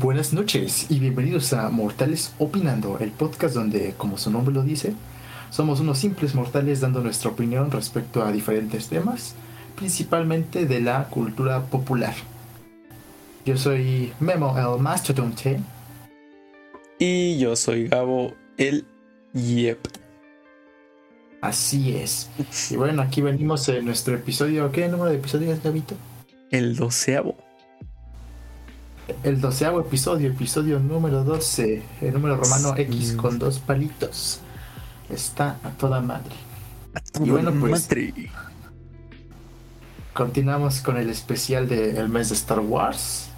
Buenas 0.00 0.32
noches 0.32 0.86
y 0.90 1.00
bienvenidos 1.00 1.52
a 1.52 1.68
Mortales 1.70 2.32
Opinando, 2.38 2.98
el 3.00 3.10
podcast 3.10 3.56
donde, 3.56 3.94
como 3.96 4.16
su 4.16 4.30
nombre 4.30 4.54
lo 4.54 4.62
dice, 4.62 4.94
somos 5.50 5.80
unos 5.80 5.98
simples 5.98 6.36
mortales 6.36 6.80
dando 6.80 7.00
nuestra 7.00 7.30
opinión 7.30 7.72
respecto 7.72 8.22
a 8.22 8.30
diferentes 8.30 8.86
temas, 8.86 9.34
principalmente 9.74 10.66
de 10.66 10.80
la 10.80 11.08
cultura 11.08 11.62
popular. 11.62 12.14
Yo 13.44 13.56
soy 13.56 14.12
Memo 14.20 14.56
el 14.56 14.80
Mastodonte. 14.80 15.58
Y 17.00 17.36
yo 17.40 17.56
soy 17.56 17.88
Gabo 17.88 18.34
el 18.56 18.86
Yep. 19.34 19.80
Así 21.40 21.96
es. 21.96 22.30
Y 22.70 22.76
bueno, 22.76 23.02
aquí 23.02 23.20
venimos 23.20 23.68
en 23.68 23.84
nuestro 23.84 24.14
episodio. 24.14 24.70
¿Qué 24.70 24.86
número 24.86 25.10
de 25.10 25.16
episodio 25.16 25.52
es, 25.52 25.60
Gabito? 25.60 25.96
El 26.52 26.76
doceavo. 26.76 27.47
El 29.22 29.40
doceavo 29.40 29.80
episodio, 29.80 30.28
episodio 30.28 30.78
número 30.80 31.24
12, 31.24 31.82
el 32.02 32.12
número 32.12 32.36
romano 32.36 32.74
X 32.76 33.14
con 33.14 33.38
dos 33.38 33.58
palitos. 33.58 34.40
Está 35.08 35.58
a 35.64 35.70
toda 35.70 36.00
madre. 36.00 36.34
y 37.24 37.30
bueno, 37.30 37.52
pues. 37.58 37.88
Continuamos 40.12 40.80
con 40.80 40.98
el 40.98 41.08
especial 41.08 41.68
del 41.68 42.08
mes 42.10 42.28
de 42.28 42.34
Star 42.34 42.60
Wars, 42.60 43.30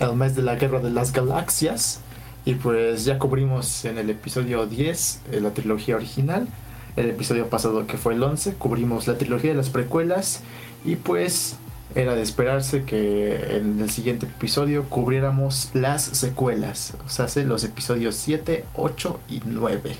el 0.00 0.14
mes 0.14 0.34
de 0.34 0.42
la 0.42 0.54
guerra 0.54 0.80
de 0.80 0.90
las 0.90 1.12
galaxias. 1.12 2.00
Y 2.44 2.54
pues 2.54 3.04
ya 3.04 3.18
cubrimos 3.18 3.84
en 3.84 3.98
el 3.98 4.08
episodio 4.08 4.66
10 4.66 5.20
eh, 5.30 5.40
la 5.40 5.52
trilogía 5.52 5.96
original. 5.96 6.48
El 6.96 7.10
episodio 7.10 7.48
pasado 7.48 7.86
que 7.86 7.98
fue 7.98 8.14
el 8.14 8.22
11 8.22 8.54
cubrimos 8.54 9.06
la 9.06 9.18
trilogía 9.18 9.50
de 9.50 9.56
las 9.56 9.68
precuelas. 9.68 10.40
Y 10.84 10.96
pues 10.96 11.56
era 11.94 12.14
de 12.14 12.22
esperarse 12.22 12.84
que 12.84 13.56
en 13.56 13.80
el 13.80 13.90
siguiente 13.90 14.26
episodio 14.26 14.84
cubriéramos 14.88 15.70
las 15.74 16.02
secuelas, 16.02 16.94
o 17.04 17.08
sea, 17.08 17.26
los 17.44 17.64
episodios 17.64 18.16
7, 18.16 18.64
8 18.74 19.20
y 19.28 19.42
9. 19.44 19.96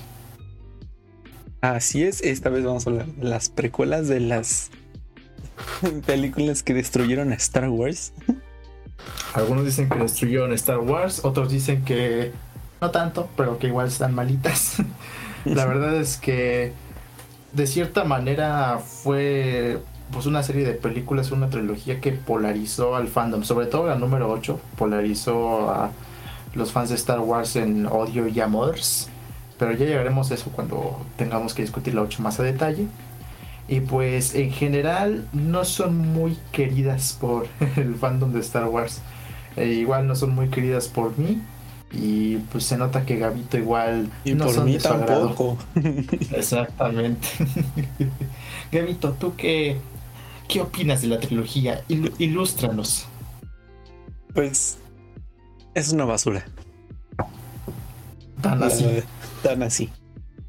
Así 1.61 2.03
es, 2.03 2.21
esta 2.21 2.49
vez 2.49 2.63
vamos 2.63 2.85
a 2.85 2.89
hablar 2.89 3.07
de 3.07 3.23
las 3.23 3.49
precuelas 3.49 4.07
de 4.07 4.19
las 4.19 4.71
películas 6.05 6.63
que 6.63 6.73
destruyeron 6.73 7.31
a 7.31 7.35
Star 7.35 7.69
Wars. 7.69 8.13
Algunos 9.33 9.65
dicen 9.65 9.89
que 9.89 9.97
destruyeron 9.97 10.51
a 10.51 10.55
Star 10.55 10.79
Wars, 10.79 11.21
otros 11.23 11.51
dicen 11.51 11.83
que 11.85 12.31
no 12.81 12.91
tanto, 12.91 13.29
pero 13.37 13.57
que 13.59 13.67
igual 13.67 13.87
están 13.87 14.13
malitas. 14.13 14.77
La 15.45 15.65
verdad 15.67 15.95
es 15.95 16.17
que 16.17 16.73
de 17.51 17.67
cierta 17.67 18.03
manera 18.03 18.79
fue 18.79 19.79
pues 20.13 20.25
una 20.25 20.43
serie 20.43 20.63
de 20.63 20.73
películas, 20.73 21.31
una 21.31 21.49
trilogía 21.49 21.99
que 21.99 22.11
polarizó 22.11 22.95
al 22.95 23.07
fandom, 23.07 23.43
sobre 23.43 23.65
todo 23.65 23.87
la 23.87 23.95
número 23.95 24.31
8, 24.31 24.59
polarizó 24.77 25.69
a 25.69 25.91
los 26.53 26.71
fans 26.71 26.89
de 26.89 26.95
Star 26.95 27.19
Wars 27.19 27.55
en 27.55 27.87
odio 27.87 28.27
y 28.27 28.39
amores, 28.39 29.09
pero 29.57 29.71
ya 29.71 29.85
llegaremos 29.85 30.31
a 30.31 30.35
eso 30.35 30.51
cuando 30.51 30.99
tengamos 31.17 31.53
que 31.53 31.63
discutir 31.63 31.95
la 31.95 32.01
8 32.01 32.21
más 32.21 32.39
a 32.39 32.43
detalle. 32.43 32.87
Y 33.67 33.79
pues 33.79 34.35
en 34.35 34.51
general 34.51 35.25
no 35.31 35.63
son 35.63 35.97
muy 35.97 36.37
queridas 36.51 37.17
por 37.19 37.47
el 37.77 37.95
fandom 37.95 38.33
de 38.33 38.41
Star 38.41 38.65
Wars. 38.65 39.01
E 39.55 39.67
igual 39.67 40.07
no 40.07 40.15
son 40.15 40.35
muy 40.35 40.49
queridas 40.49 40.87
por 40.87 41.17
mí. 41.17 41.41
Y 41.93 42.37
pues 42.51 42.65
se 42.65 42.75
nota 42.75 43.05
que 43.05 43.17
Gabito 43.17 43.57
igual 43.57 44.09
y 44.25 44.33
no 44.33 44.45
por 44.45 44.55
son 44.55 44.65
mí 44.65 44.77
tampoco. 44.79 45.57
Exactamente. 46.31 47.27
Gabito, 48.71 49.11
¿tú 49.13 49.35
qué, 49.37 49.77
¿Qué 50.53 50.61
opinas 50.61 51.01
de 51.01 51.07
la 51.07 51.19
trilogía? 51.19 51.83
ilústranos. 51.89 53.07
Pues 54.35 54.77
es 55.73 55.91
una 55.91 56.05
basura. 56.05 56.45
Tan 58.39 58.61
así. 58.61 58.85
tan 59.41 59.63
así. 59.63 59.89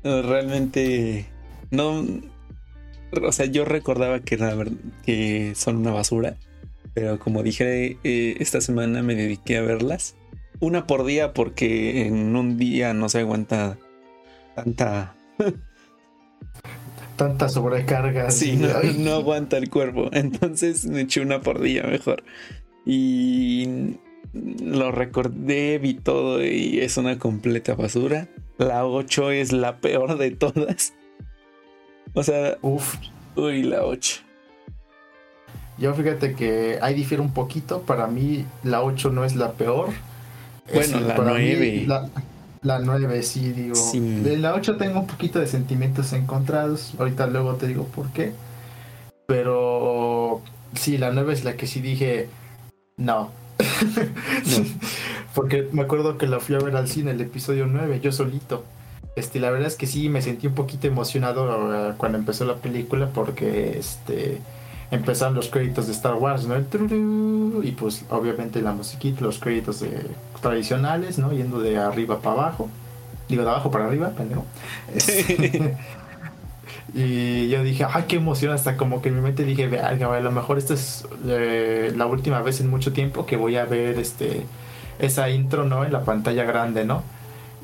realmente 0.03 1.25
no. 1.71 2.05
O 3.23 3.33
sea, 3.33 3.47
yo 3.47 3.65
recordaba 3.65 4.21
que, 4.21 4.37
que 5.07 5.55
son 5.55 5.77
una 5.77 5.93
basura. 5.93 6.37
Pero 6.93 7.19
como 7.19 7.43
dije, 7.43 7.97
eh, 8.05 8.37
esta 8.41 8.61
semana 8.61 9.03
me 9.03 9.15
dediqué 9.15 9.57
a 9.57 9.63
verlas. 9.63 10.17
Una 10.61 10.87
por 10.87 11.07
día 11.07 11.33
porque 11.33 12.07
en 12.07 12.37
un 12.37 12.59
día 12.59 12.93
no 12.93 13.09
se 13.09 13.21
aguanta 13.21 13.79
tanta 14.55 15.17
tanta 17.17 17.49
sobrecarga. 17.49 18.31
Sí, 18.31 18.59
no, 18.99 19.13
aguanta 19.13 19.57
el 19.57 19.71
cuerpo. 19.71 20.09
Entonces 20.13 20.87
me 20.87 21.03
eché 21.03 21.21
una 21.21 21.41
por 21.41 21.61
día 21.61 21.85
mejor. 21.85 22.23
Y 22.87 23.97
lo 24.33 24.93
recordé, 24.93 25.79
vi 25.79 25.95
todo 25.95 26.45
y 26.45 26.81
es 26.81 26.97
una 26.97 27.19
completa 27.19 27.75
basura. 27.75 28.29
La 28.59 28.87
8 28.87 29.31
es 29.31 29.53
la 29.53 29.79
peor 29.79 30.19
de 30.19 30.31
todas. 30.31 30.93
O 32.13 32.23
sea, 32.23 32.59
uff. 32.63 32.97
Uy, 33.37 33.65
la 33.65 33.85
8. 33.85 34.21
Yo 35.79 35.93
fíjate 35.95 36.35
que 36.35 36.79
ahí 36.81 36.95
difiere 36.95 37.21
un 37.21 37.33
poquito. 37.33 37.83
Para 37.83 38.07
mí 38.07 38.45
la 38.63 38.83
8 38.83 39.11
no 39.11 39.25
es 39.25 39.35
la 39.35 39.53
peor. 39.53 39.91
Bueno, 40.73 41.01
la 41.01 41.17
9. 41.17 41.85
La 41.89 42.09
9, 42.65 43.23
sí, 43.23 43.53
digo. 43.53 43.75
De 44.23 44.37
la 44.37 44.55
8 44.55 44.77
tengo 44.77 45.01
un 45.01 45.07
poquito 45.07 45.39
de 45.39 45.47
sentimientos 45.47 46.13
encontrados. 46.13 46.95
Ahorita 46.99 47.27
luego 47.27 47.55
te 47.55 47.67
digo 47.67 47.85
por 47.85 48.11
qué. 48.11 48.33
Pero 49.27 50.41
sí, 50.75 50.99
la 50.99 51.13
9 51.13 51.33
es 51.33 51.45
la 51.45 51.57
que 51.57 51.67
sí 51.67 51.81
dije, 51.81 52.29
no. 52.97 53.31
porque 55.35 55.69
me 55.73 55.83
acuerdo 55.83 56.19
que 56.19 56.27
la 56.27 56.41
fui 56.41 56.55
a 56.55 56.59
ver 56.59 56.77
al 56.77 56.89
cine, 56.89 57.13
el 57.13 57.21
episodio 57.21 57.67
9, 57.67 58.01
yo 58.01 58.13
solito. 58.13 58.65
Este, 59.17 59.39
la 59.39 59.51
verdad 59.51 59.69
es 59.69 59.77
que 59.77 59.87
sí 59.87 60.09
me 60.09 60.23
sentí 60.23 60.49
un 60.49 60.55
poquito 60.55 60.89
emocionado 60.89 61.91
eh, 61.91 61.95
cuando 61.97 62.19
empezó 62.19 62.45
la 62.45 62.57
película 62.57 63.11
porque 63.15 63.79
este 63.79 64.41
empezaron 64.95 65.35
los 65.35 65.49
créditos 65.49 65.87
de 65.87 65.93
Star 65.93 66.15
Wars, 66.15 66.47
¿no? 66.47 66.57
y 66.57 67.73
pues 67.73 68.05
obviamente 68.11 68.63
la 68.63 68.73
musiquita, 68.73 69.23
los 69.23 69.39
créditos 69.39 69.85
tradicionales, 70.41 71.19
¿no? 71.19 71.33
Yendo 71.33 71.61
de 71.61 71.79
arriba 71.79 72.21
para 72.21 72.43
abajo. 72.43 72.69
Digo, 73.29 73.43
de 73.43 73.51
abajo 73.51 73.71
para 73.71 73.87
arriba, 73.87 74.11
pendejo. 74.11 74.45
y 76.95 77.49
yo 77.49 77.65
dije, 77.65 77.87
ay, 77.91 78.05
qué 78.07 78.17
emoción, 78.17 78.53
hasta 78.53 78.77
como 78.77 79.03
que 79.03 79.09
en 79.09 79.17
mi 79.17 79.23
mente 79.23 79.45
dije, 79.45 79.79
a 79.79 79.95
lo 79.95 80.31
mejor 80.31 80.59
esta 80.59 80.75
es 80.75 81.07
eh, 81.27 81.93
la 81.97 82.07
última 82.07 82.41
vez 82.43 82.61
en 82.61 82.69
mucho 82.71 82.93
tiempo 82.93 83.27
que 83.27 83.37
voy 83.37 83.57
a 83.57 83.65
ver 83.65 83.99
este 83.99 84.47
esa 84.99 85.29
intro, 85.29 85.65
¿no? 85.65 85.85
En 85.85 85.93
la 85.93 86.05
pantalla 86.05 86.45
grande, 86.45 86.85
¿no? 86.85 87.03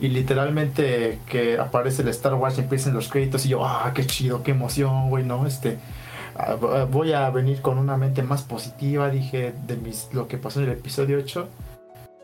Y 0.01 0.09
literalmente 0.09 1.19
que 1.27 1.59
aparece 1.59 2.03
el 2.03 2.09
Star 2.09 2.35
Wars 2.35 2.57
y 2.59 2.63
empiezan 2.63 2.95
los 2.95 3.09
créditos 3.09 3.45
y 3.47 3.51
yo, 3.51 3.65
ah, 3.65 3.93
qué 3.95 4.07
chido, 4.07 4.43
qué 4.43 4.51
emoción, 4.53 5.11
güey, 5.11 5.25
¿no? 5.25 5.47
Este, 5.47 5.79
voy 6.91 7.13
a 7.13 7.31
venir 7.31 7.61
con 7.61 7.79
una 7.79 7.97
mente 7.97 8.23
más 8.23 8.43
positiva, 8.43 9.11
dije, 9.11 9.53
de 9.67 9.77
mis, 9.77 10.09
lo 10.13 10.29
que 10.29 10.39
pasó 10.39 10.61
en 10.61 10.67
el 10.67 10.73
episodio 10.73 11.19
8. 11.19 11.49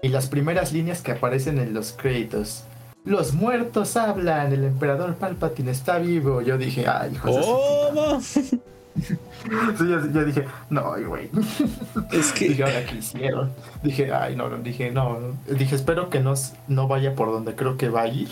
Y 0.02 0.08
las 0.08 0.26
primeras 0.26 0.72
líneas 0.72 1.02
que 1.02 1.12
aparecen 1.12 1.58
en 1.58 1.74
los 1.74 1.92
créditos. 1.92 2.64
Los 3.04 3.34
muertos 3.34 3.96
hablan, 3.96 4.52
el 4.52 4.64
emperador 4.64 5.14
Palpatine 5.14 5.70
está 5.70 5.98
vivo. 5.98 6.42
Yo 6.42 6.58
dije, 6.58 6.86
ay, 6.86 7.12
hijo 7.14 7.30
yo, 10.12 10.24
dije, 10.24 10.44
no, 10.70 10.94
güey. 11.06 11.30
Es 12.12 12.32
que. 12.32 12.48
Dije, 12.48 12.64
ahora 12.64 12.84
qué 12.84 12.96
hicieron. 12.96 13.50
Dije, 13.82 14.12
ay, 14.12 14.36
no, 14.36 14.48
dije, 14.58 14.90
no. 14.90 15.18
Dije, 15.48 15.76
espero 15.76 16.10
que 16.10 16.20
no, 16.20 16.34
no 16.68 16.88
vaya 16.88 17.14
por 17.14 17.30
donde 17.30 17.54
creo 17.54 17.76
que 17.76 17.88
va 17.88 18.02
a 18.02 18.08
ir 18.08 18.28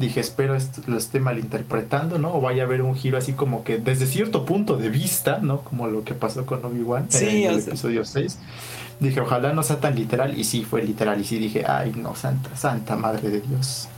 dije, 0.00 0.20
espero 0.20 0.56
esto, 0.56 0.82
lo 0.86 0.96
esté 0.96 1.20
malinterpretando, 1.20 2.18
¿no? 2.18 2.34
O 2.34 2.40
vaya 2.40 2.62
a 2.62 2.66
haber 2.66 2.82
un 2.82 2.96
giro 2.96 3.18
así 3.18 3.34
como 3.34 3.62
que 3.62 3.78
desde 3.78 4.06
cierto 4.06 4.44
punto 4.44 4.76
de 4.76 4.88
vista, 4.88 5.38
¿no? 5.38 5.60
Como 5.60 5.86
lo 5.86 6.02
que 6.02 6.14
pasó 6.14 6.46
con 6.46 6.64
Obi-Wan 6.64 7.08
en 7.20 7.50
el 7.50 7.58
episodio 7.60 8.04
6. 8.04 8.38
Dije, 8.98 9.20
ojalá 9.20 9.52
no 9.52 9.62
sea 9.62 9.80
tan 9.80 9.94
literal. 9.94 10.38
Y 10.38 10.44
sí, 10.44 10.64
fue 10.64 10.82
literal. 10.82 11.20
Y 11.20 11.24
sí 11.24 11.38
dije, 11.38 11.64
ay, 11.66 11.92
no, 11.96 12.16
santa, 12.16 12.56
santa 12.56 12.96
madre 12.96 13.30
de 13.30 13.40
Dios. 13.40 13.88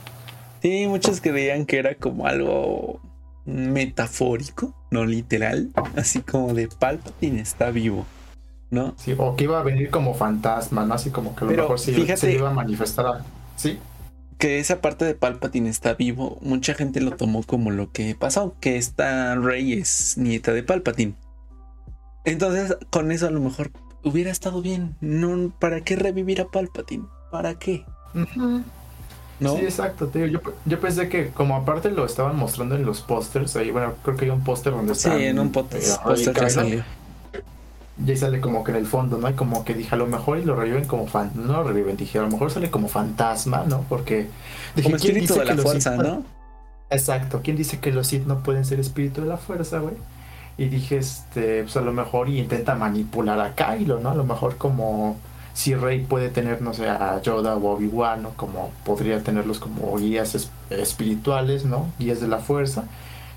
Sí, 0.61 0.85
muchos 0.87 1.19
creían 1.19 1.65
que 1.65 1.79
era 1.79 1.95
como 1.95 2.27
algo 2.27 3.01
metafórico, 3.45 4.73
no 4.91 5.05
literal. 5.05 5.71
Así 5.97 6.21
como 6.21 6.53
de 6.53 6.67
Palpatine 6.67 7.41
está 7.41 7.71
vivo. 7.71 8.05
¿No? 8.69 8.95
Sí, 8.97 9.13
o 9.17 9.35
que 9.35 9.43
iba 9.43 9.59
a 9.59 9.63
venir 9.63 9.89
como 9.89 10.15
fantasma, 10.15 10.85
¿no? 10.85 10.95
Así 10.95 11.11
como 11.11 11.35
que 11.35 11.45
a 11.45 11.47
lo 11.47 11.55
mejor 11.55 11.79
sí, 11.79 11.93
se 12.15 12.33
iba 12.33 12.49
a 12.49 12.53
manifestar. 12.53 13.21
¿Sí? 13.55 13.77
Que 14.43 14.59
esa 14.59 14.81
parte 14.81 15.05
de 15.05 15.15
Palpatine 15.15 15.69
está 15.69 15.93
vivo, 15.93 16.37
mucha 16.41 16.73
gente 16.73 16.99
lo 16.99 17.11
tomó 17.11 17.43
como 17.43 17.71
lo 17.71 17.93
que 17.93 18.13
pasó, 18.13 18.57
que 18.59 18.75
esta 18.75 19.35
Rey 19.35 19.71
es 19.71 20.17
nieta 20.17 20.51
de 20.51 20.63
Palpatine. 20.63 21.13
Entonces, 22.25 22.75
con 22.89 23.13
eso 23.13 23.27
a 23.27 23.29
lo 23.29 23.39
mejor 23.39 23.71
hubiera 24.03 24.31
estado 24.31 24.61
bien. 24.61 24.97
No, 24.99 25.49
¿para 25.59 25.79
qué 25.79 25.95
revivir 25.95 26.41
a 26.41 26.49
Palpatine? 26.49 27.05
¿Para 27.31 27.57
qué? 27.57 27.85
¿No? 29.39 29.55
Sí, 29.55 29.63
exacto, 29.63 30.07
tío. 30.07 30.25
Yo, 30.25 30.79
pensé 30.81 31.07
que 31.07 31.29
como 31.29 31.55
aparte 31.55 31.89
lo 31.89 32.05
estaban 32.05 32.35
mostrando 32.35 32.75
en 32.75 32.83
los 32.85 32.99
pósters, 32.99 33.55
ahí, 33.55 33.71
bueno, 33.71 33.93
creo 34.03 34.17
que 34.17 34.25
hay 34.25 34.31
un 34.31 34.43
póster 34.43 34.73
donde 34.73 34.91
está. 34.91 35.15
Sí, 35.15 35.23
en 35.23 35.39
un 35.39 35.53
póster 35.53 36.33
que 36.33 36.49
salió. 36.49 36.83
Y 38.05 38.09
ahí 38.09 38.17
sale 38.17 38.41
como 38.41 38.63
que 38.63 38.71
en 38.71 38.77
el 38.77 38.87
fondo, 38.87 39.17
¿no? 39.17 39.29
Y 39.29 39.33
como 39.33 39.63
que 39.63 39.75
dije, 39.75 39.93
a 39.93 39.97
lo 39.97 40.07
mejor 40.07 40.39
y 40.39 40.45
lo 40.45 40.55
reviven 40.55 40.85
como 40.85 41.05
fan. 41.05 41.31
No 41.35 41.53
lo 41.53 41.63
reviven, 41.63 41.95
dije, 41.95 42.17
a 42.17 42.23
lo 42.23 42.29
mejor 42.29 42.49
sale 42.49 42.71
como 42.71 42.87
fantasma, 42.87 43.65
¿no? 43.67 43.85
Porque. 43.87 44.27
Dije, 44.75 44.87
como 44.87 44.95
espíritu 44.95 45.35
de 45.35 45.45
la 45.45 45.57
fuerza, 45.57 45.95
¿no? 45.95 46.23
Exacto. 46.89 47.41
¿Quién 47.43 47.55
dice 47.55 47.79
que 47.79 47.91
los 47.91 48.07
Sith 48.07 48.25
no 48.25 48.41
pueden 48.41 48.65
ser 48.65 48.79
espíritu 48.79 49.21
de 49.21 49.27
la 49.27 49.37
fuerza, 49.37 49.79
güey? 49.79 49.95
Y 50.57 50.65
dije, 50.65 50.97
este, 50.97 51.63
pues 51.63 51.77
a 51.77 51.81
lo 51.81 51.93
mejor 51.93 52.29
y 52.29 52.39
intenta 52.39 52.75
manipular 52.75 53.39
a 53.39 53.53
Kylo, 53.55 53.99
¿no? 53.99 54.09
A 54.09 54.15
lo 54.15 54.23
mejor 54.23 54.57
como 54.57 55.17
si 55.53 55.75
Rey 55.75 56.03
puede 56.03 56.29
tener, 56.29 56.61
no 56.61 56.73
sé, 56.73 56.89
a 56.89 57.21
Yoda 57.21 57.55
o 57.55 57.75
Obi-Wan, 57.75 58.23
¿no? 58.23 58.29
Como 58.31 58.71
podría 58.83 59.21
tenerlos 59.23 59.59
como 59.59 59.95
guías 59.97 60.49
espirituales, 60.69 61.65
¿no? 61.65 61.87
Guías 61.99 62.21
de 62.21 62.27
la 62.27 62.39
fuerza. 62.39 62.85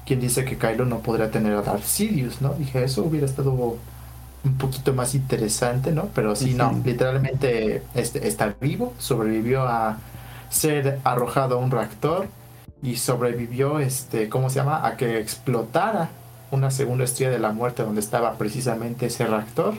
¿Quién 0.06 0.20
dice 0.20 0.44
que 0.44 0.56
Kylo 0.56 0.86
no 0.86 1.00
podría 1.00 1.30
tener 1.30 1.54
a 1.54 1.62
Darth 1.62 1.84
Sidious, 1.84 2.40
¿no? 2.40 2.54
Dije, 2.54 2.84
eso 2.84 3.02
hubiera 3.02 3.26
estado 3.26 3.76
un 4.46 4.56
poquito 4.56 4.94
más 4.94 5.14
interesante, 5.14 5.92
¿no? 5.92 6.08
Pero 6.14 6.36
sí, 6.36 6.54
no, 6.54 6.80
literalmente 6.84 7.82
este, 7.94 8.26
está 8.26 8.54
vivo, 8.60 8.94
sobrevivió 8.98 9.62
a 9.62 9.98
ser 10.48 11.00
arrojado 11.04 11.56
a 11.56 11.58
un 11.58 11.70
reactor 11.70 12.28
y 12.82 12.96
sobrevivió, 12.96 13.80
este, 13.80 14.28
¿cómo 14.28 14.48
se 14.48 14.56
llama? 14.56 14.86
A 14.86 14.96
que 14.96 15.18
explotara 15.18 16.10
una 16.50 16.70
segunda 16.70 17.04
estrella 17.04 17.32
de 17.32 17.38
la 17.38 17.52
muerte 17.52 17.82
donde 17.82 18.00
estaba 18.00 18.38
precisamente 18.38 19.06
ese 19.06 19.26
reactor. 19.26 19.74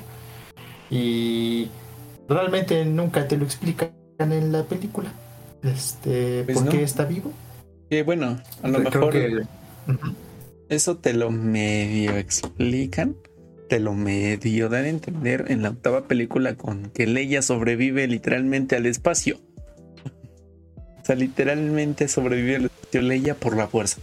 Y 0.90 1.70
realmente 2.28 2.86
nunca 2.86 3.28
te 3.28 3.38
lo 3.38 3.46
explican 3.46 3.92
en 4.20 4.52
la 4.52 4.64
película. 4.64 5.12
Este, 5.64 6.44
pues 6.44 6.60
¿por 6.60 6.70
qué 6.70 6.84
está 6.84 7.06
vivo? 7.06 7.32
Que 7.90 8.04
bueno, 8.04 8.38
a 8.62 8.68
lo 8.68 8.80
mejor 8.80 9.14
eso 10.70 10.98
te 10.98 11.14
lo 11.14 11.32
medio 11.32 12.18
explican 12.18 13.16
te 13.68 13.80
lo 13.80 13.94
medio 13.94 14.70
dan 14.70 14.86
a 14.86 14.90
entender 14.90 15.46
en 15.50 15.62
la 15.62 15.70
octava 15.70 16.08
película 16.08 16.56
con 16.56 16.90
que 16.90 17.08
Leia 17.08 17.42
sobrevive 17.42 18.08
literalmente 18.08 18.76
al 18.76 18.86
espacio. 18.86 19.38
o 21.02 21.06
sea, 21.06 21.16
literalmente 21.16 22.08
sobrevive 22.08 22.56
al 22.56 22.66
espacio 22.66 23.02
Leia 23.02 23.36
por 23.36 23.56
la 23.56 23.68
fuerza. 23.68 24.00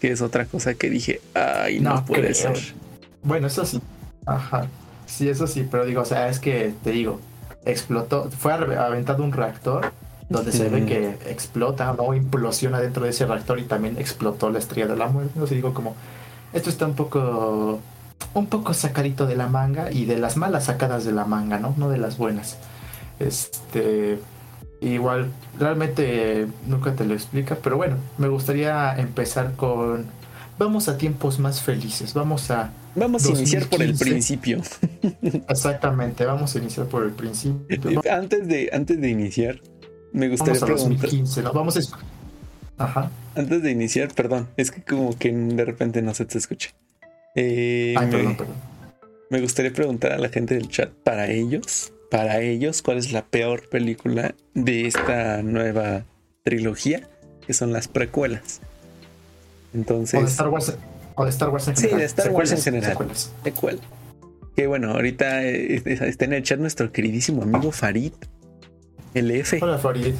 Que 0.00 0.10
es 0.10 0.20
otra 0.20 0.46
cosa 0.46 0.74
que 0.74 0.90
dije, 0.90 1.20
ay, 1.34 1.80
no, 1.80 2.04
puede 2.04 2.34
ser. 2.34 2.56
Bueno, 3.22 3.46
eso 3.46 3.64
sí. 3.64 3.80
Ajá. 4.26 4.66
Sí, 5.06 5.28
eso 5.28 5.46
sí, 5.46 5.66
pero 5.70 5.84
digo, 5.84 6.02
o 6.02 6.04
sea, 6.04 6.28
es 6.28 6.40
que 6.40 6.72
te 6.82 6.90
digo, 6.90 7.20
explotó, 7.64 8.30
fue 8.30 8.52
aventado 8.52 9.22
un 9.22 9.32
reactor 9.32 9.92
donde 10.28 10.52
se 10.52 10.68
ve 10.68 10.86
que 10.86 11.30
explota 11.30 11.92
o 11.92 12.14
implosiona 12.14 12.80
dentro 12.80 13.04
de 13.04 13.10
ese 13.10 13.26
reactor 13.26 13.58
y 13.58 13.64
también 13.64 13.98
explotó 13.98 14.48
la 14.50 14.58
estrella 14.58 14.88
de 14.88 14.96
la 14.96 15.06
muerte. 15.06 15.38
No 15.38 15.46
sé, 15.46 15.54
digo 15.54 15.74
como, 15.74 15.94
esto 16.52 16.70
está 16.70 16.86
un 16.86 16.94
poco 16.94 17.80
un 18.34 18.46
poco 18.46 18.74
sacadito 18.74 19.26
de 19.26 19.36
la 19.36 19.48
manga 19.48 19.90
y 19.92 20.04
de 20.04 20.18
las 20.18 20.36
malas 20.36 20.66
sacadas 20.66 21.04
de 21.04 21.12
la 21.12 21.24
manga, 21.24 21.58
¿no? 21.58 21.74
No 21.76 21.88
de 21.88 21.98
las 21.98 22.18
buenas. 22.18 22.58
Este, 23.18 24.18
igual, 24.80 25.30
realmente 25.58 26.46
nunca 26.66 26.94
te 26.94 27.04
lo 27.04 27.14
explica, 27.14 27.56
pero 27.62 27.76
bueno, 27.76 27.96
me 28.18 28.28
gustaría 28.28 28.94
empezar 28.96 29.54
con, 29.54 30.06
vamos 30.58 30.88
a 30.88 30.98
tiempos 30.98 31.38
más 31.38 31.62
felices, 31.62 32.14
vamos 32.14 32.50
a... 32.50 32.72
Vamos 32.94 33.24
a 33.24 33.30
iniciar 33.30 33.66
por 33.66 33.82
el 33.82 33.94
principio. 33.94 34.60
Exactamente, 35.48 36.26
vamos 36.26 36.54
a 36.54 36.58
iniciar 36.58 36.86
por 36.86 37.04
el 37.04 37.12
principio. 37.12 38.02
Antes 38.10 38.46
de, 38.46 38.70
antes 38.72 39.00
de 39.00 39.08
iniciar, 39.08 39.60
me 40.12 40.28
gustaría 40.28 40.60
vamos 40.60 40.62
a 40.62 40.66
preguntar... 40.66 41.00
2015, 41.10 41.42
¿no? 41.42 41.52
Vamos 41.52 41.76
a... 41.76 42.84
Ajá. 42.84 43.10
Antes 43.34 43.62
de 43.62 43.70
iniciar, 43.70 44.12
perdón, 44.14 44.48
es 44.56 44.70
que 44.70 44.82
como 44.82 45.16
que 45.16 45.32
de 45.32 45.64
repente 45.64 46.02
no 46.02 46.12
se 46.12 46.24
te 46.26 46.38
escucha. 46.38 46.70
Eh, 47.34 47.94
me, 49.30 49.40
gustaría 49.40 49.72
preguntar 49.72 50.12
a 50.12 50.18
la 50.18 50.28
gente 50.28 50.54
del 50.54 50.68
chat, 50.68 50.90
para 50.90 51.30
ellos, 51.30 51.92
para 52.10 52.40
ellos, 52.40 52.82
¿cuál 52.82 52.98
es 52.98 53.12
la 53.12 53.24
peor 53.24 53.68
película 53.68 54.34
de 54.54 54.86
esta 54.86 55.42
nueva 55.42 56.04
trilogía? 56.42 57.08
Que 57.46 57.54
son 57.54 57.72
las 57.72 57.88
precuelas. 57.88 58.60
Entonces. 59.74 60.20
O 60.20 60.22
de 60.22 60.28
Star 60.28 60.48
Wars, 60.48 60.76
o 61.14 61.24
de 61.24 61.30
Star 61.30 61.48
Wars 61.48 61.68
en 61.68 61.76
general. 61.76 61.94
Sí, 61.94 62.00
de 62.00 62.04
Star 62.04 62.30
Wars 62.30 62.52
en 62.52 62.62
general. 62.62 62.96
Secuela. 63.42 63.80
Que 64.54 64.66
bueno, 64.66 64.90
ahorita 64.90 65.44
eh, 65.44 65.82
está 65.84 66.26
en 66.26 66.34
el 66.34 66.42
chat 66.42 66.58
nuestro 66.58 66.92
queridísimo 66.92 67.42
amigo 67.42 67.72
Farid. 67.72 68.12
LF. 69.14 69.62
Hola 69.62 69.78
Farid. 69.78 70.14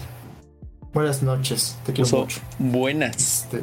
Buenas 0.92 1.22
noches. 1.22 1.76
Te 1.84 1.92
quiero 1.92 2.10
mucho. 2.18 2.40
Buenas. 2.58 3.44
Este, 3.44 3.60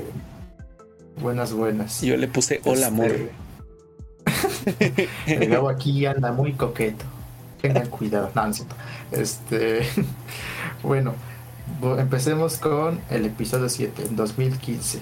Buenas, 1.22 1.54
buenas. 1.54 2.02
Yo 2.02 2.16
le 2.16 2.28
puse 2.28 2.62
hola, 2.64 2.88
amor. 2.88 3.12
Este, 4.66 5.10
el 5.28 5.50
Gabo 5.50 5.70
aquí 5.70 6.06
anda 6.06 6.32
muy 6.32 6.54
coqueto. 6.54 7.06
Tengan 7.62 7.88
cuidado. 7.88 8.32
No, 8.36 8.50
Este. 9.12 9.82
bueno, 10.84 11.14
empecemos 11.98 12.58
con 12.58 13.02
el 13.10 13.26
episodio 13.26 13.68
7, 13.68 14.04
en 14.08 14.16
2015. 14.16 15.02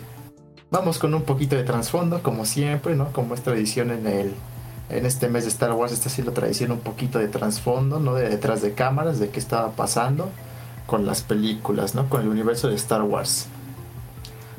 Vamos 0.71 0.97
con 0.97 1.13
un 1.13 1.21
poquito 1.21 1.55
de 1.55 1.63
trasfondo, 1.63 2.23
como 2.23 2.45
siempre, 2.45 2.95
¿no? 2.95 3.11
Como 3.11 3.35
es 3.35 3.41
tradición 3.41 3.91
en 3.91 4.07
el. 4.07 4.33
En 4.89 5.05
este 5.05 5.27
mes 5.27 5.43
de 5.43 5.49
Star 5.49 5.73
Wars 5.73 5.91
está 5.91 6.07
haciendo 6.07 6.31
tradición 6.31 6.71
un 6.71 6.79
poquito 6.79 7.19
de 7.19 7.27
trasfondo, 7.27 7.99
¿no? 7.99 8.15
De 8.15 8.29
detrás 8.29 8.61
de 8.61 8.73
cámaras, 8.73 9.19
de 9.19 9.29
qué 9.29 9.39
estaba 9.39 9.71
pasando 9.71 10.29
con 10.87 11.05
las 11.05 11.21
películas, 11.21 11.93
¿no? 11.93 12.09
Con 12.09 12.21
el 12.21 12.29
universo 12.29 12.69
de 12.69 12.75
Star 12.75 13.03
Wars. 13.03 13.47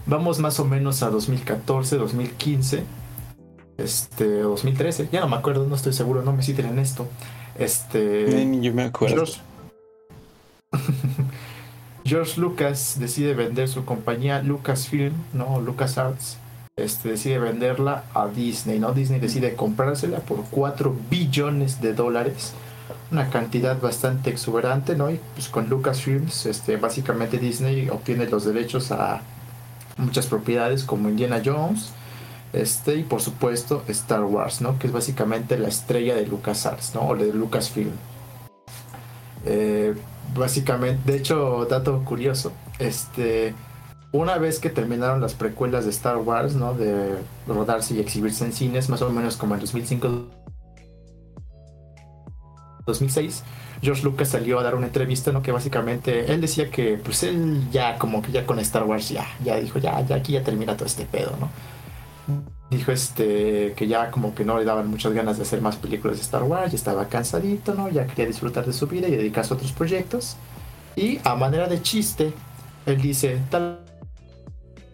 Vamos 0.09 0.39
más 0.39 0.59
o 0.59 0.65
menos 0.65 1.03
a 1.03 1.11
2014, 1.11 1.99
2015, 1.99 2.83
este, 3.77 4.41
2013, 4.41 5.11
ya 5.13 5.21
no 5.21 5.29
me 5.29 5.37
acuerdo, 5.37 5.67
no 5.67 5.75
estoy 5.75 5.93
seguro, 5.93 6.23
no 6.23 6.33
me 6.33 6.43
citen 6.43 6.65
en 6.65 6.79
esto. 6.79 7.07
Este, 7.59 8.49
yo 8.63 8.73
me 8.73 8.85
acuerdo. 8.85 9.25
George, 12.07 12.41
Lucas 12.41 12.97
decide 12.99 13.35
vender 13.35 13.69
su 13.69 13.85
compañía 13.85 14.43
Lucasfilm, 14.43 15.13
no 15.35 15.61
LucasArts, 15.61 16.39
este, 16.77 17.11
decide 17.11 17.39
venderla 17.39 18.05
a 18.15 18.29
Disney, 18.29 18.79
¿no? 18.79 18.93
Disney 18.93 19.21
decide 19.21 19.57
comprársela 19.57 20.21
por 20.21 20.43
4 20.51 20.97
billones 21.11 21.83
de 21.83 21.93
dólares, 21.93 22.55
una 23.13 23.29
cantidad 23.29 23.79
bastante 23.79 24.31
exuberante, 24.31 24.97
¿no? 24.97 25.11
Y 25.11 25.21
pues 25.35 25.51
con 25.51 25.69
Lucasfilms, 25.69 26.47
este, 26.47 26.79
básicamente 26.79 27.37
Disney 27.37 27.91
obtiene 27.91 28.27
los 28.27 28.47
derechos 28.47 28.91
a 28.91 29.21
muchas 29.99 30.27
propiedades 30.27 30.85
como 30.85 31.09
Indiana 31.09 31.43
Jones, 31.45 31.91
este 32.53 32.97
y 32.97 33.03
por 33.03 33.21
supuesto 33.21 33.83
Star 33.89 34.25
Wars, 34.25 34.61
¿no? 34.61 34.79
Que 34.79 34.87
es 34.87 34.93
básicamente 34.93 35.59
la 35.59 35.69
estrella 35.69 36.15
de 36.15 36.27
LucasArts, 36.27 36.95
¿no? 36.95 37.03
O 37.03 37.17
de 37.17 37.33
Lucasfilm. 37.33 37.93
Eh, 39.45 39.95
básicamente, 40.35 41.13
de 41.13 41.19
hecho, 41.19 41.67
dato 41.69 42.05
curioso, 42.05 42.53
este, 42.79 43.55
una 44.13 44.39
vez 44.39 44.59
que 44.59 44.71
terminaron 44.71 45.21
las 45.21 45.35
precuelas 45.35 45.85
de 45.85 45.91
Star 45.91 46.17
Wars, 46.17 46.55
¿no? 46.55 46.75
De 46.75 47.17
rodarse 47.47 47.95
y 47.95 48.01
exhibirse 48.01 48.45
en 48.45 48.53
cines, 48.53 48.89
más 48.89 49.03
o 49.03 49.11
menos 49.11 49.37
como 49.37 49.55
en 49.55 49.61
2005 49.61 50.39
2006, 52.87 53.43
George 53.81 54.03
Lucas 54.03 54.29
salió 54.29 54.59
a 54.59 54.63
dar 54.63 54.75
una 54.75 54.87
entrevista, 54.87 55.31
¿no? 55.33 55.43
Que 55.43 55.53
básicamente 55.53 56.33
él 56.33 56.41
decía 56.41 56.71
que, 56.71 56.99
pues 57.03 57.23
él 57.23 57.69
ya, 57.71 57.97
como 57.99 58.23
que 58.23 58.33
ya 58.33 58.45
con 58.45 58.59
Star 58.59 58.85
Wars, 58.85 59.09
ya, 59.09 59.27
ya 59.45 59.57
dijo, 59.57 59.79
ya, 59.79 60.01
ya 60.07 60.17
aquí 60.17 60.33
ya 60.33 60.43
termina 60.43 60.77
todo 60.77 60.87
este 60.87 61.05
pedo, 61.05 61.33
¿no? 61.39 61.49
Dijo 62.71 62.93
este 62.93 63.73
que 63.77 63.87
ya 63.87 64.11
como 64.11 64.35
que 64.35 64.45
no 64.45 64.59
le 64.59 64.65
daban 64.65 64.89
muchas 64.89 65.15
ganas 65.15 65.39
de 65.39 65.45
hacer 65.45 65.63
más 65.63 65.77
películas 65.77 66.19
de 66.19 66.23
Star 66.23 66.43
Wars, 66.43 66.73
ya 66.73 66.77
estaba 66.77 67.09
cansadito, 67.09 67.75
¿no? 67.75 67.89
Ya 67.89 68.07
quería 68.07 68.27
disfrutar 68.27 68.67
de 68.67 68.73
su 68.73 68.87
vida 68.87 69.09
y 69.09 69.13
dedicarse 69.13 69.55
a 69.55 69.57
otros 69.57 69.73
proyectos. 69.73 70.37
Y 70.95 71.21
a 71.25 71.35
manera 71.35 71.69
de 71.69 71.81
chiste, 71.81 72.33
él 72.85 73.01
dice, 73.01 73.41
tal 73.51 73.79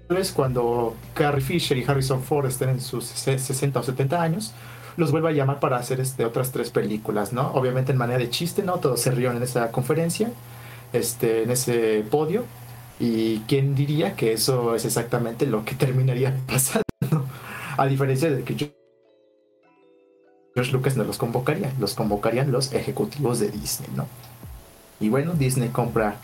vez 0.08 0.30
cuando 0.30 0.94
Carrie 1.14 1.40
Fisher 1.40 1.76
y 1.78 1.84
Harrison 1.84 2.22
Ford 2.22 2.46
estén 2.46 2.68
en 2.68 2.80
sus 2.80 3.06
60 3.06 3.80
o 3.80 3.82
70 3.82 4.22
años, 4.22 4.52
los 4.96 5.10
vuelve 5.10 5.28
a 5.28 5.32
llamar 5.32 5.60
para 5.60 5.76
hacer 5.76 6.00
este, 6.00 6.24
otras 6.24 6.52
tres 6.52 6.70
películas, 6.70 7.32
¿no? 7.32 7.52
Obviamente 7.52 7.92
en 7.92 7.98
manera 7.98 8.18
de 8.18 8.30
chiste, 8.30 8.62
¿no? 8.62 8.78
Todos 8.78 9.00
se 9.00 9.10
rieron 9.10 9.36
en 9.36 9.42
esa 9.42 9.70
conferencia, 9.70 10.30
este, 10.92 11.42
en 11.42 11.50
ese 11.50 12.04
podio. 12.10 12.44
Y 13.00 13.40
quién 13.40 13.74
diría 13.74 14.14
que 14.14 14.32
eso 14.32 14.74
es 14.74 14.84
exactamente 14.84 15.46
lo 15.46 15.64
que 15.64 15.74
terminaría 15.76 16.36
pasando, 16.46 17.26
a 17.76 17.86
diferencia 17.86 18.30
de 18.30 18.44
que 18.44 18.74
George 20.54 20.72
Lucas 20.72 20.96
no 20.96 21.02
los 21.02 21.18
convocaría, 21.18 21.72
los 21.80 21.94
convocarían 21.94 22.52
los 22.52 22.72
ejecutivos 22.72 23.40
de 23.40 23.50
Disney, 23.50 23.90
¿no? 23.96 24.06
Y 25.00 25.08
bueno, 25.08 25.32
Disney 25.34 25.70
compra 25.70 26.16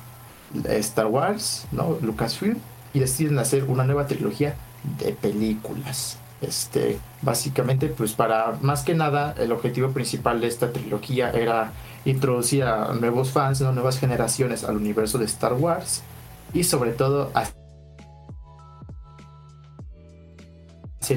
Star 0.65 1.07
Wars, 1.07 1.67
¿no? 1.73 1.99
Lucasfilm, 2.01 2.59
y 2.95 3.01
deciden 3.01 3.39
hacer 3.41 3.65
una 3.65 3.85
nueva 3.85 4.07
trilogía 4.07 4.55
de 4.99 5.13
películas. 5.13 6.20
Este, 6.41 6.99
básicamente, 7.21 7.89
pues 7.89 8.13
para 8.13 8.57
más 8.63 8.83
que 8.83 8.95
nada, 8.95 9.35
el 9.39 9.53
objetivo 9.53 9.91
principal 9.91 10.41
de 10.41 10.47
esta 10.47 10.73
trilogía 10.73 11.31
era 11.31 11.73
introducir 12.05 12.65
a 12.65 12.95
nuevos 12.95 13.31
fans, 13.31 13.61
¿no? 13.61 13.73
nuevas 13.73 13.99
generaciones 13.99 14.65
al 14.65 14.77
universo 14.77 15.19
de 15.19 15.27
Star 15.27 15.53
Wars 15.53 16.03
y 16.55 16.65
sobre 16.65 16.93
todo 16.93 17.31
hacer 17.35 17.53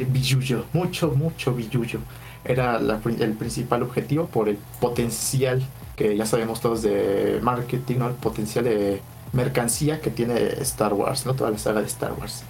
billuyo, 0.06 0.66
mucho, 0.74 1.12
mucho 1.12 1.54
billuyo. 1.54 2.00
era 2.44 2.78
el 2.78 3.34
principal 3.34 3.84
objetivo 3.84 4.26
por 4.26 4.50
el 4.50 4.58
potencial 4.82 5.64
que 5.96 6.18
ya 6.18 6.26
sabemos 6.26 6.60
todos 6.60 6.82
de 6.82 7.40
marketing, 7.42 8.00
¿no? 8.00 8.08
el 8.10 8.16
potencial 8.16 8.66
de 8.66 9.02
mercancía 9.32 10.02
que 10.02 10.10
tiene 10.10 10.36
Star 10.62 10.94
Wars, 10.94 11.26
¿no? 11.26 11.34
toda 11.34 11.52
la 11.52 11.58
saga 11.58 11.82
de 11.82 11.88
Star 11.88 12.14
Wars. 12.14 12.44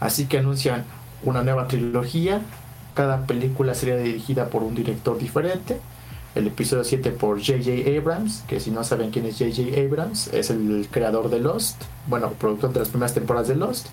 Así 0.00 0.26
que 0.26 0.38
anuncian 0.38 0.84
una 1.24 1.42
nueva 1.42 1.68
trilogía, 1.68 2.40
cada 2.94 3.26
película 3.26 3.74
sería 3.74 3.96
dirigida 3.96 4.46
por 4.46 4.62
un 4.62 4.74
director 4.74 5.18
diferente. 5.18 5.80
El 6.34 6.46
episodio 6.46 6.84
7 6.84 7.10
por 7.10 7.38
J.J. 7.38 7.98
Abrams, 7.98 8.44
que 8.46 8.58
si 8.58 8.70
no 8.70 8.84
saben 8.84 9.10
quién 9.10 9.26
es 9.26 9.38
J.J. 9.38 9.80
Abrams, 9.80 10.28
es 10.32 10.50
el 10.50 10.88
creador 10.90 11.28
de 11.28 11.40
Lost, 11.40 11.82
bueno, 12.06 12.30
productor 12.32 12.72
de 12.72 12.80
las 12.80 12.88
primeras 12.88 13.14
temporadas 13.14 13.48
de 13.48 13.56
Lost 13.56 13.88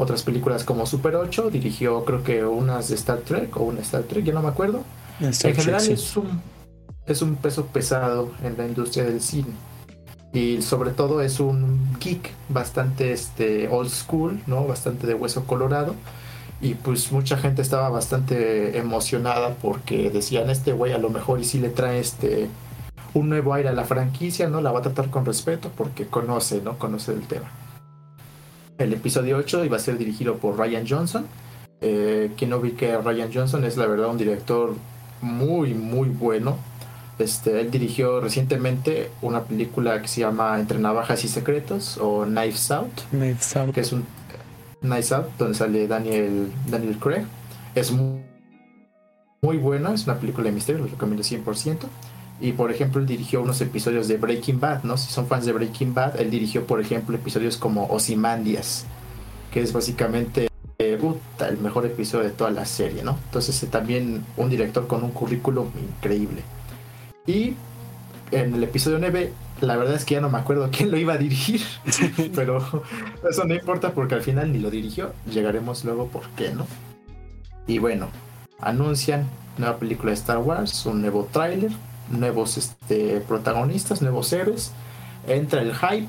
otras 0.00 0.22
películas 0.22 0.64
como 0.64 0.86
Super 0.86 1.14
8, 1.16 1.50
dirigió 1.50 2.04
creo 2.06 2.24
que 2.24 2.42
unas 2.42 2.88
de 2.88 2.94
Star 2.94 3.18
Trek 3.18 3.54
o 3.58 3.64
una 3.64 3.80
Star 3.80 4.02
Trek, 4.04 4.24
ya 4.24 4.32
no 4.32 4.40
me 4.40 4.48
acuerdo. 4.48 4.82
en 5.20 5.32
general 5.34 5.86
es, 5.86 6.16
un, 6.16 6.40
es 7.06 7.20
un 7.20 7.36
peso 7.36 7.66
pesado 7.66 8.30
en 8.42 8.56
la 8.56 8.66
industria 8.66 9.04
del 9.04 9.20
cine. 9.20 9.52
Y 10.32 10.62
sobre 10.62 10.92
todo 10.92 11.20
es 11.20 11.38
un 11.38 11.98
geek 11.98 12.30
bastante 12.48 13.12
este, 13.12 13.68
old 13.68 13.90
school, 13.90 14.40
¿no? 14.46 14.66
Bastante 14.66 15.06
de 15.06 15.14
hueso 15.14 15.44
colorado. 15.44 15.94
Y 16.60 16.74
pues 16.74 17.10
mucha 17.10 17.38
gente 17.38 17.62
estaba 17.62 17.88
bastante 17.88 18.78
emocionada 18.78 19.54
porque 19.62 20.10
decían, 20.10 20.50
este 20.50 20.72
güey 20.72 20.92
a 20.92 20.98
lo 20.98 21.08
mejor 21.08 21.40
y 21.40 21.44
si 21.44 21.58
le 21.58 21.70
trae 21.70 22.00
este 22.00 22.48
un 23.14 23.28
nuevo 23.28 23.54
aire 23.54 23.70
a 23.70 23.72
la 23.72 23.84
franquicia, 23.84 24.48
¿no? 24.48 24.60
La 24.60 24.70
va 24.70 24.80
a 24.80 24.82
tratar 24.82 25.10
con 25.10 25.24
respeto 25.24 25.70
porque 25.76 26.06
conoce, 26.06 26.60
¿no? 26.62 26.78
Conoce 26.78 27.12
el 27.12 27.26
tema. 27.26 27.50
El 28.78 28.92
episodio 28.92 29.36
8 29.38 29.64
iba 29.64 29.76
a 29.76 29.80
ser 29.80 29.98
dirigido 29.98 30.36
por 30.36 30.58
Ryan 30.58 30.86
Johnson. 30.88 31.26
Eh, 31.80 32.30
quien 32.36 32.50
no 32.50 32.60
vi 32.60 32.72
que 32.72 32.96
Ryan 32.96 33.30
Johnson 33.32 33.64
es 33.64 33.76
la 33.76 33.86
verdad 33.86 34.08
un 34.08 34.18
director 34.18 34.74
muy, 35.22 35.74
muy 35.74 36.08
bueno. 36.08 36.56
Este, 37.18 37.60
él 37.60 37.70
dirigió 37.70 38.20
recientemente 38.20 39.10
una 39.20 39.42
película 39.44 40.00
que 40.00 40.08
se 40.08 40.20
llama 40.20 40.58
Entre 40.58 40.78
Navajas 40.78 41.24
y 41.24 41.28
Secretos 41.28 41.98
o 42.00 42.24
Knives 42.24 42.70
Out. 42.70 43.00
Knives 43.10 43.56
Out. 43.56 43.74
Que 43.74 43.80
es 43.80 43.92
un 43.92 44.04
Knives 44.80 45.12
Out 45.12 45.26
donde 45.38 45.54
sale 45.54 45.86
Daniel, 45.86 46.50
Daniel 46.68 46.98
Craig. 46.98 47.24
Es 47.74 47.90
muy, 47.92 48.22
muy 49.42 49.56
buena, 49.56 49.92
es 49.94 50.04
una 50.04 50.18
película 50.18 50.46
de 50.46 50.52
misterio, 50.52 50.82
lo 50.84 50.90
recomiendo 50.90 51.22
100%. 51.22 51.78
Y 52.40 52.52
por 52.52 52.70
ejemplo, 52.70 53.00
él 53.00 53.06
dirigió 53.06 53.42
unos 53.42 53.60
episodios 53.60 54.08
de 54.08 54.16
Breaking 54.16 54.60
Bad, 54.60 54.84
¿no? 54.84 54.96
Si 54.96 55.12
son 55.12 55.26
fans 55.26 55.44
de 55.44 55.52
Breaking 55.52 55.92
Bad, 55.92 56.18
él 56.18 56.30
dirigió, 56.30 56.66
por 56.66 56.80
ejemplo, 56.80 57.14
episodios 57.14 57.58
como 57.58 57.86
Osimandias, 57.86 58.86
que 59.52 59.60
es 59.60 59.72
básicamente 59.72 60.48
eh, 60.78 60.98
el 61.40 61.58
mejor 61.58 61.84
episodio 61.84 62.24
de 62.24 62.30
toda 62.30 62.50
la 62.50 62.64
serie, 62.64 63.02
¿no? 63.02 63.18
Entonces, 63.26 63.62
eh, 63.62 63.66
también 63.66 64.24
un 64.38 64.48
director 64.48 64.86
con 64.86 65.04
un 65.04 65.10
currículum 65.10 65.68
increíble. 65.98 66.42
Y 67.26 67.54
en 68.30 68.54
el 68.54 68.64
episodio 68.64 68.98
9, 68.98 69.32
la 69.60 69.76
verdad 69.76 69.94
es 69.94 70.04
que 70.04 70.14
ya 70.14 70.20
no 70.20 70.30
me 70.30 70.38
acuerdo 70.38 70.68
quién 70.70 70.90
lo 70.90 70.96
iba 70.96 71.14
a 71.14 71.18
dirigir, 71.18 71.62
pero 72.34 72.84
eso 73.28 73.44
no 73.44 73.54
importa 73.54 73.92
porque 73.92 74.14
al 74.14 74.22
final 74.22 74.52
ni 74.52 74.58
lo 74.58 74.70
dirigió. 74.70 75.12
Llegaremos 75.30 75.84
luego 75.84 76.08
por 76.08 76.28
qué, 76.30 76.52
¿no? 76.52 76.66
Y 77.66 77.78
bueno, 77.78 78.08
anuncian 78.58 79.28
nueva 79.58 79.78
película 79.78 80.10
de 80.10 80.16
Star 80.16 80.38
Wars, 80.38 80.86
un 80.86 81.02
nuevo 81.02 81.28
tráiler 81.30 81.72
nuevos 82.10 82.58
este, 82.58 83.20
protagonistas, 83.20 84.02
nuevos 84.02 84.32
héroes. 84.32 84.72
Entra 85.26 85.62
el 85.62 85.74
hype, 85.74 86.08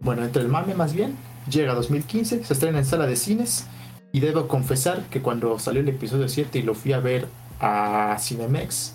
bueno, 0.00 0.24
entra 0.24 0.42
el 0.42 0.48
mame 0.48 0.74
más 0.74 0.92
bien. 0.92 1.16
Llega 1.50 1.74
2015, 1.74 2.44
se 2.44 2.52
estrena 2.52 2.78
en 2.78 2.84
sala 2.84 3.06
de 3.06 3.16
cines. 3.16 3.66
Y 4.12 4.20
debo 4.20 4.48
confesar 4.48 5.04
que 5.10 5.20
cuando 5.20 5.58
salió 5.58 5.80
el 5.80 5.88
episodio 5.88 6.28
7 6.28 6.58
y 6.58 6.62
lo 6.62 6.74
fui 6.74 6.92
a 6.92 6.98
ver 6.98 7.28
a 7.60 8.16
Cinemex, 8.18 8.94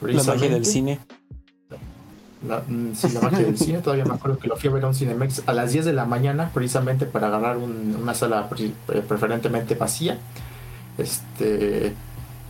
la 0.00 0.22
magia 0.22 0.48
del 0.48 0.64
cine. 0.64 1.00
La, 2.46 2.62
mm, 2.66 2.94
sí, 2.94 3.08
la 3.10 3.20
magia 3.20 3.38
del 3.38 3.58
cine, 3.58 3.78
todavía 3.78 4.04
me 4.04 4.14
acuerdo 4.14 4.38
que 4.38 4.48
lo 4.48 4.56
fui 4.56 4.70
a 4.70 4.72
ver 4.72 4.84
a 4.84 4.88
un 4.88 4.94
Cinemex 4.94 5.42
a 5.46 5.52
las 5.52 5.72
10 5.72 5.84
de 5.84 5.92
la 5.92 6.04
mañana, 6.04 6.50
precisamente 6.52 7.06
para 7.06 7.28
agarrar 7.28 7.56
una 7.58 8.14
sala 8.14 8.48
preferentemente 9.08 9.74
vacía. 9.74 10.18
Este, 10.98 11.92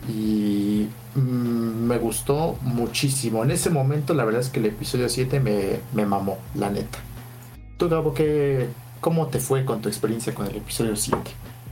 y 0.09 0.89
mm, 1.15 1.21
me 1.21 1.99
gustó 1.99 2.59
muchísimo. 2.63 3.43
En 3.45 3.51
ese 3.51 3.71
momento, 3.71 4.15
la 4.15 4.25
verdad 4.25 4.41
es 4.41 4.49
que 4.49 4.61
el 4.61 4.67
episodio 4.67 5.09
7 5.09 5.41
me, 5.41 5.81
me 5.95 6.07
mamó, 6.07 6.39
la 6.55 6.71
neta. 6.71 6.99
Tú, 7.77 7.89
Gabo, 7.89 8.15
¿qué, 8.15 8.69
¿cómo 9.01 9.27
te 9.27 9.39
fue 9.41 9.65
con 9.65 9.83
tu 9.83 9.89
experiencia 9.89 10.35
con 10.35 10.47
el 10.47 10.57
episodio 10.57 10.97
7? 10.97 11.19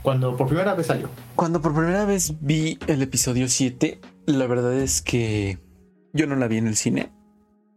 Cuando 0.01 0.37
por 0.37 0.47
primera 0.47 0.75
vez 0.75 0.87
salió. 0.87 1.09
Cuando 1.35 1.61
por 1.61 1.73
primera 1.73 2.05
vez 2.05 2.35
vi 2.39 2.77
el 2.87 3.01
episodio 3.01 3.47
7, 3.47 3.99
la 4.27 4.45
verdad 4.45 4.75
es 4.75 5.01
que 5.01 5.57
yo 6.13 6.27
no 6.27 6.35
la 6.35 6.47
vi 6.47 6.57
en 6.57 6.67
el 6.67 6.75
cine. 6.75 7.11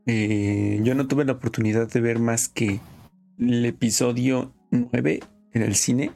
Eh, 0.09 0.81
yo 0.83 0.95
no 0.95 1.07
tuve 1.07 1.25
la 1.25 1.33
oportunidad 1.33 1.87
de 1.89 2.01
ver 2.01 2.19
más 2.19 2.49
que 2.49 2.81
el 3.39 3.65
episodio 3.67 4.55
9 4.71 5.21
en 5.53 5.63
el 5.63 5.75
cine. 5.77 6.13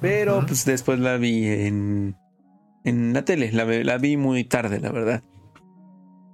Pero 0.00 0.44
pues 0.46 0.64
después 0.64 0.98
la 0.98 1.16
vi 1.16 1.46
en 1.46 2.16
en 2.84 3.12
la 3.12 3.24
tele. 3.24 3.50
La, 3.52 3.64
la, 3.64 3.98
vi 3.98 4.16
muy 4.16 4.44
tarde, 4.44 4.80
la 4.80 4.90
verdad. 4.90 5.22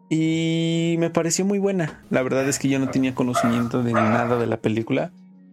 Y 0.09 0.97
me 0.99 1.11
pareció 1.11 1.45
muy 1.45 1.59
buena. 1.59 2.05
La 2.11 2.23
verdad 2.23 2.49
es 2.49 2.59
que 2.59 2.69
yo 2.69 2.79
no 2.79 2.91
tenía 2.91 3.15
conocimiento 3.15 3.83
de 3.83 3.93
nada 3.93 4.39
de 4.39 4.47
la 4.47 4.59
película. 4.59 5.13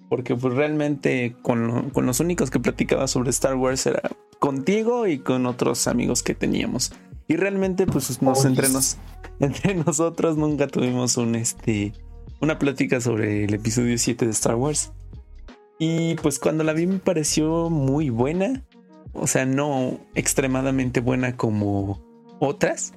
Porque 0.10 0.36
pues 0.36 0.54
realmente 0.54 1.36
con, 1.42 1.90
con 1.90 2.06
los 2.06 2.20
únicos 2.20 2.52
que 2.52 2.60
platicaba 2.60 3.08
sobre 3.08 3.32
Star 3.32 3.56
Wars 3.56 3.86
era 3.86 4.02
contigo 4.40 5.08
y 5.08 5.20
con 5.20 5.46
otros 5.46 5.88
amigos 5.88 6.22
que 6.22 6.36
teníamos. 6.36 6.94
Y 7.34 7.36
realmente 7.36 7.88
pues 7.88 8.22
nos, 8.22 8.46
entre, 8.46 8.70
nos, 8.70 8.98
entre 9.40 9.74
nosotros 9.74 10.38
nunca 10.38 10.68
tuvimos 10.68 11.18
un, 11.18 11.34
este, 11.34 11.92
una 12.42 12.60
plática 12.60 13.02
sobre 13.02 13.46
el 13.46 13.56
episodio 13.56 13.98
7 13.98 14.26
de 14.26 14.32
Star 14.32 14.54
Wars. 14.54 14.92
Y 15.80 16.14
pues 16.22 16.38
cuando 16.38 16.64
la 16.64 16.74
vi 16.74 16.86
me 16.86 17.00
pareció 17.00 17.72
muy 17.72 18.12
buena. 18.12 18.64
O 19.14 19.26
sea, 19.26 19.48
no 19.48 20.00
extremadamente 20.14 21.00
buena 21.00 21.36
como 21.36 22.04
otras, 22.40 22.94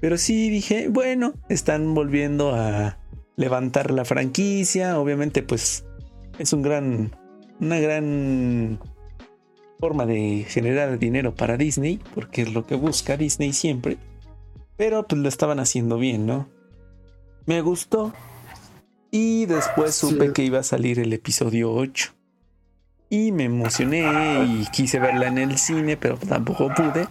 pero 0.00 0.18
sí 0.18 0.50
dije, 0.50 0.86
bueno, 0.86 1.32
están 1.48 1.92
volviendo 1.92 2.54
a 2.54 2.96
levantar 3.34 3.90
la 3.90 4.04
franquicia, 4.04 5.00
obviamente 5.00 5.42
pues 5.42 5.84
es 6.38 6.52
un 6.52 6.62
gran, 6.62 7.10
una 7.58 7.80
gran 7.80 8.78
forma 9.80 10.06
de 10.06 10.44
generar 10.48 10.98
dinero 10.98 11.34
para 11.34 11.56
Disney, 11.56 12.00
porque 12.14 12.42
es 12.42 12.52
lo 12.52 12.66
que 12.66 12.74
busca 12.74 13.16
Disney 13.16 13.52
siempre, 13.52 13.96
pero 14.76 15.06
pues 15.06 15.20
lo 15.20 15.28
estaban 15.28 15.58
haciendo 15.58 15.98
bien, 15.98 16.26
¿no? 16.26 16.48
Me 17.46 17.60
gustó. 17.62 18.12
Y 19.10 19.46
después 19.46 19.94
supe 19.96 20.32
que 20.32 20.44
iba 20.44 20.60
a 20.60 20.62
salir 20.62 21.00
el 21.00 21.12
episodio 21.12 21.72
8 21.72 22.14
y 23.08 23.32
me 23.32 23.44
emocioné 23.44 24.44
y 24.44 24.66
quise 24.70 25.00
verla 25.00 25.26
en 25.26 25.38
el 25.38 25.58
cine, 25.58 25.96
pero 25.96 26.16
tampoco 26.16 26.72
pude. 26.72 27.08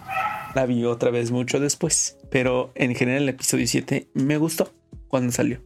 La 0.54 0.64
vi 0.64 0.84
otra 0.84 1.10
vez 1.10 1.30
mucho 1.30 1.60
después, 1.60 2.16
pero 2.30 2.72
en 2.74 2.94
general 2.94 3.24
el 3.24 3.28
episodio 3.28 3.66
7 3.66 4.08
me 4.14 4.38
gustó 4.38 4.72
cuando 5.08 5.30
salió. 5.30 5.60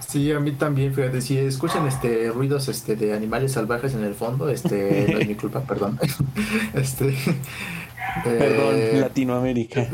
Sí, 0.00 0.32
a 0.32 0.40
mí 0.40 0.52
también, 0.52 0.94
fíjate, 0.94 1.20
si 1.20 1.38
escuchan 1.38 1.86
este 1.86 2.30
ruidos 2.30 2.68
este 2.68 2.96
de 2.96 3.12
animales 3.12 3.52
salvajes 3.52 3.94
en 3.94 4.02
el 4.02 4.14
fondo, 4.14 4.48
este 4.48 5.06
no 5.12 5.18
es 5.18 5.28
mi 5.28 5.34
culpa, 5.34 5.60
perdón. 5.60 5.98
Este 6.74 7.16
Perdón, 8.24 8.74
eh, 8.76 8.98
Latinoamérica. 9.00 9.86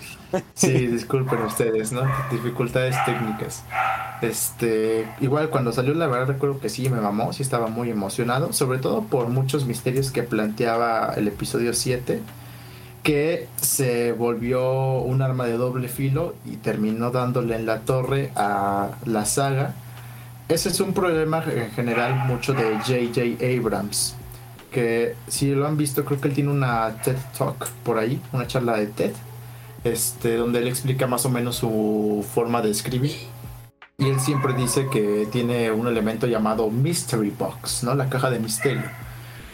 sí, 0.54 0.86
disculpen 0.86 1.40
ustedes, 1.42 1.92
¿no? 1.92 2.02
Dificultades 2.30 2.96
técnicas. 3.04 3.64
Este, 4.22 5.06
igual 5.20 5.50
cuando 5.50 5.72
salió 5.72 5.94
la 5.94 6.06
verdad 6.06 6.28
recuerdo 6.28 6.60
que 6.60 6.68
sí 6.68 6.88
me 6.88 7.00
mamó, 7.00 7.32
sí 7.32 7.42
estaba 7.42 7.68
muy 7.68 7.90
emocionado, 7.90 8.52
sobre 8.52 8.78
todo 8.78 9.02
por 9.02 9.28
muchos 9.28 9.66
misterios 9.66 10.10
que 10.10 10.22
planteaba 10.22 11.14
el 11.16 11.28
episodio 11.28 11.72
7, 11.72 12.22
que 13.02 13.48
se 13.60 14.12
volvió 14.12 14.98
un 14.98 15.22
arma 15.22 15.46
de 15.46 15.56
doble 15.56 15.88
filo 15.88 16.34
y 16.44 16.56
terminó 16.56 17.10
dándole 17.10 17.56
en 17.56 17.66
la 17.66 17.80
torre 17.80 18.32
a 18.36 18.90
la 19.06 19.24
saga. 19.24 19.74
Ese 20.48 20.68
es 20.68 20.80
un 20.80 20.92
problema 20.92 21.42
en 21.44 21.70
general 21.70 22.26
mucho 22.26 22.54
de 22.54 22.78
JJ 22.86 23.58
Abrams 23.58 24.18
que 24.70 25.16
si 25.26 25.54
lo 25.54 25.66
han 25.66 25.76
visto, 25.76 26.04
creo 26.04 26.20
que 26.20 26.28
él 26.28 26.34
tiene 26.34 26.50
una 26.50 27.00
TED 27.02 27.16
Talk 27.36 27.68
por 27.84 27.98
ahí, 27.98 28.20
una 28.32 28.46
charla 28.46 28.76
de 28.76 28.86
TED, 28.86 29.12
este, 29.84 30.36
donde 30.36 30.60
él 30.60 30.68
explica 30.68 31.06
más 31.06 31.24
o 31.24 31.30
menos 31.30 31.56
su 31.56 32.24
forma 32.34 32.62
de 32.62 32.70
escribir. 32.70 33.16
Y 33.98 34.06
él 34.06 34.20
siempre 34.20 34.54
dice 34.54 34.88
que 34.90 35.26
tiene 35.32 35.72
un 35.72 35.88
elemento 35.88 36.26
llamado 36.26 36.70
Mystery 36.70 37.30
Box, 37.36 37.82
¿no? 37.82 37.94
La 37.94 38.08
caja 38.08 38.30
de 38.30 38.38
misterio. 38.38 38.84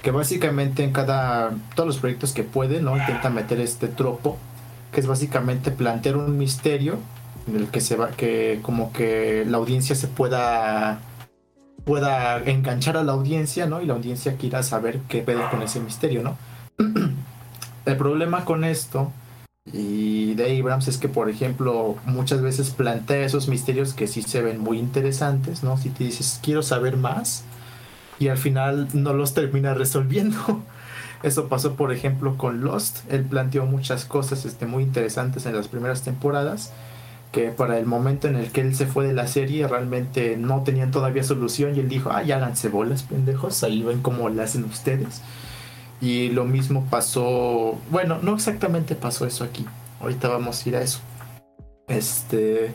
Que 0.05 0.13
básicamente 0.13 0.85
en 0.85 0.93
cada. 0.93 1.51
todos 1.75 1.89
los 1.89 1.99
proyectos 1.99 2.33
que 2.33 2.45
puede, 2.45 2.81
¿no? 2.81 2.97
Intenta 2.97 3.31
meter 3.31 3.59
este 3.61 3.89
tropo. 3.89 4.39
Que 4.93 5.01
es 5.01 5.09
básicamente 5.09 5.73
plantear 5.73 6.17
un 6.17 6.39
misterio 6.39 6.99
en 7.49 7.57
el 7.57 7.69
que 7.69 7.81
se 7.81 7.97
va. 7.97 8.11
que 8.11 8.61
como 8.63 8.93
que 8.93 9.45
la 9.49 9.57
audiencia 9.57 9.97
se 9.97 10.07
pueda 10.07 11.01
pueda 11.85 12.39
enganchar 12.45 12.97
a 12.97 13.03
la 13.03 13.13
audiencia, 13.13 13.67
¿no? 13.67 13.83
Y 13.83 13.87
la 13.87 13.95
audiencia 13.95 14.37
quiera 14.37 14.63
saber 14.63 15.01
qué 15.09 15.23
pedo 15.23 15.51
con 15.51 15.63
ese 15.63 15.81
misterio, 15.81 16.23
¿no? 16.23 16.37
el 17.87 17.97
problema 17.97 18.45
con 18.45 18.65
esto 18.65 19.11
y 19.73 20.35
de 20.35 20.59
Abrams 20.61 20.89
es 20.89 20.99
que, 20.99 21.09
por 21.09 21.31
ejemplo, 21.31 21.97
muchas 22.05 22.43
veces 22.43 22.71
plantea 22.71 23.25
esos 23.25 23.49
misterios 23.49 23.95
que 23.95 24.07
sí 24.07 24.21
se 24.21 24.43
ven 24.43 24.61
muy 24.61 24.79
interesantes, 24.79 25.63
¿no? 25.63 25.79
Si 25.79 25.89
te 25.89 26.05
dices, 26.05 26.39
quiero 26.43 26.63
saber 26.63 26.99
más, 26.99 27.45
y 28.19 28.29
al 28.29 28.39
final 28.39 28.89
no 28.93 29.13
los 29.13 29.35
termina 29.35 29.75
resolviendo. 29.75 30.63
Eso 31.23 31.49
pasó, 31.49 31.75
por 31.75 31.93
ejemplo, 31.93 32.37
con 32.37 32.63
Lost. 32.63 33.11
Él 33.11 33.25
planteó 33.25 33.65
muchas 33.65 34.05
cosas 34.05 34.45
este, 34.45 34.67
muy 34.67 34.83
interesantes 34.83 35.47
en 35.47 35.57
las 35.57 35.69
primeras 35.69 36.03
temporadas, 36.03 36.73
que 37.33 37.49
para 37.49 37.79
el 37.79 37.87
momento 37.87 38.29
en 38.29 38.37
el 38.37 38.53
que 38.53 38.61
él 38.61 38.77
se 38.77 38.87
fue 38.87 39.07
de 39.07 39.15
la 39.15 39.27
serie 39.27 39.67
realmente 39.67 40.37
no 40.37 40.63
tenían 40.63 40.91
todavía 40.91 41.25
solución 41.25 41.75
y 41.75 41.81
él 41.81 41.89
dijo, 41.89 42.11
ay, 42.13 42.31
háganse 42.31 42.69
bolas, 42.69 43.03
pendejos, 43.05 43.65
ahí 43.65 43.83
ven 43.83 44.03
cómo 44.03 44.29
lo 44.29 44.43
hacen 44.43 44.65
ustedes. 44.65 45.23
Y 46.01 46.29
lo 46.29 46.45
mismo 46.45 46.87
pasó, 46.91 47.79
bueno, 47.91 48.19
no 48.21 48.35
exactamente 48.35 48.95
pasó 48.95 49.27
eso 49.27 49.45
aquí. 49.45 49.65
Ahorita 50.01 50.29
vamos 50.29 50.65
a 50.65 50.69
ir 50.69 50.77
a 50.77 50.83
eso. 50.83 51.01
Este, 51.89 52.71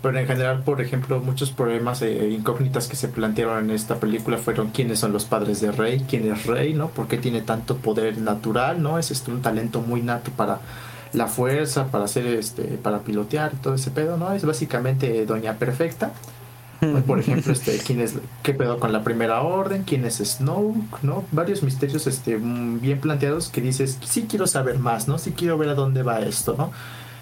pero 0.00 0.18
en 0.18 0.26
general, 0.26 0.62
por 0.62 0.80
ejemplo, 0.80 1.20
muchos 1.20 1.50
problemas 1.50 2.02
e 2.02 2.30
incógnitas 2.30 2.86
que 2.86 2.94
se 2.94 3.08
plantearon 3.08 3.64
en 3.64 3.70
esta 3.72 3.96
película 3.96 4.38
fueron 4.38 4.70
quiénes 4.70 5.00
son 5.00 5.12
los 5.12 5.24
padres 5.24 5.60
de 5.60 5.72
Rey, 5.72 6.04
quién 6.08 6.30
es 6.30 6.46
Rey, 6.46 6.72
¿no? 6.72 6.88
¿Por 6.88 7.08
qué 7.08 7.18
tiene 7.18 7.42
tanto 7.42 7.76
poder 7.78 8.18
natural, 8.18 8.80
¿no? 8.80 8.98
Es 8.98 9.10
este, 9.10 9.32
un 9.32 9.42
talento 9.42 9.80
muy 9.80 10.02
nato 10.02 10.30
para 10.30 10.60
la 11.12 11.26
fuerza, 11.26 11.86
para 11.86 12.04
hacer 12.04 12.26
este, 12.26 12.62
para 12.62 13.00
pilotear 13.00 13.52
y 13.54 13.56
todo 13.56 13.74
ese 13.74 13.90
pedo, 13.90 14.16
¿no? 14.16 14.32
Es 14.32 14.44
básicamente 14.44 15.26
Doña 15.26 15.54
Perfecta. 15.54 16.12
Por 17.06 17.18
ejemplo, 17.18 17.52
este, 17.52 17.76
quién 17.86 18.00
es, 18.00 18.14
qué 18.44 18.54
pedo 18.54 18.78
con 18.78 18.92
la 18.92 19.02
primera 19.02 19.40
orden, 19.42 19.82
quién 19.82 20.04
es 20.04 20.18
Snoke, 20.18 21.02
¿no? 21.02 21.24
Varios 21.32 21.64
misterios 21.64 22.06
este, 22.06 22.38
mm, 22.38 22.80
bien 22.80 23.00
planteados 23.00 23.48
que 23.48 23.60
dices, 23.60 23.98
sí 24.04 24.26
quiero 24.30 24.46
saber 24.46 24.78
más, 24.78 25.08
¿no? 25.08 25.18
Sí 25.18 25.32
quiero 25.32 25.58
ver 25.58 25.70
a 25.70 25.74
dónde 25.74 26.04
va 26.04 26.20
esto, 26.20 26.54
¿no? 26.56 26.70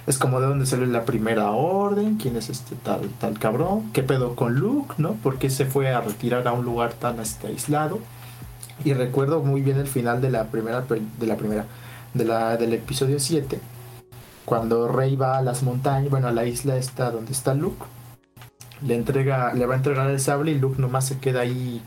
Es 0.06 0.18
como 0.18 0.40
de 0.40 0.46
dónde 0.46 0.66
salió 0.66 0.86
la 0.86 1.04
primera 1.04 1.50
orden, 1.50 2.16
quién 2.16 2.36
es 2.36 2.48
este 2.48 2.76
tal, 2.76 3.08
tal 3.18 3.38
cabrón, 3.38 3.90
qué 3.92 4.02
pedo 4.04 4.36
con 4.36 4.54
Luke, 4.54 4.94
¿no? 4.98 5.14
¿Por 5.14 5.38
qué 5.38 5.50
se 5.50 5.66
fue 5.66 5.92
a 5.92 6.00
retirar 6.00 6.46
a 6.46 6.52
un 6.52 6.64
lugar 6.64 6.92
tan 6.92 7.18
este, 7.18 7.48
aislado? 7.48 7.98
Y 8.84 8.92
recuerdo 8.92 9.42
muy 9.42 9.62
bien 9.62 9.78
el 9.78 9.88
final 9.88 10.20
de 10.20 10.30
la 10.30 10.44
primera, 10.44 10.82
de 10.82 11.26
la 11.26 11.36
primera, 11.36 11.64
de 12.14 12.24
la, 12.24 12.56
del 12.56 12.72
episodio 12.74 13.18
7, 13.18 13.58
cuando 14.44 14.86
Rey 14.86 15.16
va 15.16 15.38
a 15.38 15.42
las 15.42 15.64
montañas, 15.64 16.08
bueno, 16.08 16.28
a 16.28 16.32
la 16.32 16.44
isla 16.44 16.76
esta 16.76 17.10
donde 17.10 17.32
está 17.32 17.54
Luke, 17.54 17.84
le 18.86 18.94
entrega, 18.94 19.52
le 19.54 19.66
va 19.66 19.74
a 19.74 19.76
entregar 19.76 20.08
el 20.08 20.20
sable 20.20 20.52
y 20.52 20.58
Luke 20.58 20.80
nomás 20.80 21.06
se 21.06 21.18
queda 21.18 21.40
ahí 21.40 21.82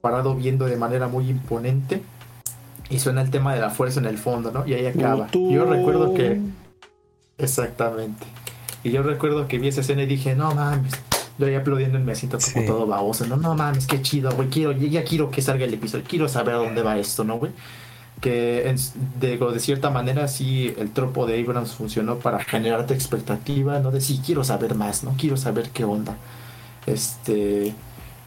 parado 0.00 0.34
viendo 0.34 0.64
de 0.64 0.76
manera 0.76 1.06
muy 1.08 1.28
imponente 1.28 2.02
y 2.88 2.98
suena 2.98 3.22
el 3.22 3.30
tema 3.30 3.54
de 3.54 3.60
la 3.60 3.70
fuerza 3.70 4.00
en 4.00 4.06
el 4.06 4.18
fondo, 4.18 4.50
¿no? 4.50 4.66
Y 4.66 4.74
ahí 4.74 4.86
acaba. 4.86 5.28
Yo 5.32 5.64
recuerdo 5.66 6.14
que 6.14 6.40
Exactamente. 7.40 8.26
Y 8.82 8.90
yo 8.90 9.02
recuerdo 9.02 9.46
que 9.46 9.58
vi 9.58 9.68
esa 9.68 9.82
escena 9.82 10.02
y 10.02 10.06
dije, 10.06 10.34
no 10.34 10.54
mames, 10.54 10.92
yo 11.38 11.46
ahí 11.46 11.54
aplaudiendo 11.54 11.98
en 11.98 12.04
me 12.04 12.14
siento 12.14 12.38
como 12.38 12.66
todo 12.66 12.86
baboso, 12.86 13.26
no, 13.26 13.36
no 13.36 13.54
mames, 13.54 13.86
qué 13.86 14.00
chido, 14.02 14.30
güey, 14.32 14.48
quiero, 14.48 14.72
ya 14.72 15.04
quiero 15.04 15.30
que 15.30 15.42
salga 15.42 15.64
el 15.64 15.74
episodio, 15.74 16.04
quiero 16.08 16.28
saber 16.28 16.54
a 16.54 16.58
dónde 16.58 16.82
va 16.82 16.98
esto, 16.98 17.24
¿no, 17.24 17.38
güey? 17.38 17.52
Que 18.20 18.74
digo, 19.18 19.50
de 19.50 19.60
cierta 19.60 19.88
manera 19.90 20.28
sí 20.28 20.74
el 20.78 20.90
tropo 20.90 21.26
de 21.26 21.40
Abrams 21.42 21.72
funcionó 21.72 22.18
para 22.18 22.44
generarte 22.44 22.92
expectativa, 22.92 23.78
¿no? 23.80 23.90
De 23.90 24.00
sí, 24.00 24.20
quiero 24.24 24.44
saber 24.44 24.74
más, 24.74 25.04
¿no? 25.04 25.14
Quiero 25.18 25.38
saber 25.38 25.70
qué 25.70 25.84
onda. 25.84 26.16
Este, 26.86 27.74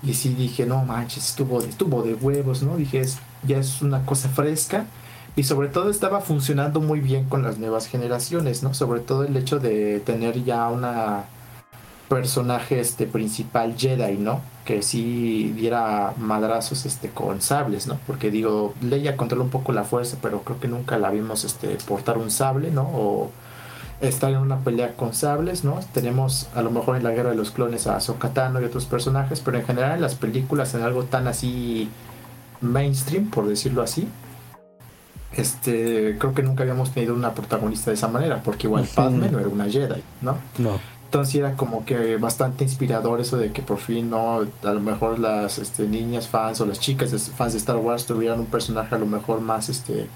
y 0.01 0.13
sí 0.13 0.29
dije, 0.29 0.65
no 0.65 0.83
manches, 0.83 1.29
estuvo, 1.29 1.61
estuvo 1.61 2.01
de 2.01 2.15
huevos, 2.15 2.63
¿no? 2.63 2.75
Dije, 2.77 3.03
ya 3.43 3.57
es 3.57 3.81
una 3.81 4.05
cosa 4.05 4.29
fresca 4.29 4.87
y 5.35 5.43
sobre 5.43 5.67
todo 5.67 5.89
estaba 5.89 6.21
funcionando 6.21 6.79
muy 6.79 6.99
bien 6.99 7.25
con 7.25 7.43
las 7.43 7.57
nuevas 7.57 7.87
generaciones, 7.87 8.61
¿no? 8.61 8.73
Sobre 8.73 8.99
todo 8.99 9.23
el 9.23 9.35
hecho 9.35 9.59
de 9.59 9.99
tener 9.99 10.43
ya 10.43 10.67
una 10.69 11.25
personaje 12.07 12.79
este 12.79 13.07
principal 13.07 13.75
Jedi, 13.75 14.17
¿no? 14.17 14.41
Que 14.65 14.83
sí 14.83 15.51
diera 15.55 16.13
madrazos 16.17 16.85
este 16.85 17.09
con 17.09 17.41
sables, 17.41 17.87
¿no? 17.87 17.97
Porque 18.05 18.29
digo, 18.29 18.75
Leia 18.81 19.17
controla 19.17 19.43
un 19.43 19.49
poco 19.49 19.71
la 19.71 19.83
fuerza, 19.83 20.17
pero 20.21 20.43
creo 20.43 20.59
que 20.59 20.67
nunca 20.67 20.99
la 20.99 21.09
vimos 21.09 21.43
este 21.43 21.77
portar 21.87 22.19
un 22.19 22.29
sable, 22.29 22.69
¿no? 22.69 22.83
O 22.83 23.31
estar 24.01 24.31
en 24.31 24.37
una 24.37 24.59
pelea 24.59 24.95
con 24.95 25.15
sables, 25.15 25.63
¿no? 25.63 25.79
Tenemos 25.93 26.47
a 26.53 26.61
lo 26.61 26.69
mejor 26.69 26.97
en 26.97 27.03
la 27.03 27.11
guerra 27.11 27.31
de 27.31 27.35
los 27.35 27.49
clones 27.49 27.87
a 27.87 27.99
Sokatano 27.99 28.61
y 28.61 28.65
otros 28.65 28.85
personajes, 28.85 29.39
pero 29.39 29.57
en 29.57 29.65
general 29.65 29.95
en 29.95 30.01
las 30.01 30.13
películas 30.13 30.75
en 30.75 30.83
algo 30.83 31.05
tan 31.05 31.27
así 31.27 31.89
mainstream, 32.61 33.29
por 33.31 33.47
decirlo 33.47 33.81
así, 33.81 34.07
este, 35.35 36.17
creo 36.17 36.33
que 36.33 36.43
nunca 36.43 36.63
habíamos 36.63 36.91
tenido 36.91 37.13
una 37.13 37.33
protagonista 37.33 37.91
de 37.91 37.95
esa 37.95 38.07
manera, 38.07 38.41
porque 38.43 38.67
igual 38.67 38.87
Padme 38.93 39.29
no 39.29 39.39
era 39.39 39.49
una 39.49 39.69
Jedi, 39.69 40.01
¿no? 40.21 40.37
No. 40.57 40.79
Entonces 41.05 41.35
era 41.35 41.53
como 41.53 41.85
que 41.85 42.17
bastante 42.17 42.63
inspirador 42.63 43.21
eso 43.21 43.37
de 43.37 43.51
que 43.51 43.61
por 43.61 43.77
fin, 43.77 44.09
¿no? 44.09 44.41
A 44.63 44.73
lo 44.73 44.79
mejor 44.79 45.19
las 45.19 45.59
este, 45.59 45.87
niñas 45.87 46.27
fans 46.27 46.59
o 46.59 46.65
las 46.65 46.79
chicas 46.79 47.11
fans 47.35 47.53
de 47.53 47.59
Star 47.59 47.77
Wars 47.77 48.07
tuvieran 48.07 48.39
un 48.39 48.47
personaje 48.47 48.95
a 48.95 48.97
lo 48.97 49.05
mejor 49.05 49.39
más, 49.39 49.69
este, 49.69 50.07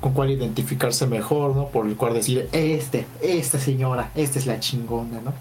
con 0.00 0.12
cual 0.12 0.30
identificarse 0.30 1.06
mejor, 1.06 1.54
¿no? 1.54 1.68
Por 1.68 1.86
el 1.86 1.94
cual 1.94 2.14
decir, 2.14 2.48
este, 2.50 3.06
esta 3.22 3.60
señora, 3.60 4.10
esta 4.16 4.40
es 4.40 4.46
la 4.46 4.58
chingona, 4.58 5.20
¿no? 5.20 5.32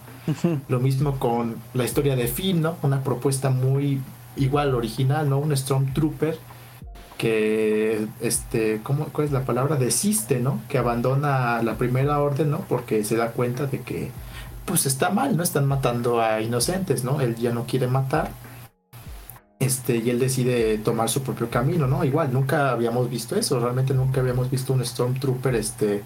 Lo 0.67 0.79
mismo 0.79 1.17
con 1.19 1.55
la 1.73 1.85
historia 1.85 2.15
de 2.15 2.27
Finn, 2.27 2.61
¿no? 2.61 2.77
Una 2.83 3.03
propuesta 3.03 3.49
muy 3.49 3.99
igual 4.37 4.75
original, 4.75 5.27
¿no? 5.27 5.39
Un 5.39 5.57
Stormtrooper 5.57 6.37
que 7.23 8.05
este 8.19 8.81
¿cómo, 8.83 9.05
cuál 9.05 9.27
es 9.27 9.31
la 9.31 9.45
palabra 9.45 9.77
desiste 9.77 10.41
no 10.41 10.59
que 10.67 10.77
abandona 10.77 11.63
la 11.63 11.75
primera 11.75 12.19
orden 12.19 12.51
no 12.51 12.59
porque 12.67 13.05
se 13.05 13.15
da 13.15 13.31
cuenta 13.31 13.65
de 13.65 13.79
que 13.79 14.11
pues 14.65 14.85
está 14.85 15.09
mal 15.09 15.37
no 15.37 15.41
están 15.41 15.65
matando 15.65 16.19
a 16.19 16.41
inocentes 16.41 17.05
no 17.05 17.21
él 17.21 17.37
ya 17.37 17.53
no 17.53 17.63
quiere 17.63 17.87
matar. 17.87 18.29
Este 19.57 19.95
y 19.99 20.09
él 20.09 20.19
decide 20.19 20.77
tomar 20.79 21.07
su 21.07 21.23
propio 21.23 21.49
camino 21.49 21.87
no 21.87 22.03
igual 22.03 22.33
nunca 22.33 22.71
habíamos 22.71 23.09
visto 23.09 23.37
eso. 23.37 23.57
Realmente 23.57 23.93
nunca 23.93 24.19
habíamos 24.19 24.51
visto 24.51 24.73
un 24.73 24.83
stormtrooper 24.83 25.55
este 25.55 26.03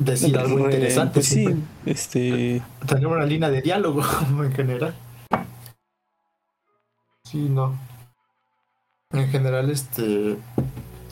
decir 0.00 0.36
algo 0.36 0.58
interesante 0.58 1.14
pues 1.14 1.28
sí 1.28 1.46
este 1.86 2.60
tener 2.88 3.06
una 3.06 3.24
línea 3.24 3.50
de 3.50 3.62
diálogo 3.62 4.02
en 4.42 4.52
general. 4.52 4.94
Sí 7.22 7.48
no 7.48 7.87
en 9.12 9.28
general, 9.30 9.70
este, 9.70 10.36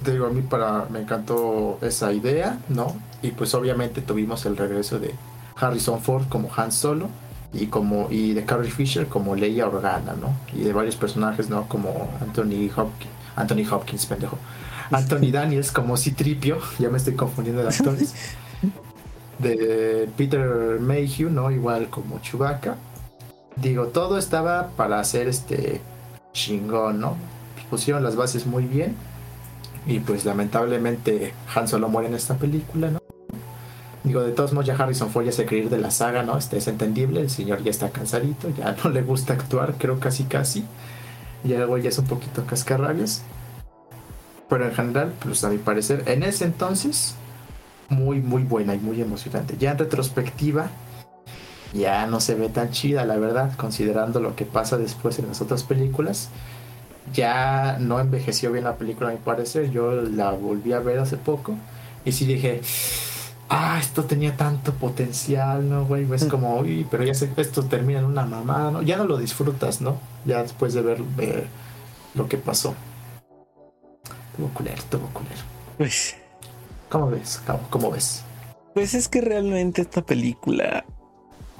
te 0.04 0.12
digo, 0.12 0.26
a 0.26 0.30
mí 0.30 0.42
para, 0.42 0.86
me 0.90 1.00
encantó 1.00 1.78
esa 1.80 2.12
idea, 2.12 2.58
¿no? 2.68 2.94
Y 3.22 3.30
pues 3.30 3.54
obviamente 3.54 4.02
tuvimos 4.02 4.44
el 4.44 4.56
regreso 4.58 4.98
de 4.98 5.14
Harrison 5.56 6.02
Ford 6.02 6.24
como 6.28 6.50
Han 6.54 6.72
Solo 6.72 7.08
y 7.54 7.68
como 7.68 8.08
y 8.10 8.34
de 8.34 8.44
Carrie 8.44 8.70
Fisher 8.70 9.06
como 9.06 9.34
Leia 9.34 9.66
Organa, 9.66 10.12
¿no? 10.12 10.36
Y 10.54 10.64
de 10.64 10.74
varios 10.74 10.96
personajes, 10.96 11.48
¿no? 11.48 11.68
Como 11.68 12.10
Anthony 12.20 12.70
Hopkins, 12.76 13.12
Anthony 13.34 13.64
Hopkins, 13.70 14.04
pendejo. 14.04 14.38
Anthony 14.90 15.30
Daniels 15.32 15.72
como 15.72 15.96
Citripio, 15.96 16.58
ya 16.78 16.90
me 16.90 16.98
estoy 16.98 17.14
confundiendo 17.14 17.62
de 17.62 17.68
actores. 17.68 18.14
De 19.38 20.08
Peter 20.16 20.80
Mayhew, 20.80 21.28
¿no? 21.28 21.50
Igual 21.50 21.90
como 21.90 22.20
Chewbacca. 22.20 22.76
Digo, 23.56 23.88
todo 23.88 24.16
estaba 24.16 24.68
para 24.76 24.98
hacer 24.98 25.28
este 25.28 25.82
chingón, 26.32 27.00
¿no? 27.00 27.16
Pusieron 27.70 28.02
las 28.02 28.16
bases 28.16 28.46
muy 28.46 28.64
bien. 28.64 28.94
Y 29.86 30.00
pues 30.00 30.24
lamentablemente 30.24 31.32
Han 31.54 31.68
Solo 31.68 31.88
muere 31.88 32.08
en 32.08 32.14
esta 32.14 32.34
película, 32.34 32.90
¿no? 32.90 32.98
Digo, 34.02 34.22
de 34.22 34.32
todos 34.32 34.52
modos 34.52 34.66
ya 34.66 34.76
Harrison 34.76 35.10
Ford 35.10 35.24
ya 35.24 35.32
se 35.32 35.46
quiere 35.46 35.68
de 35.68 35.78
la 35.78 35.90
saga, 35.90 36.22
¿no? 36.22 36.38
Este 36.38 36.58
es 36.58 36.68
entendible, 36.68 37.20
el 37.20 37.30
señor 37.30 37.62
ya 37.64 37.70
está 37.70 37.90
cansadito, 37.90 38.48
ya 38.50 38.76
no 38.84 38.90
le 38.90 39.02
gusta 39.02 39.32
actuar, 39.32 39.74
creo 39.78 39.98
casi 39.98 40.24
casi. 40.24 40.64
Y 41.44 41.48
luego 41.48 41.76
ya 41.78 41.88
es 41.88 41.98
un 41.98 42.06
poquito 42.06 42.46
cascarrabias. 42.46 43.22
Pero 44.48 44.64
en 44.64 44.74
general, 44.74 45.12
pues 45.20 45.42
a 45.42 45.50
mi 45.50 45.58
parecer, 45.58 46.04
en 46.06 46.22
ese 46.22 46.44
entonces, 46.44 47.16
muy, 47.88 48.20
muy 48.20 48.44
buena 48.44 48.74
y 48.76 48.78
muy 48.78 49.00
emocionante. 49.00 49.56
Ya 49.58 49.72
en 49.72 49.78
retrospectiva, 49.78 50.70
ya 51.72 52.06
no 52.06 52.20
se 52.20 52.36
ve 52.36 52.48
tan 52.48 52.70
chida, 52.70 53.04
la 53.04 53.16
verdad, 53.16 53.56
considerando 53.56 54.20
lo 54.20 54.36
que 54.36 54.44
pasa 54.44 54.78
después 54.78 55.18
en 55.18 55.26
las 55.26 55.40
otras 55.40 55.64
películas 55.64 56.28
ya 57.12 57.78
no 57.80 58.00
envejeció 58.00 58.52
bien 58.52 58.64
la 58.64 58.76
película 58.76 59.10
a 59.10 59.12
mi 59.12 59.18
parecer. 59.18 59.70
Yo 59.70 59.92
la 59.92 60.30
volví 60.32 60.72
a 60.72 60.80
ver 60.80 60.98
hace 60.98 61.16
poco 61.16 61.54
y 62.04 62.12
sí 62.12 62.26
dije, 62.26 62.60
ah, 63.48 63.78
esto 63.80 64.04
tenía 64.04 64.36
tanto 64.36 64.72
potencial, 64.74 65.68
¿no, 65.68 65.84
güey? 65.86 66.06
Es 66.12 66.24
mm. 66.24 66.28
como, 66.28 66.58
uy, 66.60 66.86
pero 66.90 67.04
ya 67.04 67.14
sé 67.14 67.30
esto 67.36 67.64
termina 67.64 68.00
en 68.00 68.06
una 68.06 68.26
mamada, 68.26 68.70
¿no? 68.70 68.82
Ya 68.82 68.96
no 68.96 69.04
lo 69.04 69.18
disfrutas, 69.18 69.80
¿no? 69.80 69.98
Ya 70.24 70.42
después 70.42 70.74
de 70.74 70.82
ver 70.82 71.00
lo 72.14 72.28
que 72.28 72.38
pasó. 72.38 72.74
Tuvo 74.36 74.48
culero, 74.48 74.82
tuvo 74.90 75.06
culero. 75.08 75.40
Pues. 75.78 76.16
¿Cómo 76.88 77.10
ves? 77.10 77.42
¿Cómo 77.70 77.90
ves? 77.90 78.22
Pues 78.74 78.94
es 78.94 79.08
que 79.08 79.20
realmente 79.20 79.82
esta 79.82 80.02
película 80.02 80.84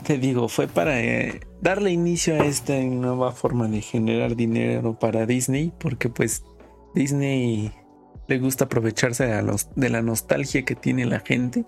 te 0.04 0.18
digo, 0.18 0.48
fue 0.48 0.68
para 0.68 1.00
eh, 1.00 1.40
darle 1.60 1.90
inicio 1.90 2.34
a 2.34 2.46
esta 2.46 2.78
nueva 2.80 3.32
forma 3.32 3.68
de 3.68 3.80
generar 3.80 4.36
dinero 4.36 4.98
para 4.98 5.26
Disney, 5.26 5.72
porque 5.78 6.08
pues 6.08 6.44
Disney 6.94 7.72
le 8.28 8.38
gusta 8.38 8.64
aprovecharse 8.64 9.26
de 9.26 9.42
la, 9.42 9.56
de 9.74 9.88
la 9.88 10.02
nostalgia 10.02 10.64
que 10.64 10.74
tiene 10.74 11.04
la 11.06 11.20
gente. 11.20 11.64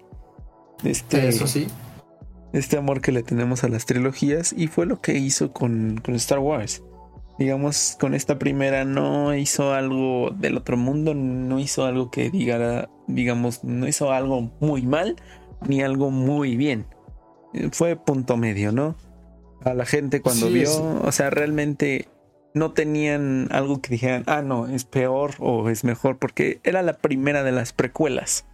Este, 0.85 1.29
Eso 1.29 1.46
sí. 1.46 1.66
Este 2.53 2.77
amor 2.77 3.01
que 3.01 3.12
le 3.12 3.22
tenemos 3.22 3.62
a 3.64 3.68
las 3.68 3.87
trilogías 3.87 4.55
y 4.57 4.68
fue 4.68 4.87
lo 4.87 5.01
que 5.01 5.18
hizo 5.18 5.53
con, 5.53 6.01
con 6.05 6.14
Star 6.14 6.38
Wars. 6.38 6.83
Digamos, 7.38 7.96
con 8.01 8.14
esta 8.14 8.38
primera 8.38 8.85
no 8.85 9.37
hizo 9.37 9.72
algo 9.72 10.31
del 10.31 10.57
otro 10.57 10.77
mundo, 10.77 11.14
no 11.14 11.61
hizo 11.61 11.85
algo 11.85 12.11
que 12.11 12.31
diga, 12.31 12.90
digamos, 13.07 13.62
no 13.62 13.87
hizo 13.87 14.11
algo 14.11 14.51
muy 14.61 14.83
mal 14.83 15.14
ni 15.68 15.83
algo 15.83 16.11
muy 16.11 16.57
bien. 16.57 16.87
Fue 17.70 17.96
punto 17.96 18.37
medio, 18.37 18.72
¿no? 18.72 18.96
A 19.64 19.75
la 19.75 19.85
gente 19.85 20.21
cuando 20.21 20.49
vio, 20.49 21.01
o 21.03 21.12
sea, 21.12 21.31
realmente 21.31 22.09
no 22.55 22.73
tenían 22.73 23.49
algo 23.51 23.81
que 23.81 23.90
dijeran, 23.90 24.25
ah, 24.27 24.42
no, 24.42 24.66
es 24.68 24.85
peor 24.85 25.35
o 25.38 25.68
es 25.68 25.85
mejor, 25.85 26.18
porque 26.18 26.61
era 26.64 26.83
la 26.83 26.94
primera 26.94 27.42
de 27.42 27.53
las 27.53 27.73
precuelas. 27.73 28.44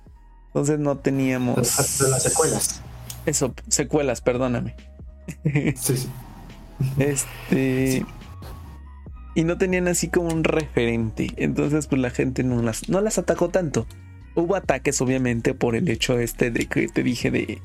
Entonces 0.48 0.78
no 0.78 0.98
teníamos. 0.98 1.56
De 1.98 2.08
las 2.08 2.22
secuelas. 2.22 2.80
Eso, 3.26 3.54
secuelas, 3.68 4.20
perdóname. 4.20 4.76
Sí, 5.76 5.96
sí. 5.96 6.08
Este. 6.98 8.04
Y 9.34 9.44
no 9.44 9.58
tenían 9.58 9.88
así 9.88 10.08
como 10.08 10.28
un 10.28 10.44
referente. 10.44 11.32
Entonces, 11.36 11.86
pues 11.86 12.00
la 12.00 12.10
gente 12.10 12.44
no 12.44 12.62
las, 12.62 12.88
no 12.88 13.00
las 13.00 13.18
atacó 13.18 13.48
tanto. 13.48 13.86
Hubo 14.34 14.54
ataques, 14.54 15.00
obviamente, 15.00 15.54
por 15.54 15.76
el 15.76 15.88
hecho 15.88 16.18
este 16.18 16.50
de 16.50 16.66
que 16.66 16.88
te 16.88 17.02
dije 17.02 17.30
de. 17.30 17.60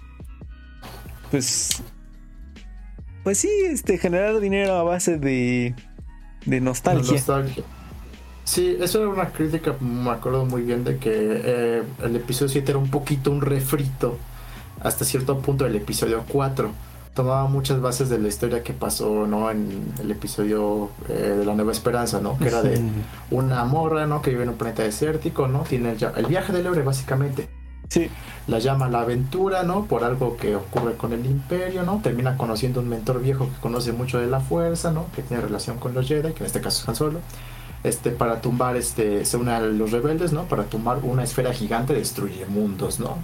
Pues. 1.31 1.83
Pues 3.29 3.37
sí, 3.37 3.51
este, 3.63 3.99
generar 3.99 4.39
dinero 4.39 4.73
a 4.73 4.81
base 4.81 5.19
de 5.19 5.75
de 6.47 6.61
nostalgia. 6.61 7.21
Sí, 8.43 8.75
eso 8.81 9.01
era 9.01 9.07
una 9.07 9.29
crítica, 9.29 9.75
me 9.79 10.09
acuerdo 10.09 10.45
muy 10.45 10.63
bien 10.63 10.83
de 10.83 10.97
que 10.97 11.11
eh, 11.13 11.83
el 12.01 12.15
episodio 12.15 12.49
7 12.49 12.71
era 12.71 12.79
un 12.79 12.89
poquito 12.89 13.29
un 13.29 13.41
refrito 13.41 14.17
hasta 14.81 15.05
cierto 15.05 15.37
punto 15.41 15.63
del 15.65 15.75
episodio 15.75 16.25
4. 16.27 16.71
Tomaba 17.13 17.47
muchas 17.47 17.79
bases 17.79 18.09
de 18.09 18.17
la 18.17 18.29
historia 18.29 18.63
que 18.63 18.73
pasó, 18.73 19.27
¿no? 19.27 19.51
En 19.51 19.93
el 19.99 20.09
episodio 20.09 20.89
eh, 21.07 21.35
de 21.37 21.45
la 21.45 21.53
Nueva 21.53 21.71
Esperanza, 21.71 22.19
¿no? 22.19 22.35
Que 22.35 22.47
era 22.47 22.63
de 22.63 22.81
una 23.29 23.63
morra, 23.63 24.07
¿no? 24.07 24.23
Que 24.23 24.31
vive 24.31 24.41
en 24.41 24.49
un 24.49 24.55
planeta 24.55 24.81
desértico, 24.81 25.47
¿no? 25.47 25.59
Tiene 25.69 25.91
el, 25.91 26.03
el 26.15 26.25
viaje 26.25 26.51
del 26.51 26.65
héroe, 26.65 26.81
básicamente. 26.81 27.47
Sí. 27.89 28.09
La 28.47 28.59
llama 28.59 28.87
la 28.87 29.01
aventura, 29.01 29.63
¿no? 29.63 29.85
Por 29.85 30.03
algo 30.03 30.37
que 30.37 30.55
ocurre 30.55 30.95
con 30.95 31.11
el 31.13 31.25
imperio, 31.25 31.83
¿no? 31.83 32.01
Termina 32.03 32.37
conociendo 32.37 32.81
un 32.81 32.89
mentor 32.89 33.21
viejo 33.21 33.45
que 33.45 33.59
conoce 33.61 33.93
mucho 33.93 34.19
de 34.19 34.27
la 34.27 34.39
fuerza, 34.39 34.91
¿no? 34.91 35.07
Que 35.15 35.23
tiene 35.23 35.41
relación 35.41 35.77
con 35.77 35.93
los 35.95 36.07
Jedi, 36.07 36.33
que 36.33 36.39
en 36.39 36.45
este 36.45 36.61
caso 36.61 36.83
es 36.83 36.89
Han 36.89 36.95
Solo. 36.95 37.19
Este, 37.83 38.11
para 38.11 38.41
tumbar, 38.41 38.75
este, 38.75 39.25
se 39.25 39.37
une 39.37 39.51
a 39.51 39.59
los 39.59 39.91
rebeldes, 39.91 40.33
¿no? 40.33 40.43
Para 40.43 40.65
tumbar 40.65 40.99
una 41.03 41.23
esfera 41.23 41.53
gigante, 41.53 41.93
destruye 41.93 42.45
mundos, 42.45 42.99
¿no? 42.99 43.17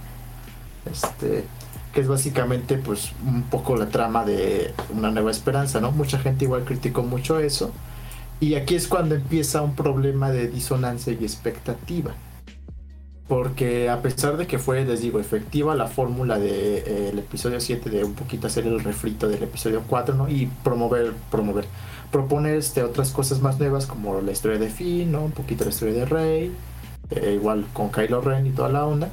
Este, 0.90 1.44
que 1.92 2.00
es 2.00 2.08
básicamente, 2.08 2.76
pues, 2.78 3.12
un 3.24 3.42
poco 3.44 3.76
la 3.76 3.88
trama 3.88 4.24
de 4.24 4.74
Una 4.94 5.10
Nueva 5.12 5.30
Esperanza, 5.30 5.80
¿no? 5.80 5.92
Mucha 5.92 6.18
gente 6.18 6.44
igual 6.44 6.64
criticó 6.64 7.02
mucho 7.02 7.38
eso. 7.38 7.70
Y 8.40 8.54
aquí 8.54 8.74
es 8.74 8.88
cuando 8.88 9.14
empieza 9.14 9.62
un 9.62 9.76
problema 9.76 10.30
de 10.30 10.48
disonancia 10.48 11.12
y 11.12 11.24
expectativa 11.24 12.14
porque 13.28 13.90
a 13.90 14.02
pesar 14.02 14.36
de 14.36 14.46
que 14.46 14.58
fue, 14.58 14.84
les 14.84 15.00
digo, 15.00 15.18
efectiva 15.18 15.74
la 15.74 15.88
fórmula 15.88 16.38
del 16.38 16.48
de, 16.50 17.08
eh, 17.08 17.18
episodio 17.18 17.60
7 17.60 17.90
de 17.90 18.04
un 18.04 18.14
poquito 18.14 18.46
hacer 18.46 18.66
el 18.66 18.80
refrito 18.80 19.28
del 19.28 19.42
episodio 19.42 19.82
4, 19.86 20.14
¿no? 20.14 20.28
Y 20.28 20.46
promover, 20.62 21.12
promover, 21.30 21.66
proponer 22.12 22.54
este, 22.54 22.84
otras 22.84 23.10
cosas 23.10 23.40
más 23.40 23.58
nuevas 23.58 23.86
como 23.86 24.20
la 24.20 24.30
historia 24.30 24.58
de 24.58 24.68
Finn, 24.70 25.10
¿no? 25.10 25.24
Un 25.24 25.32
poquito 25.32 25.64
la 25.64 25.70
historia 25.70 25.94
de 25.94 26.04
Rey, 26.04 26.52
eh, 27.10 27.32
igual 27.34 27.66
con 27.72 27.90
Kylo 27.90 28.20
Ren 28.20 28.46
y 28.46 28.50
toda 28.50 28.68
la 28.68 28.86
onda. 28.86 29.08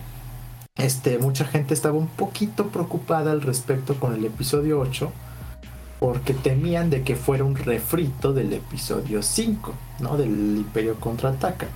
Este, 0.76 1.18
mucha 1.18 1.46
gente 1.46 1.74
estaba 1.74 1.98
un 1.98 2.08
poquito 2.08 2.68
preocupada 2.68 3.32
al 3.32 3.42
respecto 3.42 3.96
con 3.96 4.14
el 4.14 4.26
episodio 4.26 4.80
8 4.80 5.12
porque 6.00 6.34
temían 6.34 6.90
de 6.90 7.04
que 7.04 7.16
fuera 7.16 7.46
un 7.46 7.56
refrito 7.56 8.34
del 8.34 8.54
episodio 8.54 9.24
5, 9.24 9.74
¿no? 10.02 10.18
Del 10.18 10.58
Imperio 10.58 10.96
contraataca 11.00 11.68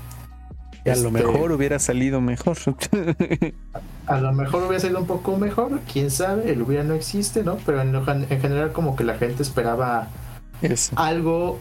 a 0.90 0.96
lo 0.96 1.08
este, 1.08 1.24
mejor 1.24 1.52
hubiera 1.52 1.80
salido 1.80 2.22
mejor. 2.22 2.58
a 4.08 4.18
lo 4.20 4.34
mejor 4.34 4.64
hubiera 4.64 4.80
salido 4.80 5.00
un 5.00 5.08
poco 5.08 5.38
mejor, 5.38 5.80
quién 5.92 6.12
sabe, 6.12 6.52
el 6.52 6.62
hubiera 6.62 6.84
no 6.84 6.94
existe, 6.94 7.44
¿no? 7.44 7.58
Pero 7.66 7.82
en, 7.82 8.28
general 8.28 8.72
como 8.72 8.96
que 8.96 9.04
la 9.04 9.16
gente 9.16 9.44
esperaba 9.44 10.08
algo 10.96 11.60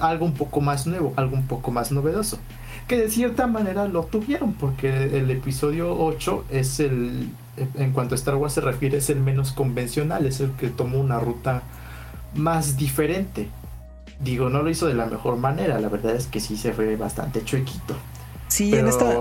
algo 0.00 0.26
un 0.26 0.34
poco 0.34 0.60
más 0.60 0.86
nuevo, 0.86 1.14
algo 1.16 1.36
un 1.36 1.46
poco 1.46 1.70
más 1.70 1.92
novedoso. 1.92 2.38
Que 2.86 2.96
de 2.96 3.10
cierta 3.10 3.46
manera 3.46 3.86
lo 3.86 4.04
tuvieron, 4.04 4.54
porque 4.54 5.18
el 5.18 5.30
episodio 5.30 5.96
8 5.96 6.44
es 6.50 6.80
el, 6.80 7.30
en 7.76 7.92
cuanto 7.92 8.14
a 8.14 8.16
Star 8.16 8.34
Wars 8.34 8.54
se 8.54 8.60
refiere, 8.60 8.98
es 8.98 9.10
el 9.10 9.20
menos 9.20 9.52
convencional, 9.52 10.26
es 10.26 10.40
el 10.40 10.50
que 10.52 10.68
tomó 10.68 10.98
una 10.98 11.20
ruta 11.20 11.62
más 12.34 12.76
diferente. 12.76 13.48
Digo, 14.18 14.50
no 14.50 14.62
lo 14.62 14.70
hizo 14.70 14.86
de 14.86 14.94
la 14.94 15.06
mejor 15.06 15.36
manera, 15.36 15.80
la 15.80 15.88
verdad 15.88 16.14
es 16.14 16.26
que 16.26 16.40
sí 16.40 16.56
se 16.56 16.72
fue 16.72 16.96
bastante 16.96 17.42
chuequito. 17.44 17.96
Sí, 18.50 18.74
en 18.74 18.88
esta, 18.88 19.14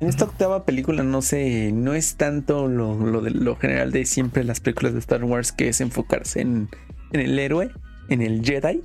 en 0.00 0.08
esta 0.08 0.24
octava 0.24 0.64
película 0.64 1.04
no 1.04 1.22
sé, 1.22 1.70
no 1.72 1.94
es 1.94 2.16
tanto 2.16 2.66
lo, 2.66 3.20
de, 3.22 3.30
lo 3.30 3.56
general 3.56 3.92
de 3.92 4.04
siempre 4.04 4.42
las 4.42 4.58
películas 4.58 4.92
de 4.94 4.98
Star 4.98 5.22
Wars 5.24 5.52
que 5.52 5.68
es 5.68 5.80
enfocarse 5.80 6.40
en, 6.40 6.68
el 7.12 7.38
héroe, 7.38 7.70
en 8.08 8.22
el 8.22 8.44
Jedi. 8.44 8.82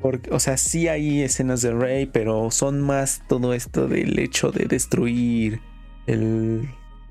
Porque, 0.00 0.30
o 0.30 0.38
sea, 0.38 0.56
sí 0.56 0.86
hay 0.86 1.22
escenas 1.22 1.60
de 1.60 1.72
Rey, 1.72 2.06
pero 2.06 2.52
son 2.52 2.80
más 2.80 3.22
todo 3.28 3.52
esto 3.52 3.88
del 3.88 4.16
hecho 4.20 4.52
de 4.52 4.66
destruir 4.66 5.60
el, 6.06 6.70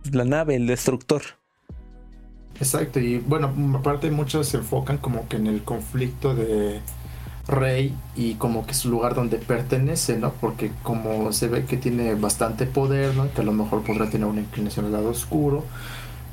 la 0.10 0.24
nave, 0.24 0.56
el 0.56 0.68
destructor. 0.68 1.22
Exacto, 2.56 3.02
y 3.02 3.18
bueno, 3.20 3.54
aparte 3.78 4.10
muchos 4.10 4.48
se 4.48 4.58
enfocan 4.58 4.98
como 4.98 5.28
que 5.28 5.36
en 5.36 5.48
el 5.48 5.64
conflicto 5.64 6.34
de 6.34 6.80
rey 7.48 7.96
y 8.16 8.36
como 8.36 8.66
que 8.66 8.72
es 8.72 8.78
su 8.78 8.90
lugar 8.90 9.16
donde 9.16 9.38
pertenece, 9.38 10.18
¿no? 10.18 10.34
Porque 10.34 10.72
como 10.84 11.32
se 11.32 11.48
ve 11.48 11.66
que 11.66 11.78
tiene 11.78 12.16
bastante 12.16 12.66
poder, 12.66 13.16
¿no? 13.16 13.32
Que 13.34 13.42
a 13.42 13.44
lo 13.44 13.54
mejor 13.54 13.84
podrá 13.84 14.10
tener 14.10 14.28
una 14.28 14.42
inclinación 14.42 14.86
al 14.86 14.92
lado 14.94 15.10
oscuro. 15.10 15.64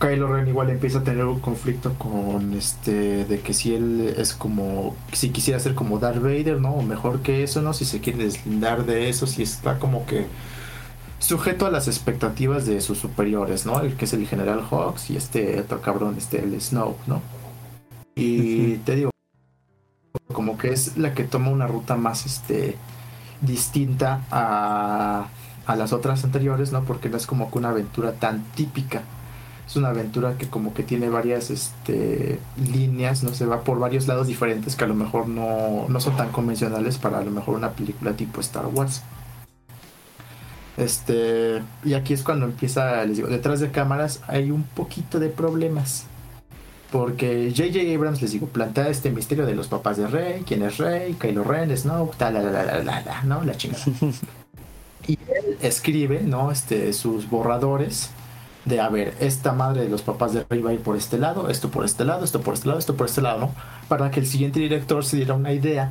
Kylo 0.00 0.26
Ren 0.26 0.48
igual 0.48 0.70
empieza 0.70 0.98
a 0.98 1.04
tener 1.04 1.24
un 1.24 1.40
conflicto 1.40 1.94
con 1.94 2.52
este 2.54 3.24
de 3.24 3.40
que 3.40 3.54
si 3.54 3.74
él 3.74 4.14
es 4.18 4.34
como 4.34 4.96
si 5.12 5.30
quisiera 5.30 5.60
ser 5.60 5.74
como 5.74 5.98
Darth 5.98 6.20
Vader, 6.20 6.60
¿no? 6.60 6.74
O 6.74 6.82
mejor 6.82 7.20
que 7.20 7.44
eso, 7.44 7.62
¿no? 7.62 7.72
Si 7.72 7.84
se 7.84 8.00
quiere 8.00 8.24
deslindar 8.24 8.84
de 8.84 9.08
eso, 9.08 9.26
si 9.26 9.42
está 9.42 9.78
como 9.78 10.04
que 10.06 10.26
sujeto 11.20 11.64
a 11.66 11.70
las 11.70 11.88
expectativas 11.88 12.66
de 12.66 12.80
sus 12.80 12.98
superiores, 12.98 13.66
¿no? 13.66 13.80
El 13.80 13.94
que 13.94 14.04
es 14.04 14.12
el 14.12 14.26
General 14.26 14.62
Hawks 14.68 15.10
y 15.10 15.16
este 15.16 15.60
otro 15.60 15.80
cabrón, 15.80 16.16
este 16.18 16.40
el 16.40 16.60
Snow, 16.60 16.96
¿no? 17.06 17.22
Y 18.16 18.76
te 18.78 18.96
digo, 18.96 19.10
como 20.44 20.58
que 20.58 20.72
es 20.72 20.98
la 20.98 21.14
que 21.14 21.24
toma 21.24 21.48
una 21.48 21.66
ruta 21.66 21.96
más 21.96 22.26
este 22.26 22.76
distinta 23.40 24.20
a, 24.30 25.28
a 25.64 25.76
las 25.76 25.94
otras 25.94 26.22
anteriores, 26.22 26.70
¿no? 26.70 26.84
Porque 26.84 27.08
no 27.08 27.16
es 27.16 27.26
como 27.26 27.50
que 27.50 27.56
una 27.56 27.70
aventura 27.70 28.12
tan 28.12 28.44
típica. 28.54 29.00
Es 29.66 29.76
una 29.76 29.88
aventura 29.88 30.36
que 30.36 30.46
como 30.46 30.74
que 30.74 30.82
tiene 30.82 31.08
varias 31.08 31.48
este, 31.48 32.38
líneas, 32.58 33.22
¿no? 33.22 33.30
Se 33.32 33.46
va 33.46 33.62
por 33.62 33.78
varios 33.78 34.06
lados 34.06 34.26
diferentes 34.26 34.76
que 34.76 34.84
a 34.84 34.86
lo 34.86 34.94
mejor 34.94 35.28
no, 35.28 35.86
no 35.88 35.98
son 35.98 36.14
tan 36.18 36.28
convencionales 36.28 36.98
para 36.98 37.20
a 37.20 37.24
lo 37.24 37.30
mejor 37.30 37.56
una 37.56 37.70
película 37.70 38.12
tipo 38.12 38.42
Star 38.42 38.66
Wars. 38.66 39.00
Este, 40.76 41.62
y 41.84 41.94
aquí 41.94 42.12
es 42.12 42.22
cuando 42.22 42.44
empieza, 42.44 43.02
les 43.06 43.16
digo, 43.16 43.28
detrás 43.28 43.60
de 43.60 43.70
cámaras 43.70 44.20
hay 44.26 44.50
un 44.50 44.64
poquito 44.64 45.20
de 45.20 45.30
problemas. 45.30 46.04
Porque 46.94 47.52
J.J. 47.52 47.92
Abrams, 47.92 48.22
les 48.22 48.30
digo, 48.30 48.46
plantea 48.46 48.86
este 48.86 49.10
misterio 49.10 49.44
de 49.46 49.56
los 49.56 49.66
papás 49.66 49.96
de 49.96 50.06
Rey, 50.06 50.44
quién 50.46 50.62
es 50.62 50.78
Rey, 50.78 51.14
Kylo 51.14 51.42
Ren, 51.42 51.76
Snow, 51.76 52.12
tal, 52.16 52.34
la, 52.34 52.40
la, 52.40 52.62
la, 52.62 52.84
la, 52.84 53.00
la, 53.00 53.22
¿no? 53.24 53.42
La 53.42 53.56
chingada. 53.56 53.82
y 55.08 55.14
él 55.14 55.58
escribe, 55.60 56.20
¿no? 56.20 56.52
Este, 56.52 56.92
sus 56.92 57.28
borradores 57.28 58.10
de, 58.64 58.80
a 58.80 58.88
ver, 58.90 59.16
esta 59.18 59.50
madre 59.50 59.82
de 59.82 59.88
los 59.88 60.02
papás 60.02 60.34
de 60.34 60.46
Rey 60.48 60.62
va 60.62 60.70
a 60.70 60.74
ir 60.74 60.82
por 60.82 60.96
este 60.96 61.18
lado, 61.18 61.50
esto 61.50 61.68
por 61.68 61.84
este 61.84 62.04
lado, 62.04 62.24
esto 62.24 62.42
por 62.42 62.54
este 62.54 62.68
lado, 62.68 62.78
esto 62.78 62.94
por 62.94 63.08
este 63.08 63.22
lado, 63.22 63.40
¿no? 63.40 63.54
Para 63.88 64.12
que 64.12 64.20
el 64.20 64.26
siguiente 64.28 64.60
director 64.60 65.04
se 65.04 65.16
diera 65.16 65.34
una 65.34 65.52
idea 65.52 65.90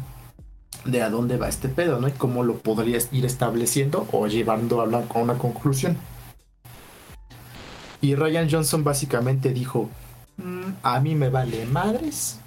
de 0.86 1.02
a 1.02 1.10
dónde 1.10 1.36
va 1.36 1.50
este 1.50 1.68
pedo, 1.68 2.00
¿no? 2.00 2.08
Y 2.08 2.14
cómo 2.14 2.44
lo 2.44 2.60
podrías 2.60 3.10
ir 3.12 3.26
estableciendo 3.26 4.08
o 4.14 4.28
llevando 4.28 4.80
a 4.80 4.86
una 5.20 5.34
conclusión. 5.34 5.98
Y 8.00 8.16
Ryan 8.16 8.50
Johnson 8.50 8.86
básicamente 8.86 9.52
dijo, 9.52 9.90
a 10.82 11.00
mí 11.00 11.16
me 11.16 11.30
vale 11.30 11.66
madres, 11.66 12.40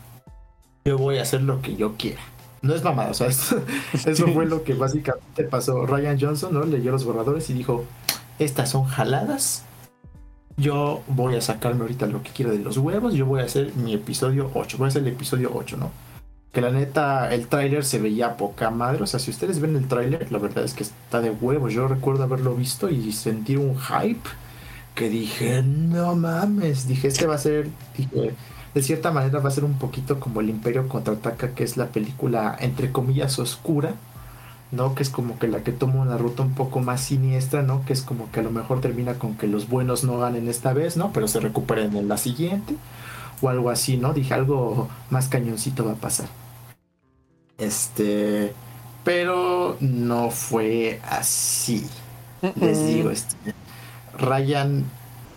yo 0.85 0.99
voy 0.99 1.19
a 1.19 1.23
hacer 1.23 1.43
lo 1.43 1.61
que 1.63 1.77
yo 1.77 1.97
quiera. 1.97 2.21
No 2.63 2.75
es 2.75 2.83
mamada, 2.83 3.11
o 3.11 3.15
sea, 3.15 3.27
eso, 4.07 4.27
fue 4.33 4.47
lo 4.47 4.65
que 4.65 4.75
básicamente 4.75 5.45
pasó. 5.45 5.87
Ryan 5.87 6.19
Johnson, 6.21 6.55
¿no? 6.55 6.65
Leyó 6.65 6.91
los 6.91 7.05
borradores 7.05 7.49
y 7.51 7.55
dijo, 7.55 7.85
estas 8.39 8.71
son 8.71 8.85
jaladas, 8.85 9.65
yo 10.57 11.03
voy 11.07 11.37
a 11.37 11.41
sacarme 11.41 11.83
ahorita 11.83 12.07
lo 12.07 12.23
que 12.23 12.31
quiero 12.31 12.51
de 12.51 12.59
los 12.59 12.79
huevos, 12.79 13.15
yo 13.15 13.27
voy 13.27 13.41
a 13.41 13.45
hacer 13.45 13.75
mi 13.77 13.95
episodio 13.95 14.51
8, 14.55 14.79
voy 14.79 14.87
a 14.87 14.89
hacer 14.89 15.03
el 15.03 15.09
episodio 15.09 15.51
8, 15.55 15.77
¿no? 15.77 15.91
que 16.57 16.63
la 16.63 16.71
neta 16.71 17.35
el 17.35 17.49
tráiler 17.49 17.85
se 17.85 17.99
veía 17.99 18.39
poca 18.39 18.71
madre. 18.71 19.03
O 19.03 19.07
sea, 19.07 19.21
si 19.21 19.31
ustedes 19.31 19.61
ven 19.61 19.77
el 19.77 19.89
tráiler, 19.89 20.33
la 20.33 20.39
verdad 20.39 20.65
es 20.65 20.73
que 20.73 20.85
está 20.85 21.21
de 21.21 21.29
huevos. 21.29 21.75
Yo 21.75 21.87
recuerdo 21.87 22.23
haberlo 22.23 22.55
visto 22.55 22.89
y 22.89 23.13
sentir 23.13 23.59
un 23.59 23.77
hype 23.79 24.27
que 24.97 25.11
dije, 25.11 25.63
no 25.63 26.17
mames, 26.17 26.89
dije, 26.89 27.09
este 27.09 27.27
va 27.27 27.35
a 27.35 27.39
ser, 27.39 27.69
dije, 27.97 28.35
de 28.75 28.83
cierta 28.83 29.13
manera 29.13 29.41
va 29.41 29.51
a 29.51 29.53
ser 29.53 29.65
un 29.65 29.79
poquito 29.79 30.19
como 30.19 30.41
el 30.41 30.49
Imperio 30.49 30.89
contraataca, 30.89 31.55
que 31.55 31.65
es 31.65 31.77
la 31.77 31.89
película 31.89 32.57
entre 32.59 32.91
comillas 32.91 33.39
oscura, 33.39 33.95
¿no? 34.73 34.95
Que 34.95 35.03
es 35.03 35.11
como 35.11 35.39
que 35.39 35.49
la 35.49 35.63
que 35.63 35.73
toma 35.73 36.01
una 36.01 36.17
ruta 36.17 36.43
un 36.43 36.55
poco 36.55 36.81
más 36.81 37.03
siniestra, 37.03 37.63
¿no? 37.63 37.85
Que 37.85 37.93
es 37.93 38.01
como 38.01 38.31
que 38.33 38.41
a 38.41 38.43
lo 38.43 38.51
mejor 38.51 38.81
termina 38.81 39.15
con 39.15 39.37
que 39.37 39.47
los 39.47 39.69
buenos 39.69 40.03
no 40.03 40.17
ganen 40.19 40.49
esta 40.49 40.73
vez, 40.73 40.97
¿no? 40.97 41.13
Pero 41.13 41.29
se 41.29 41.41
recuperen 41.41 41.95
en 41.95 42.09
la 42.09 42.17
siguiente, 42.17 42.75
o 43.43 43.51
algo 43.51 43.69
así, 43.69 43.99
¿no? 43.99 44.15
Dije, 44.15 44.33
algo 44.33 44.89
más 45.11 45.29
cañoncito 45.29 45.85
va 45.85 45.93
a 45.93 45.97
pasar. 45.97 46.29
Este, 47.59 48.55
pero 49.05 49.77
no 49.81 50.31
fue 50.31 51.03
así. 51.07 51.87
Les 52.61 52.87
digo, 52.87 53.11
este, 53.11 53.37
Ryan, 54.19 54.85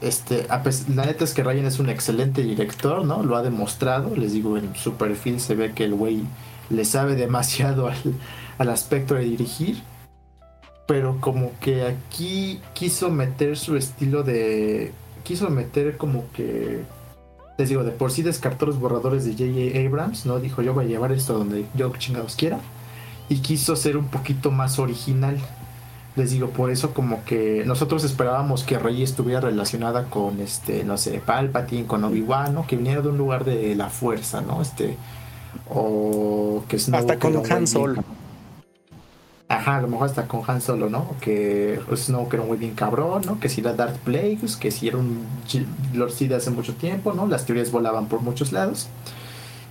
este, 0.01 0.47
la 0.47 1.05
neta 1.05 1.23
es 1.23 1.33
que 1.33 1.43
Ryan 1.43 1.65
es 1.65 1.79
un 1.79 1.89
excelente 1.89 2.41
director, 2.41 3.05
¿no? 3.05 3.23
Lo 3.23 3.35
ha 3.35 3.43
demostrado. 3.43 4.15
Les 4.15 4.33
digo, 4.33 4.57
en 4.57 4.75
su 4.75 4.93
perfil 4.93 5.39
se 5.39 5.55
ve 5.55 5.73
que 5.73 5.85
el 5.85 5.93
güey 5.93 6.23
le 6.69 6.85
sabe 6.85 7.15
demasiado 7.15 7.87
al, 7.89 7.97
al 8.57 8.69
aspecto 8.69 9.15
de 9.15 9.23
dirigir. 9.23 9.81
Pero 10.87 11.17
como 11.19 11.51
que 11.59 11.83
aquí 11.83 12.61
quiso 12.73 13.09
meter 13.09 13.57
su 13.57 13.75
estilo 13.75 14.23
de. 14.23 14.91
Quiso 15.23 15.49
meter 15.49 15.97
como 15.97 16.31
que. 16.31 16.81
Les 17.57 17.69
digo, 17.69 17.83
de 17.83 17.91
por 17.91 18.11
sí 18.11 18.23
descartó 18.23 18.65
los 18.65 18.79
borradores 18.79 19.25
de 19.25 19.33
J.J. 19.33 19.85
Abrams, 19.85 20.25
¿no? 20.25 20.39
Dijo, 20.39 20.61
yo 20.61 20.73
voy 20.73 20.85
a 20.85 20.87
llevar 20.87 21.11
esto 21.11 21.37
donde 21.37 21.65
yo 21.75 21.91
chingados 21.97 22.35
quiera. 22.35 22.59
Y 23.27 23.39
quiso 23.39 23.75
ser 23.75 23.97
un 23.97 24.07
poquito 24.07 24.49
más 24.49 24.79
original 24.79 25.37
les 26.19 26.31
digo, 26.31 26.49
por 26.49 26.69
eso 26.69 26.93
como 26.93 27.23
que 27.23 27.63
nosotros 27.65 28.03
esperábamos 28.03 28.63
que 28.63 28.77
Rey 28.77 29.01
estuviera 29.01 29.41
relacionada 29.41 30.05
con 30.05 30.39
este, 30.41 30.83
no 30.83 30.97
sé, 30.97 31.21
Palpatine, 31.25 31.87
con 31.87 32.03
Obi-Wan, 32.03 32.53
¿no? 32.53 32.67
Que 32.67 32.75
viniera 32.75 33.01
de 33.01 33.09
un 33.09 33.17
lugar 33.17 33.45
de 33.45 33.73
la 33.75 33.89
fuerza, 33.89 34.41
¿no? 34.41 34.61
Este 34.61 34.97
o 35.67 36.63
que 36.67 36.77
Snow 36.77 36.99
hasta 36.99 37.17
con 37.17 37.51
Han 37.51 37.65
Solo. 37.65 38.03
Ajá, 39.47 39.77
a 39.77 39.81
lo 39.81 39.87
mejor 39.87 40.07
hasta 40.07 40.27
con 40.27 40.41
Han 40.45 40.61
Solo, 40.61 40.89
¿no? 40.89 41.15
Que 41.21 41.79
Snow 41.95 42.29
que 42.29 42.35
era 42.35 42.45
muy 42.45 42.57
bien 42.57 42.75
cabrón, 42.75 43.23
¿no? 43.25 43.39
Que 43.39 43.49
si 43.49 43.61
era 43.61 43.73
Darth 43.73 43.97
Plagueis, 43.97 44.57
que 44.57 44.69
si 44.69 44.89
era 44.89 44.97
un 44.97 45.25
Lord 45.93 46.11
Sid 46.11 46.33
hace 46.33 46.51
mucho 46.51 46.75
tiempo, 46.75 47.13
¿no? 47.13 47.27
Las 47.27 47.45
teorías 47.45 47.71
volaban 47.71 48.07
por 48.07 48.21
muchos 48.21 48.51
lados. 48.51 48.89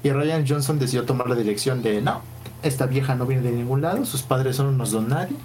Y 0.02 0.10
Ryan 0.10 0.44
Johnson 0.48 0.78
decidió 0.78 1.04
tomar 1.04 1.28
la 1.28 1.34
dirección 1.36 1.82
de, 1.82 2.00
no, 2.00 2.22
esta 2.62 2.86
vieja 2.86 3.14
no 3.14 3.26
viene 3.26 3.42
de 3.42 3.52
ningún 3.52 3.82
lado, 3.82 4.04
sus 4.04 4.22
padres 4.22 4.56
son 4.56 4.66
unos 4.66 4.92
don 4.92 5.08
nadie 5.08 5.36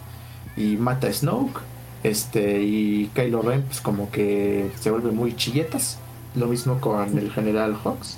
y 0.56 0.78
mata 0.78 1.08
a 1.08 1.14
Snoke. 1.14 1.62
Este, 2.04 2.62
y 2.62 3.10
Kylo 3.14 3.42
Ren, 3.42 3.64
pues 3.64 3.80
como 3.80 4.12
que 4.12 4.70
se 4.80 4.92
vuelve 4.92 5.12
muy 5.12 5.36
chilletas. 5.36 6.00
Lo 6.36 6.48
mismo 6.48 6.80
con 6.82 7.18
el 7.18 7.32
General 7.32 7.76
Hawks. 7.76 8.18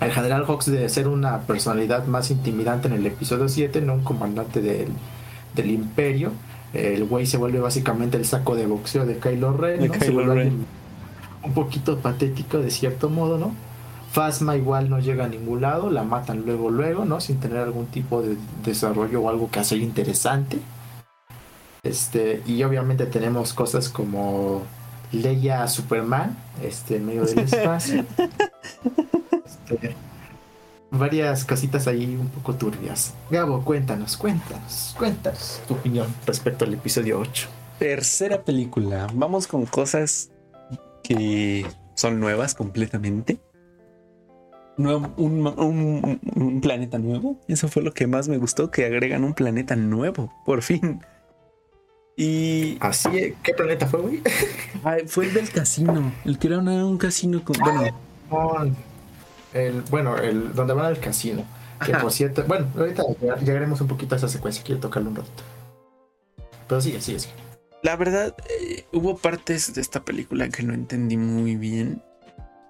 El 0.00 0.12
General 0.12 0.44
Hawks 0.44 0.66
de 0.66 0.88
ser 0.88 1.08
una 1.08 1.40
personalidad 1.42 2.06
más 2.06 2.30
intimidante 2.30 2.88
en 2.88 2.94
el 2.94 3.06
episodio 3.06 3.48
7, 3.48 3.80
no 3.80 3.94
un 3.94 4.04
comandante 4.04 4.60
del, 4.60 4.88
del 5.54 5.70
Imperio. 5.70 6.32
El 6.74 7.04
güey 7.04 7.26
se 7.26 7.36
vuelve 7.36 7.60
básicamente 7.60 8.16
el 8.16 8.26
saco 8.26 8.56
de 8.56 8.66
boxeo 8.66 9.06
de 9.06 9.18
Kylo 9.18 9.56
Ren. 9.56 9.90
se 10.00 10.10
vuelve 10.10 10.52
Un 11.42 11.52
poquito 11.54 11.98
patético 11.98 12.58
de 12.58 12.70
cierto 12.70 13.08
modo, 13.08 13.38
¿no? 13.38 13.54
Phasma 14.12 14.56
igual 14.56 14.88
no 14.90 14.98
llega 14.98 15.26
a 15.26 15.28
ningún 15.28 15.60
lado, 15.60 15.90
la 15.90 16.02
matan 16.02 16.42
luego, 16.44 16.70
luego, 16.70 17.04
¿no? 17.04 17.20
Sin 17.20 17.38
tener 17.38 17.58
algún 17.58 17.86
tipo 17.86 18.22
de 18.22 18.36
desarrollo 18.64 19.22
o 19.22 19.28
algo 19.28 19.50
que 19.50 19.60
hacer 19.60 19.78
interesante. 19.78 20.58
Este, 21.86 22.42
y 22.46 22.62
obviamente 22.64 23.06
tenemos 23.06 23.54
cosas 23.54 23.88
como 23.88 24.62
Leia 25.12 25.68
Superman, 25.68 26.36
este, 26.62 26.96
en 26.96 27.06
medio 27.06 27.24
del 27.24 27.38
espacio. 27.44 28.04
Este, 29.44 29.94
varias 30.90 31.44
cositas 31.44 31.86
ahí 31.86 32.16
un 32.20 32.28
poco 32.28 32.54
turbias. 32.54 33.14
Gabo, 33.30 33.62
cuéntanos, 33.64 34.16
cuéntanos, 34.16 34.94
cuéntanos 34.98 35.60
tu 35.68 35.74
opinión 35.74 36.12
respecto 36.26 36.64
al 36.64 36.74
episodio 36.74 37.20
8. 37.20 37.48
Tercera 37.78 38.42
película. 38.42 39.06
Vamos 39.14 39.46
con 39.46 39.64
cosas 39.66 40.30
que 41.04 41.66
son 41.94 42.18
nuevas 42.18 42.54
completamente. 42.54 43.38
Nuevo, 44.76 45.12
un, 45.16 46.20
un, 46.34 46.60
planeta 46.60 46.98
nuevo. 46.98 47.40
Eso 47.48 47.68
fue 47.68 47.82
lo 47.82 47.94
que 47.94 48.06
más 48.06 48.28
me 48.28 48.36
gustó, 48.38 48.70
que 48.70 48.84
agregan 48.84 49.24
un 49.24 49.32
planeta 49.32 49.74
nuevo, 49.76 50.32
por 50.44 50.62
fin. 50.62 51.00
Y. 52.16 52.78
Así, 52.80 53.34
¿qué 53.42 53.52
planeta 53.52 53.86
fue, 53.86 54.00
güey? 54.00 54.22
fue 55.06 55.26
el 55.26 55.34
del 55.34 55.50
casino. 55.50 56.12
El 56.24 56.38
que 56.38 56.48
era 56.48 56.58
un 56.58 56.98
casino 56.98 57.44
con. 57.44 57.56
Bueno. 57.58 58.74
El, 59.52 59.82
bueno, 59.82 60.16
el 60.16 60.54
donde 60.54 60.74
van 60.74 60.86
al 60.86 60.98
casino. 60.98 61.44
Que 61.84 61.92
por 61.92 62.10
cierto. 62.10 62.44
Bueno, 62.44 62.66
ahorita 62.76 63.02
llegaremos 63.44 63.80
un 63.82 63.88
poquito 63.88 64.14
a 64.14 64.18
esa 64.18 64.28
secuencia. 64.28 64.64
Quiero 64.64 64.80
tocarle 64.80 65.10
un 65.10 65.16
ratito. 65.16 65.42
Pero 66.66 66.80
sigue, 66.80 67.00
sigue, 67.00 67.20
sigue. 67.20 67.34
La 67.82 67.96
verdad, 67.96 68.34
eh, 68.48 68.86
hubo 68.92 69.18
partes 69.18 69.74
de 69.74 69.80
esta 69.82 70.04
película 70.04 70.48
que 70.48 70.62
no 70.62 70.72
entendí 70.72 71.18
muy 71.18 71.56
bien. 71.56 72.02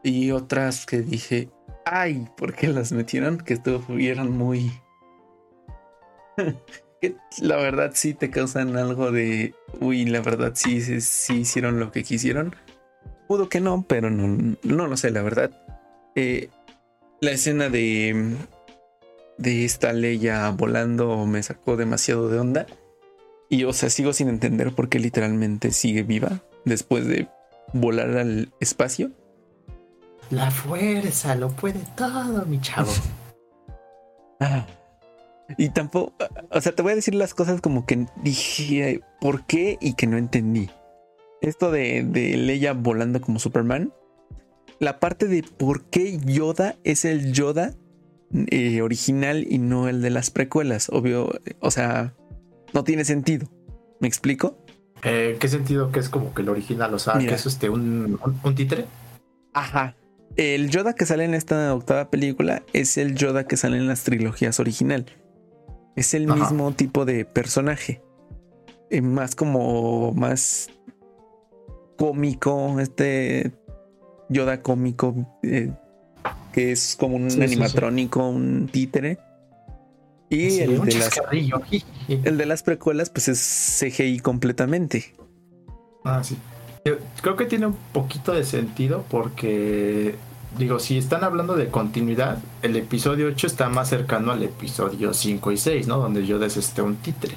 Y 0.02 0.32
otras 0.32 0.86
que 0.86 1.00
dije, 1.00 1.48
ay, 1.84 2.28
¿por 2.36 2.54
qué 2.54 2.68
las 2.68 2.92
metieron? 2.92 3.38
Que 3.38 3.54
estuvieron 3.54 4.36
muy 4.36 4.72
la 7.40 7.56
verdad 7.56 7.92
sí 7.94 8.14
te 8.14 8.30
causan 8.30 8.76
algo 8.76 9.12
de, 9.12 9.54
uy, 9.80 10.04
la 10.06 10.20
verdad 10.20 10.52
sí, 10.54 11.00
sí, 11.00 11.40
hicieron 11.40 11.78
lo 11.78 11.92
que 11.92 12.02
quisieron. 12.02 12.54
Pudo 13.28 13.48
que 13.48 13.60
no, 13.60 13.84
pero 13.88 14.10
no, 14.10 14.56
no 14.62 14.86
lo 14.86 14.96
sé, 14.96 15.10
la 15.10 15.22
verdad. 15.22 15.50
Eh, 16.14 16.48
la 17.20 17.32
escena 17.32 17.68
de, 17.68 18.36
de 19.38 19.64
esta 19.64 19.92
Leia 19.92 20.48
volando 20.50 21.26
me 21.26 21.42
sacó 21.42 21.76
demasiado 21.76 22.28
de 22.28 22.38
onda. 22.38 22.66
Y 23.48 23.64
o 23.64 23.72
sea, 23.72 23.90
sigo 23.90 24.12
sin 24.12 24.28
entender 24.28 24.74
por 24.74 24.88
qué 24.88 24.98
literalmente 24.98 25.70
sigue 25.70 26.02
viva 26.02 26.40
después 26.64 27.06
de 27.06 27.28
volar 27.72 28.16
al 28.16 28.52
espacio. 28.60 29.12
La 30.30 30.50
fuerza 30.50 31.36
lo 31.36 31.50
puede 31.50 31.80
todo, 31.96 32.44
mi 32.46 32.60
chavo. 32.60 32.92
ah, 34.40 34.66
y 35.58 35.70
tampoco, 35.70 36.14
o 36.50 36.60
sea, 36.60 36.72
te 36.72 36.82
voy 36.82 36.92
a 36.92 36.96
decir 36.96 37.14
las 37.14 37.34
cosas 37.34 37.60
como 37.60 37.86
que 37.86 38.06
dije 38.22 39.00
por 39.20 39.46
qué 39.46 39.78
y 39.80 39.94
que 39.94 40.06
no 40.06 40.16
entendí. 40.16 40.70
Esto 41.40 41.70
de, 41.70 42.02
de 42.02 42.36
Leia 42.36 42.72
volando 42.72 43.20
como 43.20 43.38
Superman. 43.38 43.92
La 44.78 45.00
parte 45.00 45.26
de 45.26 45.42
por 45.42 45.84
qué 45.84 46.18
Yoda 46.18 46.76
es 46.84 47.04
el 47.04 47.32
Yoda 47.32 47.74
eh, 48.50 48.82
original 48.82 49.46
y 49.48 49.58
no 49.58 49.88
el 49.88 50.02
de 50.02 50.10
las 50.10 50.30
precuelas. 50.30 50.88
Obvio, 50.90 51.30
o 51.60 51.70
sea, 51.70 52.14
no 52.74 52.84
tiene 52.84 53.04
sentido. 53.04 53.48
¿Me 54.00 54.08
explico? 54.08 54.58
Eh, 55.02 55.36
¿Qué 55.38 55.48
sentido 55.48 55.92
que 55.92 56.00
es 56.00 56.08
como 56.08 56.34
que 56.34 56.42
el 56.42 56.48
original? 56.48 56.92
O 56.94 56.98
sea, 56.98 57.18
que 57.18 57.32
es 57.32 57.46
este, 57.46 57.70
un, 57.70 58.18
un 58.42 58.54
títere. 58.54 58.86
Ajá. 59.52 59.96
El 60.36 60.68
Yoda 60.70 60.94
que 60.94 61.06
sale 61.06 61.24
en 61.24 61.34
esta 61.34 61.74
octava 61.74 62.10
película 62.10 62.62
es 62.74 62.98
el 62.98 63.14
Yoda 63.14 63.46
que 63.46 63.56
sale 63.56 63.78
en 63.78 63.86
las 63.86 64.02
trilogías 64.02 64.60
original. 64.60 65.06
Es 65.96 66.14
el 66.14 66.26
mismo 66.26 66.72
tipo 66.72 67.04
de 67.04 67.24
personaje. 67.24 68.02
Eh, 68.90 69.00
más 69.00 69.34
como 69.34 70.12
más 70.12 70.68
cómico. 71.96 72.78
Este 72.78 73.52
Yoda 74.28 74.62
cómico. 74.62 75.38
Eh, 75.42 75.72
que 76.52 76.72
es 76.72 76.96
como 76.98 77.16
un 77.16 77.30
animatrónico, 77.42 78.28
un 78.28 78.68
títere. 78.68 79.18
Y 80.28 80.58
el, 80.60 80.80
de 80.82 80.94
las, 80.94 81.20
el 82.08 82.36
de 82.36 82.46
las 82.46 82.62
precuelas, 82.62 83.10
pues 83.10 83.28
es 83.28 83.78
CGI 83.80 84.18
completamente. 84.20 85.14
Ah, 86.04 86.24
sí. 86.24 86.36
creo 87.20 87.36
que 87.36 87.44
tiene 87.44 87.66
un 87.66 87.76
poquito 87.92 88.32
de 88.32 88.44
sentido 88.44 89.04
porque 89.08 90.16
digo, 90.58 90.78
si 90.78 90.98
están 90.98 91.24
hablando 91.24 91.56
de 91.56 91.68
continuidad, 91.68 92.38
el 92.62 92.76
episodio 92.76 93.28
8 93.28 93.46
está 93.46 93.68
más 93.68 93.88
cercano 93.88 94.32
al 94.32 94.42
episodio 94.42 95.12
5 95.12 95.52
y 95.52 95.56
6, 95.56 95.86
¿no? 95.86 95.98
Donde 95.98 96.26
yo 96.26 96.42
es 96.42 96.56
este 96.56 96.82
un 96.82 96.96
títere. 96.96 97.34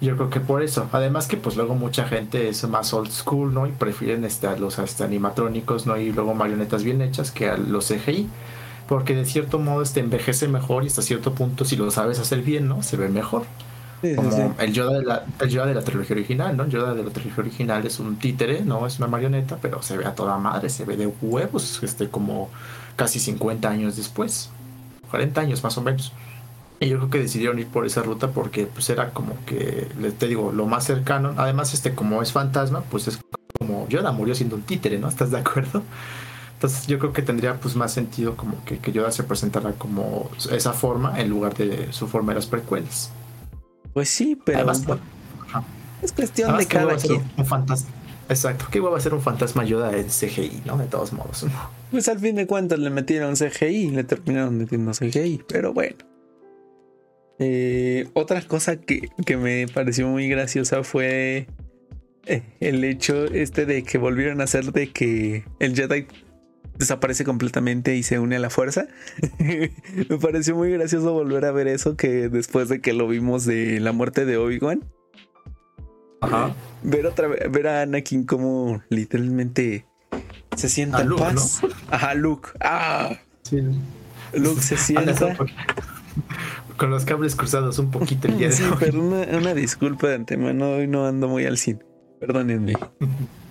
Yo 0.00 0.16
creo 0.16 0.30
que 0.30 0.40
por 0.40 0.62
eso. 0.62 0.88
Además 0.92 1.26
que 1.26 1.36
pues 1.36 1.56
luego 1.56 1.74
mucha 1.74 2.06
gente 2.06 2.48
es 2.48 2.68
más 2.68 2.92
old 2.92 3.10
school, 3.10 3.54
¿no? 3.54 3.66
Y 3.66 3.72
prefieren 3.72 4.24
este, 4.24 4.58
los 4.58 4.78
hasta 4.78 5.04
animatrónicos, 5.04 5.86
¿no? 5.86 5.96
Y 5.96 6.12
luego 6.12 6.34
marionetas 6.34 6.84
bien 6.84 7.00
hechas 7.00 7.30
que 7.30 7.48
a 7.48 7.56
los 7.56 7.88
CGI. 7.88 8.28
Porque 8.88 9.14
de 9.14 9.24
cierto 9.24 9.58
modo 9.58 9.82
este 9.82 10.00
envejece 10.00 10.48
mejor 10.48 10.84
y 10.84 10.88
hasta 10.88 11.02
cierto 11.02 11.34
punto 11.34 11.64
si 11.64 11.76
lo 11.76 11.90
sabes 11.90 12.18
hacer 12.18 12.42
bien, 12.42 12.68
¿no? 12.68 12.82
Se 12.82 12.96
ve 12.96 13.08
mejor 13.08 13.44
como 14.00 14.54
El, 14.58 14.72
Yoda 14.72 14.98
de 14.98 15.04
la, 15.04 15.24
de 15.38 15.74
la 15.74 15.82
trilogía 15.82 16.14
original, 16.14 16.56
¿no? 16.56 16.64
El 16.64 16.70
Yoda 16.70 16.94
de 16.94 17.02
la 17.02 17.10
trilogía 17.10 17.42
original 17.42 17.86
es 17.86 17.98
un 17.98 18.16
títere, 18.16 18.62
no 18.62 18.86
es 18.86 18.98
una 18.98 19.08
marioneta, 19.08 19.58
pero 19.60 19.82
se 19.82 19.96
ve 19.96 20.04
a 20.04 20.14
toda 20.14 20.36
madre, 20.38 20.68
se 20.68 20.84
ve 20.84 20.96
de 20.96 21.06
huevos, 21.22 21.80
este, 21.82 22.08
como 22.08 22.50
casi 22.96 23.18
50 23.18 23.68
años 23.68 23.96
después. 23.96 24.50
40 25.10 25.40
años 25.40 25.62
más 25.62 25.78
o 25.78 25.82
menos. 25.82 26.12
Y 26.80 26.88
yo 26.88 26.98
creo 26.98 27.10
que 27.10 27.18
decidieron 27.20 27.58
ir 27.58 27.68
por 27.68 27.86
esa 27.86 28.02
ruta 28.02 28.30
porque 28.32 28.66
pues 28.66 28.90
era 28.90 29.10
como 29.10 29.34
que, 29.46 29.88
te 30.18 30.28
digo, 30.28 30.52
lo 30.52 30.66
más 30.66 30.84
cercano. 30.84 31.34
Además, 31.36 31.72
este 31.74 31.94
como 31.94 32.22
es 32.22 32.32
fantasma, 32.32 32.82
pues 32.82 33.08
es 33.08 33.18
como 33.58 33.88
Yoda 33.88 34.12
murió 34.12 34.34
siendo 34.34 34.56
un 34.56 34.62
títere, 34.62 34.98
¿no? 34.98 35.08
¿Estás 35.08 35.30
de 35.30 35.38
acuerdo? 35.38 35.82
Entonces 36.54 36.86
yo 36.86 36.98
creo 36.98 37.12
que 37.12 37.22
tendría 37.22 37.60
pues 37.60 37.76
más 37.76 37.92
sentido 37.92 38.36
como 38.36 38.64
que, 38.64 38.78
que 38.78 38.92
Yoda 38.92 39.10
se 39.12 39.24
presentara 39.24 39.72
como 39.74 40.30
esa 40.50 40.72
forma 40.72 41.18
en 41.20 41.28
lugar 41.30 41.54
de 41.54 41.92
su 41.92 42.08
forma 42.08 42.32
de 42.32 42.36
las 42.36 42.46
precuelas. 42.46 43.15
Pues 43.96 44.10
sí, 44.10 44.38
pero 44.44 44.70
es 46.02 46.12
cuestión 46.12 46.58
de 46.58 46.66
cada 46.66 46.96
quien. 46.96 47.22
Un, 47.38 47.46
fantasma. 47.46 47.88
Exacto, 48.28 48.66
que 48.70 48.78
va 48.78 48.94
a 48.94 49.00
ser 49.00 49.14
un 49.14 49.22
fantasma 49.22 49.64
Yoda 49.64 49.96
en 49.96 50.08
CGI, 50.08 50.64
¿no? 50.66 50.76
De 50.76 50.84
todos 50.84 51.14
modos. 51.14 51.46
Pues 51.90 52.06
al 52.10 52.18
fin 52.18 52.34
de 52.34 52.46
cuentas 52.46 52.78
le 52.78 52.90
metieron 52.90 53.36
CGI 53.36 53.64
y 53.64 53.90
le 53.92 54.04
terminaron 54.04 54.58
metiendo 54.58 54.92
CGI, 54.92 55.44
pero 55.48 55.72
bueno. 55.72 55.96
Eh, 57.38 58.10
otra 58.12 58.42
cosa 58.42 58.76
que, 58.76 59.08
me 59.34 59.66
pareció 59.66 60.06
muy 60.08 60.28
graciosa 60.28 60.84
fue 60.84 61.46
eh, 62.26 62.42
el 62.60 62.84
hecho 62.84 63.24
este 63.24 63.64
de 63.64 63.82
que 63.82 63.96
volvieron 63.96 64.42
a 64.42 64.44
hacer 64.44 64.72
de 64.72 64.92
que 64.92 65.46
el 65.58 65.74
Jedi 65.74 66.06
desaparece 66.78 67.24
completamente 67.24 67.96
y 67.96 68.02
se 68.02 68.18
une 68.18 68.36
a 68.36 68.38
la 68.38 68.50
fuerza. 68.50 68.86
me 69.38 70.18
pareció 70.20 70.54
muy 70.54 70.70
gracioso 70.70 71.12
volver 71.12 71.44
a 71.44 71.52
ver 71.52 71.68
eso 71.68 71.96
que 71.96 72.28
después 72.28 72.68
de 72.68 72.80
que 72.80 72.92
lo 72.92 73.08
vimos 73.08 73.44
de 73.44 73.80
la 73.80 73.92
muerte 73.92 74.24
de 74.24 74.36
Obi-Wan. 74.36 74.84
Ajá. 76.20 76.54
Ver 76.82 77.06
otra 77.06 77.28
vez, 77.28 77.50
ver 77.50 77.68
a 77.68 77.82
Anakin 77.82 78.24
como 78.24 78.82
literalmente 78.88 79.86
se 80.56 80.68
sienta 80.68 81.02
en 81.02 81.14
paz. 81.16 81.60
Ajá, 81.90 82.14
Luke. 82.14 82.48
Ah. 82.60 83.18
Luke 84.32 84.62
se 84.62 84.76
sienta 84.76 85.36
con 86.76 86.90
los 86.90 87.04
cables 87.04 87.36
cruzados 87.36 87.78
un 87.78 87.90
poquito 87.90 88.28
el 88.28 88.38
día 88.38 88.48
de 88.48 88.52
sí, 88.52 88.64
pero 88.78 89.00
una, 89.00 89.54
disculpa 89.54 90.08
de 90.08 90.14
antemano, 90.16 90.72
hoy 90.72 90.86
no 90.86 91.06
ando 91.06 91.28
muy 91.28 91.46
al 91.46 91.58
cine. 91.58 91.80
Perdónenme. 92.20 92.74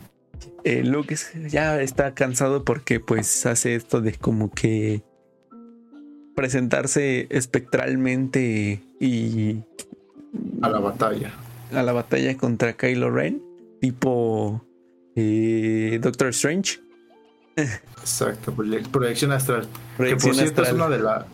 eh, 0.63 0.83
Luke 0.83 1.15
ya 1.47 1.81
está 1.81 2.13
cansado 2.13 2.63
porque 2.63 2.99
pues 2.99 3.45
hace 3.45 3.75
esto 3.75 4.01
de 4.01 4.13
como 4.13 4.51
que 4.51 5.03
presentarse 6.35 7.27
espectralmente 7.29 8.81
y 8.99 9.63
a 10.61 10.69
la 10.69 10.79
batalla. 10.79 11.33
A 11.73 11.83
la 11.83 11.93
batalla 11.93 12.37
contra 12.37 12.73
Kylo 12.73 13.09
Ren, 13.11 13.41
tipo 13.79 14.65
eh, 15.15 15.99
Doctor 16.01 16.29
Strange. 16.29 16.79
Exacto, 17.55 18.53
proyección 18.91 19.31
astral. 19.31 19.67
que 19.97 20.15
por 20.15 20.35
cierto 20.35 20.63
es 20.63 20.73
una 20.73 20.89
de 20.89 20.99
las 20.99 21.25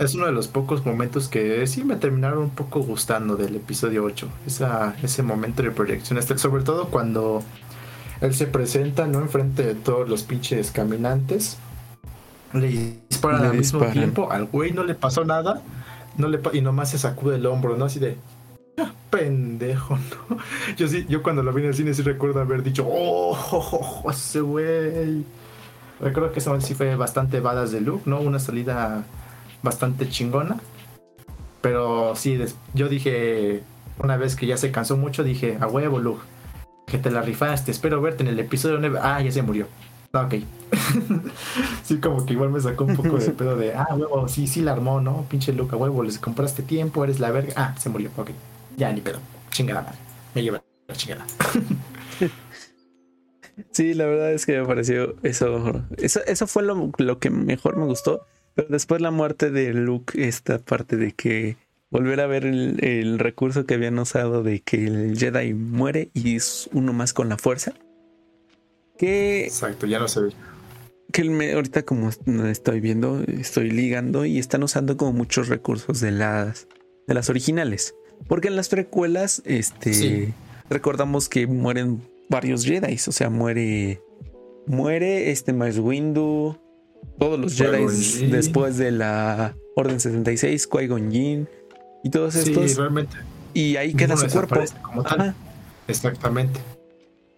es 0.00 0.14
uno 0.14 0.24
de 0.24 0.32
los 0.32 0.48
pocos 0.48 0.86
momentos 0.86 1.28
que 1.28 1.66
sí 1.66 1.84
me 1.84 1.94
terminaron 1.94 2.44
un 2.44 2.50
poco 2.50 2.80
gustando 2.80 3.36
del 3.36 3.56
episodio 3.56 4.02
8. 4.04 4.28
Esa, 4.46 4.96
ese 5.02 5.22
momento 5.22 5.62
de 5.62 5.70
proyección, 5.72 6.18
este, 6.18 6.38
sobre 6.38 6.64
todo 6.64 6.88
cuando 6.88 7.42
él 8.20 8.34
se 8.34 8.46
presenta, 8.46 9.06
¿no? 9.06 9.20
Enfrente 9.20 9.62
de 9.62 9.74
todos 9.74 10.08
los 10.08 10.22
pinches 10.22 10.70
caminantes. 10.70 11.58
Le 12.52 12.98
disparan 13.08 13.44
al 13.44 13.56
mismo 13.56 13.84
tiempo. 13.86 14.30
Al 14.30 14.46
güey 14.46 14.72
no 14.72 14.84
le 14.84 14.94
pasó 14.94 15.24
nada. 15.24 15.62
No 16.16 16.28
le 16.28 16.40
y 16.52 16.60
nomás 16.60 16.90
se 16.90 16.98
sacude 16.98 17.36
el 17.36 17.46
hombro, 17.46 17.76
¿no? 17.76 17.86
Así 17.86 17.98
de. 17.98 18.16
Ah, 18.76 18.92
pendejo, 19.10 19.98
¿no? 20.28 20.38
Yo 20.76 20.88
sí, 20.88 21.06
yo 21.08 21.22
cuando 21.22 21.42
lo 21.42 21.52
vi 21.52 21.62
en 21.62 21.68
el 21.68 21.74
cine 21.74 21.94
sí 21.94 22.02
recuerdo 22.02 22.40
haber 22.40 22.62
dicho, 22.62 22.86
oh, 22.88 24.04
ese 24.10 24.40
güey. 24.40 25.24
Recuerdo 26.00 26.32
que 26.32 26.38
esa 26.38 26.58
sí 26.60 26.74
fue 26.74 26.96
bastante 26.96 27.40
badas 27.40 27.72
de 27.72 27.80
look, 27.80 28.02
¿no? 28.06 28.20
Una 28.20 28.38
salida 28.38 29.04
bastante 29.62 30.08
chingona. 30.08 30.56
Pero 31.60 32.16
sí, 32.16 32.38
yo 32.74 32.88
dije, 32.88 33.62
una 33.98 34.16
vez 34.16 34.34
que 34.34 34.46
ya 34.46 34.56
se 34.56 34.70
cansó 34.70 34.96
mucho, 34.96 35.22
dije, 35.22 35.58
a 35.60 35.66
huevo, 35.66 35.98
Luke, 35.98 36.22
que 36.90 36.98
te 36.98 37.10
la 37.10 37.22
rifaste, 37.22 37.70
espero 37.70 38.00
verte 38.00 38.22
en 38.22 38.28
el 38.28 38.38
episodio 38.38 38.78
9. 38.78 38.98
Ah, 39.02 39.22
ya 39.22 39.30
se 39.30 39.42
murió. 39.42 39.66
Ah, 40.12 40.26
ok. 40.26 40.34
sí, 41.84 41.98
como 41.98 42.26
que 42.26 42.32
igual 42.32 42.50
me 42.50 42.60
sacó 42.60 42.84
un 42.84 42.96
poco 42.96 43.18
de 43.18 43.30
pedo 43.38 43.56
de, 43.56 43.74
ah, 43.74 43.88
huevo, 43.94 44.28
sí, 44.28 44.46
sí 44.46 44.60
la 44.60 44.72
armó, 44.72 45.00
¿no? 45.00 45.24
Pinche 45.30 45.52
Luke, 45.52 45.74
a 45.74 45.78
huevo, 45.78 46.02
les 46.02 46.18
compraste 46.18 46.62
tiempo, 46.62 47.04
eres 47.04 47.20
la 47.20 47.30
verga. 47.30 47.54
Ah, 47.56 47.74
se 47.78 47.88
murió, 47.88 48.10
ok. 48.16 48.30
Ya, 48.76 48.92
ni 48.92 49.00
pedo. 49.00 49.18
Chingada 49.50 49.82
madre. 49.82 49.98
Me 50.34 50.42
lleva 50.42 50.62
la 50.88 50.94
chingada. 50.94 51.24
sí, 53.70 53.94
la 53.94 54.06
verdad 54.06 54.32
es 54.32 54.46
que 54.46 54.60
me 54.60 54.66
pareció 54.66 55.16
eso. 55.22 55.84
Eso, 55.96 56.20
eso 56.26 56.46
fue 56.46 56.62
lo, 56.62 56.90
lo 56.98 57.18
que 57.18 57.30
mejor 57.30 57.76
me 57.76 57.86
gustó 57.86 58.26
pero 58.54 58.68
después 58.68 59.00
la 59.00 59.10
muerte 59.10 59.50
de 59.50 59.72
Luke, 59.72 60.26
esta 60.26 60.58
parte 60.58 60.96
de 60.96 61.12
que 61.12 61.56
volver 61.90 62.20
a 62.20 62.26
ver 62.26 62.46
el, 62.46 63.18
recurso 63.18 63.66
que 63.66 63.74
habían 63.74 63.98
usado 63.98 64.42
de 64.42 64.60
que 64.60 64.86
el 64.86 65.18
Jedi 65.18 65.54
muere 65.54 66.10
y 66.14 66.36
es 66.36 66.68
uno 66.72 66.92
más 66.92 67.12
con 67.12 67.28
la 67.28 67.36
fuerza. 67.36 67.74
Que. 68.96 69.44
Exacto, 69.44 69.86
ya 69.86 69.98
no 69.98 70.08
se 70.08 70.20
ve. 70.20 70.32
Que 71.12 71.24
me, 71.24 71.52
ahorita, 71.52 71.82
como 71.82 72.08
estoy 72.08 72.80
viendo, 72.80 73.22
estoy 73.26 73.70
ligando 73.70 74.24
y 74.24 74.38
están 74.38 74.62
usando 74.62 74.96
como 74.96 75.12
muchos 75.12 75.48
recursos 75.48 76.00
de 76.00 76.12
las, 76.12 76.68
de 77.08 77.14
las 77.14 77.28
originales. 77.28 77.94
Porque 78.28 78.48
en 78.48 78.56
las 78.56 78.68
precuelas, 78.68 79.42
este. 79.44 80.32
Recordamos 80.68 81.28
que 81.28 81.48
mueren 81.48 82.00
varios 82.28 82.64
Jedi. 82.64 82.94
O 82.94 83.12
sea, 83.12 83.30
muere. 83.30 84.00
Muere 84.66 85.32
este 85.32 85.52
Mace 85.52 85.80
Windu 85.80 86.56
todos 87.18 87.40
los 87.40 87.56
Jedi 87.56 88.30
después 88.30 88.76
de 88.76 88.92
la 88.92 89.56
Orden 89.74 89.98
66, 89.98 90.68
Qui-Gon 90.68 91.10
Jinn 91.10 91.48
y 92.02 92.10
todos 92.10 92.34
estos. 92.34 92.70
Sí, 92.70 92.76
realmente. 92.76 93.16
Y 93.54 93.76
ahí 93.76 93.94
queda 93.94 94.16
su 94.16 94.28
cuerpo. 94.28 94.60
Como 94.82 95.02
tal. 95.02 95.34
Exactamente. 95.88 96.60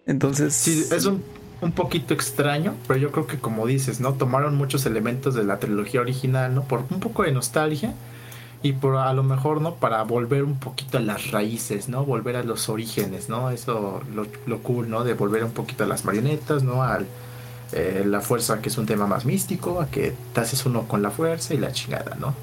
Entonces. 0.05 0.53
Sí, 0.53 0.85
es 0.91 1.05
un, 1.05 1.23
un, 1.61 1.71
poquito 1.71 2.13
extraño, 2.13 2.75
pero 2.87 2.99
yo 2.99 3.11
creo 3.11 3.27
que 3.27 3.39
como 3.39 3.65
dices, 3.65 3.99
¿no? 3.99 4.13
Tomaron 4.13 4.55
muchos 4.55 4.85
elementos 4.85 5.33
de 5.35 5.43
la 5.43 5.59
trilogía 5.59 6.01
original, 6.01 6.53
¿no? 6.53 6.63
Por 6.63 6.83
un 6.89 6.99
poco 6.99 7.23
de 7.23 7.31
nostalgia 7.31 7.93
y 8.61 8.73
por 8.73 8.95
a 8.95 9.13
lo 9.13 9.23
mejor, 9.23 9.61
¿no? 9.61 9.75
Para 9.75 10.03
volver 10.03 10.43
un 10.43 10.59
poquito 10.59 10.97
a 10.97 11.01
las 11.01 11.31
raíces, 11.31 11.89
¿no? 11.89 12.05
Volver 12.05 12.37
a 12.37 12.43
los 12.43 12.69
orígenes, 12.69 13.29
¿no? 13.29 13.49
Eso 13.49 14.01
lo, 14.13 14.27
lo 14.45 14.59
cool, 14.59 14.89
¿no? 14.89 15.03
De 15.03 15.13
volver 15.13 15.43
un 15.43 15.51
poquito 15.51 15.83
a 15.83 15.87
las 15.87 16.05
marionetas, 16.05 16.63
¿no? 16.63 16.83
Al 16.83 17.07
eh, 17.73 18.03
la 18.05 18.21
fuerza, 18.21 18.61
que 18.61 18.69
es 18.69 18.77
un 18.77 18.85
tema 18.85 19.07
más 19.07 19.25
místico, 19.25 19.81
a 19.81 19.87
que 19.87 20.13
te 20.33 20.41
haces 20.41 20.63
uno 20.65 20.87
con 20.87 21.01
la 21.01 21.09
fuerza 21.09 21.55
y 21.55 21.57
la 21.57 21.71
chingada, 21.71 22.15
¿no? 22.19 22.35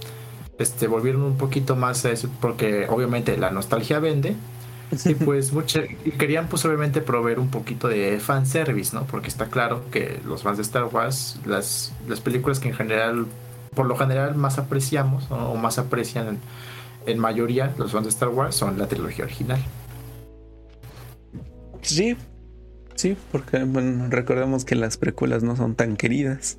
Este, 0.60 0.86
volvieron 0.86 1.22
un 1.22 1.36
poquito 1.36 1.74
más 1.74 2.04
a 2.04 2.12
eso, 2.12 2.28
porque 2.40 2.86
obviamente 2.88 3.36
la 3.36 3.50
nostalgia 3.50 3.98
vende. 3.98 4.36
Y 5.04 5.14
pues 5.24 5.52
mucha, 5.52 5.82
querían 6.18 6.48
pues 6.48 6.64
obviamente 6.64 7.00
proveer 7.00 7.40
un 7.40 7.48
poquito 7.48 7.88
de 7.88 8.20
fanservice, 8.20 8.94
¿no? 8.94 9.04
Porque 9.06 9.28
está 9.28 9.46
claro 9.46 9.82
que 9.90 10.20
los 10.24 10.42
fans 10.42 10.58
de 10.58 10.62
Star 10.62 10.84
Wars, 10.84 11.40
las, 11.44 11.92
las 12.08 12.20
películas 12.20 12.60
que 12.60 12.68
en 12.68 12.74
general, 12.74 13.26
por 13.74 13.86
lo 13.86 13.96
general 13.96 14.36
más 14.36 14.58
apreciamos 14.58 15.28
o 15.30 15.56
más 15.56 15.78
aprecian 15.78 16.28
en, 16.28 16.38
en 17.06 17.18
mayoría 17.18 17.74
los 17.76 17.92
fans 17.92 18.04
de 18.04 18.10
Star 18.10 18.28
Wars 18.28 18.54
son 18.54 18.78
la 18.78 18.86
trilogía 18.86 19.24
original. 19.24 19.60
Sí, 21.82 22.16
Sí, 23.00 23.16
porque 23.32 23.66
recordemos 24.10 24.66
que 24.66 24.74
las 24.74 24.98
precuelas 24.98 25.42
no 25.42 25.56
son 25.56 25.74
tan 25.74 25.96
queridas. 25.96 26.58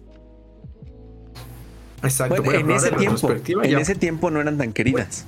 Exacto. 2.04 2.44
en 2.52 2.72
ese 2.72 2.92
tiempo, 2.92 3.32
en 3.64 3.80
ese 3.80 3.96
tiempo 3.96 4.32
no 4.32 4.42
eran 4.42 4.58
tan 4.58 4.74
queridas. 4.74 5.28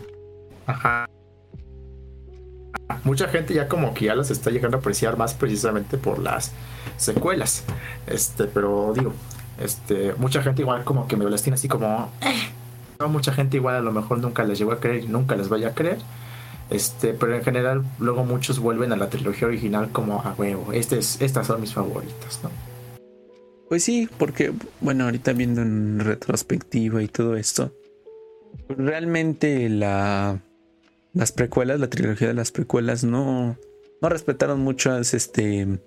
Ajá. 0.65 1.07
Mucha 3.03 3.27
gente 3.27 3.53
ya 3.53 3.67
como 3.67 3.93
que 3.93 4.05
ya 4.05 4.15
las 4.15 4.31
está 4.31 4.49
llegando 4.49 4.77
a 4.77 4.79
apreciar 4.79 5.17
más 5.17 5.33
precisamente 5.33 5.97
por 5.97 6.19
las 6.19 6.51
secuelas. 6.97 7.63
Este, 8.07 8.45
pero 8.45 8.93
digo, 8.95 9.13
este, 9.59 10.13
mucha 10.17 10.41
gente 10.41 10.61
igual 10.61 10.83
como 10.83 11.07
que 11.07 11.17
me 11.17 11.25
las 11.25 11.43
tiene 11.43 11.55
así 11.55 11.67
como, 11.67 12.11
eh". 12.21 12.49
no, 12.99 13.09
mucha 13.09 13.33
gente 13.33 13.57
igual 13.57 13.75
a 13.75 13.81
lo 13.81 13.91
mejor 13.91 14.19
nunca 14.19 14.43
les 14.43 14.57
llegó 14.57 14.71
a 14.71 14.79
creer 14.79 15.03
y 15.03 15.07
nunca 15.07 15.35
les 15.35 15.49
vaya 15.49 15.69
a 15.69 15.73
creer. 15.73 15.99
Este, 16.69 17.13
pero 17.13 17.35
en 17.35 17.43
general, 17.43 17.83
luego 17.99 18.23
muchos 18.23 18.59
vuelven 18.59 18.91
a 18.93 18.95
la 18.95 19.09
trilogía 19.09 19.47
original 19.47 19.89
como 19.91 20.21
a 20.21 20.33
huevo. 20.37 20.71
Este 20.73 20.97
es, 20.97 21.21
estas 21.21 21.47
son 21.47 21.61
mis 21.61 21.73
favoritas, 21.73 22.39
¿no? 22.41 22.72
Pues 23.73 23.85
sí, 23.85 24.07
porque, 24.19 24.53
bueno, 24.81 25.05
ahorita 25.05 25.33
viendo 25.33 25.63
en 25.63 25.99
retrospectiva 25.99 27.01
y 27.01 27.07
todo 27.07 27.35
esto, 27.35 27.73
realmente 28.69 29.67
la, 29.67 30.43
las 31.13 31.31
precuelas, 31.31 31.79
la 31.79 31.89
trilogía 31.89 32.27
de 32.27 32.35
las 32.35 32.51
precuelas, 32.51 33.03
no, 33.03 33.57
no 33.99 34.09
respetaron 34.09 34.59
muchos 34.59 35.15
este, 35.15 35.79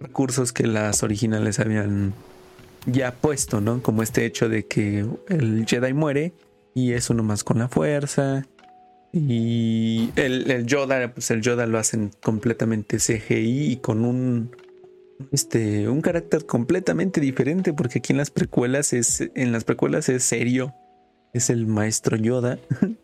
recursos 0.00 0.54
que 0.54 0.66
las 0.66 1.02
originales 1.02 1.60
habían 1.60 2.14
ya 2.86 3.12
puesto, 3.12 3.60
¿no? 3.60 3.82
Como 3.82 4.02
este 4.02 4.24
hecho 4.24 4.48
de 4.48 4.64
que 4.64 5.04
el 5.28 5.66
Jedi 5.66 5.92
muere 5.92 6.32
y 6.72 6.94
es 6.94 7.10
uno 7.10 7.24
más 7.24 7.44
con 7.44 7.58
la 7.58 7.68
fuerza 7.68 8.46
y 9.12 10.08
el, 10.16 10.64
Yoda, 10.64 11.12
pues 11.12 11.30
el 11.30 11.42
Yoda 11.42 11.66
lo 11.66 11.76
hacen 11.76 12.10
completamente 12.22 12.96
CGI 12.96 13.72
y 13.72 13.76
con 13.76 14.06
un 14.06 14.50
este 15.32 15.88
un 15.88 16.00
carácter 16.00 16.46
completamente 16.46 17.20
diferente 17.20 17.72
porque 17.72 17.98
aquí 17.98 18.12
en 18.12 18.18
las 18.18 18.30
precuelas 18.30 18.92
es 18.92 19.28
en 19.34 19.52
las 19.52 19.64
precuelas 19.64 20.08
es 20.08 20.22
serio 20.24 20.74
es 21.32 21.50
el 21.50 21.66
maestro 21.66 22.16
Yoda. 22.16 22.58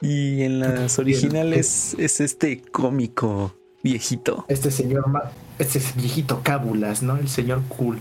y 0.00 0.42
en 0.42 0.60
las 0.60 0.98
originales 0.98 1.94
es 1.98 2.20
este 2.20 2.62
cómico 2.62 3.54
viejito. 3.82 4.44
Este 4.48 4.70
señor, 4.70 5.04
este 5.58 5.80
viejito 5.96 6.40
cábulas, 6.42 7.02
¿no? 7.02 7.16
El 7.16 7.28
señor 7.28 7.62
cool. 7.68 7.98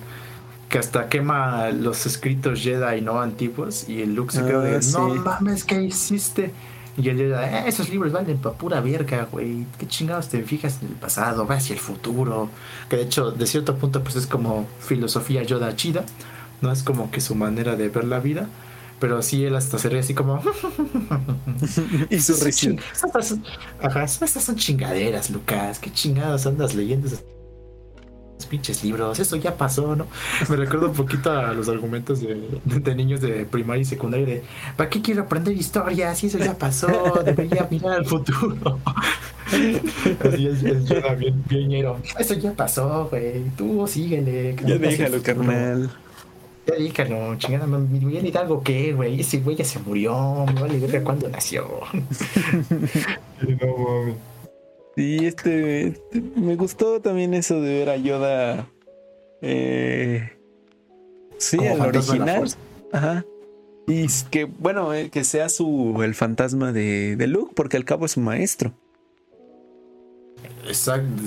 Que 0.69 0.79
hasta 0.79 1.07
quema 1.07 1.69
los 1.69 2.05
escritos 2.05 2.61
Jedi, 2.61 3.01
¿no? 3.01 3.21
Antiguos. 3.21 3.87
Y 3.87 4.01
el 4.01 4.15
Luke 4.15 4.33
se 4.33 4.43
queda 4.43 4.61
de, 4.61 4.75
ah, 4.75 4.79
no 4.91 5.15
mames, 5.15 5.63
¿qué 5.63 5.81
hiciste? 5.81 6.51
Y 6.97 7.09
él 7.09 7.17
Jedi, 7.17 7.33
eh, 7.33 7.63
esos 7.67 7.89
libros 7.89 8.11
valen 8.11 8.37
para 8.39 8.55
pura 8.55 8.81
verga, 8.81 9.27
güey. 9.31 9.65
¿Qué 9.77 9.87
chingados 9.87 10.29
te 10.29 10.41
fijas 10.43 10.79
en 10.81 10.89
el 10.89 10.95
pasado? 10.95 11.45
Va 11.45 11.55
hacia 11.55 11.73
el 11.73 11.79
futuro. 11.79 12.49
Que 12.89 12.97
de 12.97 13.03
hecho, 13.03 13.31
de 13.31 13.45
cierto 13.45 13.75
punto, 13.75 14.03
pues 14.03 14.15
es 14.15 14.25
como 14.25 14.67
filosofía 14.79 15.43
Yoda 15.43 15.75
chida. 15.75 16.03
No 16.61 16.71
es 16.71 16.81
como 16.81 17.11
que 17.11 17.21
su 17.21 17.35
manera 17.35 17.75
de 17.75 17.89
ver 17.89 18.05
la 18.05 18.19
vida. 18.19 18.47
Pero 18.99 19.21
sí, 19.21 19.45
él 19.45 19.55
hasta 19.55 19.77
se 19.77 19.89
ríe 19.89 19.99
así 19.99 20.15
como. 20.15 20.41
y 22.09 22.19
su 22.19 22.33
risa. 22.43 22.71
Ajá, 23.79 24.03
estas 24.03 24.43
son 24.43 24.55
chingaderas, 24.55 25.29
Lucas. 25.29 25.77
¿Qué 25.77 25.91
chingados 25.91 26.47
andas 26.47 26.73
leyendo 26.73 27.07
esos 27.07 27.23
pinches 28.45 28.83
libros? 28.83 29.19
Eso 29.19 29.35
ya 29.35 29.55
pasó, 29.55 29.95
¿no? 29.95 30.07
Me 30.49 30.55
recuerdo 30.55 30.87
un 30.87 30.93
poquito 30.93 31.31
a 31.31 31.53
los 31.53 31.67
argumentos 31.69 32.21
de, 32.21 32.95
niños 32.95 33.21
de 33.21 33.45
primaria 33.45 33.81
y 33.81 33.85
secundaria 33.85 34.25
de 34.25 34.43
¿para 34.75 34.89
qué 34.89 35.01
quiero 35.01 35.23
aprender 35.23 35.55
historia? 35.55 36.13
Si 36.15 36.27
eso 36.27 36.37
ya 36.37 36.57
pasó, 36.57 37.21
debería 37.25 37.67
mirar 37.69 37.93
al 37.93 38.05
futuro. 38.05 38.79
Así 39.47 40.47
es, 40.47 40.63
es 40.63 40.89
bien, 41.17 41.43
bien 41.47 41.85
Eso 42.19 42.33
ya 42.35 42.53
pasó, 42.53 43.07
güey. 43.09 43.43
Tú 43.57 43.87
síguele. 43.87 44.55
Ya 44.65 44.77
déjalo, 44.77 45.21
carnal. 45.23 45.89
Ya 46.67 46.75
dígalo, 46.75 47.35
chingada, 47.37 47.65
mi 47.65 47.99
Miguel 47.99 48.25
Hidalgo, 48.25 48.61
¿qué, 48.61 48.91
güey? 48.91 49.21
Ese 49.21 49.39
güey 49.39 49.55
ya 49.55 49.63
se 49.63 49.79
murió, 49.79 50.45
me 50.53 50.61
vale 50.61 50.79
ver 50.79 51.01
cuándo 51.01 51.29
nació. 51.29 51.65
no 53.41 53.77
mames. 53.77 54.15
Y 54.97 55.25
este, 55.25 55.87
este, 55.87 56.21
me 56.35 56.55
gustó 56.55 56.99
también 56.99 57.33
eso 57.33 57.61
de 57.61 57.73
ver 57.79 57.89
a 57.89 57.95
Yoda. 57.95 58.67
Eh, 59.41 60.29
sí, 61.37 61.57
el 61.61 61.79
original. 61.79 62.49
Ajá. 62.91 63.23
Y 63.87 64.07
que, 64.29 64.43
bueno, 64.43 64.93
eh, 64.93 65.09
que 65.09 65.23
sea 65.23 65.47
su 65.47 66.01
el 66.03 66.13
fantasma 66.13 66.73
de, 66.73 67.15
de 67.15 67.27
Luke, 67.27 67.53
porque 67.55 67.77
al 67.77 67.85
cabo 67.85 68.05
es 68.05 68.11
su 68.11 68.19
maestro. 68.19 68.73
Exacto 70.67 71.23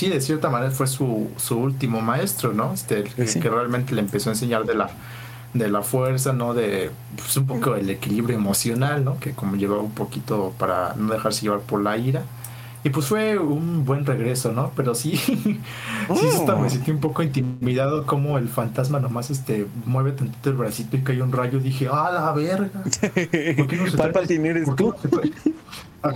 sí, 0.00 0.08
de 0.08 0.20
cierta 0.22 0.48
manera 0.48 0.70
fue 0.70 0.86
su, 0.86 1.30
su 1.36 1.58
último 1.58 2.00
maestro, 2.00 2.54
¿no? 2.54 2.72
Este, 2.72 3.04
que, 3.04 3.50
realmente 3.50 3.94
le 3.94 4.00
empezó 4.00 4.30
a 4.30 4.32
enseñar 4.32 4.64
de 4.64 4.74
la, 4.74 4.88
de 5.52 5.68
la 5.68 5.82
fuerza, 5.82 6.32
¿no? 6.32 6.54
De 6.54 6.90
pues, 7.16 7.36
un 7.36 7.46
poco 7.46 7.74
el 7.74 7.90
equilibrio 7.90 8.34
emocional, 8.34 9.04
¿no? 9.04 9.20
Que 9.20 9.32
como 9.32 9.56
llevaba 9.56 9.82
un 9.82 9.92
poquito 9.92 10.54
para 10.58 10.94
no 10.94 11.12
dejarse 11.12 11.42
llevar 11.42 11.60
por 11.60 11.82
la 11.82 11.98
ira. 11.98 12.22
Y 12.82 12.90
pues 12.90 13.06
fue 13.06 13.38
un 13.38 13.84
buen 13.84 14.06
regreso, 14.06 14.52
¿no? 14.52 14.72
Pero 14.74 14.94
sí, 14.94 15.16
sí 15.16 15.60
oh. 16.08 16.56
me 16.58 16.70
sentí 16.70 16.90
un 16.90 17.00
poco 17.00 17.22
intimidado 17.22 18.06
como 18.06 18.38
el 18.38 18.48
fantasma 18.48 19.00
nomás 19.00 19.30
este 19.30 19.66
mueve 19.84 20.12
tantito 20.12 20.50
el 20.50 20.56
bracito 20.56 20.96
y 20.96 21.00
cae 21.00 21.20
un 21.20 21.32
rayo. 21.32 21.58
Dije, 21.58 21.88
¡ah, 21.92 22.10
la 22.10 22.32
verga! 22.32 22.70
¿Por 22.82 23.66
qué 23.66 23.76
no 23.76 23.90
se 23.90 23.96
trae, 23.96 24.64
tú? 24.76 24.94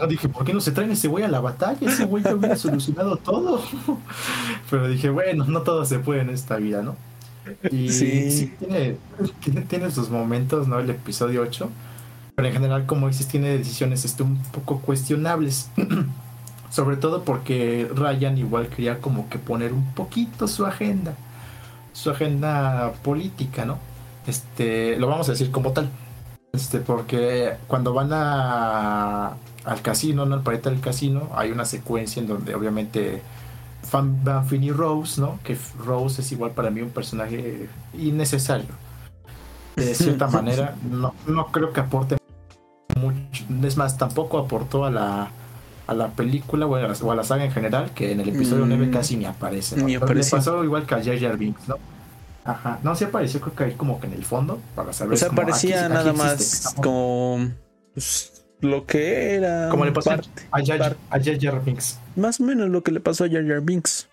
dije, 0.09 0.29
¿por 0.31 0.45
qué 0.47 0.55
no 0.55 0.61
se 0.61 0.73
traen 0.73 0.91
ese 0.91 1.09
güey 1.09 1.25
a 1.25 1.29
la 1.29 1.41
batalla? 1.41 1.87
Ese 1.87 2.07
güey 2.07 2.25
ya 2.25 2.35
hubiera 2.35 2.57
solucionado 2.57 3.17
todo. 3.17 3.63
Pero 4.71 4.89
dije, 4.89 5.11
bueno, 5.11 5.45
no 5.45 5.61
todo 5.63 5.85
se 5.85 5.99
puede 5.99 6.23
en 6.23 6.31
esta 6.31 6.57
vida, 6.57 6.83
¿no? 6.83 6.97
Y 7.71 7.91
sí, 7.91 8.55
tiene, 8.59 8.97
tiene, 9.69 9.91
sus 9.91 10.09
momentos, 10.09 10.67
¿no? 10.67 10.79
El 10.79 10.89
episodio 10.89 11.43
8. 11.43 11.69
Pero 12.37 12.49
en 12.49 12.55
general, 12.55 12.87
como 12.87 13.07
dices, 13.09 13.29
tiene 13.29 13.59
decisiones 13.59 14.07
este, 14.07 14.23
un 14.23 14.43
poco 14.45 14.81
cuestionables. 14.81 15.69
Sobre 16.75 16.97
todo 16.97 17.23
porque 17.23 17.89
Ryan 17.95 18.37
igual 18.37 18.67
quería 18.67 19.01
como 19.01 19.29
que 19.29 19.39
poner 19.39 19.73
un 19.73 19.95
poquito 19.95 20.49
su 20.49 20.67
agenda. 20.67 21.15
Su 21.93 22.11
agenda 22.11 22.93
política, 23.05 23.65
¿no? 23.65 23.79
Este, 24.27 24.97
lo 24.99 25.07
vamos 25.07 25.29
a 25.29 25.33
decir 25.33 25.53
como 25.53 25.71
tal. 25.71 25.89
Este, 26.53 26.81
porque 26.81 27.53
cuando 27.69 27.95
van 27.95 28.09
a 28.13 29.35
al 29.65 29.83
casino, 29.83 30.27
¿no? 30.27 30.35
Al 30.35 30.43
planeta 30.43 30.69
del 30.69 30.81
casino, 30.81 31.31
hay 31.37 31.53
una 31.53 31.65
secuencia 31.65 32.21
en 32.21 32.27
donde 32.27 32.57
obviamente 32.57 33.23
van 33.93 34.45
Finn 34.49 34.65
y 34.65 34.73
Rose, 34.73 35.21
¿no? 35.21 35.39
Que 35.45 35.57
Rose 35.79 36.23
es 36.23 36.33
igual 36.33 36.51
para 36.51 36.71
mí 36.71 36.81
un 36.81 36.91
personaje 36.91 37.69
innecesario. 37.97 38.75
De 39.77 39.95
cierta 39.95 40.27
manera, 40.27 40.75
no, 40.91 41.15
no 41.29 41.53
creo 41.53 41.73
que 41.73 41.79
aporte 41.79 42.17
mucho. 42.99 43.45
Es 43.63 43.77
más, 43.77 43.97
tampoco 43.97 44.39
aportó 44.39 44.85
a 44.85 44.91
la, 44.91 45.31
a 45.87 45.95
la 45.95 46.09
película 46.09 46.67
o 46.67 46.77
a 46.77 47.15
la, 47.15 47.25
saga 47.25 47.45
en 47.45 47.53
general, 47.53 47.91
que 47.95 48.13
en 48.13 48.21
el 48.21 48.29
episodio 48.31 48.65
9 48.67 48.87
mm. 48.87 48.91
casi 48.91 49.17
ni 49.17 49.27
aparece. 49.27 49.77
¿no? 49.77 49.87
Ni 49.87 49.99
pasó 49.99 50.65
igual 50.65 50.87
que 50.87 50.95
a 50.95 51.03
Jar 51.03 51.19
Jar 51.19 51.37
Binks, 51.37 51.69
¿no? 51.69 51.77
Ajá. 52.45 52.79
No, 52.83 52.95
sí 52.95 53.05
apareció, 53.05 53.41
creo 53.41 53.55
que 53.55 53.65
ahí 53.65 53.73
como 53.73 54.01
que 54.01 54.07
en 54.07 54.13
el 54.13 54.25
fondo, 54.25 54.61
para 54.75 54.93
saber. 54.93 55.15
O 55.15 55.17
sea, 55.17 55.29
aparecía 55.29 55.89
nada 55.89 56.13
más 56.13 56.75
como. 56.83 57.49
Pues, 57.95 58.45
lo 58.61 58.87
que 58.87 59.35
era. 59.35 59.69
Como 59.71 59.85
le 59.85 59.93
pasó 59.93 60.13
a, 60.13 60.65
Jar, 60.65 60.97
Jar 61.41 61.65
Binks. 61.65 61.99
Más 62.17 62.41
o 62.41 62.45
menos 62.45 62.69
lo 62.69 62.83
que 62.83 62.93
le 62.93 63.01
pasó 63.01 63.25
a 63.25 63.29
Jar 63.29 63.47
Jar 63.47 63.61
Binks. 63.61 64.09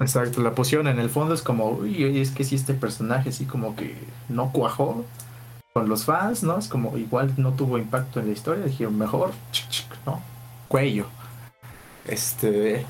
Exacto, 0.00 0.42
la 0.42 0.54
pusieron 0.54 0.86
en 0.86 1.00
el 1.00 1.10
fondo 1.10 1.34
es 1.34 1.42
como, 1.42 1.70
uy, 1.70 2.20
es 2.20 2.30
que 2.30 2.44
si 2.44 2.54
este 2.54 2.74
personaje 2.74 3.30
así 3.30 3.46
como 3.46 3.74
que 3.74 3.96
no 4.28 4.52
cuajó 4.52 5.04
con 5.72 5.88
los 5.88 6.04
fans, 6.04 6.44
¿no? 6.44 6.58
Es 6.58 6.68
como 6.68 6.96
igual 6.96 7.32
no 7.36 7.52
tuvo 7.52 7.78
impacto 7.78 8.20
en 8.20 8.26
la 8.26 8.32
historia, 8.32 8.64
dijeron 8.64 8.96
mejor, 8.96 9.32
¿no? 10.06 10.22
Cuello. 10.72 11.04
Este, 12.08 12.86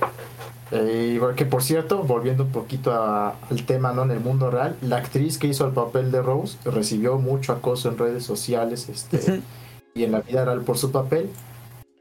eh, 0.70 1.20
que 1.34 1.44
por 1.46 1.64
cierto, 1.64 2.04
volviendo 2.04 2.44
un 2.44 2.52
poquito 2.52 2.92
al 2.94 3.66
tema, 3.66 3.92
¿no? 3.92 4.04
En 4.04 4.12
el 4.12 4.20
mundo 4.20 4.52
real, 4.52 4.76
la 4.82 4.98
actriz 4.98 5.36
que 5.36 5.48
hizo 5.48 5.66
el 5.66 5.72
papel 5.72 6.12
de 6.12 6.22
Rose 6.22 6.58
recibió 6.64 7.18
mucho 7.18 7.52
acoso 7.52 7.88
en 7.88 7.98
redes 7.98 8.24
sociales, 8.24 8.88
este 8.88 9.42
y 9.94 10.04
en 10.04 10.12
la 10.12 10.20
vida 10.20 10.44
real 10.44 10.60
por 10.60 10.78
su 10.78 10.92
papel, 10.92 11.28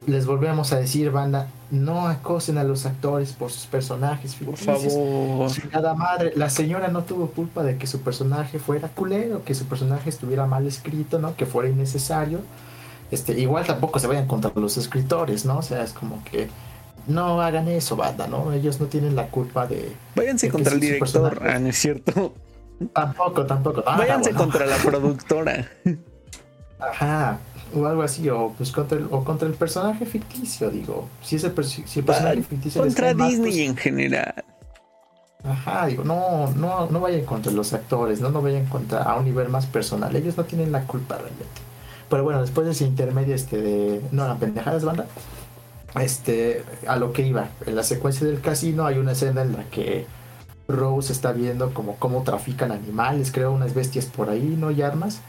les 0.05 0.27
volvemos 0.27 0.71
a 0.71 0.77
decir, 0.77 1.09
banda, 1.09 1.47
no 1.71 2.07
acosen 2.07 2.59
a 2.59 2.63
los 2.63 2.85
actores 2.85 3.33
por 3.33 3.51
sus 3.51 3.65
personajes. 3.65 4.35
Por 4.35 4.57
favor. 4.57 5.49
Nada 5.73 5.95
madre, 5.95 6.31
la 6.35 6.51
señora 6.51 6.89
no 6.89 7.05
tuvo 7.05 7.31
culpa 7.31 7.63
de 7.63 7.77
que 7.77 7.87
su 7.87 8.01
personaje 8.01 8.59
fuera 8.59 8.87
culero, 8.87 9.43
que 9.43 9.55
su 9.55 9.65
personaje 9.65 10.11
estuviera 10.11 10.45
mal 10.45 10.67
escrito, 10.67 11.17
¿no? 11.17 11.35
Que 11.35 11.47
fuera 11.47 11.69
innecesario. 11.69 12.41
Este, 13.11 13.37
igual 13.39 13.65
tampoco 13.65 13.99
se 13.99 14.07
vayan 14.07 14.27
contra 14.27 14.51
los 14.55 14.77
escritores, 14.77 15.45
¿no? 15.45 15.59
O 15.59 15.61
sea, 15.61 15.83
es 15.83 15.93
como 15.93 16.23
que 16.23 16.49
no 17.07 17.41
hagan 17.41 17.67
eso, 17.67 17.95
banda, 17.95 18.27
¿no? 18.27 18.51
Ellos 18.53 18.79
no 18.79 18.87
tienen 18.87 19.15
la 19.15 19.27
culpa 19.27 19.67
de. 19.67 19.93
Váyanse 20.15 20.49
contra 20.49 20.73
el 20.73 20.79
director, 20.79 21.41
ah, 21.45 21.59
¿no 21.59 21.67
es 21.67 21.77
cierto? 21.77 22.33
Tampoco, 22.93 23.45
tampoco. 23.45 23.83
Ah, 23.85 23.97
Váyanse 23.97 24.31
contra 24.31 24.65
la 24.65 24.77
productora. 24.77 25.69
Ajá 26.79 27.39
o 27.73 27.85
algo 27.85 28.03
así, 28.03 28.29
o 28.29 28.53
pues 28.57 28.71
contra 28.71 28.97
el, 28.97 29.07
o 29.11 29.23
contra 29.23 29.47
el 29.47 29.53
personaje 29.53 30.05
ficticio, 30.05 30.69
digo. 30.69 31.07
Si, 31.21 31.35
ese 31.35 31.51
si 31.85 31.99
el 31.99 32.05
personaje 32.05 32.43
ficticio. 32.43 32.81
Contra 32.81 33.13
Disney 33.13 33.51
pues 33.51 33.57
en 33.57 33.77
general. 33.77 34.45
Ajá, 35.43 35.87
digo, 35.87 36.03
no, 36.03 36.51
no, 36.51 36.87
no 36.87 36.99
vayan 36.99 37.25
contra 37.25 37.51
los 37.51 37.73
actores, 37.73 38.21
no, 38.21 38.29
no 38.29 38.41
vayan 38.41 38.65
contra 38.67 39.01
a 39.03 39.15
un 39.17 39.25
nivel 39.25 39.49
más 39.49 39.65
personal. 39.65 40.15
Ellos 40.15 40.37
no 40.37 40.43
tienen 40.43 40.71
la 40.71 40.83
culpa 40.83 41.15
realmente. 41.15 41.45
Pero 42.11 42.23
bueno, 42.23 42.41
después 42.41 42.67
de 42.67 42.73
ese 42.73 42.85
intermedio 42.85 43.33
este 43.33 43.57
de. 43.57 44.01
No, 44.11 44.27
la 44.27 44.35
pendejadas, 44.35 44.85
banda. 44.85 45.07
Este, 45.99 46.63
a 46.87 46.97
lo 46.97 47.13
que 47.13 47.25
iba. 47.25 47.49
En 47.65 47.75
la 47.75 47.83
secuencia 47.83 48.27
del 48.27 48.41
casino 48.41 48.85
hay 48.85 48.99
una 48.99 49.13
escena 49.13 49.41
en 49.41 49.53
la 49.53 49.63
que 49.63 50.05
Rose 50.67 51.11
está 51.11 51.31
viendo 51.31 51.73
como 51.73 51.95
cómo 51.95 52.21
trafican 52.23 52.71
animales, 52.71 53.31
creo, 53.31 53.51
unas 53.51 53.73
bestias 53.73 54.05
por 54.05 54.29
ahí, 54.29 54.55
¿no? 54.59 54.69
Y 54.69 54.83
armas 54.83 55.21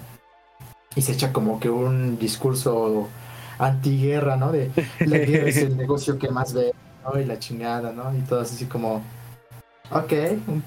y 0.94 1.02
se 1.02 1.12
echa 1.12 1.32
como 1.32 1.58
que 1.58 1.70
un 1.70 2.18
discurso 2.18 3.08
antiguerra, 3.58 4.36
¿no? 4.36 4.52
De 4.52 4.70
la 5.00 5.18
guerra 5.18 5.48
es 5.48 5.56
el 5.58 5.76
negocio 5.76 6.18
que 6.18 6.28
más 6.30 6.52
ve, 6.52 6.72
¿no? 7.04 7.18
Y 7.18 7.24
la 7.24 7.38
chingada, 7.38 7.92
¿no? 7.92 8.14
Y 8.16 8.20
todo 8.22 8.40
así 8.40 8.66
como, 8.66 9.02
ok, 9.90 10.12
un 10.48 10.62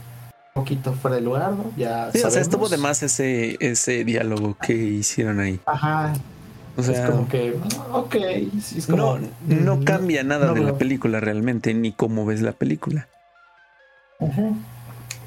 poquito 0.56 0.94
fuera 0.94 1.18
de 1.18 1.22
lugar, 1.22 1.52
¿no? 1.52 1.70
Ya 1.76 2.10
sí, 2.14 2.22
o 2.24 2.32
sea, 2.32 2.42
estuvo 2.42 2.70
de 2.70 2.78
más 2.78 3.04
ese, 3.04 3.58
ese 3.60 4.06
diálogo 4.06 4.56
que 4.66 4.74
hicieron 4.74 5.42
ahí. 5.42 5.60
Ajá. 5.66 6.14
O 6.78 6.82
sea, 6.82 7.04
es 7.04 7.12
como 7.12 7.28
que, 7.28 7.58
ok. 7.92 8.16
Es 8.16 8.88
como, 8.88 9.18
no, 9.18 9.30
no 9.48 9.84
cambia 9.84 10.24
nada 10.24 10.54
de 10.54 10.62
la 10.62 10.78
película 10.78 11.20
realmente, 11.20 11.74
ni 11.74 11.92
cómo 11.92 12.26
ves 12.26 12.42
la 12.42 12.54
película. 12.54 13.08
Ajá. 14.22 14.54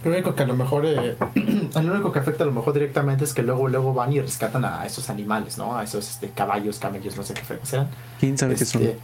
Lo 0.03 0.11
único 0.11 0.35
que 0.35 0.43
a 0.45 0.47
lo 0.47 0.57
mejor, 0.57 0.87
eh, 0.87 1.17
lo 1.75 1.93
único 1.93 2.11
que 2.11 2.21
afecta 2.21 2.45
a 2.45 2.47
lo 2.47 2.53
mejor 2.53 2.73
directamente 2.73 3.25
es 3.25 3.35
que 3.35 3.43
luego, 3.43 3.69
luego 3.69 3.93
van 3.93 4.13
y 4.13 4.21
rescatan 4.21 4.65
a 4.65 4.87
esos 4.87 5.11
animales, 5.11 5.59
¿no? 5.59 5.77
A 5.77 5.85
esos 5.85 6.09
este, 6.09 6.31
caballos, 6.31 6.79
camellos, 6.79 7.17
no 7.19 7.23
sé 7.23 7.35
qué 7.35 7.43
sean. 7.65 7.89
¿Quién 8.19 8.39
sabe 8.39 8.55
qué 8.55 8.65
son? 8.65 8.83
Este, 8.83 8.99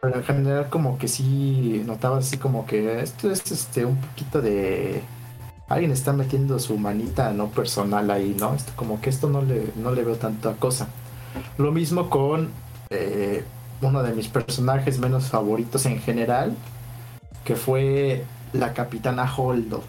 pero 0.00 0.16
en 0.16 0.24
general 0.24 0.68
como 0.68 0.98
que 0.98 1.06
sí 1.06 1.82
notabas 1.86 2.26
así 2.26 2.38
como 2.38 2.66
que 2.66 3.00
esto 3.00 3.30
es 3.30 3.50
este 3.50 3.84
un 3.84 3.96
poquito 3.96 4.40
de 4.40 5.02
alguien 5.68 5.92
está 5.92 6.12
metiendo 6.12 6.58
su 6.58 6.76
manita 6.78 7.32
no 7.32 7.48
personal 7.48 8.10
ahí, 8.10 8.34
¿no? 8.38 8.54
Esto, 8.54 8.72
como 8.74 9.00
que 9.00 9.10
esto 9.10 9.28
no 9.28 9.42
le, 9.42 9.72
no 9.76 9.92
le 9.92 10.02
veo 10.02 10.16
tanta 10.16 10.54
cosa. 10.54 10.88
Lo 11.58 11.72
mismo 11.72 12.08
con 12.08 12.50
eh, 12.90 13.44
uno 13.82 14.02
de 14.02 14.12
mis 14.14 14.28
personajes 14.28 14.98
menos 14.98 15.26
favoritos 15.26 15.84
en 15.86 16.00
general, 16.00 16.54
que 17.44 17.54
fue 17.54 18.24
la 18.52 18.72
capitana 18.72 19.30
Holdo. 19.36 19.82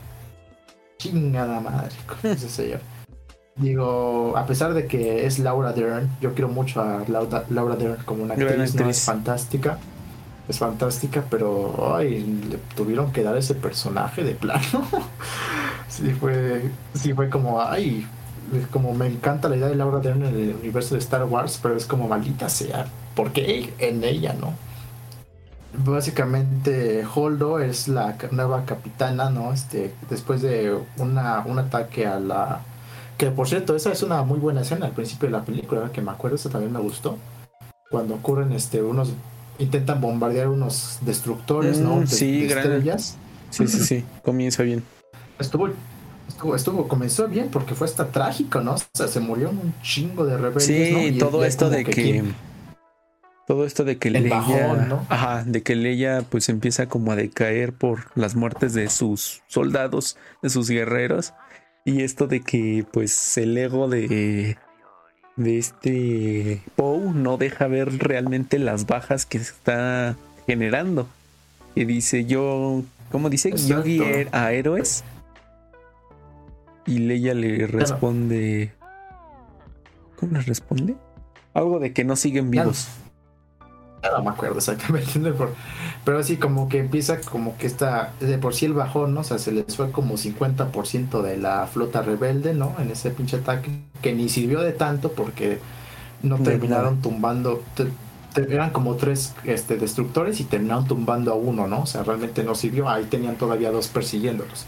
Chingada 0.97 1.61
madre, 1.61 1.95
con 2.21 2.31
ese 2.31 2.49
señor. 2.49 2.81
Digo, 3.55 4.37
a 4.37 4.45
pesar 4.45 4.73
de 4.73 4.87
que 4.87 5.25
es 5.25 5.39
Laura 5.39 5.73
Dern, 5.73 6.09
yo 6.21 6.33
quiero 6.33 6.47
mucho 6.47 6.81
a 6.81 7.03
Laura, 7.07 7.43
Laura 7.49 7.75
Dern 7.75 8.03
como 8.05 8.23
una 8.23 8.33
actriz, 8.33 8.75
¿no? 8.75 8.89
Es 8.89 9.03
fantástica. 9.03 9.77
Es 10.49 10.57
fantástica, 10.57 11.23
pero 11.29 11.95
ay, 11.95 12.21
le 12.49 12.57
tuvieron 12.75 13.13
que 13.13 13.23
dar 13.23 13.37
ese 13.37 13.55
personaje 13.55 14.23
de 14.23 14.33
plano. 14.33 14.83
sí 15.87 16.11
fue, 16.11 16.69
sí 16.95 17.13
fue 17.13 17.29
como, 17.29 17.61
ay, 17.61 18.05
como 18.71 18.93
me 18.93 19.07
encanta 19.07 19.47
la 19.47 19.57
idea 19.57 19.67
de 19.67 19.75
Laura 19.75 19.99
Dern 19.99 20.25
en 20.25 20.35
el 20.35 20.55
universo 20.55 20.95
de 20.95 20.99
Star 20.99 21.23
Wars, 21.23 21.59
pero 21.61 21.75
es 21.77 21.85
como 21.85 22.07
maldita 22.07 22.49
sea, 22.49 22.87
¿por 23.15 23.31
qué 23.31 23.73
en 23.77 24.03
ella, 24.03 24.33
no? 24.33 24.53
Básicamente 25.71 27.05
Holdo 27.13 27.59
es 27.59 27.87
la 27.87 28.17
nueva 28.31 28.65
capitana, 28.65 29.29
¿no? 29.29 29.53
Este, 29.53 29.93
después 30.09 30.41
de 30.41 30.75
una, 30.97 31.43
un 31.45 31.59
ataque 31.59 32.07
a 32.07 32.19
la 32.19 32.61
que 33.19 33.31
por 33.31 33.49
cierto, 33.49 33.75
esa 33.75 33.91
es 33.91 34.01
una 34.01 34.23
muy 34.23 34.39
buena 34.39 34.61
escena 34.61 34.85
al 34.85 34.93
principio 34.93 35.27
de 35.27 35.33
la 35.33 35.43
película, 35.43 35.91
que 35.91 36.01
me 36.01 36.09
acuerdo, 36.09 36.37
esa 36.37 36.49
también 36.49 36.71
me 36.71 36.79
gustó. 36.79 37.17
Cuando 37.91 38.15
ocurren 38.15 38.53
este 38.53 38.81
unos 38.81 39.11
intentan 39.59 40.01
bombardear 40.01 40.47
unos 40.47 40.99
destructores, 41.01 41.79
¿no? 41.79 41.97
Mm, 41.97 42.07
sí, 42.07 42.45
estrellas. 42.45 43.17
Sí, 43.49 43.67
sí, 43.67 43.79
sí, 43.79 44.05
comienza 44.23 44.63
bien. 44.63 44.83
Estuvo, 45.37 45.69
estuvo, 46.27 46.55
estuvo, 46.55 46.87
comenzó 46.87 47.27
bien 47.27 47.49
porque 47.51 47.75
fue 47.75 47.85
hasta 47.85 48.07
trágico, 48.07 48.61
¿no? 48.61 48.75
O 48.75 48.79
sea, 48.93 49.07
se 49.07 49.19
murió 49.19 49.49
un 49.49 49.73
chingo 49.81 50.25
de 50.25 50.37
rebeldes, 50.37 50.63
sí, 50.63 51.17
todo 51.19 51.43
esto 51.43 51.69
de 51.69 51.83
que, 51.83 52.23
todo 53.47 53.65
esto 53.65 53.83
de 53.83 53.97
que 53.97 54.11
Leia, 54.11 54.85
¿no? 54.87 55.05
ajá, 55.09 55.43
de 55.43 55.63
que 55.63 55.75
Leia 55.75 56.23
pues 56.29 56.49
empieza 56.49 56.87
como 56.87 57.11
a 57.11 57.15
decaer 57.15 57.73
por 57.73 58.05
las 58.15 58.35
muertes 58.35 58.73
de 58.73 58.89
sus 58.89 59.41
soldados, 59.47 60.17
de 60.41 60.49
sus 60.49 60.69
guerreros 60.69 61.33
y 61.83 62.03
esto 62.03 62.27
de 62.27 62.41
que 62.41 62.85
pues 62.91 63.37
el 63.37 63.57
ego 63.57 63.87
de, 63.89 64.57
de 65.39 65.57
este 65.57 66.61
Poe 66.75 67.13
no 67.13 67.37
deja 67.37 67.67
ver 67.67 67.97
realmente 67.97 68.59
las 68.59 68.85
bajas 68.85 69.25
que 69.25 69.39
se 69.39 69.51
está 69.51 70.15
generando. 70.45 71.07
Y 71.75 71.85
dice 71.85 72.25
yo, 72.25 72.83
¿cómo 73.11 73.29
dice? 73.29 73.51
Yo 73.55 73.81
guié 73.81 74.27
a 74.31 74.51
héroes. 74.51 75.03
Y 76.85 76.99
Leia 76.99 77.33
le 77.33 77.67
responde... 77.67 78.73
¿Cómo 80.19 80.33
le 80.33 80.41
responde? 80.41 80.95
Algo 81.53 81.79
de 81.79 81.93
que 81.93 82.03
no 82.03 82.15
siguen 82.15 82.51
vivos 82.51 82.89
no 84.03 84.23
me 84.23 84.29
acuerdo 84.29 84.57
exactamente, 84.57 85.19
pero 86.05 86.19
así 86.19 86.37
como 86.37 86.69
que 86.69 86.79
empieza 86.79 87.19
como 87.21 87.57
que 87.57 87.67
está 87.67 88.13
de 88.19 88.37
por 88.37 88.53
sí 88.53 88.65
el 88.65 88.73
bajón, 88.73 89.13
¿no? 89.13 89.21
O 89.21 89.23
sea, 89.23 89.37
se 89.37 89.51
les 89.51 89.75
fue 89.75 89.91
como 89.91 90.15
50% 90.15 91.21
de 91.21 91.37
la 91.37 91.67
flota 91.67 92.01
rebelde, 92.01 92.53
¿no? 92.53 92.73
En 92.79 92.91
ese 92.91 93.11
pinche 93.11 93.37
ataque, 93.37 93.69
que 94.01 94.13
ni 94.13 94.29
sirvió 94.29 94.61
de 94.61 94.71
tanto 94.71 95.11
porque 95.11 95.59
no 96.23 96.37
terminaron 96.37 97.01
tumbando, 97.01 97.63
eran 98.35 98.71
como 98.71 98.95
tres 98.95 99.33
este, 99.43 99.77
destructores 99.77 100.39
y 100.39 100.45
terminaron 100.45 100.87
tumbando 100.87 101.31
a 101.31 101.35
uno, 101.35 101.67
¿no? 101.67 101.81
O 101.81 101.85
sea, 101.85 102.03
realmente 102.03 102.43
no 102.43 102.55
sirvió, 102.55 102.89
ahí 102.89 103.05
tenían 103.05 103.35
todavía 103.35 103.71
dos 103.71 103.87
persiguiéndolos. 103.87 104.65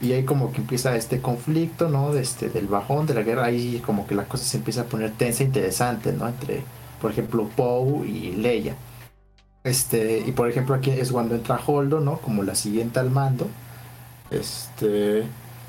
Y 0.00 0.12
ahí 0.12 0.24
como 0.24 0.52
que 0.52 0.58
empieza 0.58 0.96
este 0.96 1.20
conflicto, 1.20 1.88
¿no? 1.88 2.14
este, 2.14 2.50
del 2.50 2.66
bajón, 2.66 3.06
de 3.06 3.14
la 3.14 3.22
guerra, 3.22 3.44
ahí 3.46 3.82
como 3.86 4.06
que 4.06 4.14
la 4.14 4.24
cosa 4.24 4.44
se 4.44 4.56
empieza 4.58 4.82
a 4.82 4.84
poner 4.84 5.12
tensa, 5.12 5.44
interesante, 5.44 6.12
¿no? 6.12 6.28
Entre 6.28 6.62
por 7.04 7.10
ejemplo, 7.10 7.46
Poe 7.54 8.08
y 8.08 8.32
Leia. 8.32 8.74
Este, 9.64 10.20
y 10.20 10.32
por 10.32 10.48
ejemplo, 10.48 10.74
aquí 10.74 10.90
es 10.90 11.10
cuando 11.10 11.34
entra 11.34 11.58
Holdo, 11.66 11.98
¿no? 12.00 12.18
Como 12.18 12.42
la 12.42 12.54
siguiente 12.54 13.00
al 13.00 13.10
mando. 13.10 13.48
Este, 14.30 15.24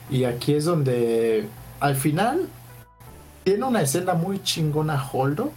y 0.10 0.26
aquí 0.26 0.54
es 0.54 0.66
donde 0.66 1.48
al 1.80 1.96
final 1.96 2.48
tiene 3.46 3.64
una 3.64 3.82
escena 3.82 4.14
muy 4.14 4.44
chingona 4.44 5.02
Holdo. 5.12 5.52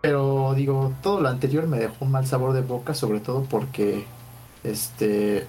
Pero 0.00 0.54
digo, 0.54 0.94
todo 1.02 1.20
lo 1.20 1.28
anterior 1.28 1.66
me 1.66 1.78
dejó 1.78 2.06
un 2.06 2.10
mal 2.10 2.26
sabor 2.26 2.54
de 2.54 2.62
boca, 2.62 2.94
sobre 2.94 3.20
todo 3.20 3.44
porque 3.44 4.06
este 4.64 5.46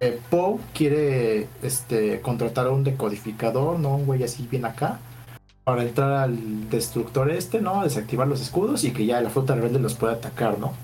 eh, 0.00 0.20
Poe 0.28 0.58
quiere 0.74 1.48
este 1.62 2.20
contratar 2.20 2.66
a 2.66 2.70
un 2.70 2.84
decodificador, 2.84 3.78
¿no? 3.78 3.96
Un 3.96 4.04
güey 4.06 4.22
así 4.22 4.46
bien 4.50 4.66
acá 4.66 4.98
para 5.64 5.82
entrar 5.82 6.12
al 6.12 6.68
destructor 6.68 7.30
este, 7.30 7.60
¿no? 7.62 7.82
Desactivar 7.84 8.28
los 8.28 8.42
escudos 8.42 8.84
y 8.84 8.92
que 8.92 9.06
ya 9.06 9.20
la 9.22 9.30
flota 9.30 9.54
rebelde 9.54 9.78
los 9.78 9.94
pueda 9.94 10.14
atacar, 10.14 10.58
¿no? 10.58 10.74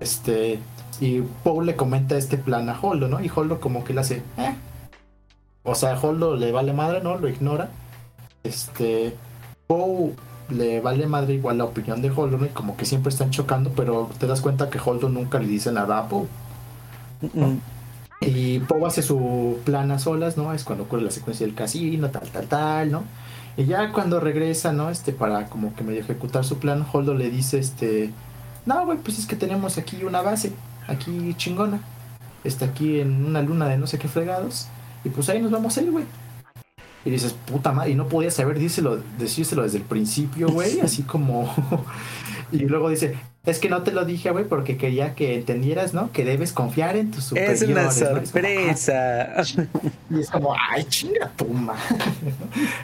Este. 0.00 0.58
Y 1.00 1.20
Paul 1.44 1.66
le 1.66 1.76
comenta 1.76 2.16
este 2.16 2.38
plan 2.38 2.68
a 2.68 2.78
Holdo, 2.80 3.08
¿no? 3.08 3.22
Y 3.22 3.30
Holdo 3.34 3.60
como 3.60 3.84
que 3.84 3.94
le 3.94 4.00
hace. 4.00 4.22
Eh". 4.38 4.54
O 5.62 5.74
sea, 5.74 5.98
Holdo 6.00 6.36
le 6.36 6.52
vale 6.52 6.72
madre, 6.72 7.02
¿no? 7.02 7.16
Lo 7.18 7.28
ignora. 7.28 7.70
Este. 8.42 9.14
Poe 9.66 10.12
le 10.48 10.80
vale 10.80 11.06
madre 11.06 11.34
igual 11.34 11.58
la 11.58 11.64
opinión 11.64 12.00
de 12.02 12.10
Holdo, 12.10 12.38
¿no? 12.38 12.46
Y 12.46 12.50
como 12.50 12.76
que 12.76 12.84
siempre 12.84 13.10
están 13.10 13.30
chocando, 13.30 13.70
pero 13.74 14.10
te 14.18 14.26
das 14.26 14.40
cuenta 14.40 14.70
que 14.70 14.78
Holdo 14.84 15.08
nunca 15.08 15.38
le 15.38 15.48
dice 15.48 15.72
nada 15.72 15.98
a 15.98 16.08
Poe. 16.08 16.26
Y 18.20 18.60
Poe 18.60 18.86
hace 18.86 19.02
su 19.02 19.58
plan 19.64 19.90
a 19.90 19.98
solas, 19.98 20.36
¿no? 20.36 20.52
Es 20.52 20.64
cuando 20.64 20.84
ocurre 20.84 21.02
la 21.02 21.10
secuencia 21.10 21.46
del 21.46 21.54
casino, 21.54 22.10
tal, 22.10 22.28
tal, 22.28 22.46
tal, 22.46 22.90
¿no? 22.92 23.04
Y 23.56 23.64
ya 23.64 23.90
cuando 23.92 24.20
regresa, 24.20 24.72
¿no? 24.72 24.90
Este, 24.90 25.12
para 25.12 25.46
como 25.46 25.74
que 25.74 25.82
medio 25.82 26.00
ejecutar 26.00 26.44
su 26.44 26.58
plan, 26.58 26.86
Holdo 26.92 27.14
le 27.14 27.30
dice, 27.30 27.58
este, 27.58 28.10
no, 28.66 28.84
güey, 28.84 28.98
pues 28.98 29.18
es 29.18 29.26
que 29.26 29.36
tenemos 29.36 29.78
aquí 29.78 30.02
una 30.02 30.22
base, 30.22 30.52
aquí 30.88 31.34
chingona. 31.36 31.80
Está 32.44 32.66
aquí 32.66 33.00
en 33.00 33.24
una 33.24 33.40
luna 33.40 33.68
de 33.68 33.78
no 33.78 33.86
sé 33.86 33.98
qué 33.98 34.08
fregados. 34.08 34.66
Y 35.04 35.08
pues 35.08 35.28
ahí 35.28 35.40
nos 35.40 35.52
vamos 35.52 35.76
a 35.78 35.82
ir, 35.82 35.90
güey. 35.90 36.04
Y 37.04 37.10
dices, 37.10 37.32
puta 37.32 37.70
madre, 37.70 37.92
y 37.92 37.94
no 37.94 38.08
podía 38.08 38.32
saber 38.32 38.58
díselo, 38.58 39.00
decírselo 39.18 39.62
desde 39.62 39.78
el 39.78 39.84
principio, 39.84 40.48
güey, 40.48 40.80
así 40.82 41.04
como... 41.04 41.54
y 42.52 42.58
luego 42.60 42.88
dice, 42.88 43.16
es 43.46 43.60
que 43.60 43.68
no 43.68 43.82
te 43.82 43.92
lo 43.92 44.04
dije, 44.04 44.30
güey, 44.30 44.44
porque 44.44 44.76
quería 44.76 45.14
que 45.14 45.36
entendieras, 45.36 45.94
¿no? 45.94 46.10
Que 46.10 46.24
debes 46.24 46.52
confiar 46.52 46.96
en 46.96 47.12
tus 47.12 47.24
superiores. 47.24 47.62
Es 47.62 47.68
una 47.68 47.90
sorpresa. 47.90 49.42
y 50.10 50.20
es 50.20 50.30
como, 50.30 50.54
ay, 50.58 50.84
chinga 50.84 51.30
tu 51.36 51.46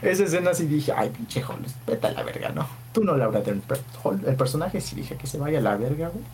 Esa 0.02 0.24
escena 0.24 0.50
así 0.50 0.66
dije, 0.66 0.92
ay, 0.96 1.10
pinche 1.10 1.42
Hall, 1.42 1.58
vete 1.86 2.06
a 2.06 2.12
la 2.12 2.22
verga, 2.22 2.50
¿no? 2.50 2.66
Tú 2.92 3.02
no, 3.02 3.16
Laura 3.16 3.40
del 3.40 3.60
El 4.26 4.36
personaje 4.36 4.80
sí 4.80 4.94
dije 4.94 5.16
que 5.16 5.26
se 5.26 5.38
vaya 5.38 5.58
a 5.58 5.62
la 5.62 5.76
verga, 5.76 6.08
güey. 6.08 6.24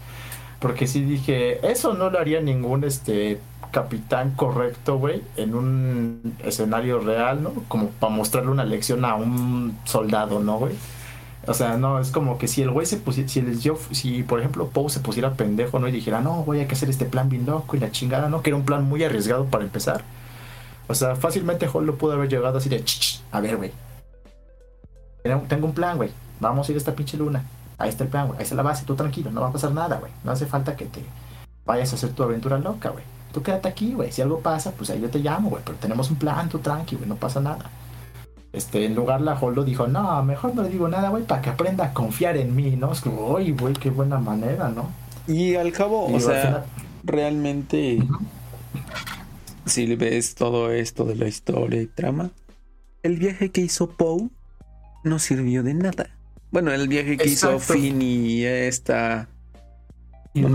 Porque 0.58 0.86
sí 0.86 1.02
dije, 1.02 1.66
eso 1.66 1.94
no 1.94 2.10
lo 2.10 2.18
haría 2.18 2.40
ningún 2.40 2.84
este 2.84 3.40
capitán 3.70 4.32
correcto, 4.32 4.98
güey, 4.98 5.22
en 5.36 5.54
un 5.54 6.36
escenario 6.44 7.00
real, 7.00 7.42
¿no? 7.42 7.52
Como 7.68 7.88
para 7.90 8.12
mostrarle 8.12 8.50
una 8.50 8.64
lección 8.64 9.04
a 9.04 9.14
un 9.14 9.78
soldado, 9.84 10.40
¿no, 10.40 10.58
güey? 10.58 10.74
O 11.48 11.54
sea, 11.54 11.78
no, 11.78 11.98
es 11.98 12.10
como 12.10 12.36
que 12.36 12.46
si 12.46 12.60
el 12.60 12.70
güey 12.70 12.84
se 12.84 12.98
pusiera, 12.98 13.26
si, 13.26 13.38
el, 13.38 13.58
yo, 13.58 13.78
si 13.90 14.22
por 14.22 14.38
ejemplo 14.38 14.68
Poe 14.68 14.90
se 14.90 15.00
pusiera 15.00 15.32
pendejo, 15.32 15.78
¿no? 15.78 15.88
Y 15.88 15.92
dijera, 15.92 16.20
no, 16.20 16.44
voy 16.44 16.60
a 16.60 16.66
hacer 16.66 16.90
este 16.90 17.06
plan 17.06 17.30
bien 17.30 17.46
loco 17.46 17.74
y 17.74 17.80
la 17.80 17.90
chingada, 17.90 18.28
¿no? 18.28 18.42
Que 18.42 18.50
era 18.50 18.56
un 18.58 18.66
plan 18.66 18.84
muy 18.84 19.02
arriesgado 19.02 19.46
para 19.46 19.64
empezar. 19.64 20.04
O 20.88 20.94
sea, 20.94 21.16
fácilmente 21.16 21.66
Hall 21.66 21.86
lo 21.86 21.96
pudo 21.96 22.12
haber 22.12 22.28
llegado 22.28 22.58
así 22.58 22.68
de, 22.68 22.84
a 23.32 23.40
ver, 23.40 23.56
güey. 23.56 23.72
Tengo 25.48 25.66
un 25.66 25.72
plan, 25.72 25.96
güey. 25.96 26.10
Vamos 26.38 26.68
a 26.68 26.72
ir 26.72 26.76
a 26.76 26.78
esta 26.78 26.94
pinche 26.94 27.16
luna. 27.16 27.42
Ahí 27.78 27.88
está 27.88 28.04
el 28.04 28.10
plan, 28.10 28.26
güey. 28.26 28.38
Ahí 28.38 28.42
está 28.42 28.54
la 28.54 28.62
base. 28.62 28.84
Tú 28.84 28.94
tranquilo, 28.94 29.30
no 29.30 29.40
va 29.40 29.48
a 29.48 29.52
pasar 29.52 29.72
nada, 29.72 29.96
güey. 29.96 30.12
No 30.24 30.32
hace 30.32 30.44
falta 30.44 30.76
que 30.76 30.84
te 30.84 31.02
vayas 31.64 31.92
a 31.92 31.96
hacer 31.96 32.10
tu 32.10 32.22
aventura 32.22 32.58
loca, 32.58 32.90
güey. 32.90 33.04
Tú 33.32 33.42
quédate 33.42 33.68
aquí, 33.68 33.94
güey. 33.94 34.12
Si 34.12 34.20
algo 34.20 34.40
pasa, 34.40 34.72
pues 34.72 34.90
ahí 34.90 35.00
yo 35.00 35.08
te 35.08 35.18
llamo, 35.18 35.48
güey. 35.48 35.62
Pero 35.64 35.78
tenemos 35.78 36.10
un 36.10 36.16
plan, 36.16 36.48
tú 36.48 36.58
tranquilo, 36.58 37.00
güey. 37.00 37.08
No 37.08 37.16
pasa 37.16 37.40
nada. 37.40 37.70
Este, 38.52 38.86
en 38.86 38.94
lugar 38.94 39.20
la 39.20 39.38
Holdo 39.38 39.62
dijo, 39.62 39.86
no, 39.86 40.22
mejor 40.24 40.54
no 40.54 40.62
le 40.62 40.70
digo 40.70 40.88
nada, 40.88 41.10
güey, 41.10 41.24
para 41.24 41.42
que 41.42 41.50
aprenda 41.50 41.84
a 41.84 41.92
confiar 41.92 42.36
en 42.36 42.56
mí, 42.56 42.76
¿no? 42.76 42.92
Es 42.92 43.00
como, 43.02 43.34
uy, 43.34 43.52
güey, 43.52 43.74
qué 43.74 43.90
buena 43.90 44.18
manera, 44.18 44.70
¿no? 44.70 44.90
Y 45.26 45.54
al 45.54 45.70
cabo, 45.72 46.06
o 46.06 46.18
sea, 46.18 46.64
realmente, 47.04 48.02
si 49.66 49.86
le 49.86 49.96
ves 49.96 50.34
todo 50.34 50.72
esto 50.72 51.04
de 51.04 51.16
la 51.16 51.28
historia 51.28 51.82
y 51.82 51.86
trama, 51.86 52.30
el 53.02 53.18
viaje 53.18 53.50
que 53.50 53.60
hizo 53.60 53.90
Poe 53.90 54.30
no 55.04 55.18
sirvió 55.18 55.62
de 55.62 55.74
nada. 55.74 56.08
Bueno, 56.50 56.72
el 56.72 56.88
viaje 56.88 57.18
que 57.18 57.28
hizo 57.28 57.58
Finn 57.58 58.00
y 58.00 58.44
esta... 58.44 59.28
Y 60.32 60.44
el 60.44 60.52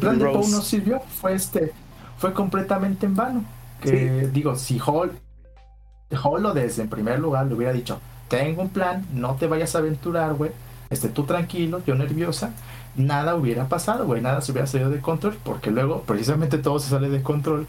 plan 0.00 0.18
de 0.18 0.24
Poe 0.24 0.48
no 0.48 0.62
sirvió, 0.62 1.00
fue 1.00 1.34
este, 1.34 1.72
fue 2.16 2.32
completamente 2.32 3.04
en 3.04 3.14
vano. 3.14 3.44
Que 3.82 4.30
digo, 4.32 4.56
si 4.56 4.78
Hall 4.78 5.12
Holo 6.22 6.54
desde 6.54 6.82
en 6.82 6.88
primer 6.88 7.18
lugar 7.18 7.46
le 7.46 7.54
hubiera 7.54 7.72
dicho, 7.72 8.00
tengo 8.28 8.62
un 8.62 8.70
plan, 8.70 9.06
no 9.12 9.36
te 9.36 9.46
vayas 9.46 9.74
a 9.74 9.78
aventurar, 9.78 10.34
güey. 10.34 10.50
Esté 10.90 11.08
tú 11.08 11.24
tranquilo, 11.24 11.82
yo 11.86 11.94
nerviosa. 11.94 12.52
Nada 12.96 13.34
hubiera 13.34 13.68
pasado, 13.68 14.06
güey. 14.06 14.20
Nada 14.22 14.40
se 14.40 14.52
hubiera 14.52 14.66
salido 14.66 14.90
de 14.90 15.00
control. 15.00 15.36
Porque 15.42 15.70
luego, 15.70 16.02
precisamente 16.02 16.58
todo 16.58 16.78
se 16.78 16.90
sale 16.90 17.08
de 17.08 17.22
control. 17.22 17.66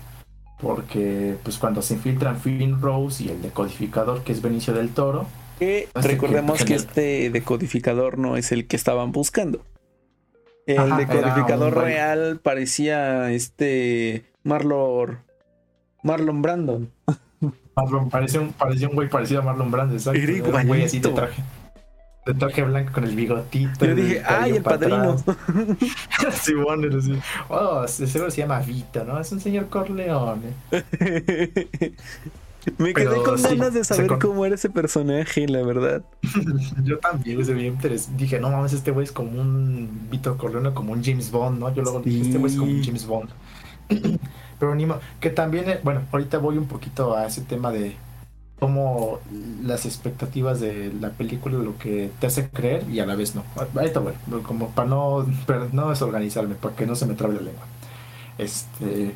Porque 0.60 1.36
pues 1.44 1.58
cuando 1.58 1.82
se 1.82 1.96
infiltran 1.96 2.40
Finn 2.40 2.82
Rose 2.82 3.24
y 3.24 3.30
el 3.30 3.42
decodificador 3.42 4.24
que 4.24 4.32
es 4.32 4.42
Benicio 4.42 4.74
del 4.74 4.90
Toro. 4.90 5.26
Que 5.60 5.90
recordemos 5.94 6.64
que, 6.64 6.76
este 6.76 7.30
decodificador 7.30 8.18
no 8.18 8.38
es 8.38 8.52
el 8.52 8.68
que 8.68 8.76
estaban 8.76 9.12
buscando. 9.12 9.62
El 10.66 10.96
decodificador 10.98 11.76
real 11.76 12.40
parecía 12.42 13.32
este 13.32 14.26
Marlon 14.44 15.20
Marlon 16.04 16.42
Brandon. 16.42 16.92
Marlon, 17.76 18.10
parecía 18.10 18.42
un, 18.42 18.54
parecía 18.54 18.88
un 18.88 18.96
güey 18.96 19.10
parecido 19.10 19.42
a 19.42 19.44
Marlon 19.44 19.72
Brandon, 19.72 19.98
exacto. 19.98 20.20
Era 20.20 20.62
un 20.62 20.68
güey 20.68 20.84
así 20.84 21.00
de 21.00 21.10
traje. 21.10 21.44
De 22.26 22.34
traje 22.34 22.64
blanco 22.64 22.92
con 22.94 23.04
el 23.04 23.16
bigotito. 23.16 23.86
Yo 23.86 23.94
dije, 23.94 24.24
¡ay, 24.26 24.58
el 24.58 24.64
padrino! 24.64 25.18
sí, 26.32 26.54
bueno, 26.56 27.00
sí. 27.02 27.20
Oh, 27.50 27.88
seguro 27.88 28.32
se 28.32 28.42
llama 28.42 28.60
Vito, 28.62 29.04
¿no? 29.04 29.20
Es 29.20 29.32
un 29.32 29.40
señor 29.40 29.68
Corleone. 29.70 30.54
Me 32.78 32.94
quedé 32.94 33.22
con 33.22 33.42
ganas 33.42 33.74
de 33.74 33.84
saber 33.84 34.18
cómo 34.20 34.46
era 34.46 34.56
ese 34.56 34.70
personaje, 34.70 35.48
la 35.48 35.62
verdad. 35.62 36.02
Yo 36.84 36.98
también, 36.98 37.46
se 37.46 37.54
bien 37.54 37.78
Dije, 38.18 38.40
no 38.40 38.50
mames, 38.50 38.74
este 38.74 38.92
güey 38.92 39.04
es 39.04 39.12
como 39.12 39.40
un 39.40 40.08
Vito 40.10 40.36
Corleone, 40.38 40.74
como 40.74 40.94
un 40.94 41.04
James 41.04 41.30
Bond, 41.30 41.60
¿no? 41.60 41.74
Yo 41.74 41.84
luego 41.84 42.00
dije, 42.00 42.22
este 42.22 42.38
güey 42.38 42.52
es 42.52 42.58
como 42.58 42.72
un 42.72 42.84
James 42.84 43.06
Bond. 43.06 43.30
Pero 44.60 44.76
ni 44.76 44.88
que 45.20 45.30
también, 45.30 45.70
eh, 45.70 45.80
bueno, 45.84 46.02
ahorita 46.12 46.38
voy 46.38 46.58
un 46.58 46.68
poquito 46.68 47.16
a 47.16 47.26
ese 47.26 47.42
tema 47.42 47.72
de 47.72 47.96
cómo 48.60 49.20
las 49.64 49.86
expectativas 49.86 50.60
de 50.60 50.92
la 51.00 51.10
película 51.10 51.58
lo 51.58 51.78
que 51.78 52.10
te 52.20 52.28
hace 52.28 52.50
creer 52.50 52.90
y 52.90 53.00
a 53.00 53.06
la 53.06 53.16
vez 53.16 53.36
no. 53.36 53.44
Ahorita 53.76 54.00
bueno, 54.00 54.18
como 54.44 54.70
para 54.70 54.88
no, 54.88 55.26
no 55.72 55.90
desorganizarme, 55.90 56.56
para 56.56 56.76
que 56.76 56.86
no 56.86 56.96
se 56.96 57.06
me 57.06 57.16
trabe 57.16 57.36
la 57.36 57.42
lengua. 57.42 57.64
Este, 58.38 59.14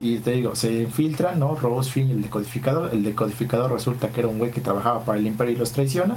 y 0.00 0.18
te 0.18 0.32
digo, 0.32 0.56
se 0.56 0.82
infiltra, 0.82 1.34
¿no? 1.36 1.54
Rose, 1.54 1.90
Finn 1.90 2.10
el 2.10 2.22
decodificador. 2.22 2.90
El 2.92 3.04
decodificador 3.04 3.70
resulta 3.70 4.08
que 4.08 4.20
era 4.20 4.28
un 4.28 4.38
güey 4.38 4.50
que 4.50 4.60
trabajaba 4.60 5.04
para 5.04 5.18
el 5.18 5.26
Imperio 5.26 5.54
y 5.54 5.56
los 5.56 5.72
traiciona. 5.72 6.16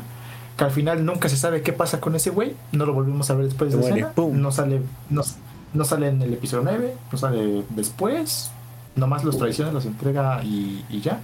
Que 0.57 0.63
al 0.63 0.71
final 0.71 1.05
nunca 1.05 1.29
se 1.29 1.37
sabe 1.37 1.61
qué 1.61 1.71
pasa 1.71 1.99
con 1.99 2.15
ese 2.15 2.31
güey. 2.31 2.55
No 2.71 2.85
lo 2.87 2.93
volvimos 2.93 3.29
a 3.29 3.35
ver 3.35 3.45
después 3.45 3.71
de 3.71 3.77
la 3.77 3.83
escena. 3.83 4.13
No 4.15 4.51
sale, 4.51 4.81
no, 5.09 5.21
no 5.75 5.83
sale 5.85 6.07
en 6.07 6.21
el 6.21 6.33
episodio 6.33 6.63
9, 6.63 6.93
no 7.11 7.17
sale 7.17 7.63
después. 7.69 8.51
Nomás 8.95 9.23
los 9.23 9.37
traiciones 9.37 9.73
los 9.73 9.85
entrega 9.85 10.41
y, 10.43 10.83
ya. 11.01 11.19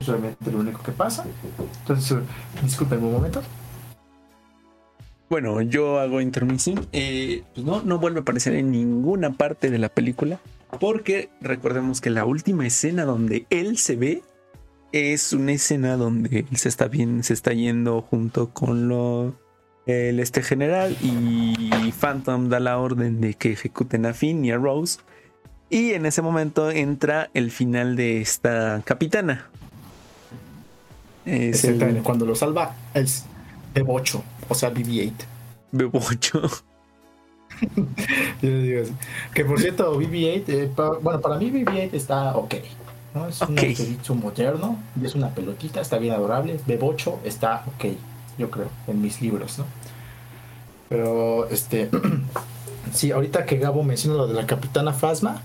Es 0.00 0.06
realmente 0.06 0.50
lo 0.50 0.58
único 0.58 0.82
que 0.82 0.92
pasa. 0.92 1.24
Entonces, 1.82 2.18
disculpen 2.62 3.04
un 3.04 3.12
momento. 3.12 3.42
Bueno, 5.28 5.60
yo 5.60 6.00
hago 6.00 6.20
intermisión. 6.20 6.86
Eh, 6.92 7.44
pues 7.54 7.66
no, 7.66 7.82
no 7.82 7.98
vuelve 7.98 8.20
a 8.20 8.22
aparecer 8.22 8.54
en 8.54 8.70
ninguna 8.72 9.32
parte 9.32 9.70
de 9.70 9.78
la 9.78 9.90
película. 9.90 10.40
Porque 10.80 11.28
recordemos 11.40 12.00
que 12.00 12.10
la 12.10 12.24
última 12.24 12.66
escena 12.66 13.04
donde 13.04 13.46
él 13.50 13.76
se 13.76 13.96
ve 13.96 14.22
es 14.92 15.32
una 15.32 15.52
escena 15.52 15.96
donde 15.96 16.46
él 16.50 16.56
se 16.56 16.68
está 16.68 16.88
bien, 16.88 17.22
se 17.22 17.34
está 17.34 17.52
yendo 17.52 18.02
junto 18.02 18.50
con 18.50 18.88
lo, 18.88 19.34
el 19.86 20.20
este 20.20 20.42
general 20.42 20.96
y 21.00 21.92
Phantom 21.92 22.48
da 22.48 22.60
la 22.60 22.78
orden 22.78 23.20
de 23.20 23.34
que 23.34 23.52
ejecuten 23.52 24.06
a 24.06 24.14
Finn 24.14 24.44
y 24.44 24.50
a 24.50 24.56
Rose. 24.56 25.00
Y 25.70 25.92
en 25.92 26.04
ese 26.04 26.20
momento 26.20 26.70
entra 26.70 27.30
el 27.32 27.50
final 27.50 27.94
de 27.94 28.20
esta 28.20 28.82
capitana. 28.84 29.48
Es 31.24 31.66
Cuando 32.02 32.26
lo 32.26 32.34
salva 32.34 32.74
es 32.92 33.24
Bebocho, 33.72 34.24
o 34.48 34.54
sea, 34.54 34.72
BB-8. 34.72 35.12
Bebocho. 35.70 36.42
que 39.34 39.44
por 39.44 39.60
cierto, 39.60 40.00
BB-8, 40.00 40.44
eh, 40.48 40.70
bueno, 41.02 41.20
para 41.20 41.36
mí 41.36 41.50
BB-8 41.50 41.90
está 41.92 42.36
ok. 42.36 42.54
¿no? 43.14 43.28
Es 43.28 43.40
un 43.42 43.58
arquerito 43.58 44.14
moderno 44.14 44.78
y 45.00 45.06
es 45.06 45.14
una 45.14 45.28
pelotita, 45.30 45.80
está 45.80 45.98
bien 45.98 46.14
adorable. 46.14 46.58
Bebocho 46.66 47.20
está 47.24 47.64
ok, 47.76 47.92
yo 48.40 48.50
creo, 48.50 48.68
en 48.88 49.00
mis 49.00 49.20
libros, 49.20 49.58
¿no? 49.58 49.66
Pero, 50.88 51.48
este, 51.48 51.88
sí, 52.92 53.12
ahorita 53.12 53.46
que 53.46 53.58
Gabo 53.58 53.84
menciona 53.84 54.16
lo 54.16 54.26
de 54.26 54.34
la 54.34 54.46
Capitana 54.46 54.92
Fasma, 54.92 55.40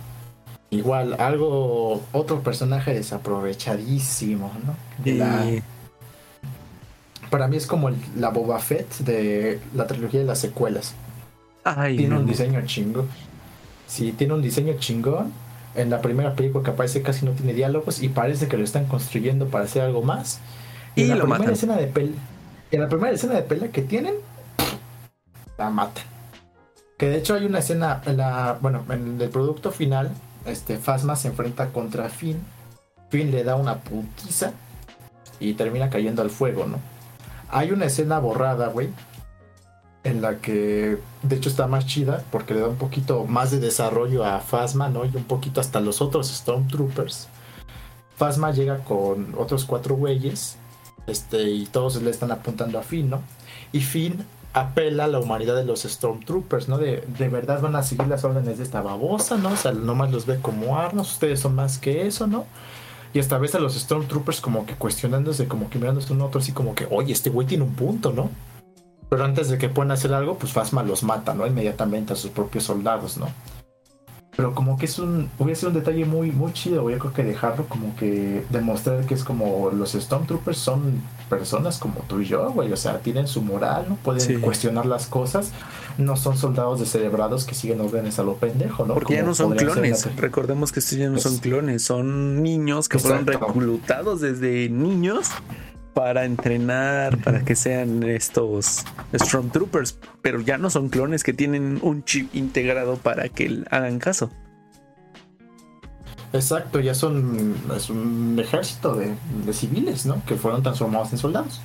igual, 0.72 1.16
algo, 1.20 2.02
otro 2.12 2.42
personaje 2.42 2.94
desaprovechadísimo, 2.94 4.52
¿no? 4.66 4.76
para 7.30 7.48
mí 7.48 7.58
es 7.58 7.68
como 7.68 7.92
la 8.18 8.30
Boba 8.30 8.60
Fett 8.60 9.00
de 9.00 9.60
la 9.74 9.88
trilogía 9.88 10.22
de 10.22 10.26
las 10.26 10.40
secuelas. 10.40 10.94
tiene 11.96 12.18
un 12.18 12.26
diseño 12.26 12.66
chingo. 12.66 13.06
Sí, 13.88 14.14
tiene 14.14 14.34
un 14.34 14.42
diseño 14.42 14.76
chingón. 14.80 15.34
En 15.76 15.90
la 15.90 16.02
primera 16.02 16.34
película 16.34 16.64
que 16.64 16.72
aparece 16.72 17.02
casi 17.02 17.26
no 17.26 17.32
tiene 17.32 17.54
diálogos 17.54 18.02
y 18.02 18.08
parece 18.08 18.48
que 18.48 18.58
lo 18.58 18.64
están 18.64 18.86
construyendo 18.86 19.48
para 19.48 19.66
hacer 19.66 19.82
algo 19.82 20.02
más. 20.02 20.40
Y, 20.96 21.12
en 21.12 21.20
la 21.20 21.26
primera 21.26 21.52
escena 21.52 21.76
de 21.76 21.88
pelea, 21.88 22.16
en 22.72 22.82
la 22.82 22.90
primera 22.90 23.14
escena 23.14 23.36
de 23.36 23.44
pelea 23.44 23.72
que 23.72 23.82
tienen, 23.82 24.16
la 25.58 25.70
mata. 25.70 26.02
Que 26.98 27.10
de 27.10 27.18
hecho 27.18 27.36
hay 27.36 27.46
una 27.46 27.60
escena, 27.60 28.02
en 28.06 28.18
la, 28.18 28.58
bueno, 28.62 28.86
en 28.90 29.20
el 29.20 29.30
producto 29.30 29.72
final, 29.72 30.12
este 30.46 30.78
Fasma 30.78 31.16
se 31.16 31.30
enfrenta 31.30 31.72
contra 31.72 32.10
Finn. 32.10 32.42
Finn 33.10 33.32
le 33.32 33.44
da 33.44 33.56
una 33.56 33.80
putiza 33.80 34.54
y 35.40 35.54
termina 35.54 35.90
cayendo 35.90 36.22
al 36.22 36.30
fuego, 36.30 36.66
¿no? 36.66 36.80
Hay 37.50 37.72
una 37.72 37.86
escena 37.86 38.20
borrada, 38.20 38.68
güey, 38.68 38.90
en 40.04 40.22
la 40.22 40.38
que 40.38 40.98
de 41.24 41.36
hecho 41.36 41.50
está 41.50 41.68
más 41.68 41.86
chida 41.86 42.24
porque 42.32 42.54
le 42.54 42.62
da 42.62 42.68
un 42.68 42.78
poquito 42.78 43.26
más 43.26 43.52
de 43.52 43.60
desarrollo 43.60 44.24
a 44.24 44.40
Fasma, 44.40 44.90
¿no? 44.90 45.04
Y 45.06 45.16
un 45.16 45.26
poquito 45.26 45.60
hasta 45.60 45.80
los 45.80 46.02
otros 46.02 46.28
Stormtroopers. 46.28 47.28
Fasma 48.16 48.52
llega 48.52 48.80
con 48.80 49.36
otros 49.38 49.66
cuatro 49.66 49.96
güeyes 49.96 50.58
este, 51.08 51.50
y 51.50 51.66
todos 51.66 52.02
le 52.02 52.10
están 52.10 52.32
apuntando 52.32 52.80
a 52.80 52.84
Finn, 52.84 53.10
¿no? 53.10 53.22
Y 53.72 53.82
Finn 53.82 54.26
apela 54.54 55.04
a 55.04 55.08
la 55.08 55.20
humanidad 55.20 55.56
de 55.56 55.66
los 55.66 55.84
Stormtroopers, 55.84 56.70
¿no? 56.70 56.78
De, 56.78 57.04
de 57.18 57.30
verdad 57.30 57.62
van 57.62 57.76
a 57.76 57.84
seguir 57.84 58.08
las 58.08 58.24
órdenes 58.24 58.58
de 58.58 58.64
esta 58.64 58.82
babosa, 58.82 59.38
¿no? 59.38 59.50
O 59.50 59.58
sea, 59.58 59.74
nomás 59.74 60.12
los 60.12 60.26
ve 60.26 60.40
como 60.42 60.78
armas, 60.78 61.12
ustedes 61.12 61.42
son 61.42 61.56
más 61.56 61.78
que 61.78 62.08
eso, 62.08 62.26
¿no? 62.26 62.46
Y 63.14 63.20
hasta 63.20 63.38
vez 63.38 63.56
a 63.56 63.60
los 63.60 63.76
Stormtroopers 63.76 64.42
como 64.42 64.66
que 64.66 64.76
cuestionándose, 64.76 65.48
como 65.48 65.70
que 65.70 65.80
mirándose 65.80 66.14
uno 66.14 66.26
a 66.26 66.28
otro 66.28 66.42
así 66.42 66.52
como 66.52 66.76
que, 66.76 66.88
oye, 66.90 67.14
este 67.14 67.30
güey 67.30 67.48
tiene 67.48 67.64
un 67.64 67.74
punto, 67.74 68.12
¿no? 68.12 68.30
Pero 69.10 69.24
antes 69.24 69.50
de 69.50 69.58
que 69.58 69.70
puedan 69.70 69.92
hacer 69.92 70.14
algo, 70.14 70.38
pues 70.38 70.52
Fasma 70.52 70.84
los 70.84 71.04
mata, 71.04 71.34
¿no? 71.34 71.46
Inmediatamente 71.46 72.14
a 72.14 72.16
sus 72.16 72.32
propios 72.32 72.66
soldados, 72.66 73.18
¿no? 73.18 73.30
Pero 74.36 74.54
como 74.54 74.78
que 74.78 74.86
es 74.86 75.00
un 75.00 75.30
hubiera 75.40 75.58
sido 75.58 75.70
un 75.70 75.76
detalle 75.76 76.06
muy 76.06 76.32
muy 76.32 76.52
chido 76.54 76.84
voy 76.84 76.96
creo 76.96 77.14
que 77.14 77.24
dejarlo 77.24 77.66
como 77.68 77.96
que 77.96 78.44
demostrar 78.50 79.06
que 79.06 79.14
es 79.14 79.24
como 79.24 79.72
los 79.72 79.94
Stormtroopers 79.94 80.58
son 80.58 81.02
personas 81.30 81.78
como 81.78 82.02
tú 82.08 82.20
y 82.20 82.26
yo 82.26 82.52
güey 82.52 82.72
o 82.72 82.78
sea 82.78 83.00
tienen 83.00 83.28
su 83.28 83.42
moral 83.42 83.86
no 83.90 83.96
pueden 83.96 84.42
cuestionar 84.42 84.86
las 84.86 85.08
cosas 85.08 85.52
no 85.98 86.18
son 86.18 86.38
soldados 86.38 86.80
descerebrados 86.80 87.46
que 87.46 87.56
siguen 87.56 87.82
órdenes 87.82 88.20
a 88.20 88.24
lo 88.24 88.36
pendejo 88.36 88.86
no 88.86 88.94
porque 88.94 89.16
ya 89.16 89.24
no 89.24 89.34
son 89.34 89.56
clones 89.56 90.16
recordemos 90.16 90.72
que 90.72 90.80
estos 90.80 90.98
ya 90.98 91.10
no 91.10 91.20
son 91.20 91.38
clones 91.38 91.84
son 91.84 92.44
niños 92.44 92.90
que 92.90 93.00
fueron 93.00 93.26
reclutados 93.26 94.22
desde 94.22 94.70
niños 94.70 95.32
para 95.96 96.26
entrenar, 96.26 97.18
para 97.20 97.44
que 97.46 97.56
sean 97.56 98.04
estos 98.04 98.84
Stormtroopers, 99.16 99.98
pero 100.22 100.42
ya 100.42 100.58
no 100.58 100.70
son 100.70 100.90
clones 100.90 101.24
que 101.24 101.34
tienen 101.34 101.80
un 101.82 102.04
chip 102.04 102.36
integrado 102.36 102.98
para 102.98 103.30
que 103.30 103.64
hagan 103.72 103.98
caso. 103.98 104.30
Exacto, 106.34 106.82
ya 106.82 106.94
son 106.94 107.56
es 107.76 107.90
un 107.90 108.38
ejército 108.38 108.96
de, 108.96 109.16
civiles, 109.54 110.06
¿no? 110.06 110.22
Que 110.26 110.36
fueron 110.36 110.62
transformados 110.62 111.14
en 111.14 111.18
soldados. 111.18 111.62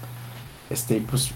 Este, 0.70 1.02
pues 1.10 1.32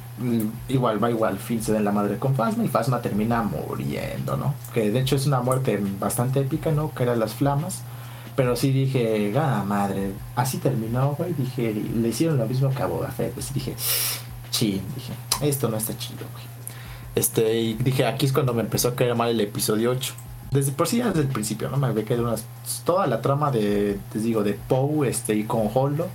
igual 0.68 1.02
va 1.02 1.10
igual, 1.10 1.38
Finn 1.38 1.60
se 1.60 1.72
da 1.72 1.80
la 1.80 1.90
madre 1.90 2.18
con 2.18 2.36
Phasma 2.36 2.64
y 2.64 2.68
Phasma 2.68 3.02
termina 3.02 3.42
muriendo, 3.42 4.36
¿no? 4.36 4.54
Que 4.72 4.92
de 4.92 5.00
hecho 5.00 5.16
es 5.16 5.26
una 5.26 5.40
muerte 5.40 5.82
bastante 5.98 6.38
épica, 6.38 6.70
¿no? 6.70 6.94
Que 6.94 7.02
eran 7.02 7.18
las 7.18 7.34
flamas 7.34 7.82
pero 8.36 8.56
sí 8.56 8.72
dije, 8.72 9.32
ah, 9.38 9.64
madre, 9.66 10.12
así 10.34 10.58
terminó, 10.58 11.14
güey. 11.14 11.32
Dije, 11.34 11.72
le 11.72 12.08
hicieron 12.08 12.38
lo 12.38 12.46
mismo 12.46 12.70
que 12.70 12.82
a 12.82 12.86
Boba 12.86 13.08
Fett. 13.08 13.32
Pues 13.32 13.52
dije, 13.54 13.74
chin, 14.50 14.82
dije, 14.94 15.12
esto 15.40 15.68
no 15.68 15.76
está 15.76 15.96
chido, 15.96 16.26
güey. 16.32 16.44
Este, 17.14 17.60
y 17.60 17.74
dije, 17.74 18.06
aquí 18.06 18.26
es 18.26 18.32
cuando 18.32 18.52
me 18.52 18.62
empezó 18.62 18.88
a 18.88 18.94
caer 18.96 19.14
mal 19.14 19.30
el 19.30 19.40
episodio 19.40 19.92
8. 19.92 20.14
Desde 20.50 20.72
por 20.72 20.88
sí, 20.88 21.00
desde 21.00 21.20
el 21.20 21.28
principio, 21.28 21.68
¿no? 21.68 21.76
Me 21.76 21.86
había 21.86 22.04
caído 22.04 22.24
unas, 22.24 22.44
toda 22.84 23.06
la 23.06 23.20
trama 23.20 23.50
de, 23.50 23.98
te 24.12 24.18
digo, 24.18 24.42
de 24.42 24.54
Poe, 24.54 25.08
este, 25.08 25.34
y 25.34 25.44
con 25.44 25.68
Holdo. 25.72 26.08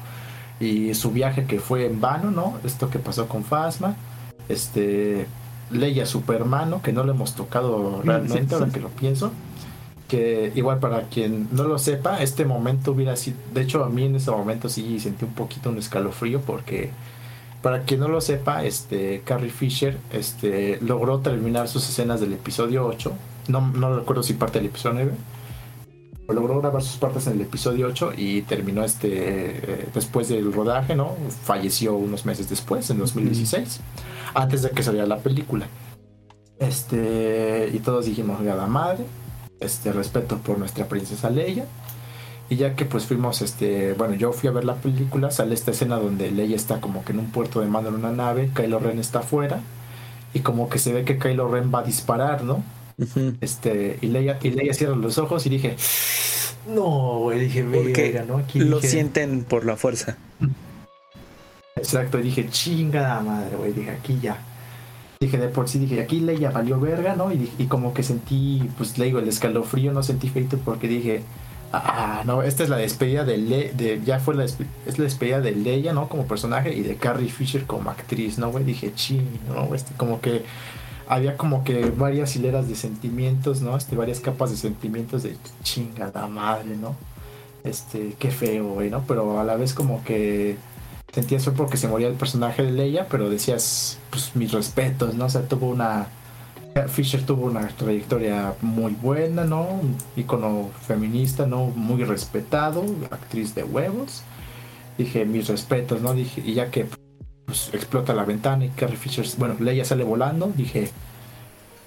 Y 0.59 0.93
su 0.95 1.11
viaje 1.11 1.45
que 1.45 1.59
fue 1.59 1.85
en 1.85 2.01
vano, 2.01 2.31
¿no? 2.31 2.59
Esto 2.65 2.89
que 2.89 2.99
pasó 2.99 3.29
con 3.29 3.45
Phasma. 3.45 3.95
Este, 4.49 5.25
Leia 5.71 6.05
Supermano, 6.05 6.81
que 6.81 6.91
no 6.91 7.03
lo 7.05 7.13
hemos 7.13 7.33
tocado 7.33 8.01
realmente, 8.03 8.55
ahora 8.55 8.67
que 8.67 8.81
lo 8.81 8.89
pienso 8.89 9.31
que 10.09 10.51
igual 10.55 10.79
para 10.79 11.03
quien 11.03 11.47
no 11.51 11.63
lo 11.63 11.79
sepa, 11.79 12.21
este 12.21 12.43
momento 12.43 12.91
hubiera 12.91 13.15
sido, 13.15 13.37
de 13.53 13.61
hecho 13.61 13.83
a 13.85 13.89
mí 13.89 14.03
en 14.03 14.15
ese 14.15 14.31
momento 14.31 14.67
sí 14.67 14.99
sentí 14.99 15.23
un 15.23 15.33
poquito 15.33 15.69
un 15.69 15.77
escalofrío 15.77 16.41
porque 16.41 16.89
para 17.61 17.83
quien 17.83 18.01
no 18.01 18.09
lo 18.09 18.19
sepa, 18.19 18.65
este 18.65 19.21
Carrie 19.23 19.51
Fisher 19.51 19.97
este 20.11 20.79
logró 20.81 21.19
terminar 21.19 21.67
sus 21.69 21.87
escenas 21.87 22.19
del 22.19 22.33
episodio 22.33 22.85
8, 22.85 23.13
no, 23.47 23.71
no 23.71 23.95
recuerdo 23.95 24.23
si 24.23 24.33
parte 24.33 24.59
del 24.59 24.67
episodio 24.67 24.95
9, 24.95 25.11
logró 26.33 26.59
grabar 26.59 26.81
sus 26.81 26.97
partes 26.97 27.27
en 27.27 27.33
el 27.33 27.41
episodio 27.41 27.87
8 27.87 28.13
y 28.17 28.41
terminó 28.43 28.83
este 28.83 29.87
después 29.93 30.29
del 30.29 30.51
rodaje, 30.53 30.95
¿no? 30.95 31.15
Falleció 31.43 31.95
unos 31.95 32.25
meses 32.25 32.49
después, 32.49 32.89
en 32.89 32.99
2016, 32.99 33.79
antes 34.33 34.61
de 34.61 34.71
que 34.71 34.83
saliera 34.83 35.07
la 35.07 35.17
película. 35.19 35.67
Este, 36.59 37.69
y 37.73 37.79
todos 37.79 38.05
dijimos, 38.05 38.41
la 38.41 38.67
madre, 38.67 39.05
este, 39.59 39.91
respeto 39.91 40.37
por 40.37 40.57
nuestra 40.57 40.87
princesa 40.87 41.29
Leia. 41.29 41.65
Y 42.49 42.55
ya 42.55 42.75
que 42.75 42.85
pues 42.85 43.05
fuimos, 43.05 43.41
este, 43.43 43.93
bueno, 43.93 44.15
yo 44.15 44.33
fui 44.33 44.49
a 44.49 44.51
ver 44.51 44.65
la 44.65 44.75
película, 44.75 45.29
sale 45.29 45.53
esta 45.53 45.69
escena 45.71 45.97
donde 45.97 46.31
Leia 46.31 46.55
está 46.55 46.81
como 46.81 47.05
que 47.05 47.11
en 47.11 47.19
un 47.19 47.29
puerto 47.29 47.61
de 47.61 47.67
mando 47.67 47.89
en 47.89 47.95
una 47.95 48.11
nave, 48.11 48.49
Kylo 48.55 48.79
Ren 48.79 48.97
está 48.97 49.19
afuera, 49.19 49.61
y 50.33 50.39
como 50.39 50.67
que 50.67 50.79
se 50.79 50.91
ve 50.91 51.05
que 51.05 51.19
Kylo 51.19 51.47
Ren 51.47 51.71
va 51.73 51.79
a 51.79 51.83
disparar, 51.83 52.43
¿no? 52.43 52.63
Este, 53.39 53.99
y 54.01 54.07
Leia, 54.07 54.39
y 54.41 54.49
Leia 54.49 54.73
cierra 54.73 54.95
los 54.95 55.19
ojos 55.19 55.45
y 55.45 55.49
dije, 55.49 55.77
no, 56.67 57.19
güey, 57.19 57.39
dije, 57.39 57.63
Porque 57.63 58.23
¿no? 58.27 58.37
Aquí 58.37 58.59
lo 58.59 58.81
sienten 58.81 59.43
por 59.43 59.63
la 59.63 59.77
fuerza. 59.77 60.17
Exacto, 61.75 62.19
y 62.19 62.23
dije, 62.23 62.49
chingada 62.49 63.21
madre, 63.21 63.55
güey, 63.55 63.73
dije, 63.73 63.91
aquí 63.91 64.19
ya. 64.19 64.37
Dije, 65.21 65.37
de 65.37 65.49
por 65.49 65.67
sí, 65.67 65.79
dije, 65.79 65.99
aquí 65.99 66.21
Leia 66.21 66.49
valió 66.49 66.79
verga, 66.79 67.13
¿no? 67.13 67.33
Y, 67.33 67.51
y 67.57 67.65
como 67.65 67.93
que 67.93 68.03
sentí, 68.03 68.69
pues 68.77 68.97
le 68.97 69.03
digo, 69.03 69.19
el 69.19 69.27
escalofrío, 69.27 69.91
no 69.91 70.01
sentí 70.01 70.29
feito 70.29 70.57
porque 70.59 70.87
dije, 70.87 71.23
ah, 71.73 72.23
no, 72.25 72.41
esta 72.41 72.63
es 72.63 72.69
la 72.69 72.77
despedida 72.77 73.25
de, 73.25 73.37
Le 73.37 73.73
de 73.73 74.01
ya 74.05 74.21
fue 74.21 74.33
la, 74.33 74.45
es 74.45 74.57
la 74.97 75.03
despedida 75.03 75.41
de 75.41 75.51
Leia, 75.51 75.91
¿no? 75.91 76.07
Como 76.07 76.25
personaje 76.25 76.73
y 76.73 76.83
de 76.83 76.95
Carrie 76.95 77.27
Fisher 77.27 77.65
como 77.65 77.89
actriz, 77.89 78.37
¿no, 78.37 78.49
güey? 78.49 78.63
Dije, 78.63 78.93
ching, 78.95 79.27
¿no? 79.49 79.75
Este, 79.75 79.93
como 79.95 80.21
que 80.21 80.45
había 81.09 81.35
como 81.35 81.65
que 81.65 81.89
varias 81.89 82.37
hileras 82.37 82.69
de 82.69 82.75
sentimientos, 82.75 83.59
¿no? 83.59 83.75
Este, 83.75 83.97
varias 83.97 84.21
capas 84.21 84.51
de 84.51 84.55
sentimientos 84.55 85.23
de 85.23 85.35
chingada 85.63 86.27
madre, 86.27 86.77
¿no? 86.77 86.95
Este, 87.65 88.15
qué 88.19 88.31
feo, 88.31 88.69
güey, 88.75 88.89
¿no? 88.89 89.03
Pero 89.05 89.37
a 89.37 89.43
la 89.43 89.57
vez 89.57 89.73
como 89.73 90.01
que 90.05 90.55
sentías 91.13 91.43
fue 91.43 91.53
porque 91.53 91.77
se 91.77 91.87
moría 91.87 92.07
el 92.07 92.15
personaje 92.15 92.63
de 92.63 92.71
Leia, 92.71 93.07
pero 93.09 93.29
decías, 93.29 93.99
pues 94.09 94.35
mis 94.35 94.51
respetos, 94.51 95.15
¿no? 95.15 95.25
O 95.25 95.29
sea, 95.29 95.41
tuvo 95.41 95.67
una... 95.69 96.07
Fisher 96.87 97.25
tuvo 97.25 97.47
una 97.47 97.67
trayectoria 97.67 98.53
muy 98.61 98.93
buena, 98.93 99.43
¿no? 99.43 99.63
Un 99.63 99.97
ícono 100.15 100.69
feminista, 100.87 101.45
¿no? 101.45 101.65
Muy 101.67 102.03
respetado, 102.03 102.85
actriz 103.09 103.55
de 103.55 103.63
huevos. 103.63 104.21
Dije, 104.97 105.25
mis 105.25 105.47
respetos, 105.47 106.01
¿no? 106.01 106.13
Dije, 106.13 106.41
y 106.45 106.53
ya 106.53 106.69
que 106.69 106.87
pues, 107.45 107.71
explota 107.73 108.13
la 108.13 108.23
ventana 108.23 108.65
y 108.65 108.69
Carrie 108.69 108.95
Fisher, 108.95 109.25
bueno, 109.37 109.55
Leia 109.59 109.83
sale 109.83 110.03
volando, 110.03 110.53
dije, 110.55 110.91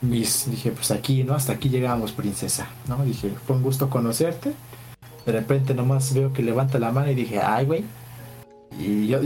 mis, 0.00 0.50
dije, 0.50 0.72
pues 0.72 0.90
aquí, 0.90 1.22
¿no? 1.22 1.34
Hasta 1.34 1.52
aquí 1.52 1.68
llegamos, 1.68 2.12
princesa, 2.12 2.66
¿no? 2.88 3.02
Dije, 3.04 3.30
fue 3.46 3.56
un 3.56 3.62
gusto 3.62 3.88
conocerte. 3.88 4.52
De 5.24 5.32
repente 5.32 5.72
nomás 5.74 6.12
veo 6.12 6.32
que 6.32 6.42
levanta 6.42 6.80
la 6.80 6.90
mano 6.90 7.10
y 7.12 7.14
dije, 7.14 7.40
ay, 7.40 7.64
güey. 7.64 7.84
Y 8.78 9.08
yo, 9.08 9.20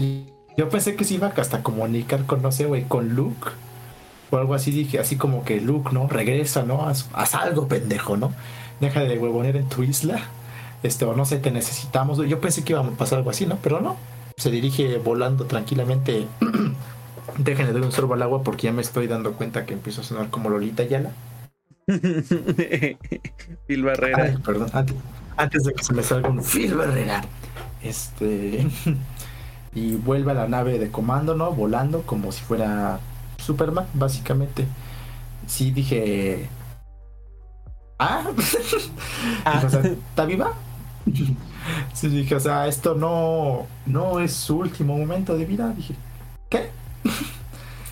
yo 0.56 0.68
pensé 0.68 0.96
que 0.96 1.04
se 1.04 1.14
iba 1.14 1.28
hasta 1.28 1.62
comunicar 1.62 2.24
con, 2.26 2.42
no 2.42 2.52
sé, 2.52 2.66
güey, 2.66 2.84
con 2.84 3.14
Luke. 3.14 3.50
O 4.30 4.36
algo 4.36 4.54
así, 4.54 4.70
dije, 4.70 4.98
así 4.98 5.16
como 5.16 5.44
que 5.44 5.60
Luke, 5.60 5.90
¿no? 5.92 6.08
Regresa, 6.08 6.64
¿no? 6.64 6.88
Haz, 6.88 7.08
haz 7.12 7.34
algo, 7.34 7.68
pendejo, 7.68 8.16
¿no? 8.16 8.32
Deja 8.80 9.00
de 9.00 9.18
huevonear 9.18 9.56
en 9.56 9.68
tu 9.68 9.82
isla. 9.82 10.20
Este, 10.82 11.04
o 11.04 11.14
no 11.14 11.24
sé, 11.24 11.38
te 11.38 11.50
necesitamos. 11.50 12.18
Yo 12.28 12.40
pensé 12.40 12.64
que 12.64 12.72
iba 12.72 12.80
a 12.80 12.90
pasar 12.90 13.18
algo 13.18 13.30
así, 13.30 13.46
¿no? 13.46 13.58
Pero 13.62 13.80
no 13.80 13.96
se 14.36 14.50
dirige 14.50 14.98
volando 14.98 15.46
tranquilamente. 15.46 16.26
Dejen 17.38 17.66
de 17.66 17.72
dar 17.72 17.82
un 17.82 17.92
sorbo 17.92 18.14
al 18.14 18.22
agua 18.22 18.42
porque 18.42 18.64
ya 18.64 18.72
me 18.72 18.82
estoy 18.82 19.06
dando 19.06 19.32
cuenta 19.32 19.66
que 19.66 19.74
empiezo 19.74 20.00
a 20.00 20.04
sonar 20.04 20.30
como 20.30 20.48
Lolita 20.48 20.84
Yala. 20.84 21.12
Phil 23.66 23.82
Barrera. 23.82 24.38
perdón, 24.44 24.70
antes, 25.36 25.64
de 25.64 25.74
que 25.74 25.84
se 25.84 25.92
me 25.92 26.02
salga 26.02 26.28
un 26.28 26.42
Phil 26.42 26.74
Barrera. 26.74 27.22
Este. 27.82 28.66
Y 29.76 29.94
vuelve 29.94 30.30
a 30.30 30.34
la 30.34 30.48
nave 30.48 30.78
de 30.78 30.90
comando, 30.90 31.34
¿no? 31.34 31.52
Volando 31.52 32.00
como 32.02 32.32
si 32.32 32.42
fuera 32.42 32.98
Superman, 33.36 33.86
básicamente. 33.92 34.66
Sí, 35.46 35.70
dije. 35.70 36.48
Ah, 37.98 38.24
ah. 39.44 39.62
¿está 39.62 40.24
viva? 40.24 40.54
Sí, 41.92 42.08
dije, 42.08 42.36
o 42.36 42.40
sea, 42.40 42.68
esto 42.68 42.94
no, 42.94 43.66
no 43.86 44.20
es 44.20 44.32
su 44.32 44.58
último 44.58 44.96
momento 44.96 45.36
de 45.36 45.44
vida. 45.44 45.68
Dije, 45.76 45.96
¿qué? 46.48 46.70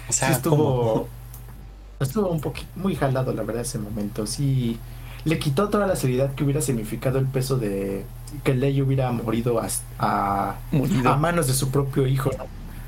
O 0.09 0.13
sea, 0.13 0.31
estuvo, 0.31 1.09
estuvo 1.99 2.29
un 2.29 2.41
poquito 2.41 2.69
muy 2.77 2.95
jalado, 2.95 3.33
la 3.33 3.43
verdad, 3.43 3.63
ese 3.63 3.81
momento. 3.81 4.29
Sí, 4.29 4.79
le 5.25 5.41
quitó 5.41 5.71
toda 5.71 5.89
la 5.89 5.97
seriedad 5.97 6.33
que 6.37 6.45
hubiera 6.45 6.61
significado 6.61 7.19
el 7.19 7.27
peso 7.27 7.59
de 7.59 8.05
que 8.43 8.55
Ley 8.55 8.81
hubiera 8.83 9.11
morido 9.13 9.61
a, 9.61 9.69
a, 9.99 10.57
a 11.05 11.17
manos 11.17 11.47
de 11.47 11.55
su 11.55 11.71
propio 11.71 12.07
hijo. 12.07 12.31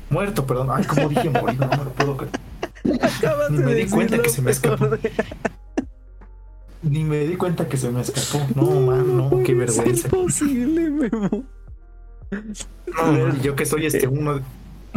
Muerto, 0.09 0.45
perdón. 0.45 0.69
Ay, 0.71 0.83
como 0.85 1.09
dije 1.09 1.29
morido, 1.29 1.65
no 1.65 1.77
me 1.77 1.83
lo 1.85 1.91
puedo 1.91 2.17
creer. 2.17 2.33
Ni 3.51 3.57
me 3.59 3.73
di 3.73 3.87
cuenta 3.87 4.21
que 4.21 4.29
se 4.29 4.41
me 4.41 4.51
escapó. 4.51 4.89
Ni 6.81 7.03
me 7.03 7.19
di 7.19 7.35
cuenta 7.35 7.67
que 7.67 7.77
se 7.77 7.89
me 7.89 8.01
escapó. 8.01 8.45
No, 8.55 8.79
man, 8.81 9.17
no, 9.17 9.29
qué 9.43 9.53
vergüenza. 9.53 9.83
Es 9.83 10.05
imposible, 10.05 10.89
Memo. 10.89 11.43
yo 13.41 13.55
que 13.55 13.65
soy 13.65 13.85
este 13.85 14.07
uno. 14.07 14.39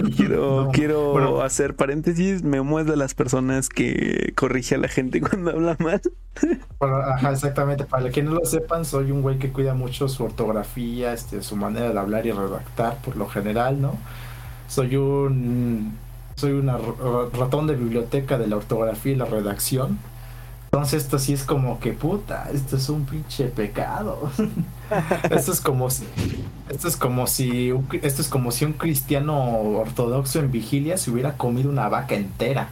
Quiero, 0.16 0.70
quiero 0.72 1.42
hacer 1.42 1.76
paréntesis. 1.76 2.42
Memo 2.42 2.80
es 2.80 2.86
de 2.86 2.96
las 2.96 3.14
personas 3.14 3.68
que 3.68 4.32
corrige 4.36 4.74
a 4.74 4.78
la 4.78 4.88
gente 4.88 5.20
cuando 5.28 5.50
habla 5.50 5.76
mal. 5.78 6.00
ajá, 6.80 7.32
exactamente. 7.32 7.84
Para 7.84 8.10
que 8.10 8.22
no 8.22 8.32
lo 8.32 8.44
sepan, 8.44 8.84
soy 8.84 9.10
un 9.10 9.22
güey 9.22 9.38
que 9.38 9.50
cuida 9.50 9.74
mucho 9.74 10.08
su 10.08 10.24
ortografía, 10.24 11.12
este, 11.12 11.42
su 11.42 11.56
manera 11.56 11.92
de 11.92 11.98
hablar 11.98 12.26
y 12.26 12.32
redactar, 12.32 12.98
por 13.02 13.16
lo 13.16 13.26
general, 13.26 13.80
¿no? 13.80 13.96
Soy 14.68 14.96
un 14.96 15.98
soy 16.36 16.52
un 16.52 16.68
ratón 17.34 17.66
de 17.66 17.74
biblioteca 17.76 18.38
de 18.38 18.46
la 18.46 18.56
ortografía 18.56 19.12
y 19.12 19.16
la 19.16 19.26
redacción. 19.26 19.98
Entonces 20.72 21.02
esto 21.02 21.18
sí 21.18 21.32
es 21.32 21.42
como 21.42 21.80
que 21.80 21.92
puta, 21.92 22.48
esto 22.54 22.76
es 22.76 22.88
un 22.88 23.04
pinche 23.04 23.46
pecado. 23.46 24.30
esto 25.30 25.50
es 25.50 25.60
como 25.60 25.90
si, 25.90 26.04
esto 26.68 26.86
es 26.86 26.96
como 26.96 27.26
si 27.26 27.74
esto 28.02 28.22
es 28.22 28.28
como 28.28 28.52
si 28.52 28.66
un 28.66 28.74
cristiano 28.74 29.62
ortodoxo 29.62 30.38
en 30.38 30.52
vigilia 30.52 30.96
se 30.96 31.10
hubiera 31.10 31.36
comido 31.36 31.70
una 31.70 31.88
vaca 31.88 32.14
entera. 32.14 32.68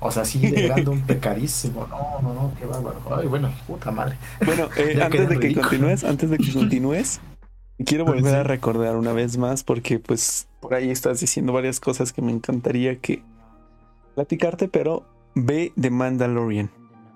O 0.00 0.10
sea, 0.10 0.24
sí 0.24 0.38
grande 0.40 0.90
un 0.90 1.02
pecadísimo. 1.06 1.86
No, 1.90 2.22
no, 2.22 2.32
no, 2.32 2.52
qué 2.58 2.64
bárbaro. 2.64 2.98
Ay, 3.14 3.26
bueno, 3.26 3.52
puta 3.66 3.90
madre. 3.90 4.16
Bueno, 4.46 4.70
eh, 4.78 4.98
antes 5.02 5.28
de 5.28 5.38
que 5.38 5.54
continúes, 5.54 6.04
antes 6.04 6.30
de 6.30 6.38
que 6.38 6.50
continúes, 6.50 7.20
quiero 7.84 8.06
volver 8.06 8.36
a 8.36 8.42
recordar 8.42 8.96
una 8.96 9.12
vez 9.12 9.36
más 9.36 9.64
porque 9.64 9.98
pues 9.98 10.48
por 10.60 10.72
ahí 10.72 10.90
estás 10.90 11.20
diciendo 11.20 11.52
varias 11.52 11.78
cosas 11.78 12.14
que 12.14 12.22
me 12.22 12.32
encantaría 12.32 12.96
que 12.96 13.22
platicarte, 14.14 14.66
pero 14.66 15.04
ve 15.34 15.74
de 15.76 15.90
Mandalorian 15.90 16.70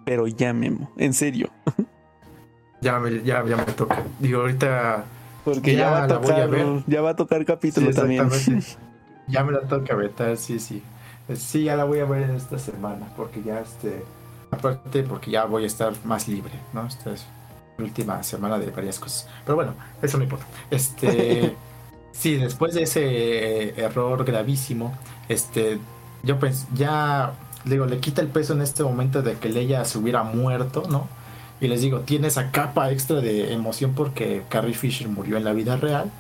pero 0.05 0.27
ya 0.27 0.53
Memo, 0.53 0.91
en 0.97 1.15
serio. 1.15 1.51
Ya 2.83 2.99
me, 2.99 3.23
ya, 3.23 3.45
ya 3.45 3.57
me 3.57 3.65
toca. 3.65 4.03
Digo, 4.19 4.41
ahorita. 4.41 5.05
Porque 5.45 5.77
ya, 5.77 5.91
va 5.91 6.05
a 6.05 6.09
tocar, 6.09 6.51
ya 6.87 7.01
va 7.01 7.11
a 7.11 7.17
tocar 7.17 7.45
capítulo 7.45 7.93
también. 7.93 8.29
ya 9.29 9.45
me 9.45 9.53
la 9.53 9.61
toca 9.63 9.95
ver, 9.95 10.13
sí, 10.37 10.59
sí. 10.59 10.83
Sí, 11.35 11.65
ya 11.65 11.77
la 11.77 11.85
voy 11.85 12.01
a 12.01 12.05
ver 12.05 12.23
en 12.23 12.37
esta 12.37 12.59
semana, 12.59 13.07
porque 13.17 13.43
ya 13.43 13.61
este. 13.61 14.03
Aparte, 14.51 15.03
porque 15.05 15.31
ya 15.31 15.45
voy 15.45 15.65
a 15.65 15.67
estar 15.67 15.93
más 16.05 16.29
libre, 16.29 16.53
¿no? 16.73 16.87
Esta 16.87 17.13
es 17.13 17.25
la 17.79 17.85
última 17.85 18.23
semana 18.23 18.59
de 18.59 18.71
varias 18.71 18.99
cosas. 18.99 19.29
Pero 19.45 19.57
bueno, 19.57 19.75
eso 20.03 20.19
no 20.19 20.25
importa. 20.25 20.47
Este. 20.71 21.55
sí, 22.13 22.37
después 22.37 22.75
de 22.75 22.83
ese 22.83 23.81
error 23.81 24.25
gravísimo, 24.25 24.93
este. 25.29 25.79
Yo 26.25 26.39
pensé, 26.39 26.67
ya 26.75 27.33
digo, 27.65 27.87
le 27.87 27.99
quita 27.99 28.21
el 28.23 28.29
peso 28.29 28.53
en 28.53 28.63
este 28.63 28.83
momento 28.83 29.23
de 29.23 29.35
que 29.35 29.49
Leia 29.49 29.85
se 29.85 29.99
hubiera 29.99 30.23
muerto, 30.23 30.85
¿no? 30.89 31.07
Y 31.61 31.69
les 31.69 31.81
digo, 31.81 32.01
tiene 32.01 32.29
esa 32.29 32.51
capa 32.51 32.91
extra 32.91 33.21
de 33.21 33.53
emoción 33.53 33.93
porque 33.95 34.43
Carrie 34.49 34.75
Fisher 34.75 35.09
murió 35.09 35.37
en 35.37 35.45
la 35.45 35.53
vida 35.53 35.77
real. 35.77 36.11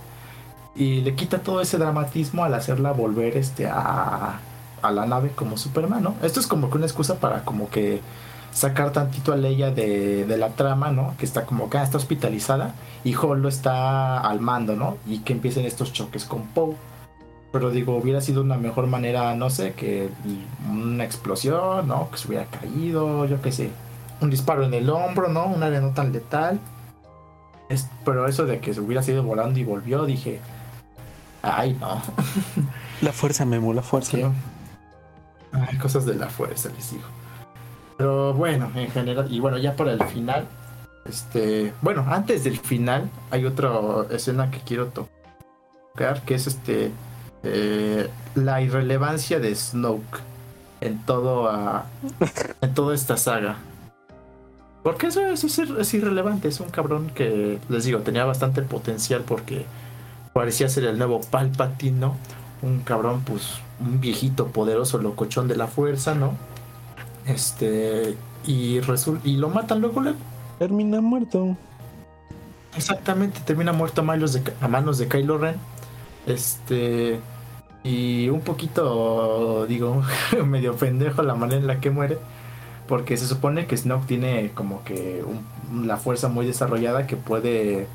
Y 0.75 1.01
le 1.01 1.15
quita 1.15 1.39
todo 1.39 1.61
ese 1.61 1.79
dramatismo 1.79 2.45
al 2.45 2.55
hacerla 2.55 2.93
volver 2.93 3.37
este, 3.37 3.67
a, 3.67 4.39
a 4.81 4.91
la 4.93 5.07
nave 5.07 5.31
como 5.31 5.57
Superman, 5.57 6.03
¿no? 6.03 6.15
Esto 6.23 6.41
es 6.41 6.47
como 6.47 6.71
que 6.71 6.77
una 6.77 6.87
excusa 6.87 7.17
para 7.19 7.45
como 7.45 7.69
que 7.71 8.01
sacar 8.53 8.93
tantito 8.93 9.33
a 9.33 9.37
Leia 9.37 9.71
de, 9.71 10.27
de 10.27 10.37
la 10.37 10.51
trama, 10.51 10.93
¿no? 10.93 11.15
Que 11.19 11.25
está 11.25 11.45
como 11.45 11.69
que 11.69 11.79
ah, 11.79 11.83
está 11.83 11.97
hospitalizada 11.97 12.75
y 13.03 13.15
lo 13.15 13.49
está 13.49 14.21
al 14.21 14.41
mando, 14.41 14.77
¿no? 14.77 14.99
Y 15.07 15.19
que 15.19 15.33
empiecen 15.33 15.65
estos 15.65 15.93
choques 15.93 16.25
con 16.25 16.47
Poe 16.49 16.77
pero 17.53 17.71
digo, 17.71 17.97
hubiera 17.97 18.21
sido 18.21 18.41
una 18.41 18.57
mejor 18.57 18.87
manera, 18.87 19.35
no 19.37 19.51
sé, 19.51 19.75
que 19.75 20.09
una 20.71 21.05
explosión, 21.05 21.87
¿no? 21.87 22.11
Que 22.11 22.17
se 22.17 22.29
hubiera 22.29 22.47
caído, 22.47 23.27
yo 23.27 23.41
qué 23.43 23.53
sé. 23.53 23.71
Un 24.21 24.31
disparo 24.31 24.65
en 24.65 24.73
el 24.73 24.89
hombro, 24.89 25.29
¿no? 25.29 25.47
Una 25.47 25.67
área 25.67 25.81
no 25.81 25.91
tan 25.91 26.13
letal. 26.13 26.59
Es, 27.69 27.89
pero 28.05 28.27
eso 28.27 28.47
de 28.47 28.61
que 28.61 28.73
se 28.73 28.81
hubiera 28.81 29.03
sido 29.03 29.23
volando 29.23 29.59
y 29.59 29.65
volvió, 29.65 30.07
dije, 30.07 30.41
ay, 31.43 31.77
no. 31.79 32.01
La 33.03 33.13
fuerza, 33.13 33.45
Memo, 33.45 33.75
la 33.75 33.83
fuerza. 33.83 34.17
Ay, 35.53 35.77
cosas 35.79 36.07
de 36.07 36.15
la 36.15 36.29
fuerza, 36.29 36.71
les 36.71 36.93
digo. 36.93 37.05
Pero 37.99 38.33
bueno, 38.33 38.71
en 38.75 38.91
general, 38.91 39.27
y 39.31 39.41
bueno, 39.41 39.59
ya 39.59 39.77
para 39.77 39.93
el 39.93 40.03
final, 40.05 40.47
Este, 41.05 41.73
bueno, 41.83 42.07
antes 42.09 42.45
del 42.45 42.59
final 42.59 43.11
hay 43.31 43.45
otra 43.45 43.73
escena 44.11 44.51
que 44.51 44.59
quiero 44.61 44.87
tocar, 44.87 46.23
que 46.23 46.35
es 46.35 46.47
este 46.47 46.93
eh, 47.43 48.09
la 48.35 48.61
irrelevancia 48.63 49.39
de 49.41 49.55
Snoke 49.55 50.21
en 50.81 50.99
todo 51.05 51.51
en 52.61 52.75
toda 52.75 52.95
esta 52.95 53.17
saga. 53.17 53.57
Porque 54.83 55.07
eso, 55.07 55.21
es, 55.29 55.95
irrelevante, 55.95 56.49
es 56.49 56.59
un 56.59 56.69
cabrón 56.71 57.11
que, 57.15 57.59
les 57.69 57.85
digo, 57.85 58.01
tenía 58.01 58.25
bastante 58.25 58.63
potencial 58.63 59.23
porque 59.25 59.65
parecía 60.33 60.69
ser 60.69 60.85
el 60.85 60.99
nuevo 60.99 61.21
Palpatine, 61.21 62.01
¿no? 62.01 62.17
Un 62.63 62.81
cabrón, 62.81 63.23
pues, 63.25 63.59
un 63.81 64.01
viejito 64.01 64.49
poderoso, 64.49 64.99
locochón 64.99 65.47
de 65.47 65.57
la 65.57 65.69
fuerza, 65.69 66.17
¿no? 66.17 66.35
Este, 67.27 68.17
y, 68.45 68.81
y 69.25 69.37
lo 69.37 69.51
matan 69.51 69.81
luego, 69.81 70.01
luego. 70.01 70.19
Termina 70.59 71.01
muerto. 71.01 71.57
Exactamente, 72.77 73.41
termina 73.45 73.73
muerto 73.73 74.01
a 74.01 74.05
manos 74.05 74.33
de, 74.33 74.43
a 74.61 74.67
manos 74.67 74.99
de 74.99 75.07
Kylo 75.07 75.39
Ren. 75.39 75.57
Este, 76.27 77.21
y 77.85 78.29
un 78.29 78.41
poquito, 78.41 79.67
digo, 79.67 80.03
medio 80.47 80.77
pendejo 80.77 81.23
la 81.23 81.35
manera 81.35 81.61
en 81.61 81.67
la 81.67 81.81
que 81.81 81.91
muere 81.91 82.19
porque 82.93 83.17
se 83.17 83.27
supone 83.27 83.67
que 83.67 83.77
Snoke 83.77 84.07
tiene 84.07 84.51
como 84.55 84.85
que 84.85 85.25
la 85.85 85.97
fuerza 85.97 86.29
muy 86.29 86.47
desarrollada 86.47 87.07
que 87.07 87.17
puede 87.17 87.87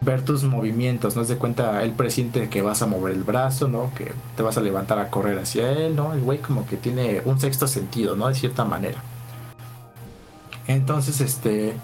ver 0.00 0.24
tus 0.24 0.44
movimientos, 0.44 1.16
¿no? 1.16 1.22
Es 1.22 1.28
de 1.28 1.36
cuenta 1.36 1.82
el 1.82 1.92
presidente 1.92 2.48
que 2.48 2.62
vas 2.62 2.82
a 2.82 2.86
mover 2.86 3.14
el 3.14 3.24
brazo, 3.24 3.66
¿no? 3.68 3.90
Que 3.96 4.12
te 4.36 4.42
vas 4.42 4.56
a 4.56 4.60
levantar 4.60 4.98
a 5.00 5.10
correr 5.10 5.38
hacia 5.38 5.72
él, 5.72 5.96
¿no? 5.96 6.12
El 6.12 6.20
güey 6.20 6.38
como 6.38 6.66
que 6.66 6.76
tiene 6.76 7.20
un 7.24 7.40
sexto 7.40 7.66
sentido, 7.66 8.14
¿no? 8.14 8.28
De 8.28 8.34
cierta 8.34 8.64
manera. 8.64 9.02
Entonces, 10.68 11.20
este, 11.20 11.74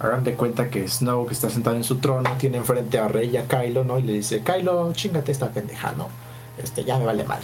hagan 0.00 0.24
de 0.24 0.34
cuenta 0.34 0.70
que 0.70 0.88
Snoke 0.88 1.32
está 1.32 1.48
sentado 1.48 1.76
en 1.76 1.84
su 1.84 1.98
trono, 1.98 2.28
tiene 2.38 2.56
enfrente 2.56 2.98
a 2.98 3.06
Rey 3.06 3.30
y 3.30 3.36
a 3.36 3.46
Kylo, 3.46 3.84
¿no? 3.84 3.98
Y 3.98 4.02
le 4.02 4.14
dice, 4.14 4.42
Kylo, 4.42 4.92
chingate 4.94 5.30
esta 5.30 5.50
pendeja, 5.50 5.92
¿no? 5.92 6.08
Este, 6.62 6.84
ya 6.84 6.98
me 6.98 7.06
vale 7.06 7.24
mal. 7.24 7.40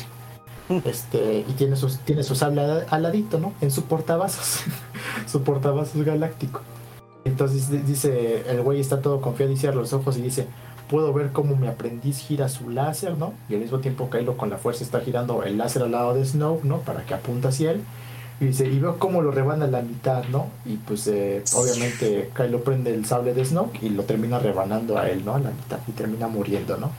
Este, 0.85 1.45
y 1.49 1.53
tiene 1.53 1.75
sus, 1.75 1.99
tiene 2.01 2.23
su 2.23 2.35
sable 2.35 2.63
al 2.89 3.03
ladito, 3.03 3.39
¿no? 3.39 3.53
En 3.61 3.71
su 3.71 3.85
portavasos. 3.85 4.63
su 5.27 5.43
portavasos 5.43 6.05
galáctico. 6.05 6.61
Entonces 7.25 7.87
dice, 7.87 8.45
el 8.49 8.63
güey 8.63 8.81
está 8.81 9.01
todo 9.01 9.21
confiado 9.21 9.53
y 9.53 9.57
cierra 9.57 9.77
los 9.77 9.93
ojos 9.93 10.17
y 10.17 10.23
dice, 10.23 10.47
puedo 10.89 11.13
ver 11.13 11.33
cómo 11.33 11.57
mi 11.57 11.67
aprendiz 11.67 12.19
gira 12.19 12.49
su 12.49 12.71
láser, 12.71 13.19
¿no? 13.19 13.35
Y 13.49 13.55
al 13.55 13.61
mismo 13.61 13.79
tiempo 13.81 14.09
Kylo 14.11 14.37
con 14.37 14.51
la 14.51 14.59
fuerza 14.59 14.85
está 14.85 15.01
girando 15.01 15.43
el 15.43 15.59
láser 15.59 15.83
al 15.83 15.93
lado 15.93 16.15
de 16.15 16.25
Snow, 16.25 16.61
¿no? 16.63 16.79
Para 16.79 17.05
que 17.05 17.15
apunte 17.15 17.49
hacia 17.49 17.73
él. 17.73 17.83
Y 18.41 18.47
dice, 18.47 18.67
y 18.67 18.79
veo 18.79 18.99
cómo 18.99 19.21
lo 19.21 19.33
rebana 19.33 19.67
la 19.67 19.83
mitad, 19.83 20.25
¿no? 20.31 20.47
Y 20.65 20.77
pues 20.77 21.07
eh, 21.09 21.43
obviamente 21.55 22.31
Kylo 22.35 22.65
prende 22.65 22.95
el 22.95 23.05
sable 23.05 23.35
de 23.35 23.45
Snow 23.45 23.71
y 23.83 23.91
lo 23.91 24.05
termina 24.05 24.39
rebanando 24.39 24.99
a 24.99 25.11
él, 25.11 25.25
¿no? 25.25 25.35
A 25.35 25.41
la 25.41 25.51
mitad 25.51 25.79
y 25.87 25.93
termina 25.93 26.27
muriendo, 26.27 26.79
¿no? 26.79 26.91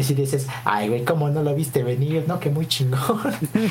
Y 0.00 0.02
si 0.02 0.14
dices, 0.14 0.46
ay, 0.64 0.88
güey, 0.88 1.04
¿cómo 1.04 1.28
no 1.28 1.42
lo 1.42 1.54
viste 1.54 1.82
venir? 1.82 2.24
No, 2.26 2.40
que 2.40 2.48
muy 2.48 2.66
chingón. 2.66 3.20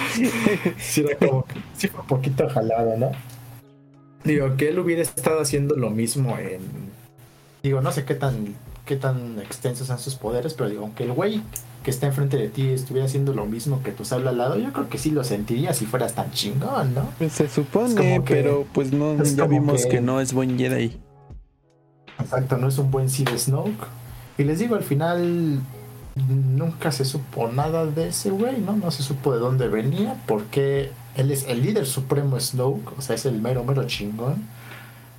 sí, 0.77 1.01
era 1.01 1.17
como 1.17 1.43
que, 1.43 1.55
sí 1.75 1.88
fue 1.88 2.01
un 2.01 2.05
poquito 2.05 2.47
jalado, 2.47 2.95
¿no? 2.97 3.09
Digo, 4.23 4.55
que 4.55 4.69
él 4.69 4.77
hubiera 4.77 5.01
estado 5.01 5.41
haciendo 5.41 5.75
lo 5.75 5.89
mismo 5.89 6.38
en. 6.38 6.61
Digo, 7.63 7.82
no 7.82 7.91
sé 7.91 8.05
qué 8.05 8.13
tan, 8.13 8.53
qué 8.86 8.95
tan 8.95 9.39
extensos 9.39 9.88
son 9.88 9.97
sus 9.97 10.13
poderes, 10.13 10.53
pero 10.53 10.69
digo, 10.69 10.84
aunque 10.84 11.05
el 11.05 11.13
güey 11.13 11.41
que 11.84 11.89
está 11.89 12.05
enfrente 12.05 12.38
de 12.38 12.49
ti 12.49 12.67
estuviera 12.67 13.07
haciendo 13.07 13.34
lo 13.34 13.47
mismo 13.47 13.82
que 13.82 13.91
tú 13.91 14.05
sabes 14.05 14.27
al 14.27 14.38
lado, 14.38 14.55
yo 14.55 14.71
creo 14.71 14.88
que 14.88 14.99
sí 14.99 15.09
lo 15.09 15.23
sentiría 15.23 15.73
si 15.73 15.88
fueras 15.88 16.13
tan 16.13 16.32
chingón, 16.32 16.93
¿no? 16.93 17.09
Pues 17.17 17.34
se 17.34 17.49
supone, 17.49 18.21
pero 18.21 18.67
pues 18.71 18.91
no, 18.91 19.23
ya 19.23 19.47
vimos 19.47 19.86
que... 19.86 19.93
que... 19.93 20.01
no 20.01 20.21
es 20.21 20.32
buen 20.32 20.59
Jedi. 20.59 20.95
Exacto, 22.19 22.55
no 22.57 22.67
es 22.67 22.77
un 22.77 22.91
buen 22.91 23.09
Seed 23.09 23.36
Snoke. 23.36 23.88
Y 24.38 24.43
les 24.43 24.59
digo, 24.59 24.75
al 24.75 24.84
final 24.84 25.59
nunca 26.28 26.91
se 26.91 27.05
supo 27.05 27.47
nada 27.47 27.86
de 27.86 28.09
ese 28.09 28.30
güey, 28.30 28.59
¿no? 28.59 28.76
No 28.76 28.91
se 28.91 29.03
supo 29.03 29.34
de 29.34 29.39
dónde 29.39 29.67
venía, 29.67 30.15
porque 30.28 30.91
él 31.15 31.32
es 31.32 31.47
el 31.47 31.61
líder 31.61 31.86
supremo 31.86 32.39
Snoke, 32.39 32.97
o 32.97 33.01
sea, 33.01 33.15
es 33.15 33.26
el 33.26 33.41
mero, 33.41 33.63
mero 33.63 33.86
chingón. 33.86 34.47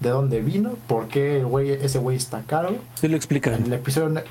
¿De 0.01 0.09
dónde 0.09 0.41
vino? 0.41 0.77
¿Por 0.87 1.09
qué 1.09 1.45
güey, 1.45 1.73
ese 1.73 1.99
güey 1.99 2.17
está 2.17 2.43
caro? 2.43 2.77
Sí 2.95 3.07
lo 3.07 3.17
explican. 3.17 3.55
En 3.55 3.65
el 3.67 3.73
episodio, 3.75 4.09
en 4.09 4.25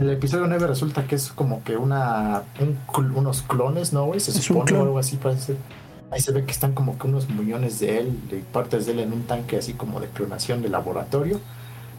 el 0.00 0.10
episodio 0.10 0.46
9 0.48 0.66
resulta 0.66 1.06
que 1.06 1.14
es 1.14 1.30
como 1.30 1.62
que 1.62 1.76
una 1.76 2.42
unos 3.14 3.42
clones, 3.42 3.92
¿no, 3.92 4.06
güey? 4.06 4.18
Se 4.18 4.32
supone 4.32 4.72
o 4.72 4.82
algo 4.82 4.98
así, 4.98 5.16
parece. 5.16 5.56
Ahí 6.10 6.20
se 6.20 6.32
ve 6.32 6.44
que 6.44 6.52
están 6.52 6.74
como 6.74 6.98
que 6.98 7.06
unos 7.06 7.28
millones 7.28 7.78
de 7.80 7.98
él 7.98 8.18
y 8.30 8.36
partes 8.52 8.86
de 8.86 8.92
él 8.92 9.00
en 9.00 9.12
un 9.12 9.22
tanque 9.22 9.56
así 9.56 9.74
como 9.74 10.00
de 10.00 10.08
clonación 10.08 10.62
de 10.62 10.68
laboratorio. 10.68 11.40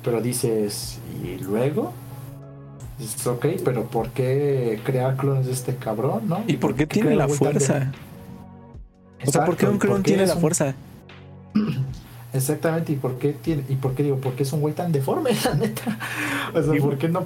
Pero 0.04 0.22
dices, 0.22 1.00
¿y 1.24 1.38
luego? 1.38 1.94
Dices, 2.98 3.28
ok, 3.28 3.46
pero 3.64 3.86
¿por 3.86 4.10
qué 4.10 4.80
crear 4.86 5.18
clones 5.18 5.48
de 5.48 5.52
este 5.52 5.76
cabrón, 5.76 6.28
no? 6.28 6.44
¿Y 6.48 6.58
por 6.58 6.76
qué 6.76 6.88
tiene 6.88 7.16
la 7.16 7.28
fuerza? 7.28 7.92
O 9.26 9.32
sea, 9.32 9.46
¿por 9.46 9.58
qué 9.58 9.68
un 9.68 9.80
clon 9.80 10.04
tiene 10.04 10.26
la 10.26 10.36
fuerza? 10.36 10.76
Exactamente, 12.34 12.92
¿y 12.92 12.96
por 12.96 13.18
qué 13.18 13.32
tiene, 13.32 13.64
y 13.70 13.76
por 13.76 13.96
qué 13.96 14.04
digo, 14.04 14.18
por 14.18 14.34
qué 14.34 14.44
es 14.44 14.52
un 14.52 14.60
güey 14.60 14.74
tan 14.74 14.92
deforme, 14.92 15.32
la 15.46 15.56
neta? 15.56 15.98
O 16.54 16.62
sea, 16.62 16.82
¿por 16.82 16.98
qué 16.98 17.10
no? 17.10 17.26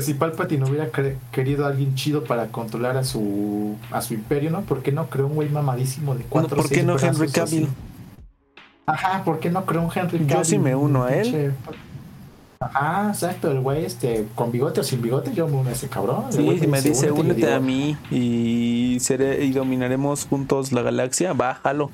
si 0.00 0.14
Palpatine 0.14 0.64
hubiera 0.64 0.88
querido 1.30 1.66
a 1.66 1.68
alguien 1.68 1.94
chido 1.94 2.24
para 2.24 2.46
controlar 2.48 2.96
a 2.96 3.04
su 3.04 3.76
a 3.90 4.00
su 4.00 4.14
imperio, 4.14 4.50
¿no? 4.50 4.62
¿Por 4.62 4.82
qué 4.82 4.92
no 4.92 5.08
creó 5.08 5.26
un 5.26 5.34
güey 5.34 5.48
mamadísimo 5.48 6.14
de 6.14 6.24
cuatro 6.24 6.56
¿Por 6.56 6.68
qué 6.68 6.82
no 6.82 6.98
Henry 6.98 7.28
Cavill? 7.28 7.68
Ajá, 8.86 9.24
¿por 9.24 9.40
qué 9.40 9.50
no 9.50 9.64
creó 9.64 9.82
un 9.82 9.90
Henry 9.94 10.18
Cavill? 10.18 10.28
Yo 10.28 10.44
sí 10.44 10.58
me 10.58 10.74
uno 10.74 11.04
a 11.04 11.14
él. 11.14 11.52
Ah, 12.72 13.08
exacto, 13.12 13.50
el 13.50 13.60
güey 13.60 13.84
este, 13.84 14.26
con 14.34 14.50
bigote 14.50 14.80
o 14.80 14.84
sin 14.84 15.02
bigote, 15.02 15.32
yo 15.32 15.46
me 15.48 15.56
uno 15.56 15.68
a 15.68 15.72
ese 15.72 15.88
cabrón. 15.88 16.24
Sí, 16.30 16.58
si 16.58 16.66
me 16.66 16.80
dice, 16.80 17.10
únete 17.10 17.52
a 17.52 17.60
mí 17.60 17.96
y, 18.10 18.98
seré, 19.00 19.44
y 19.44 19.52
dominaremos 19.52 20.26
juntos 20.26 20.72
la 20.72 20.82
galaxia, 20.82 21.32
bájalo. 21.32 21.90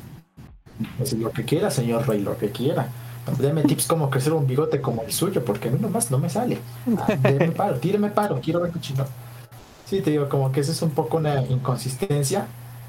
Pues 0.96 1.12
lo 1.14 1.30
que 1.30 1.44
quiera, 1.44 1.70
señor 1.70 2.08
Rey, 2.08 2.20
lo 2.20 2.36
que 2.38 2.50
quiera. 2.50 2.88
Deme 3.38 3.62
tips 3.62 3.86
como 3.86 4.10
crecer 4.10 4.32
un 4.32 4.46
bigote 4.46 4.80
como 4.80 5.02
el 5.02 5.12
suyo, 5.12 5.44
porque 5.44 5.68
a 5.68 5.70
mí 5.70 5.78
nomás 5.80 6.10
no 6.10 6.18
me 6.18 6.30
sale. 6.30 6.58
Ah, 6.98 7.08
paro, 7.56 7.76
tíreme 7.78 8.10
paro, 8.10 8.40
quiero 8.42 8.60
ver 8.60 8.72
chino. 8.80 9.04
Sí, 9.86 10.00
te 10.00 10.10
digo, 10.10 10.28
como 10.28 10.52
que 10.52 10.60
esa 10.60 10.72
es 10.72 10.82
un 10.82 10.90
poco 10.90 11.18
una 11.18 11.42
inconsistencia. 11.42 12.46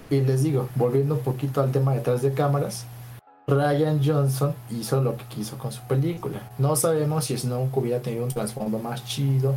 Y 0.10 0.22
les 0.22 0.44
digo, 0.44 0.68
volviendo 0.76 1.16
un 1.16 1.22
poquito 1.22 1.62
al 1.62 1.72
tema 1.72 1.94
detrás 1.94 2.22
de 2.22 2.34
cámaras, 2.34 2.86
Ryan 3.52 4.00
Johnson 4.04 4.54
hizo 4.72 5.02
lo 5.02 5.18
que 5.18 5.26
quiso 5.26 5.58
con 5.58 5.72
su 5.72 5.82
película. 5.82 6.40
No 6.58 6.76
sabemos 6.76 7.26
si 7.26 7.38
Snoke 7.38 7.78
hubiera 7.78 8.02
tenido 8.02 8.24
un 8.24 8.32
trasfondo 8.32 8.80
más 8.80 9.06
chido. 9.06 9.56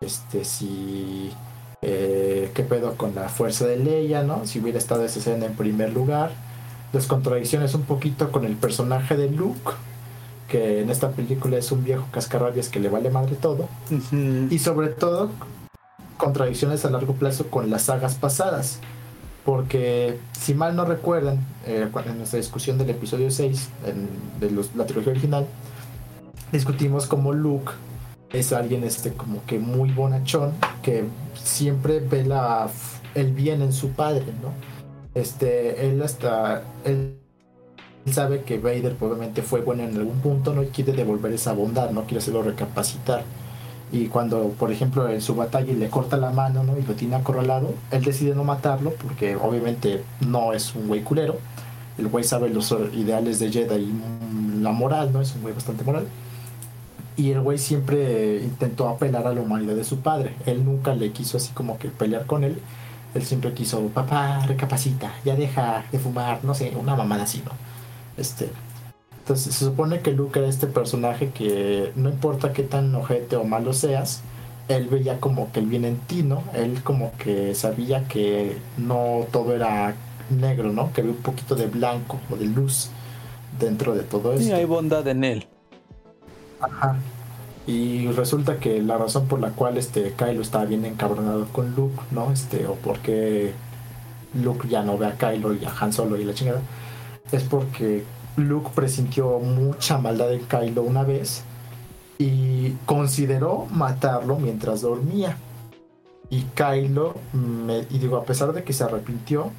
Este, 0.00 0.44
si. 0.44 1.32
Eh, 1.82 2.50
¿Qué 2.54 2.62
pedo 2.62 2.96
con 2.96 3.14
la 3.14 3.28
fuerza 3.28 3.66
de 3.66 3.76
Leia, 3.76 4.22
no? 4.22 4.46
Si 4.46 4.60
hubiera 4.60 4.78
estado 4.78 5.04
esa 5.04 5.18
escena 5.18 5.46
en 5.46 5.54
primer 5.54 5.92
lugar. 5.92 6.30
Las 6.92 7.06
contradicciones 7.06 7.74
un 7.74 7.82
poquito 7.82 8.30
con 8.30 8.44
el 8.44 8.54
personaje 8.54 9.16
de 9.16 9.28
Luke, 9.28 9.72
que 10.48 10.80
en 10.80 10.90
esta 10.90 11.10
película 11.10 11.58
es 11.58 11.72
un 11.72 11.82
viejo 11.82 12.06
cascarrabias 12.12 12.68
que 12.68 12.78
le 12.78 12.88
vale 12.88 13.10
madre 13.10 13.34
todo. 13.34 13.68
Y 14.48 14.58
sobre 14.60 14.88
todo, 14.88 15.30
contradicciones 16.16 16.84
a 16.84 16.90
largo 16.90 17.14
plazo 17.14 17.48
con 17.50 17.68
las 17.68 17.82
sagas 17.82 18.14
pasadas 18.14 18.78
porque 19.44 20.18
si 20.38 20.54
mal 20.54 20.74
no 20.74 20.84
recuerdan, 20.84 21.38
eh, 21.66 21.88
en 22.06 22.18
nuestra 22.18 22.38
discusión 22.38 22.78
del 22.78 22.90
episodio 22.90 23.30
6 23.30 23.68
de 24.40 24.50
la 24.74 24.86
trilogía 24.86 25.12
original, 25.12 25.46
discutimos 26.50 27.06
como 27.06 27.32
Luke 27.32 27.72
es 28.32 28.52
alguien 28.52 28.82
este 28.84 29.12
como 29.12 29.44
que 29.46 29.58
muy 29.58 29.92
bonachón, 29.92 30.52
que 30.82 31.04
siempre 31.34 32.00
ve 32.00 32.26
el 33.14 33.32
bien 33.32 33.62
en 33.62 33.72
su 33.72 33.90
padre, 33.90 34.24
¿no? 34.42 34.52
Este, 35.14 35.88
él 35.88 36.02
hasta, 36.02 36.64
él 36.84 37.20
sabe 38.10 38.42
que 38.42 38.58
Vader 38.58 38.96
probablemente 38.96 39.42
fue 39.42 39.60
bueno 39.60 39.84
en 39.84 39.96
algún 39.96 40.18
punto, 40.20 40.52
no 40.52 40.64
quiere 40.64 40.92
devolver 40.92 41.32
esa 41.32 41.52
bondad, 41.52 41.90
no 41.90 42.02
quiere 42.02 42.18
hacerlo 42.18 42.42
recapacitar 42.42 43.22
y 43.92 44.06
cuando, 44.06 44.48
por 44.50 44.72
ejemplo, 44.72 45.08
en 45.08 45.20
su 45.20 45.34
batalla 45.34 45.72
le 45.72 45.88
corta 45.88 46.16
la 46.16 46.30
mano 46.30 46.64
¿no? 46.64 46.76
y 46.76 46.82
lo 46.82 46.94
tiene 46.94 47.16
acorralado, 47.16 47.74
él 47.90 48.02
decide 48.02 48.34
no 48.34 48.44
matarlo 48.44 48.92
porque 48.94 49.36
obviamente 49.36 50.02
no 50.20 50.52
es 50.52 50.74
un 50.74 50.88
güey 50.88 51.02
culero. 51.02 51.38
El 51.96 52.08
güey 52.08 52.24
sabe 52.24 52.48
los 52.50 52.74
ideales 52.92 53.38
de 53.38 53.52
Jedi 53.52 53.76
y 53.76 54.60
la 54.60 54.72
moral, 54.72 55.12
¿no? 55.12 55.20
Es 55.20 55.32
un 55.36 55.42
güey 55.42 55.54
bastante 55.54 55.84
moral. 55.84 56.08
Y 57.16 57.30
el 57.30 57.40
güey 57.40 57.58
siempre 57.58 58.42
intentó 58.42 58.88
apelar 58.88 59.28
a 59.28 59.32
la 59.32 59.40
humanidad 59.40 59.76
de 59.76 59.84
su 59.84 60.00
padre. 60.00 60.34
Él 60.44 60.64
nunca 60.64 60.92
le 60.94 61.12
quiso 61.12 61.36
así 61.36 61.52
como 61.52 61.78
que 61.78 61.88
pelear 61.88 62.26
con 62.26 62.42
él. 62.42 62.58
Él 63.14 63.24
siempre 63.24 63.54
quiso, 63.54 63.80
papá, 63.88 64.44
recapacita, 64.44 65.12
ya 65.24 65.36
deja 65.36 65.84
de 65.92 66.00
fumar, 66.00 66.40
no 66.42 66.52
sé, 66.52 66.72
una 66.76 66.96
mamada 66.96 67.22
así, 67.22 67.42
¿no? 67.44 67.52
Este, 68.16 68.50
entonces 69.24 69.54
se 69.54 69.64
supone 69.64 70.00
que 70.00 70.12
Luke 70.12 70.38
era 70.38 70.48
este 70.48 70.66
personaje 70.66 71.30
que 71.30 71.92
no 71.96 72.10
importa 72.10 72.52
qué 72.52 72.62
tan 72.62 72.94
ojete 72.94 73.36
o 73.36 73.44
malo 73.44 73.72
seas, 73.72 74.20
él 74.68 74.86
veía 74.88 75.18
como 75.18 75.50
que 75.50 75.60
el 75.60 75.66
bien 75.66 75.86
en 75.86 75.96
ti, 75.96 76.22
¿no? 76.22 76.44
Él 76.52 76.82
como 76.82 77.10
que 77.16 77.54
sabía 77.54 78.06
que 78.06 78.58
no 78.76 79.24
todo 79.32 79.54
era 79.54 79.94
negro, 80.28 80.74
¿no? 80.74 80.92
Que 80.92 81.00
había 81.00 81.14
un 81.14 81.22
poquito 81.22 81.54
de 81.54 81.68
blanco 81.68 82.20
o 82.30 82.36
de 82.36 82.44
luz 82.44 82.90
dentro 83.58 83.94
de 83.94 84.02
todo 84.02 84.34
eso. 84.34 84.42
Sí, 84.42 84.52
hay 84.52 84.66
bondad 84.66 85.08
en 85.08 85.24
él. 85.24 85.46
Ajá. 86.60 86.96
Y 87.66 88.08
resulta 88.08 88.58
que 88.58 88.82
la 88.82 88.98
razón 88.98 89.26
por 89.26 89.40
la 89.40 89.52
cual 89.52 89.78
este 89.78 90.12
Kylo 90.12 90.42
estaba 90.42 90.66
bien 90.66 90.84
encabronado 90.84 91.46
con 91.46 91.74
Luke, 91.74 92.02
¿no? 92.10 92.30
Este, 92.30 92.66
o 92.66 92.74
porque 92.74 93.54
Luke 94.34 94.68
ya 94.68 94.82
no 94.82 94.98
ve 94.98 95.06
a 95.06 95.16
Kylo 95.16 95.54
y 95.54 95.64
a 95.64 95.72
Han 95.80 95.94
Solo 95.94 96.18
y 96.18 96.24
la 96.24 96.34
chingada, 96.34 96.60
es 97.32 97.42
porque 97.44 98.04
Luke 98.36 98.70
presintió 98.74 99.38
mucha 99.38 99.98
maldad 99.98 100.32
en 100.32 100.44
Kylo 100.44 100.82
una 100.82 101.04
vez 101.04 101.42
y 102.18 102.72
consideró 102.86 103.66
matarlo 103.70 104.36
mientras 104.36 104.82
dormía. 104.82 105.36
Y 106.30 106.42
Kylo, 106.54 107.14
me, 107.32 107.80
y 107.90 107.98
digo, 107.98 108.16
a 108.16 108.24
pesar 108.24 108.52
de 108.52 108.64
que 108.64 108.72
se 108.72 108.84
arrepintió, 108.84 109.50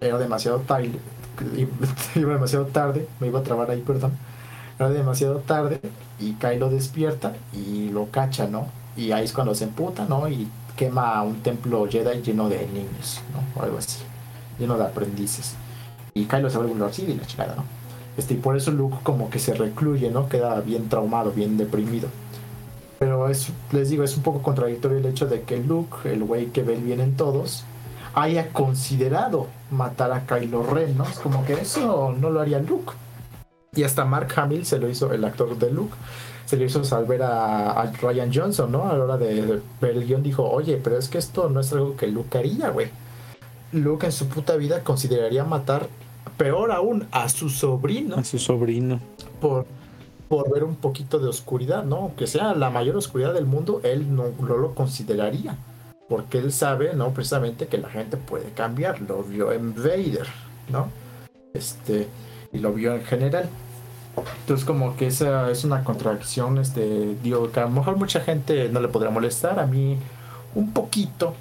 era 0.00 0.18
demasiado 0.18 0.58
tarde, 0.60 0.92
iba 2.14 2.34
demasiado 2.34 2.66
tarde, 2.66 3.08
me 3.20 3.28
iba 3.28 3.40
a 3.40 3.42
trabar 3.42 3.70
ahí, 3.70 3.80
perdón 3.80 4.12
era 4.78 4.90
demasiado 4.90 5.38
tarde 5.38 5.80
y 6.18 6.32
Kylo 6.34 6.70
despierta 6.70 7.34
y 7.52 7.88
lo 7.90 8.10
cacha, 8.10 8.46
¿no? 8.46 8.66
Y 8.96 9.12
ahí 9.12 9.24
es 9.24 9.32
cuando 9.32 9.54
se 9.54 9.64
emputa, 9.64 10.06
¿no? 10.06 10.28
Y 10.28 10.48
quema 10.76 11.22
un 11.22 11.42
templo 11.42 11.86
Jedi 11.90 12.22
lleno 12.22 12.48
de 12.48 12.66
niños, 12.66 13.20
¿no? 13.32 13.60
O 13.60 13.64
algo 13.64 13.78
así, 13.78 14.00
lleno 14.58 14.76
de 14.76 14.84
aprendices. 14.84 15.54
Y 16.14 16.24
Kylo 16.24 16.50
se 16.50 16.58
vuelve 16.58 16.72
un 16.72 16.78
y 16.78 17.14
la 17.14 17.26
chingada, 17.26 17.56
¿no? 17.56 17.64
Este, 18.16 18.34
y 18.34 18.36
por 18.38 18.56
eso 18.56 18.70
Luke 18.70 18.96
como 19.02 19.30
que 19.30 19.38
se 19.38 19.54
recluye, 19.54 20.10
¿no? 20.10 20.28
Queda 20.28 20.60
bien 20.60 20.88
traumado, 20.88 21.32
bien 21.32 21.56
deprimido. 21.56 22.08
Pero 22.98 23.28
es, 23.28 23.48
les 23.72 23.90
digo, 23.90 24.04
es 24.04 24.16
un 24.16 24.22
poco 24.22 24.42
contradictorio 24.42 24.98
el 24.98 25.06
hecho 25.06 25.26
de 25.26 25.42
que 25.42 25.58
Luke, 25.58 26.10
el 26.10 26.24
güey 26.24 26.46
que 26.46 26.62
ve 26.62 26.74
el 26.74 26.82
bien 26.82 27.00
en 27.00 27.16
todos, 27.16 27.64
haya 28.14 28.48
considerado 28.52 29.48
matar 29.70 30.12
a 30.12 30.24
Kylo 30.24 30.62
Ren, 30.62 30.96
¿no? 30.96 31.04
Es 31.04 31.18
como 31.18 31.44
que 31.44 31.52
eso 31.52 32.14
no 32.18 32.30
lo 32.30 32.40
haría 32.40 32.58
Luke. 32.60 32.92
Y 33.74 33.84
hasta 33.84 34.06
Mark 34.06 34.32
Hamill 34.36 34.64
se 34.64 34.78
lo 34.78 34.88
hizo, 34.88 35.12
el 35.12 35.22
actor 35.24 35.58
de 35.58 35.70
Luke, 35.70 35.94
se 36.46 36.56
lo 36.56 36.64
hizo 36.64 36.82
saber 36.84 37.22
a, 37.22 37.92
Ryan 38.00 38.30
Johnson, 38.32 38.72
¿no? 38.72 38.88
A 38.88 38.96
la 38.96 39.04
hora 39.04 39.16
de 39.18 39.60
ver 39.80 39.96
el 39.96 40.06
guion 40.06 40.22
dijo, 40.22 40.48
oye, 40.48 40.80
pero 40.82 40.96
es 40.96 41.08
que 41.08 41.18
esto 41.18 41.50
no 41.50 41.60
es 41.60 41.70
algo 41.72 41.96
que 41.96 42.06
Luke 42.06 42.38
haría, 42.38 42.70
güey. 42.70 42.88
Luke 43.72 44.06
en 44.06 44.12
su 44.12 44.28
puta 44.28 44.56
vida 44.56 44.82
consideraría 44.82 45.44
matar, 45.44 45.88
peor 46.36 46.72
aún, 46.72 47.06
a 47.10 47.28
su 47.28 47.48
sobrino. 47.48 48.16
A 48.16 48.24
su 48.24 48.38
sobrino. 48.38 49.00
Por, 49.40 49.66
por 50.28 50.52
ver 50.52 50.64
un 50.64 50.76
poquito 50.76 51.18
de 51.18 51.28
oscuridad, 51.28 51.84
¿no? 51.84 51.96
Aunque 51.96 52.26
sea 52.26 52.54
la 52.54 52.70
mayor 52.70 52.96
oscuridad 52.96 53.34
del 53.34 53.46
mundo, 53.46 53.80
él 53.84 54.14
no, 54.14 54.24
no 54.40 54.56
lo 54.56 54.74
consideraría. 54.74 55.56
Porque 56.08 56.38
él 56.38 56.52
sabe, 56.52 56.94
¿no? 56.94 57.10
Precisamente 57.10 57.66
que 57.66 57.78
la 57.78 57.88
gente 57.88 58.16
puede 58.16 58.50
cambiar. 58.50 59.00
Lo 59.00 59.22
vio 59.22 59.52
en 59.52 59.74
Vader, 59.74 60.26
¿no? 60.70 60.88
Este, 61.52 62.08
y 62.52 62.58
lo 62.58 62.72
vio 62.72 62.94
en 62.94 63.04
general. 63.04 63.48
Entonces 64.40 64.64
como 64.64 64.96
que 64.96 65.08
esa 65.08 65.50
es 65.50 65.64
una 65.64 65.84
contradicción, 65.84 66.58
este, 66.58 67.16
digo 67.22 67.50
que 67.50 67.60
a 67.60 67.64
lo 67.64 67.70
mejor 67.70 67.96
mucha 67.96 68.20
gente 68.20 68.68
no 68.70 68.80
le 68.80 68.88
podrá 68.88 69.10
molestar, 69.10 69.58
a 69.60 69.66
mí 69.66 69.98
un 70.54 70.72
poquito. 70.72 71.34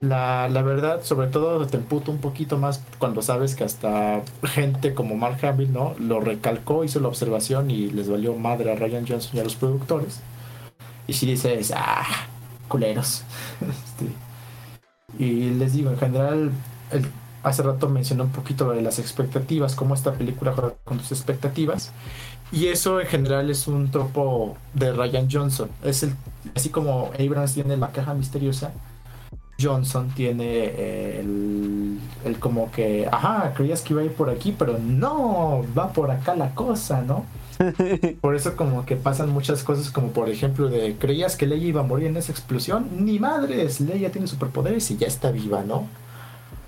La, 0.00 0.48
la 0.50 0.62
verdad, 0.62 1.02
sobre 1.02 1.28
todo 1.28 1.66
te 1.66 1.78
emputo 1.78 2.10
un 2.10 2.18
poquito 2.18 2.58
más 2.58 2.82
cuando 2.98 3.22
sabes 3.22 3.54
que 3.54 3.64
hasta 3.64 4.22
gente 4.44 4.94
como 4.94 5.16
Mark 5.16 5.44
Hamill, 5.44 5.72
¿no? 5.72 5.94
Lo 5.98 6.20
recalcó, 6.20 6.84
hizo 6.84 7.00
la 7.00 7.08
observación 7.08 7.70
y 7.70 7.90
les 7.90 8.08
valió 8.08 8.34
madre 8.34 8.72
a 8.72 8.76
Ryan 8.76 9.06
Johnson 9.06 9.36
y 9.36 9.40
a 9.40 9.44
los 9.44 9.56
productores. 9.56 10.20
Y 11.06 11.14
si 11.14 11.26
dices, 11.26 11.72
ah, 11.76 12.04
culeros. 12.68 13.24
Este, 13.62 14.12
y 15.18 15.50
les 15.50 15.72
digo, 15.72 15.90
en 15.90 15.98
general, 15.98 16.52
el 16.90 17.06
Hace 17.46 17.62
rato 17.62 17.88
mencioné 17.88 18.24
un 18.24 18.32
poquito 18.32 18.68
de 18.72 18.82
las 18.82 18.98
expectativas, 18.98 19.76
cómo 19.76 19.94
esta 19.94 20.14
película 20.14 20.52
juega 20.52 20.74
con 20.82 20.98
tus 20.98 21.12
expectativas. 21.12 21.92
Y 22.50 22.66
eso 22.66 23.00
en 23.00 23.06
general 23.06 23.50
es 23.50 23.68
un 23.68 23.88
tropo 23.92 24.56
de 24.74 24.92
Ryan 24.92 25.28
Johnson. 25.30 25.70
Es 25.84 26.02
el, 26.02 26.16
así 26.56 26.70
como 26.70 27.12
Abrams 27.16 27.54
tiene 27.54 27.76
la 27.76 27.92
caja 27.92 28.14
misteriosa, 28.14 28.72
Johnson 29.60 30.10
tiene 30.14 31.18
el, 31.18 31.98
el, 32.24 32.38
como 32.38 32.70
que, 32.70 33.08
ajá, 33.10 33.52
creías 33.54 33.82
que 33.82 33.94
iba 33.94 34.02
a 34.02 34.04
ir 34.04 34.12
por 34.12 34.28
aquí, 34.30 34.54
pero 34.56 34.78
no, 34.78 35.64
va 35.76 35.92
por 35.92 36.10
acá 36.10 36.34
la 36.34 36.54
cosa, 36.54 37.02
¿no? 37.02 37.24
Por 38.20 38.36
eso 38.36 38.54
como 38.54 38.84
que 38.84 38.96
pasan 38.96 39.30
muchas 39.30 39.64
cosas 39.64 39.90
como 39.90 40.08
por 40.08 40.28
ejemplo 40.28 40.68
de, 40.68 40.94
creías 40.96 41.36
que 41.36 41.46
Leia 41.46 41.68
iba 41.68 41.80
a 41.80 41.84
morir 41.84 42.08
en 42.08 42.18
esa 42.18 42.30
explosión, 42.30 42.86
ni 43.04 43.18
madres, 43.18 43.80
Leia 43.80 44.12
tiene 44.12 44.26
superpoderes 44.26 44.90
y 44.90 44.98
ya 44.98 45.06
está 45.06 45.30
viva, 45.30 45.62
¿no? 45.62 45.86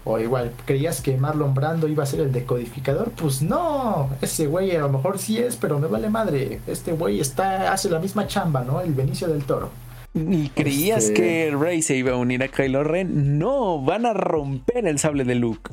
O 0.05 0.19
igual, 0.19 0.53
¿creías 0.65 1.03
que 1.03 1.19
Marlon 1.19 1.53
Brando 1.53 1.87
iba 1.87 2.03
a 2.03 2.07
ser 2.07 2.21
el 2.21 2.33
decodificador? 2.33 3.11
Pues 3.11 3.43
no, 3.43 4.09
ese 4.23 4.47
güey 4.47 4.75
a 4.75 4.81
lo 4.81 4.89
mejor 4.89 5.19
sí 5.19 5.37
es, 5.37 5.57
pero 5.57 5.79
me 5.79 5.87
vale 5.87 6.09
madre. 6.09 6.63
Este 6.67 6.93
güey 6.93 7.21
está, 7.21 7.71
hace 7.73 7.91
la 7.91 7.99
misma 7.99 8.27
chamba, 8.27 8.65
¿no? 8.65 8.81
El 8.81 8.95
Benicio 8.95 9.29
del 9.29 9.45
Toro. 9.45 9.69
¿Y 10.15 10.49
creías 10.51 11.05
este 11.05 11.15
que 11.15 11.57
Rey 11.57 11.83
se 11.83 11.97
iba 11.97 12.13
a 12.13 12.17
unir 12.17 12.43
a 12.43 12.49
Kylo 12.49 12.83
Ren? 12.85 13.39
No, 13.39 13.81
van 13.83 14.07
a 14.07 14.13
romper 14.13 14.87
el 14.87 14.99
sable 14.99 15.25
de 15.25 15.35
Luke. 15.35 15.71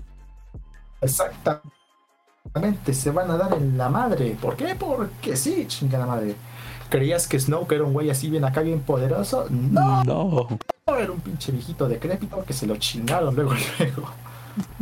Exactamente, 1.01 2.93
se 2.93 3.11
van 3.11 3.31
a 3.31 3.37
dar 3.37 3.53
en 3.53 3.77
la 3.77 3.89
madre. 3.89 4.35
¿Por 4.39 4.55
qué? 4.55 4.75
Porque 4.75 5.35
sí, 5.35 5.65
chinga 5.67 5.99
la 5.99 6.05
madre. 6.05 6.35
¿Creías 6.89 7.27
que 7.27 7.39
Snoke 7.39 7.75
era 7.75 7.83
un 7.83 7.93
güey 7.93 8.09
así 8.09 8.29
bien 8.29 8.45
acá, 8.45 8.61
bien 8.61 8.81
poderoso? 8.81 9.47
No. 9.49 10.03
No. 10.03 10.47
Era 10.87 11.11
un 11.11 11.19
pinche 11.19 11.51
viejito 11.51 11.87
decrépito 11.87 12.43
que 12.45 12.53
se 12.53 12.67
lo 12.67 12.77
chingaron 12.77 13.35
luego, 13.35 13.53
luego. 13.79 14.11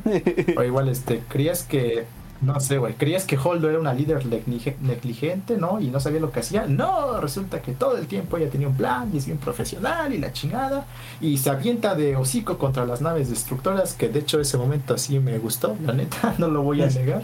o 0.57 0.63
igual, 0.63 0.89
este, 0.89 1.23
creías 1.29 1.63
que, 1.63 2.05
no 2.43 2.59
sé, 2.59 2.77
güey, 2.77 2.93
creías 2.95 3.25
que 3.25 3.37
Holdo 3.37 3.69
era 3.69 3.79
una 3.79 3.93
líder 3.93 4.25
negligente, 4.25 5.57
¿no? 5.57 5.79
Y 5.79 5.87
no 5.87 5.99
sabía 5.99 6.19
lo 6.19 6.31
que 6.31 6.41
hacía. 6.41 6.65
No, 6.67 7.19
resulta 7.19 7.61
que 7.61 7.71
todo 7.71 7.97
el 7.97 8.07
tiempo 8.07 8.37
ella 8.37 8.49
tenía 8.49 8.67
un 8.67 8.75
plan 8.75 9.09
y 9.13 9.17
es 9.17 9.25
bien 9.25 9.37
profesional 9.37 10.13
y 10.13 10.17
la 10.17 10.33
chingada. 10.33 10.85
Y 11.21 11.37
se 11.37 11.49
avienta 11.49 11.95
de 11.95 12.15
hocico 12.15 12.57
contra 12.57 12.85
las 12.85 13.01
naves 13.01 13.29
destructoras, 13.29 13.93
que 13.93 14.09
de 14.09 14.19
hecho 14.19 14.39
ese 14.39 14.57
momento 14.57 14.93
así 14.93 15.19
me 15.19 15.37
gustó, 15.39 15.77
la 15.85 15.93
neta, 15.93 16.35
no 16.37 16.47
lo 16.47 16.61
voy 16.61 16.81
a 16.81 16.87
negar. 16.87 17.23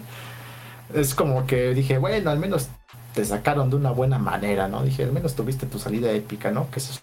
Es 0.93 1.13
como 1.13 1.45
que 1.45 1.73
dije, 1.73 1.97
bueno, 1.97 2.31
al 2.31 2.39
menos 2.39 2.69
te 3.13 3.25
sacaron 3.25 3.69
de 3.69 3.75
una 3.75 3.91
buena 3.91 4.17
manera, 4.19 4.67
¿no? 4.67 4.83
Dije, 4.83 5.03
al 5.03 5.11
menos 5.11 5.35
tuviste 5.35 5.65
tu 5.65 5.79
salida 5.79 6.11
épica, 6.11 6.51
¿no? 6.51 6.71
Que 6.71 6.79
se 6.79 6.99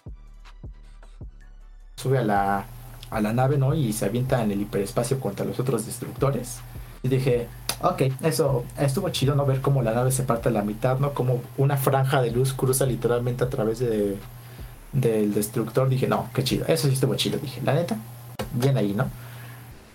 sube 1.95 2.17
a 2.17 2.23
la 2.23 2.65
a 3.09 3.21
la 3.21 3.33
nave, 3.33 3.57
¿no? 3.57 3.73
Y 3.73 3.93
se 3.93 4.05
avienta 4.05 4.43
en 4.43 4.51
el 4.51 4.61
hiperespacio 4.61 5.19
contra 5.19 5.45
los 5.45 5.59
otros 5.59 5.85
destructores. 5.85 6.59
Y 7.03 7.09
dije, 7.09 7.47
ok, 7.81 8.01
eso 8.23 8.65
estuvo 8.79 9.09
chido, 9.09 9.35
¿no? 9.35 9.45
Ver 9.45 9.61
cómo 9.61 9.81
la 9.81 9.93
nave 9.93 10.11
se 10.11 10.23
parte 10.23 10.49
a 10.49 10.51
la 10.51 10.61
mitad, 10.61 10.99
¿no? 10.99 11.13
Como 11.13 11.41
una 11.57 11.77
franja 11.77 12.21
de 12.21 12.31
luz 12.31 12.53
cruza 12.53 12.85
literalmente 12.85 13.43
a 13.43 13.49
través 13.49 13.79
de, 13.79 14.17
del 14.93 15.33
destructor. 15.33 15.89
Dije, 15.89 16.07
no, 16.07 16.29
qué 16.33 16.43
chido. 16.43 16.65
Eso 16.67 16.87
sí 16.87 16.93
estuvo 16.93 17.15
chido, 17.15 17.39
dije, 17.39 17.61
la 17.63 17.73
neta, 17.73 17.97
bien 18.53 18.77
ahí, 18.77 18.93
¿no? 18.93 19.07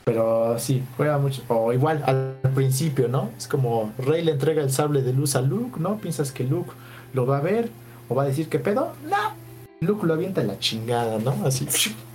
Pero 0.05 0.59
sí, 0.59 0.83
juega 0.97 1.18
mucho. 1.18 1.43
O 1.49 1.72
igual 1.72 2.03
al 2.07 2.51
principio, 2.55 3.09
¿no? 3.09 3.30
Es 3.37 3.47
como 3.47 3.93
Rey 3.99 4.24
le 4.24 4.33
entrega 4.33 4.62
el 4.62 4.72
sable 4.72 5.03
de 5.03 5.12
luz 5.12 5.37
a 5.37 5.43
Luke, 5.43 5.78
¿no? 5.78 5.99
Piensas 5.99 6.33
que 6.33 6.45
Luke 6.45 6.72
lo 7.12 7.26
va 7.26 7.39
a 7.39 7.41
ver 7.41 7.70
o 8.09 8.14
va 8.14 8.24
a 8.24 8.26
decir, 8.26 8.49
¿qué 8.49 8.59
pedo? 8.59 8.93
No. 9.09 9.43
Luke 9.80 10.07
lo 10.07 10.14
avienta 10.14 10.41
en 10.41 10.49
la 10.49 10.59
chingada, 10.59 11.18
¿no? 11.18 11.37
Así 11.45 11.66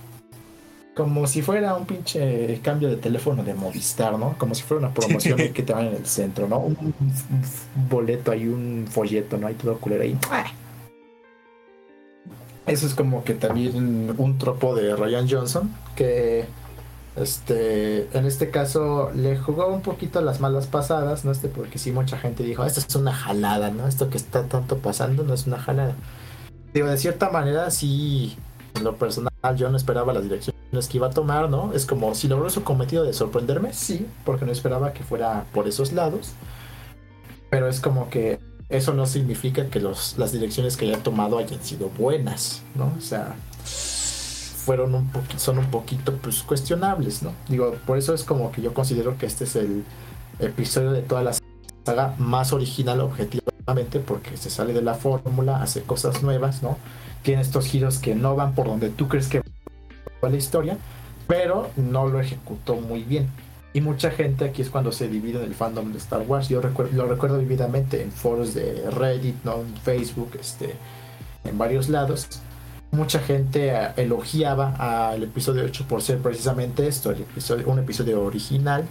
como 0.98 1.28
si 1.28 1.42
fuera 1.42 1.76
un 1.76 1.86
pinche 1.86 2.58
cambio 2.60 2.88
de 2.88 2.96
teléfono 2.96 3.44
de 3.44 3.54
Movistar, 3.54 4.18
¿no? 4.18 4.36
Como 4.36 4.52
si 4.56 4.64
fuera 4.64 4.84
una 4.84 4.92
promoción 4.92 5.38
que 5.54 5.62
te 5.62 5.72
van 5.72 5.86
en 5.86 5.94
el 5.94 6.06
centro, 6.06 6.48
¿no? 6.48 6.58
Un, 6.58 6.92
boleto 7.88 8.32
ahí, 8.32 8.48
un 8.48 8.84
folleto, 8.90 9.36
¿no? 9.36 9.46
Hay 9.46 9.54
todo 9.54 9.78
culero 9.78 10.02
ahí. 10.02 10.18
Eso 12.66 12.84
es 12.88 12.94
como 12.94 13.22
que 13.22 13.34
también 13.34 14.12
un 14.18 14.38
tropo 14.38 14.74
de 14.74 14.96
Ryan 14.96 15.28
Johnson, 15.30 15.72
que 15.94 16.46
este, 17.14 18.08
en 18.18 18.26
este 18.26 18.50
caso 18.50 19.12
le 19.14 19.38
jugó 19.38 19.68
un 19.68 19.82
poquito 19.82 20.20
las 20.20 20.40
malas 20.40 20.66
pasadas, 20.66 21.24
¿no? 21.24 21.30
Este, 21.30 21.46
porque 21.46 21.78
sí, 21.78 21.92
mucha 21.92 22.18
gente 22.18 22.42
dijo, 22.42 22.64
esto 22.64 22.80
es 22.80 22.96
una 22.96 23.12
jalada, 23.12 23.70
¿no? 23.70 23.86
Esto 23.86 24.10
que 24.10 24.16
está 24.16 24.48
tanto 24.48 24.78
pasando 24.78 25.22
no 25.22 25.32
es 25.32 25.46
una 25.46 25.60
jalada. 25.60 25.94
Digo, 26.74 26.88
de 26.88 26.98
cierta 26.98 27.30
manera 27.30 27.70
sí, 27.70 28.36
en 28.74 28.82
lo 28.82 28.96
personal 28.96 29.30
yo 29.54 29.70
no 29.70 29.76
esperaba 29.76 30.12
las 30.12 30.28
direcciones 30.70 30.88
que 30.88 30.96
iba 30.98 31.06
a 31.08 31.10
tomar, 31.10 31.48
¿no? 31.48 31.72
Es 31.72 31.86
como 31.86 32.14
si 32.14 32.28
logró 32.28 32.50
su 32.50 32.62
cometido 32.62 33.04
de 33.04 33.12
sorprenderme, 33.12 33.72
sí, 33.72 34.06
porque 34.24 34.44
no 34.44 34.52
esperaba 34.52 34.92
que 34.92 35.02
fuera 35.02 35.46
por 35.52 35.66
esos 35.66 35.92
lados. 35.92 36.32
Pero 37.50 37.68
es 37.68 37.80
como 37.80 38.10
que 38.10 38.38
eso 38.68 38.92
no 38.92 39.06
significa 39.06 39.66
que 39.70 39.80
los, 39.80 40.18
las 40.18 40.32
direcciones 40.32 40.76
que 40.76 40.86
haya 40.86 41.02
tomado 41.02 41.38
hayan 41.38 41.62
sido 41.62 41.88
buenas, 41.88 42.62
¿no? 42.74 42.92
O 42.98 43.00
sea, 43.00 43.34
fueron 43.64 44.94
un 44.94 45.10
son 45.36 45.58
un 45.58 45.70
poquito 45.70 46.14
pues 46.16 46.42
cuestionables, 46.42 47.22
¿no? 47.22 47.32
Digo, 47.48 47.74
por 47.86 47.96
eso 47.96 48.12
es 48.12 48.24
como 48.24 48.52
que 48.52 48.60
yo 48.60 48.74
considero 48.74 49.16
que 49.16 49.24
este 49.24 49.44
es 49.44 49.56
el 49.56 49.84
episodio 50.38 50.92
de 50.92 51.00
toda 51.00 51.22
la 51.22 51.32
saga 51.86 52.14
más 52.18 52.52
original 52.52 53.00
objetivamente 53.00 54.00
porque 54.00 54.36
se 54.36 54.50
sale 54.50 54.74
de 54.74 54.82
la 54.82 54.94
fórmula, 54.94 55.62
hace 55.62 55.82
cosas 55.82 56.22
nuevas, 56.22 56.62
¿no? 56.62 56.76
Tiene 57.22 57.40
estos 57.40 57.66
giros 57.66 57.98
que 57.98 58.14
no 58.14 58.36
van 58.36 58.54
por 58.54 58.66
donde 58.66 58.90
tú 58.90 59.08
crees 59.08 59.28
que 59.28 59.40
la 60.22 60.36
historia, 60.36 60.76
pero 61.26 61.70
no 61.76 62.08
lo 62.08 62.20
ejecutó 62.20 62.76
muy 62.76 63.02
bien. 63.02 63.28
Y 63.72 63.80
mucha 63.80 64.10
gente 64.10 64.46
aquí 64.46 64.62
es 64.62 64.70
cuando 64.70 64.92
se 64.92 65.08
divide 65.08 65.38
en 65.38 65.44
el 65.44 65.54
fandom 65.54 65.92
de 65.92 65.98
Star 65.98 66.22
Wars. 66.26 66.48
Yo 66.48 66.60
recuerdo, 66.60 66.96
lo 66.96 67.06
recuerdo 67.06 67.38
vividamente 67.38 68.02
en 68.02 68.10
foros 68.10 68.54
de 68.54 68.90
Reddit, 68.90 69.44
¿no? 69.44 69.58
Facebook, 69.84 70.32
este, 70.40 70.74
en 71.44 71.58
varios 71.58 71.88
lados. 71.88 72.28
Mucha 72.90 73.20
gente 73.20 73.68
eh, 73.68 73.88
elogiaba 73.96 75.10
al 75.10 75.22
episodio 75.22 75.64
8 75.64 75.84
por 75.86 76.02
ser 76.02 76.18
precisamente 76.18 76.88
esto, 76.88 77.10
el 77.10 77.20
episodio, 77.20 77.68
un 77.68 77.78
episodio 77.78 78.22
original, 78.22 78.84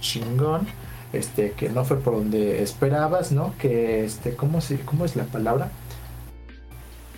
chingón, 0.00 0.66
este, 1.12 1.52
que 1.52 1.68
no 1.68 1.84
fue 1.84 1.98
por 1.98 2.14
donde 2.14 2.62
esperabas, 2.62 3.30
¿no? 3.30 3.54
Que, 3.58 4.04
este, 4.04 4.34
¿cómo, 4.34 4.60
se, 4.60 4.80
¿cómo 4.80 5.04
es 5.04 5.14
la 5.14 5.24
palabra? 5.24 5.70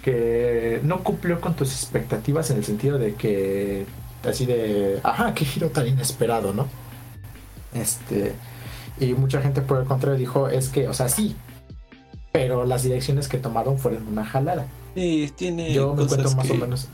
Que 0.02 0.80
no 0.82 1.02
cumplió 1.04 1.40
con 1.40 1.54
tus 1.54 1.72
expectativas 1.72 2.50
en 2.50 2.56
el 2.56 2.64
sentido 2.64 2.98
de 2.98 3.14
que, 3.14 3.84
así 4.28 4.46
de, 4.46 5.00
ajá, 5.02 5.34
qué 5.34 5.44
giro 5.44 5.68
tan 5.68 5.86
inesperado, 5.86 6.54
¿no? 6.54 6.68
Este, 7.74 8.32
y 8.98 9.14
mucha 9.14 9.40
gente 9.42 9.60
por 9.60 9.78
el 9.78 9.86
contrario 9.86 10.18
dijo, 10.18 10.48
es 10.48 10.68
que, 10.68 10.88
o 10.88 10.94
sea, 10.94 11.08
sí, 11.08 11.36
pero 12.32 12.64
las 12.64 12.82
direcciones 12.82 13.28
que 13.28 13.38
tomaron 13.38 13.78
fueron 13.78 14.06
una 14.08 14.24
jalada. 14.24 14.66
Sí, 14.94 15.30
tiene 15.36 15.72
Yo 15.72 15.94
me 15.94 16.02
encuentro 16.02 16.30
más 16.32 16.50
o 16.50 16.54
menos... 16.54 16.88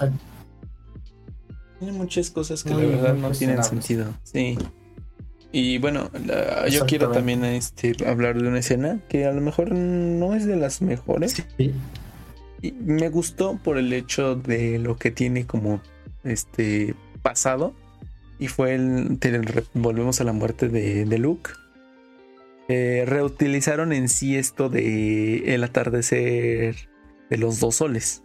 Tiene 1.79 1.93
muchas 1.93 2.31
cosas 2.31 2.65
que 2.65 2.71
la 2.71 2.77
verdad 2.77 3.15
no 3.15 3.31
tienen 3.33 3.63
sentido. 3.63 4.07
Sí. 4.23 4.57
Y 5.53 5.79
bueno, 5.79 6.11
yo 6.71 6.87
quiero 6.87 7.11
también 7.11 7.45
este, 7.45 7.95
hablar 8.07 8.41
de 8.41 8.49
una 8.49 8.59
escena 8.59 9.01
que 9.09 9.27
a 9.27 9.33
lo 9.33 9.41
mejor 9.41 9.73
no 9.73 10.35
es 10.35 10.47
de 10.47 10.57
las 10.57 10.81
mejores. 10.81 11.45
Sí. 11.57 11.75
Y 12.63 12.73
me 12.73 13.09
gustó 13.09 13.59
por 13.63 13.79
el 13.79 13.93
hecho 13.93 14.35
de 14.35 14.79
lo 14.79 14.97
que 14.97 15.11
tiene 15.11 15.47
como 15.47 15.81
este 16.25 16.95
pasado 17.23 17.75
y 18.39 18.49
fue 18.49 18.75
el, 18.75 19.19
volvemos 19.75 20.21
a 20.21 20.25
la 20.25 20.33
muerte 20.33 20.69
de, 20.69 21.05
de 21.05 21.19
Luke. 21.19 21.51
Eh, 22.69 23.05
reutilizaron 23.07 23.93
en 23.93 24.09
sí 24.09 24.37
esto 24.37 24.69
de 24.69 25.55
el 25.55 25.63
atardecer 25.63 26.77
de 27.31 27.39
los 27.39 27.61
dos 27.61 27.77
soles. 27.77 28.23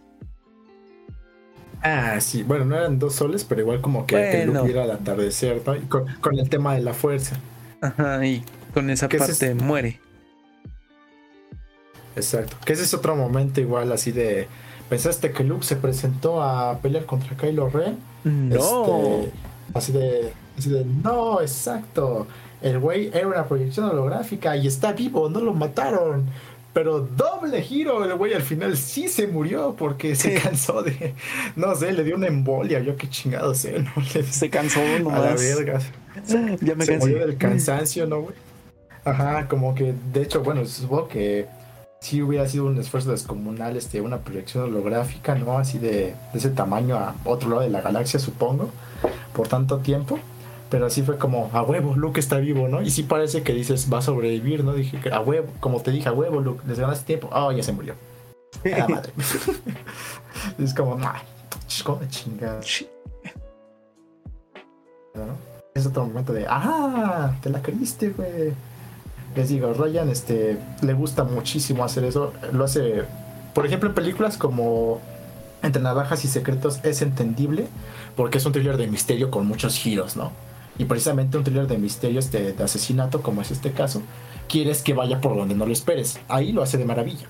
Ah, 1.82 2.20
sí, 2.20 2.42
bueno, 2.42 2.64
no 2.64 2.76
eran 2.76 2.98
dos 2.98 3.16
soles, 3.16 3.44
pero 3.44 3.60
igual 3.60 3.80
como 3.80 4.06
que, 4.06 4.44
Luke 4.46 4.62
viera 4.62 4.84
el 4.84 4.90
atardecer, 4.92 5.62
¿no? 5.66 5.76
con, 5.88 6.38
el 6.38 6.48
tema 6.48 6.74
de 6.74 6.82
la 6.82 6.94
fuerza. 6.94 7.36
Ajá, 7.80 8.24
y 8.24 8.44
con 8.72 8.88
esa 8.90 9.08
parte 9.08 9.54
muere. 9.54 10.00
Exacto. 12.16 12.56
Que 12.64 12.72
ese 12.72 12.82
es 12.82 12.94
otro 12.94 13.16
momento 13.16 13.60
igual 13.60 13.92
así 13.92 14.12
de. 14.12 14.48
¿Pensaste 14.88 15.30
que 15.30 15.42
Luke 15.42 15.64
se 15.64 15.76
presentó 15.76 16.42
a 16.42 16.78
pelear 16.78 17.06
contra 17.06 17.36
Kylo 17.36 17.70
Ren? 17.70 17.98
No. 18.24 19.22
Este, 19.22 19.32
Así 19.74 19.92
de, 19.92 20.32
así 20.58 20.70
de, 20.70 20.84
no, 20.84 21.40
exacto. 21.40 22.26
El 22.60 22.78
güey 22.78 23.10
era 23.12 23.26
una 23.26 23.44
proyección 23.44 23.88
holográfica 23.88 24.56
y 24.56 24.66
está 24.66 24.92
vivo, 24.92 25.28
no 25.28 25.40
lo 25.40 25.54
mataron. 25.54 26.26
Pero 26.72 27.00
doble 27.00 27.60
giro, 27.60 28.04
el 28.04 28.14
güey 28.14 28.32
al 28.32 28.42
final 28.42 28.76
sí 28.76 29.08
se 29.08 29.26
murió 29.26 29.74
porque 29.76 30.14
se 30.14 30.34
cansó 30.34 30.82
de, 30.82 31.14
no 31.56 31.74
sé, 31.74 31.92
le 31.92 32.02
dio 32.02 32.16
una 32.16 32.28
embolia, 32.28 32.80
yo 32.80 32.96
qué 32.96 33.08
chingado 33.08 33.54
sé, 33.54 33.78
¿no? 33.78 33.90
se 34.30 34.48
cansó 34.48 34.80
no 35.00 35.10
A 35.10 35.18
la 35.18 35.34
verga. 35.34 35.80
Ya 36.60 36.74
me 36.74 36.84
se 36.86 36.98
murió 36.98 37.26
del 37.26 37.36
cansancio, 37.36 38.06
¿no, 38.06 38.22
güey? 38.22 38.34
Ajá, 39.04 39.48
como 39.48 39.74
que, 39.74 39.94
de 40.12 40.22
hecho, 40.22 40.42
bueno, 40.42 40.64
supongo 40.64 41.08
que 41.08 41.46
sí 42.02 42.20
hubiera 42.20 42.48
sido 42.48 42.66
un 42.66 42.78
esfuerzo 42.78 43.12
descomunal, 43.12 43.76
este, 43.76 44.00
una 44.00 44.18
proyección 44.18 44.64
holográfica, 44.64 45.36
¿no? 45.36 45.56
Así 45.56 45.78
de, 45.78 46.14
de 46.32 46.38
ese 46.38 46.50
tamaño 46.50 46.96
a 46.96 47.14
otro 47.24 47.48
lado 47.48 47.62
de 47.62 47.70
la 47.70 47.80
galaxia, 47.80 48.18
supongo 48.18 48.70
por 49.32 49.48
tanto 49.48 49.78
tiempo. 49.78 50.18
Pero 50.68 50.86
así 50.86 51.02
fue 51.02 51.18
como, 51.18 51.50
a 51.52 51.62
huevo, 51.62 51.94
Luke 51.96 52.18
está 52.18 52.38
vivo, 52.38 52.66
¿no? 52.66 52.82
Y 52.82 52.90
sí 52.90 53.02
parece 53.02 53.42
que 53.42 53.52
dices, 53.52 53.92
va 53.92 53.98
a 53.98 54.02
sobrevivir, 54.02 54.64
¿no? 54.64 54.72
Dije, 54.72 54.98
a 55.12 55.20
huevo, 55.20 55.48
como 55.60 55.80
te 55.80 55.90
dije, 55.90 56.08
a 56.08 56.12
huevo, 56.12 56.40
Luke, 56.40 56.62
les 56.66 56.78
ganaste 56.78 57.04
tiempo. 57.04 57.28
Ah, 57.30 57.52
ya 57.54 57.62
se 57.62 57.72
murió. 57.72 57.94
A 58.82 58.88
madre. 58.88 59.12
es 60.58 60.74
como, 60.74 60.96
nah, 60.96 61.20
chingada. 62.08 62.60
¿No? 65.14 65.36
Es 65.74 65.86
otro 65.86 66.06
momento 66.06 66.32
de, 66.32 66.46
ah, 66.48 67.36
te 67.42 67.50
la 67.50 67.60
creíste, 67.60 68.10
güey. 68.10 68.52
Les 69.34 69.48
digo, 69.48 69.72
Ryan 69.72 70.10
este, 70.10 70.58
le 70.82 70.92
gusta 70.92 71.24
muchísimo 71.24 71.84
hacer 71.84 72.04
eso. 72.04 72.32
Lo 72.52 72.64
hace, 72.64 73.04
por 73.54 73.66
ejemplo, 73.66 73.88
en 73.88 73.94
películas 73.94 74.36
como 74.36 75.00
Entre 75.62 75.80
Navajas 75.80 76.24
y 76.24 76.28
Secretos 76.28 76.80
es 76.82 77.02
entendible 77.02 77.66
porque 78.16 78.38
es 78.38 78.46
un 78.46 78.52
thriller 78.52 78.76
de 78.76 78.86
misterio 78.88 79.30
con 79.30 79.46
muchos 79.46 79.76
giros, 79.76 80.16
¿no? 80.16 80.32
Y 80.78 80.84
precisamente 80.84 81.38
un 81.38 81.44
thriller 81.44 81.66
de 81.66 81.78
misterio 81.78 82.18
este, 82.18 82.52
de 82.52 82.62
asesinato, 82.64 83.22
como 83.22 83.42
es 83.42 83.50
este 83.50 83.72
caso, 83.72 84.02
quieres 84.48 84.82
que 84.82 84.94
vaya 84.94 85.20
por 85.20 85.36
donde 85.36 85.54
no 85.54 85.66
lo 85.66 85.72
esperes. 85.72 86.18
Ahí 86.28 86.52
lo 86.52 86.62
hace 86.62 86.78
de 86.78 86.84
maravilla. 86.84 87.26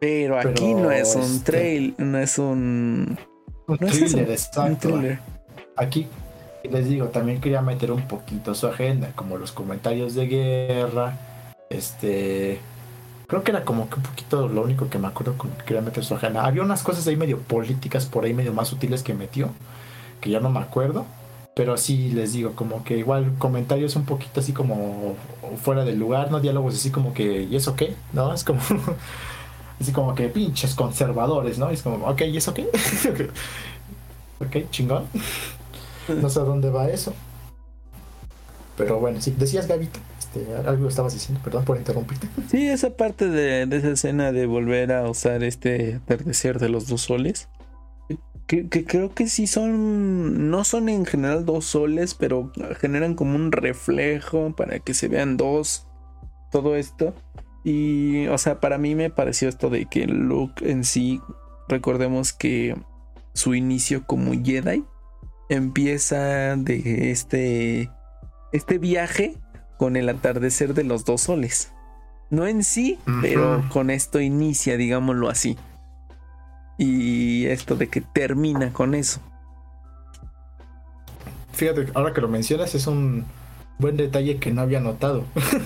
Pero 0.00 0.38
aquí 0.38 0.74
no 0.74 0.90
es 0.90 1.14
un 1.14 1.22
este, 1.22 1.52
trail, 1.52 1.94
no 1.98 2.18
es 2.18 2.38
un... 2.38 3.18
Un 3.66 3.78
thriller, 3.78 4.30
exacto. 4.30 5.00
Aquí, 5.76 6.06
les 6.68 6.88
digo, 6.88 7.06
también 7.06 7.40
quería 7.40 7.62
meter 7.62 7.90
un 7.90 8.06
poquito 8.06 8.54
su 8.54 8.66
agenda, 8.66 9.12
como 9.14 9.38
los 9.38 9.52
comentarios 9.52 10.14
de 10.14 10.26
guerra, 10.26 11.16
este... 11.70 12.60
Creo 13.26 13.42
que 13.42 13.52
era 13.52 13.64
como 13.64 13.88
que 13.88 13.96
un 13.96 14.02
poquito 14.02 14.48
lo 14.48 14.62
único 14.62 14.90
que 14.90 14.98
me 14.98 15.08
acuerdo 15.08 15.36
que 15.38 15.64
quería 15.64 15.80
meter 15.80 16.04
su 16.04 16.14
agenda. 16.14 16.44
Había 16.44 16.62
unas 16.62 16.82
cosas 16.82 17.06
ahí 17.06 17.16
medio 17.16 17.38
políticas, 17.38 18.04
por 18.04 18.24
ahí 18.24 18.34
medio 18.34 18.52
más 18.52 18.68
sutiles 18.68 19.02
que 19.02 19.14
metió 19.14 19.50
que 20.24 20.30
ya 20.30 20.40
no 20.40 20.50
me 20.50 20.60
acuerdo. 20.60 21.04
Pero 21.54 21.76
sí 21.76 22.10
les 22.10 22.32
digo, 22.32 22.52
como 22.56 22.82
que 22.82 22.96
igual 22.96 23.34
comentarios 23.38 23.94
un 23.94 24.06
poquito 24.06 24.40
así 24.40 24.52
como 24.52 25.14
fuera 25.62 25.84
del 25.84 25.98
lugar, 25.98 26.30
¿no? 26.32 26.40
Diálogos 26.40 26.74
así 26.74 26.90
como 26.90 27.14
que, 27.14 27.42
¿y 27.44 27.54
eso 27.54 27.76
qué? 27.76 27.94
¿No? 28.12 28.34
Es 28.34 28.42
como, 28.42 28.60
así 29.80 29.92
como 29.92 30.14
que 30.16 30.28
pinches 30.28 30.74
conservadores, 30.74 31.58
¿no? 31.58 31.70
es 31.70 31.82
como, 31.82 32.06
ok, 32.06 32.22
¿y 32.22 32.38
eso 32.38 32.54
qué? 32.54 32.62
ok, 34.40 34.70
chingón. 34.70 35.04
no 36.08 36.28
sé 36.28 36.40
a 36.40 36.42
dónde 36.42 36.70
va 36.70 36.88
eso. 36.88 37.14
Pero 38.76 38.98
bueno, 38.98 39.20
sí, 39.20 39.34
decías 39.38 39.68
Gavito, 39.68 40.00
este, 40.18 40.54
algo 40.66 40.88
estabas 40.88 41.14
diciendo, 41.14 41.40
perdón 41.44 41.64
por 41.64 41.76
interrumpirte. 41.76 42.28
Sí, 42.50 42.68
esa 42.68 42.90
parte 42.90 43.28
de, 43.28 43.66
de 43.66 43.76
esa 43.76 43.90
escena 43.90 44.32
de 44.32 44.46
volver 44.46 44.92
a 44.92 45.08
usar 45.08 45.42
este 45.44 45.94
atardecer 45.96 46.58
de 46.58 46.68
los 46.68 46.88
dos 46.88 47.02
soles 47.02 47.48
que, 48.46 48.84
creo 48.84 49.14
que 49.14 49.26
sí 49.26 49.46
son, 49.46 50.50
no 50.50 50.64
son 50.64 50.88
en 50.88 51.06
general 51.06 51.44
dos 51.44 51.64
soles, 51.64 52.14
pero 52.14 52.52
generan 52.80 53.14
como 53.14 53.36
un 53.36 53.52
reflejo 53.52 54.54
para 54.54 54.78
que 54.78 54.94
se 54.94 55.08
vean 55.08 55.36
dos, 55.36 55.86
todo 56.50 56.76
esto. 56.76 57.14
Y, 57.64 58.26
o 58.26 58.36
sea, 58.36 58.60
para 58.60 58.76
mí 58.78 58.94
me 58.94 59.10
pareció 59.10 59.48
esto 59.48 59.70
de 59.70 59.86
que 59.86 60.06
Luke 60.06 60.70
en 60.70 60.84
sí, 60.84 61.20
recordemos 61.68 62.32
que 62.32 62.76
su 63.32 63.54
inicio 63.54 64.06
como 64.06 64.32
Jedi 64.32 64.84
empieza 65.48 66.56
de 66.56 67.10
este, 67.10 67.90
este 68.54 68.78
viaje 68.78 69.34
con 69.78 69.96
el 69.96 70.08
atardecer 70.08 70.74
de 70.74 70.84
los 70.84 71.04
dos 71.04 71.22
soles. 71.22 71.72
No 72.30 72.46
en 72.46 72.62
sí, 72.62 72.98
pero 73.20 73.64
con 73.68 73.90
esto 73.90 74.20
inicia, 74.20 74.76
digámoslo 74.76 75.28
así. 75.28 75.58
Y 76.78 77.46
esto 77.46 77.74
de 77.74 77.88
que 77.88 78.00
termina 78.00 78.72
con 78.72 78.94
eso. 78.94 79.20
Fíjate, 81.52 81.88
ahora 81.94 82.12
que 82.12 82.20
lo 82.20 82.28
mencionas, 82.28 82.74
es 82.74 82.86
un 82.86 83.24
buen 83.78 83.96
detalle 83.96 84.38
que 84.38 84.52
no 84.52 84.62
había 84.62 84.78
notado. 84.80 85.24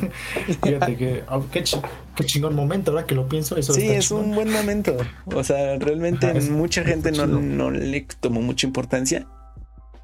Fíjate 0.63 0.97
que 0.97 1.25
oh, 1.29 1.45
qué, 1.51 1.63
chingón 2.25 2.55
momento, 2.55 2.91
ahora 2.93 3.05
que 3.05 3.15
lo 3.15 3.29
pienso. 3.29 3.57
Eso 3.57 3.75
sí, 3.75 3.87
es 3.87 4.11
un 4.11 4.35
buen 4.35 4.51
momento. 4.51 4.97
O 5.27 5.45
sea, 5.45 5.79
realmente 5.79 6.33
mucha 6.51 6.85
gente 6.85 7.13
no, 7.13 7.27
no, 7.27 7.71
le 7.71 8.07
tomó 8.21 8.41
mucha 8.41 8.67
importancia, 8.67 9.27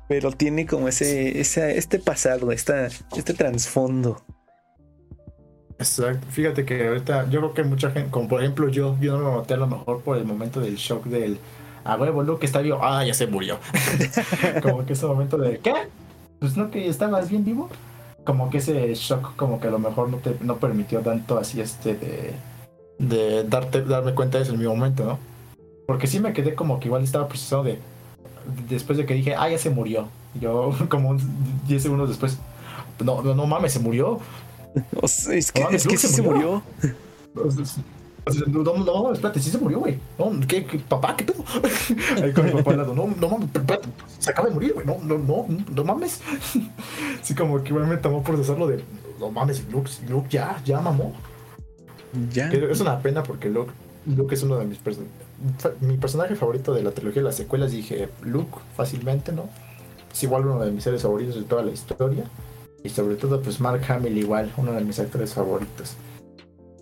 pero 0.09 0.32
tiene 0.32 0.66
como 0.66 0.89
ese, 0.89 1.40
ese 1.40 1.78
este 1.78 1.98
pasado, 1.98 2.52
esta, 2.52 2.86
este 2.86 3.35
trasfondo. 3.35 4.22
Exacto. 5.78 6.26
Fíjate 6.31 6.64
que 6.64 6.86
ahorita 6.86 7.28
yo 7.31 7.40
creo 7.40 7.55
que 7.55 7.64
mucha 7.64 7.90
gente, 7.90 8.10
como 8.10 8.28
por 8.28 8.40
ejemplo 8.40 8.68
yo, 8.68 8.97
yo 9.01 9.16
no 9.16 9.22
lo 9.22 9.32
noté 9.32 9.55
a 9.55 9.59
lo 9.59 9.66
mejor 9.66 10.02
por 10.02 10.16
el 10.16 10.24
momento 10.24 10.60
del 10.60 10.76
shock 10.76 11.05
del 11.06 11.39
a 11.85 11.97
huevo, 11.97 12.22
Luke 12.22 12.47
está 12.47 12.60
vivo, 12.60 12.78
ah, 12.82 13.05
ya 13.05 13.12
se 13.12 13.26
murió. 13.26 13.59
como 14.62 14.86
que 14.86 14.94
ese 14.94 15.05
momento 15.06 15.36
de 15.36 15.59
¿qué? 15.59 15.74
Pues 16.39 16.56
no 16.56 16.70
que 16.70 16.89
estabas 16.89 17.28
bien 17.28 17.44
vivo. 17.44 17.68
Como 18.24 18.48
que 18.48 18.59
ese 18.59 18.94
shock 18.94 19.36
como 19.36 19.60
que 19.60 19.68
a 19.68 19.70
lo 19.70 19.78
mejor 19.78 20.09
no 20.09 20.16
te 20.16 20.35
no 20.40 20.56
permitió 20.56 21.01
tanto 21.01 21.36
así 21.36 21.60
este 21.60 21.94
de 21.94 22.32
de 22.98 23.44
darte 23.44 23.82
darme 23.82 24.14
cuenta 24.14 24.39
de 24.39 24.44
eso 24.44 24.55
en 24.55 24.60
mi 24.60 24.66
momento, 24.66 25.05
¿no? 25.05 25.18
Porque 25.86 26.06
sí 26.06 26.20
me 26.20 26.32
quedé 26.32 26.55
como 26.55 26.81
que 26.81 26.89
igual 26.89 27.02
estaba 27.02 27.28
procesado 27.28 27.64
de 27.64 27.78
después 28.68 28.98
de 28.98 29.06
que 29.06 29.14
dije, 29.14 29.34
ah, 29.36 29.48
ya 29.48 29.58
se 29.58 29.70
murió. 29.70 30.08
Yo 30.40 30.74
como 30.88 31.16
10 31.66 31.82
segundos 31.82 32.08
después, 32.08 32.38
no, 33.02 33.22
no, 33.22 33.34
no 33.34 33.46
mames, 33.46 33.72
se 33.72 33.80
murió 33.80 34.20
es 35.02 35.52
que, 35.52 35.62
es 35.70 35.86
que 35.86 35.96
sí 35.96 36.08
se 36.08 36.22
murió. 36.22 36.62
No, 38.46 38.62
no, 38.62 38.84
no, 38.84 39.12
espérate, 39.12 39.40
sí 39.40 39.50
se 39.50 39.58
murió, 39.58 39.80
güey. 39.80 39.98
No, 40.18 40.32
¿qué, 40.46 40.64
qué, 40.64 40.78
papá, 40.78 41.14
qué 41.16 41.24
pedo? 41.24 41.44
Ahí 42.22 42.32
con 42.32 42.46
mi 42.46 42.52
papá 42.52 42.70
al 42.70 42.78
lado, 42.78 42.94
no, 42.94 43.06
no 43.06 43.28
mames, 43.28 43.50
espérate, 43.54 43.88
se 44.18 44.30
acaba 44.30 44.48
de 44.48 44.54
morir, 44.54 44.72
güey. 44.72 44.86
No, 44.86 44.98
no, 45.02 45.18
no, 45.18 45.46
no 45.74 45.84
mames. 45.84 46.20
Así 47.20 47.34
como 47.34 47.62
que 47.62 47.68
igual 47.68 47.86
me 47.86 47.96
tomó 47.98 48.22
por 48.22 48.34
procesarlo 48.34 48.66
de, 48.66 48.82
no 49.20 49.30
mames, 49.30 49.64
Luke, 49.70 49.90
Luke 50.08 50.28
ya, 50.30 50.60
ya 50.64 50.80
mamó. 50.80 51.12
Ya. 52.32 52.48
Es 52.50 52.80
una 52.80 53.00
pena 53.00 53.22
porque 53.22 53.50
Luke, 53.50 53.72
Luke 54.06 54.34
es 54.34 54.42
uno 54.42 54.56
de 54.56 54.64
mis 54.64 54.78
personajes. 54.78 55.23
Mi 55.80 55.96
personaje 55.96 56.34
favorito 56.36 56.72
de 56.72 56.82
la 56.82 56.92
trilogía 56.92 57.22
de 57.22 57.28
las 57.28 57.36
secuelas, 57.36 57.72
dije 57.72 58.08
Luke 58.22 58.58
fácilmente, 58.76 59.32
¿no? 59.32 59.48
Es 60.12 60.22
igual 60.22 60.46
uno 60.46 60.64
de 60.64 60.70
mis 60.70 60.84
seres 60.84 61.02
favoritos 61.02 61.34
de 61.34 61.42
toda 61.42 61.62
la 61.62 61.72
historia. 61.72 62.24
Y 62.82 62.88
sobre 62.90 63.16
todo, 63.16 63.40
pues 63.40 63.60
Mark 63.60 63.82
Hamill, 63.88 64.16
igual, 64.16 64.52
uno 64.56 64.72
de 64.72 64.82
mis 64.82 64.98
actores 64.98 65.32
favoritos. 65.34 65.96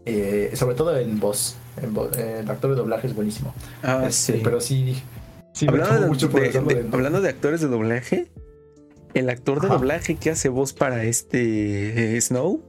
Eh, 0.05 0.53
sobre 0.55 0.75
todo 0.75 0.97
en 0.97 1.19
voz. 1.21 1.57
En 1.81 1.97
eh, 2.19 2.41
el 2.41 2.51
actor 2.51 2.71
de 2.71 2.77
doblaje 2.77 3.07
es 3.07 3.15
buenísimo. 3.15 3.55
Ah, 3.83 4.05
este, 4.07 4.35
sí. 4.35 4.41
Pero 4.43 4.61
sí. 4.61 5.03
sí 5.55 5.67
hablando, 5.69 6.01
de, 6.01 6.07
mucho 6.07 6.29
de, 6.29 6.51
de, 6.51 6.89
hablando 6.93 7.21
de 7.21 7.29
actores 7.29 7.61
de 7.61 7.69
doblaje, 7.69 8.31
el 9.15 9.31
actor 9.31 9.61
de 9.61 9.69
Ajá. 9.69 9.77
doblaje 9.77 10.17
que 10.17 10.31
hace 10.31 10.49
voz 10.49 10.73
para 10.73 11.05
este 11.05 12.17
eh, 12.17 12.21
Snow, 12.21 12.63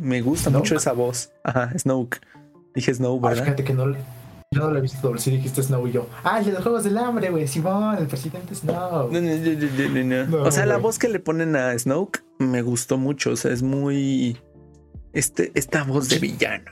me 0.00 0.22
gusta 0.22 0.50
Snoke. 0.50 0.62
mucho 0.62 0.76
esa 0.76 0.92
voz. 0.92 1.30
Ajá, 1.44 1.72
Snoke. 1.78 2.20
Dije 2.74 2.94
Snow, 2.94 3.20
¿verdad? 3.20 3.40
Ah, 3.40 3.44
fíjate 3.44 3.64
que 3.64 3.74
no, 3.74 3.94
yo 4.52 4.62
no 4.62 4.72
lo 4.72 4.78
he 4.78 4.82
visto 4.82 4.98
doble. 5.00 5.20
Sí 5.20 5.30
dijiste 5.30 5.62
Snow 5.62 5.86
y 5.86 5.92
yo. 5.92 6.08
Ah, 6.24 6.40
el 6.40 6.46
de 6.46 6.52
los 6.52 6.62
Juegos 6.64 6.82
del 6.82 6.98
Hambre, 6.98 7.30
güey. 7.30 7.46
Simón, 7.46 7.96
el 7.98 8.08
presidente 8.08 8.52
Snow. 8.52 9.08
No, 9.12 9.20
no, 9.20 9.20
no, 9.20 10.04
no, 10.04 10.26
no. 10.26 10.42
O 10.42 10.50
sea, 10.50 10.66
la 10.66 10.76
voz 10.76 10.98
que 10.98 11.08
le 11.08 11.20
ponen 11.20 11.54
a 11.54 11.78
Snoke 11.78 12.24
me 12.40 12.60
gustó 12.62 12.98
mucho. 12.98 13.30
O 13.30 13.36
sea, 13.36 13.52
es 13.52 13.62
muy. 13.62 14.36
Este, 15.12 15.52
esta 15.54 15.84
voz 15.84 16.08
de 16.08 16.18
villano. 16.18 16.68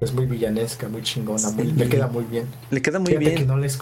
Es 0.00 0.14
muy 0.14 0.26
villanesca, 0.26 0.88
muy 0.88 1.02
chingona. 1.02 1.50
Muy, 1.50 1.72
le 1.72 1.88
queda 1.88 2.06
muy 2.06 2.22
bien. 2.22 2.46
Le 2.70 2.82
queda 2.82 3.00
muy 3.00 3.08
Fíjate 3.08 3.24
bien. 3.24 3.38
Que 3.38 3.44
no, 3.44 3.56
les, 3.56 3.80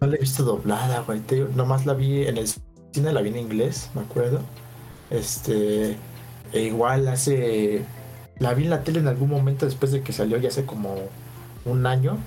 no 0.00 0.06
la 0.06 0.16
he 0.16 0.18
visto 0.18 0.44
doblada, 0.44 1.00
güey. 1.00 1.20
Nomás 1.54 1.84
la 1.84 1.92
vi 1.92 2.26
en 2.26 2.38
el 2.38 2.46
cine, 2.92 3.12
la 3.12 3.20
vi 3.20 3.28
en 3.28 3.36
inglés, 3.36 3.90
me 3.94 4.00
acuerdo. 4.00 4.40
Este. 5.10 5.98
E 6.54 6.62
igual 6.62 7.06
hace. 7.08 7.84
La 8.38 8.54
vi 8.54 8.64
en 8.64 8.70
la 8.70 8.82
tele 8.82 9.00
en 9.00 9.08
algún 9.08 9.28
momento 9.28 9.66
después 9.66 9.92
de 9.92 10.00
que 10.00 10.14
salió, 10.14 10.38
ya 10.38 10.48
hace 10.48 10.64
como 10.64 10.96
un 11.64 11.86
año. 11.86 12.18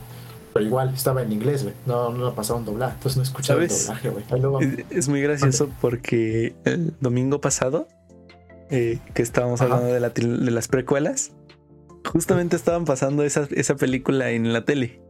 Pero 0.54 0.66
igual 0.66 0.94
estaba 0.94 1.22
en 1.22 1.34
inglés, 1.34 1.64
güey. 1.64 1.76
No, 1.86 2.12
no 2.12 2.24
la 2.24 2.34
pasaron 2.34 2.64
doblada. 2.64 2.94
Entonces 2.94 3.18
no 3.18 3.24
escuchaba 3.24 3.62
el 3.62 3.68
doblaje, 3.68 4.10
güey. 4.10 4.24
Es, 4.90 4.98
es, 4.98 5.10
muy 5.10 5.22
gracioso 5.22 5.70
porque 5.82 6.56
el 6.64 6.94
domingo 7.02 7.42
pasado, 7.42 7.90
eh, 8.70 9.00
que 9.14 9.22
estábamos 9.22 9.60
Ajá. 9.60 9.74
hablando 9.74 9.94
de, 9.94 10.00
la, 10.00 10.10
de, 10.12 10.52
las 10.52 10.70
precuelas, 10.70 11.34
justamente 12.06 12.56
estaban 12.56 12.86
pasando 12.86 13.24
esa, 13.24 13.50
esa 13.52 13.76
película 13.76 14.32
en 14.32 14.54
la 14.54 14.64
tele. 14.64 15.02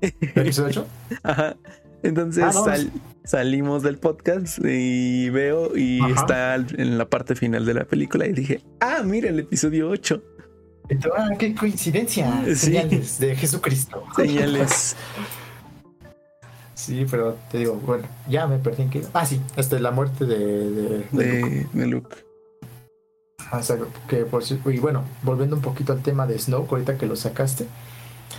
¿18? 0.00 0.84
Ajá. 1.24 1.56
Entonces 2.04 2.44
ah, 2.44 2.52
no, 2.54 2.64
sal, 2.64 2.92
salimos 3.24 3.82
del 3.82 3.98
podcast 3.98 4.58
y 4.64 5.30
veo 5.30 5.76
y 5.76 6.00
Ajá. 6.00 6.14
está 6.14 6.54
en 6.54 6.96
la 6.96 7.08
parte 7.08 7.34
final 7.34 7.66
de 7.66 7.74
la 7.74 7.84
película 7.84 8.26
y 8.26 8.32
dije, 8.32 8.62
ah, 8.78 9.02
mira 9.04 9.30
el 9.30 9.40
episodio 9.40 9.90
8. 9.90 10.22
Ah, 11.16 11.30
qué 11.38 11.54
coincidencia. 11.54 12.42
Sí. 12.46 12.56
Señales 12.56 13.18
de 13.18 13.36
Jesucristo. 13.36 14.04
Señales. 14.16 14.96
sí, 16.74 17.06
pero 17.10 17.36
te 17.50 17.58
digo, 17.58 17.74
bueno, 17.74 18.04
ya 18.28 18.46
me 18.46 18.58
perdí 18.58 18.82
en 18.82 18.90
que. 18.90 19.02
Ah, 19.12 19.24
sí, 19.24 19.40
este, 19.56 19.78
la 19.80 19.90
muerte 19.90 20.24
de, 20.24 20.38
de, 20.38 21.06
de, 21.10 21.12
de 21.12 21.40
Luke. 21.40 21.68
De 21.72 21.86
Luke. 21.86 22.16
O 23.52 23.62
sea, 23.62 23.78
que 24.08 24.24
por 24.24 24.42
y 24.42 24.78
bueno, 24.78 25.04
volviendo 25.22 25.56
un 25.56 25.62
poquito 25.62 25.92
al 25.92 26.02
tema 26.02 26.26
de 26.26 26.38
Snoke, 26.38 26.70
ahorita 26.70 26.98
que 26.98 27.06
lo 27.06 27.16
sacaste, 27.16 27.66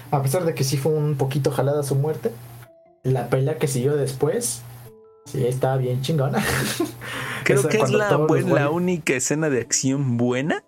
a 0.09 0.21
pesar 0.21 0.45
de 0.45 0.53
que 0.53 0.63
sí 0.63 0.77
fue 0.77 0.93
un 0.93 1.15
poquito 1.15 1.51
jalada 1.51 1.83
su 1.83 1.95
muerte, 1.95 2.31
la 3.03 3.29
pelea 3.29 3.57
que 3.57 3.67
siguió 3.67 3.97
después, 3.97 4.61
sí, 5.25 5.45
estaba 5.45 5.77
bien 5.77 6.01
chingona. 6.01 6.41
Creo 7.43 7.59
Esa, 7.59 7.69
que 7.69 7.77
es 7.77 7.89
la 7.89 8.69
única 8.69 9.13
escena 9.13 9.49
de 9.49 9.59
acción 9.59 10.17
buena 10.17 10.63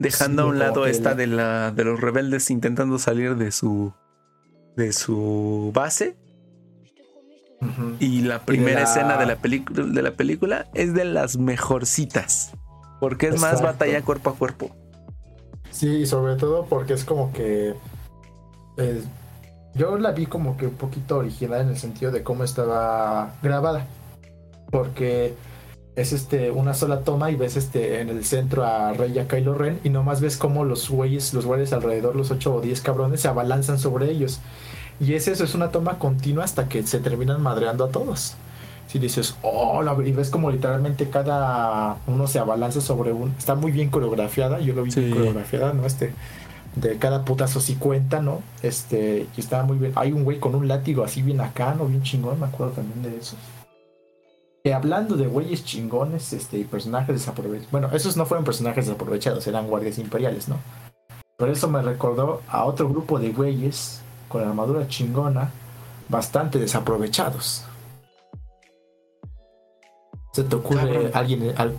dejando 0.00 0.42
sí, 0.42 0.48
a 0.48 0.50
un 0.50 0.58
lado 0.58 0.86
esta 0.86 1.10
la... 1.10 1.14
de 1.14 1.26
la 1.28 1.70
de 1.70 1.84
los 1.84 2.00
rebeldes 2.00 2.50
intentando 2.50 2.98
salir 2.98 3.36
de 3.36 3.52
su 3.52 3.92
de 4.76 4.92
su 4.92 5.70
base 5.74 6.16
uh 7.60 7.66
-huh. 7.66 7.96
y 8.00 8.22
la 8.22 8.40
primera 8.40 8.80
y 8.80 8.84
la... 8.84 8.90
escena 8.90 9.16
de 9.18 9.26
la 9.26 9.36
película 9.36 9.84
de 9.84 10.02
la 10.02 10.12
película 10.12 10.66
es 10.74 10.94
de 10.94 11.04
las 11.04 11.36
mejorcitas 11.36 12.52
porque 12.98 13.28
es 13.28 13.34
Exacto. 13.34 13.56
más 13.56 13.62
batalla 13.62 14.02
cuerpo 14.02 14.30
a 14.30 14.34
cuerpo 14.34 14.74
sí 15.70 16.06
sobre 16.06 16.36
todo 16.36 16.64
porque 16.64 16.94
es 16.94 17.04
como 17.04 17.32
que 17.32 17.74
eh, 18.78 19.02
yo 19.74 19.98
la 19.98 20.12
vi 20.12 20.24
como 20.26 20.56
que 20.56 20.66
un 20.66 20.74
poquito 20.74 21.18
original 21.18 21.60
en 21.60 21.68
el 21.68 21.76
sentido 21.76 22.10
de 22.10 22.22
cómo 22.22 22.42
estaba 22.42 23.34
grabada 23.42 23.86
porque 24.70 25.34
es 25.96 26.12
este 26.12 26.50
una 26.50 26.74
sola 26.74 27.00
toma 27.00 27.30
y 27.30 27.36
ves 27.36 27.56
este 27.56 28.00
en 28.00 28.08
el 28.08 28.24
centro 28.24 28.64
a 28.64 28.92
Rey 28.92 29.12
y 29.14 29.18
a 29.18 29.28
Kylo 29.28 29.54
Ren 29.54 29.80
y 29.84 29.90
nomás 29.90 30.20
ves 30.20 30.36
como 30.36 30.64
los 30.64 30.88
güeyes, 30.88 31.34
los 31.34 31.46
güeyes 31.46 31.72
alrededor, 31.72 32.16
los 32.16 32.30
8 32.30 32.54
o 32.54 32.60
10 32.60 32.80
cabrones 32.80 33.20
se 33.20 33.28
abalanzan 33.28 33.78
sobre 33.78 34.10
ellos. 34.10 34.40
Y 35.00 35.14
es 35.14 35.28
eso, 35.28 35.44
es 35.44 35.54
una 35.54 35.70
toma 35.70 35.98
continua 35.98 36.44
hasta 36.44 36.68
que 36.68 36.82
se 36.82 37.00
terminan 37.00 37.42
madreando 37.42 37.84
a 37.84 37.88
todos. 37.88 38.34
Si 38.86 38.98
dices, 38.98 39.36
oh, 39.42 39.82
la, 39.82 39.96
y 40.04 40.12
ves 40.12 40.30
como 40.30 40.50
literalmente 40.50 41.08
cada 41.08 41.96
uno 42.06 42.26
se 42.26 42.38
abalanza 42.38 42.80
sobre 42.80 43.12
un. 43.12 43.34
Está 43.38 43.54
muy 43.54 43.70
bien 43.70 43.88
coreografiada, 43.88 44.60
yo 44.60 44.74
lo 44.74 44.82
vi 44.82 44.90
sí. 44.90 45.00
bien 45.00 45.14
coreografiada, 45.14 45.72
¿no? 45.72 45.86
Este, 45.86 46.12
de 46.76 46.98
cada 46.98 47.24
putazo 47.24 47.60
sí 47.60 47.76
cuenta, 47.76 48.20
¿no? 48.20 48.42
Este, 48.62 49.26
y 49.36 49.40
estaba 49.40 49.62
muy 49.62 49.78
bien. 49.78 49.92
Hay 49.94 50.12
un 50.12 50.24
güey 50.24 50.38
con 50.38 50.54
un 50.54 50.68
látigo 50.68 51.04
así 51.04 51.22
bien 51.22 51.40
acá, 51.40 51.74
¿no? 51.78 51.86
Bien 51.86 52.02
chingón, 52.02 52.40
me 52.40 52.46
acuerdo 52.46 52.74
también 52.74 53.02
de 53.02 53.16
eso. 53.16 53.36
Que 54.62 54.74
hablando 54.74 55.16
de 55.16 55.26
güeyes 55.26 55.64
chingones 55.64 56.32
este, 56.32 56.58
y 56.58 56.64
personajes 56.64 57.14
desaprovechados. 57.14 57.70
Bueno, 57.70 57.88
esos 57.92 58.16
no 58.16 58.26
fueron 58.26 58.44
personajes 58.44 58.86
desaprovechados, 58.86 59.46
eran 59.46 59.66
guardias 59.68 59.98
imperiales, 59.98 60.48
¿no? 60.48 60.58
Pero 61.38 61.52
eso 61.52 61.68
me 61.68 61.80
recordó 61.80 62.42
a 62.48 62.64
otro 62.64 62.88
grupo 62.88 63.18
de 63.18 63.30
güeyes 63.30 64.02
con 64.28 64.46
armadura 64.46 64.86
chingona, 64.86 65.50
bastante 66.08 66.58
desaprovechados. 66.58 67.64
¿Se 70.32 70.44
te 70.44 70.56
ocurre 70.56 71.10
alguien, 71.14 71.54
al, 71.56 71.78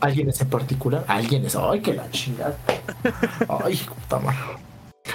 alguien 0.00 0.30
en 0.38 0.48
particular? 0.48 1.04
Alguien 1.08 1.44
es, 1.44 1.56
ay, 1.56 1.80
que 1.80 1.92
la 1.94 2.08
chingada. 2.10 2.56
Ay, 3.48 3.76
puta 3.76 4.20
madre. 4.20 4.38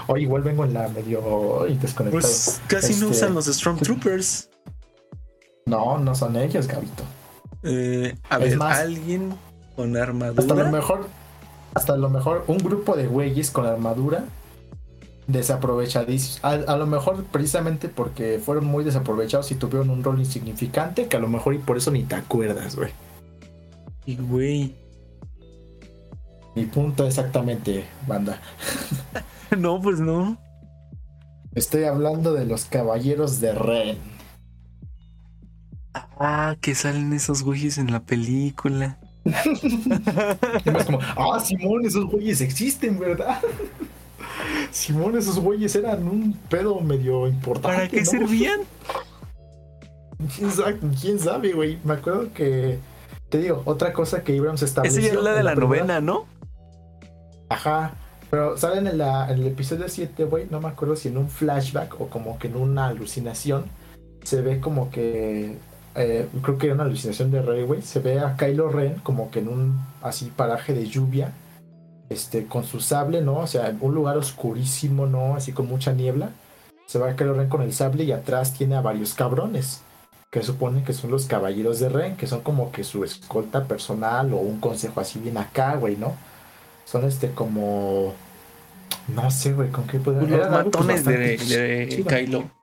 Hoy 0.08 0.24
igual 0.24 0.44
vengo 0.44 0.66
en 0.66 0.74
la 0.74 0.88
medio 0.90 1.66
desconectado. 1.80 2.22
Pues 2.22 2.62
casi 2.68 2.94
este, 2.94 3.06
no 3.06 3.12
usan 3.12 3.34
los 3.34 3.46
Stormtroopers. 3.46 4.49
No, 5.70 5.98
no 6.00 6.16
son 6.16 6.36
ellos, 6.36 6.68
Gabito. 6.68 7.04
Eh, 7.64 8.16
a 8.30 8.38
ver, 8.38 8.58
más, 8.58 8.80
alguien 8.80 9.34
con 9.76 9.96
armadura. 9.96 10.42
Hasta 10.42 10.56
lo 10.56 10.72
mejor, 10.72 11.08
hasta 11.74 11.98
lo 11.98 12.10
mejor, 12.10 12.44
un 12.48 12.58
grupo 12.58 12.96
de 12.96 13.08
güeyes 13.08 13.52
con 13.52 13.66
armadura 13.66 14.26
desaprovechadísimos. 15.28 16.44
A, 16.44 16.74
a, 16.74 16.78
lo 16.78 16.88
mejor 16.88 17.24
precisamente 17.26 17.88
porque 17.88 18.42
fueron 18.44 18.66
muy 18.66 18.84
desaprovechados 18.84 19.52
y 19.52 19.56
tuvieron 19.56 19.90
un 19.92 20.04
rol 20.04 20.20
insignificante, 20.20 21.08
que 21.08 21.18
a 21.18 21.20
lo 21.20 21.28
mejor 21.28 21.54
y 21.54 21.60
por 21.60 21.78
eso 21.78 21.92
ni 21.92 22.04
te 22.04 22.16
acuerdas, 22.16 22.76
güey. 22.76 22.92
Y 24.06 24.16
güey. 24.16 24.76
Mi 26.56 26.66
punto 26.66 27.06
exactamente, 27.06 27.86
banda. 28.08 28.42
no, 29.58 29.80
pues 29.80 30.00
no. 30.00 30.38
Estoy 31.54 31.84
hablando 31.84 32.34
de 32.34 32.46
los 32.46 32.66
caballeros 32.66 33.40
de 33.40 33.54
Ren. 33.54 34.19
Ah, 35.94 36.56
que 36.62 36.76
salen 36.76 37.14
esos 37.14 37.44
güeyes 37.44 37.78
en 37.78 37.92
la 37.92 38.02
película. 38.02 38.98
es 39.26 40.86
como, 40.86 41.00
ah, 41.02 41.40
Simón, 41.40 41.86
esos 41.86 42.06
güeyes 42.06 42.42
existen, 42.42 43.00
¿verdad? 43.00 43.40
Simón, 44.72 45.18
esos 45.18 45.40
güeyes 45.40 45.76
eran 45.76 46.08
un 46.08 46.34
pedo 46.50 46.80
medio 46.80 47.28
importante. 47.28 47.68
¿Para 47.68 47.88
qué 47.88 48.02
¿no? 48.02 48.06
servían? 48.06 48.62
Quién 51.02 51.20
sabe, 51.20 51.54
güey. 51.54 51.80
Me 51.84 51.94
acuerdo 51.94 52.32
que. 52.34 52.80
Te 53.30 53.38
digo, 53.38 53.62
otra 53.66 53.94
cosa 53.94 54.24
que 54.24 54.38
Abrams 54.38 54.64
estableció. 54.64 55.00
Esa 55.00 55.14
ya 55.14 55.20
es 55.20 55.24
la 55.24 55.34
de 55.34 55.44
la, 55.44 55.54
la 55.54 55.62
novena, 55.62 56.02
¿no? 56.02 56.26
Ajá. 57.48 57.94
Pero 58.30 58.58
salen 58.58 58.88
en, 58.88 58.98
la, 58.98 59.32
en 59.32 59.40
el 59.40 59.48
episodio 59.48 59.88
7, 59.88 60.26
güey. 60.26 60.48
No 60.50 60.60
me 60.60 60.68
acuerdo 60.68 60.96
si 60.96 61.08
en 61.08 61.18
un 61.18 61.30
flashback 61.30 62.00
o 62.00 62.08
como 62.08 62.38
que 62.38 62.48
en 62.48 62.58
una 62.58 62.88
alucinación. 62.88 63.66
Se 64.24 64.42
ve 64.42 64.60
como 64.60 64.92
que 64.92 65.58
eh, 66.02 66.30
creo 66.42 66.58
que 66.58 66.68
era 66.68 66.76
una 66.76 66.86
alucinación 66.86 67.30
de 67.30 67.42
Rey, 67.42 67.64
güey. 67.64 67.82
Se 67.82 68.00
ve 68.00 68.20
a 68.20 68.38
Kylo 68.38 68.70
Ren 68.70 68.96
como 69.04 69.30
que 69.30 69.40
en 69.40 69.50
un 69.50 69.86
así 70.02 70.32
paraje 70.34 70.74
de 70.74 70.88
lluvia, 70.88 71.34
este, 72.10 72.46
con 72.46 72.64
su 72.64 72.80
sable, 72.80 73.22
¿no? 73.22 73.40
O 73.40 73.48
sea, 73.48 73.68
en 73.68 73.80
un 73.82 73.94
lugar 73.94 74.18
oscurísimo, 74.18 75.08
¿no? 75.08 75.36
Así 75.36 75.52
con 75.52 75.68
mucha 75.68 75.92
niebla. 75.92 76.30
Se 76.86 77.00
va 77.00 77.10
a 77.10 77.16
Kylo 77.18 77.34
Ren 77.34 77.50
con 77.50 77.62
el 77.64 77.74
sable 77.74 78.06
y 78.06 78.14
atrás 78.14 78.54
tiene 78.54 78.78
a 78.78 78.82
varios 78.82 79.14
cabrones, 79.14 79.82
que 80.32 80.42
suponen 80.42 80.86
que 80.86 80.94
son 80.94 81.12
los 81.12 81.26
caballeros 81.26 81.80
de 81.82 81.90
Ren, 81.90 82.16
que 82.16 82.28
son 82.28 82.42
como 82.44 82.72
que 82.72 82.86
su 82.86 83.04
escolta 83.04 83.66
personal 83.66 84.34
o 84.34 84.38
un 84.38 84.62
consejo 84.62 85.02
así 85.02 85.20
bien 85.20 85.38
acá, 85.38 85.76
güey, 85.76 85.98
¿no? 85.98 86.16
Son 86.86 87.04
este 87.04 87.32
como 87.32 88.14
No 89.10 89.30
sé, 89.32 89.52
güey, 89.52 89.70
con 89.70 89.86
qué 89.86 90.00
podían. 90.00 90.30
Los 90.32 90.50
matones 90.50 91.04
de, 91.04 91.18
de 91.38 92.06
Kylo. 92.08 92.59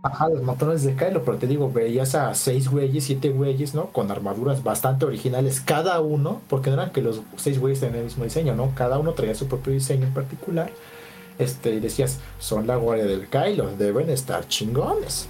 Ajá, 0.00 0.28
los 0.28 0.42
matones 0.42 0.84
de 0.84 0.94
Kylo, 0.94 1.24
pero 1.24 1.38
te 1.38 1.48
digo, 1.48 1.72
veías 1.72 2.14
a 2.14 2.32
seis 2.34 2.70
güeyes, 2.70 3.04
siete 3.04 3.30
güeyes, 3.30 3.74
¿no? 3.74 3.86
Con 3.86 4.10
armaduras 4.12 4.62
bastante 4.62 5.04
originales, 5.04 5.60
cada 5.60 6.00
uno, 6.00 6.40
porque 6.48 6.70
no 6.70 6.74
eran 6.74 6.92
que 6.92 7.02
los 7.02 7.22
seis 7.36 7.58
güeyes 7.58 7.80
tenían 7.80 7.98
el 7.98 8.04
mismo 8.04 8.22
diseño, 8.22 8.54
¿no? 8.54 8.72
Cada 8.76 8.98
uno 8.98 9.12
traía 9.14 9.34
su 9.34 9.48
propio 9.48 9.72
diseño 9.72 10.06
en 10.06 10.14
particular. 10.14 10.70
Este, 11.38 11.70
y 11.74 11.80
decías, 11.80 12.20
son 12.38 12.66
la 12.68 12.76
guardia 12.76 13.06
del 13.06 13.28
Kylo, 13.28 13.76
deben 13.76 14.08
estar 14.08 14.46
chingones. 14.46 15.28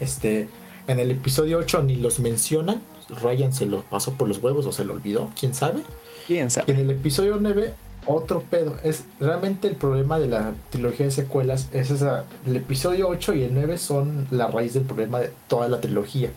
Este, 0.00 0.48
en 0.88 0.98
el 0.98 1.12
episodio 1.12 1.58
8 1.58 1.84
ni 1.84 1.94
los 1.94 2.18
mencionan, 2.18 2.82
Ryan 3.22 3.52
se 3.52 3.66
lo 3.66 3.82
pasó 3.82 4.14
por 4.14 4.26
los 4.26 4.38
huevos 4.38 4.66
o 4.66 4.72
se 4.72 4.84
lo 4.84 4.94
olvidó, 4.94 5.30
quién 5.38 5.54
sabe. 5.54 5.82
Quién 6.26 6.50
sabe. 6.50 6.72
en 6.72 6.78
el 6.80 6.90
episodio 6.90 7.38
9 7.40 7.72
otro 8.06 8.42
pedo. 8.42 8.76
Es 8.82 9.04
realmente 9.18 9.68
el 9.68 9.76
problema 9.76 10.18
de 10.18 10.28
la 10.28 10.52
trilogía 10.70 11.06
de 11.06 11.12
secuelas. 11.12 11.68
Es 11.72 11.90
el 11.90 12.56
episodio 12.56 13.08
8 13.08 13.34
y 13.34 13.42
el 13.44 13.54
9 13.54 13.78
son 13.78 14.26
la 14.30 14.48
raíz 14.48 14.74
del 14.74 14.84
problema 14.84 15.20
de 15.20 15.32
toda 15.48 15.68
la 15.68 15.80
trilogía. 15.80 16.30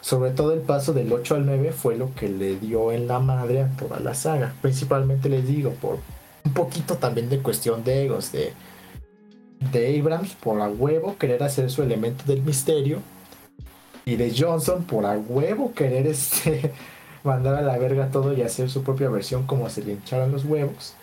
Sobre 0.00 0.30
todo 0.30 0.52
el 0.52 0.60
paso 0.60 0.92
del 0.92 1.12
8 1.12 1.36
al 1.36 1.46
9 1.46 1.72
fue 1.72 1.96
lo 1.96 2.14
que 2.14 2.28
le 2.28 2.56
dio 2.56 2.92
en 2.92 3.08
la 3.08 3.18
madre 3.18 3.62
a 3.62 3.68
toda 3.76 3.98
la 4.00 4.14
saga. 4.14 4.54
Principalmente 4.62 5.28
les 5.28 5.46
digo, 5.46 5.70
por 5.72 5.98
un 6.44 6.52
poquito 6.52 6.96
también 6.96 7.28
de 7.28 7.40
cuestión 7.40 7.82
de 7.82 8.04
egos, 8.04 8.30
de, 8.30 8.52
de 9.72 10.00
Abrams 10.00 10.34
por 10.34 10.60
a 10.60 10.68
huevo 10.68 11.16
querer 11.18 11.42
hacer 11.42 11.70
su 11.70 11.82
elemento 11.82 12.24
del 12.24 12.42
misterio. 12.42 13.00
Y 14.04 14.14
de 14.14 14.32
Johnson 14.36 14.84
por 14.84 15.04
a 15.04 15.18
huevo 15.18 15.72
querer 15.74 16.06
este 16.06 16.72
mandar 17.26 17.56
a 17.56 17.62
la 17.62 17.76
verga 17.78 18.10
todo 18.10 18.32
y 18.32 18.42
hacer 18.42 18.70
su 18.70 18.82
propia 18.82 19.08
versión 19.08 19.46
como 19.46 19.68
se 19.68 19.82
le 19.82 19.92
hincharon 19.92 20.32
los 20.32 20.44
huevos. 20.44 20.94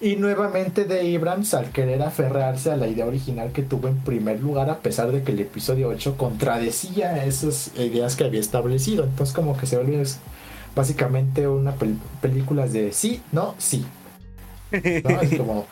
Y 0.00 0.16
nuevamente 0.16 0.84
de 0.84 1.16
Abrams 1.16 1.54
al 1.54 1.70
querer 1.70 2.02
aferrarse 2.02 2.72
a 2.72 2.76
la 2.76 2.88
idea 2.88 3.06
original 3.06 3.52
que 3.52 3.62
tuvo 3.62 3.88
en 3.88 3.98
primer 3.98 4.40
lugar, 4.40 4.68
a 4.68 4.78
pesar 4.78 5.12
de 5.12 5.22
que 5.22 5.30
el 5.30 5.40
episodio 5.40 5.88
8 5.88 6.16
contradecía 6.16 7.24
esas 7.24 7.70
ideas 7.76 8.16
que 8.16 8.24
había 8.24 8.40
establecido. 8.40 9.04
Entonces, 9.04 9.32
como 9.32 9.56
que 9.56 9.66
se 9.66 9.76
vuelve 9.76 10.04
básicamente 10.74 11.46
una 11.46 11.74
película 12.20 12.66
de 12.66 12.92
sí, 12.92 13.22
no, 13.30 13.54
sí. 13.58 13.84
Es 14.72 15.38
como 15.38 15.66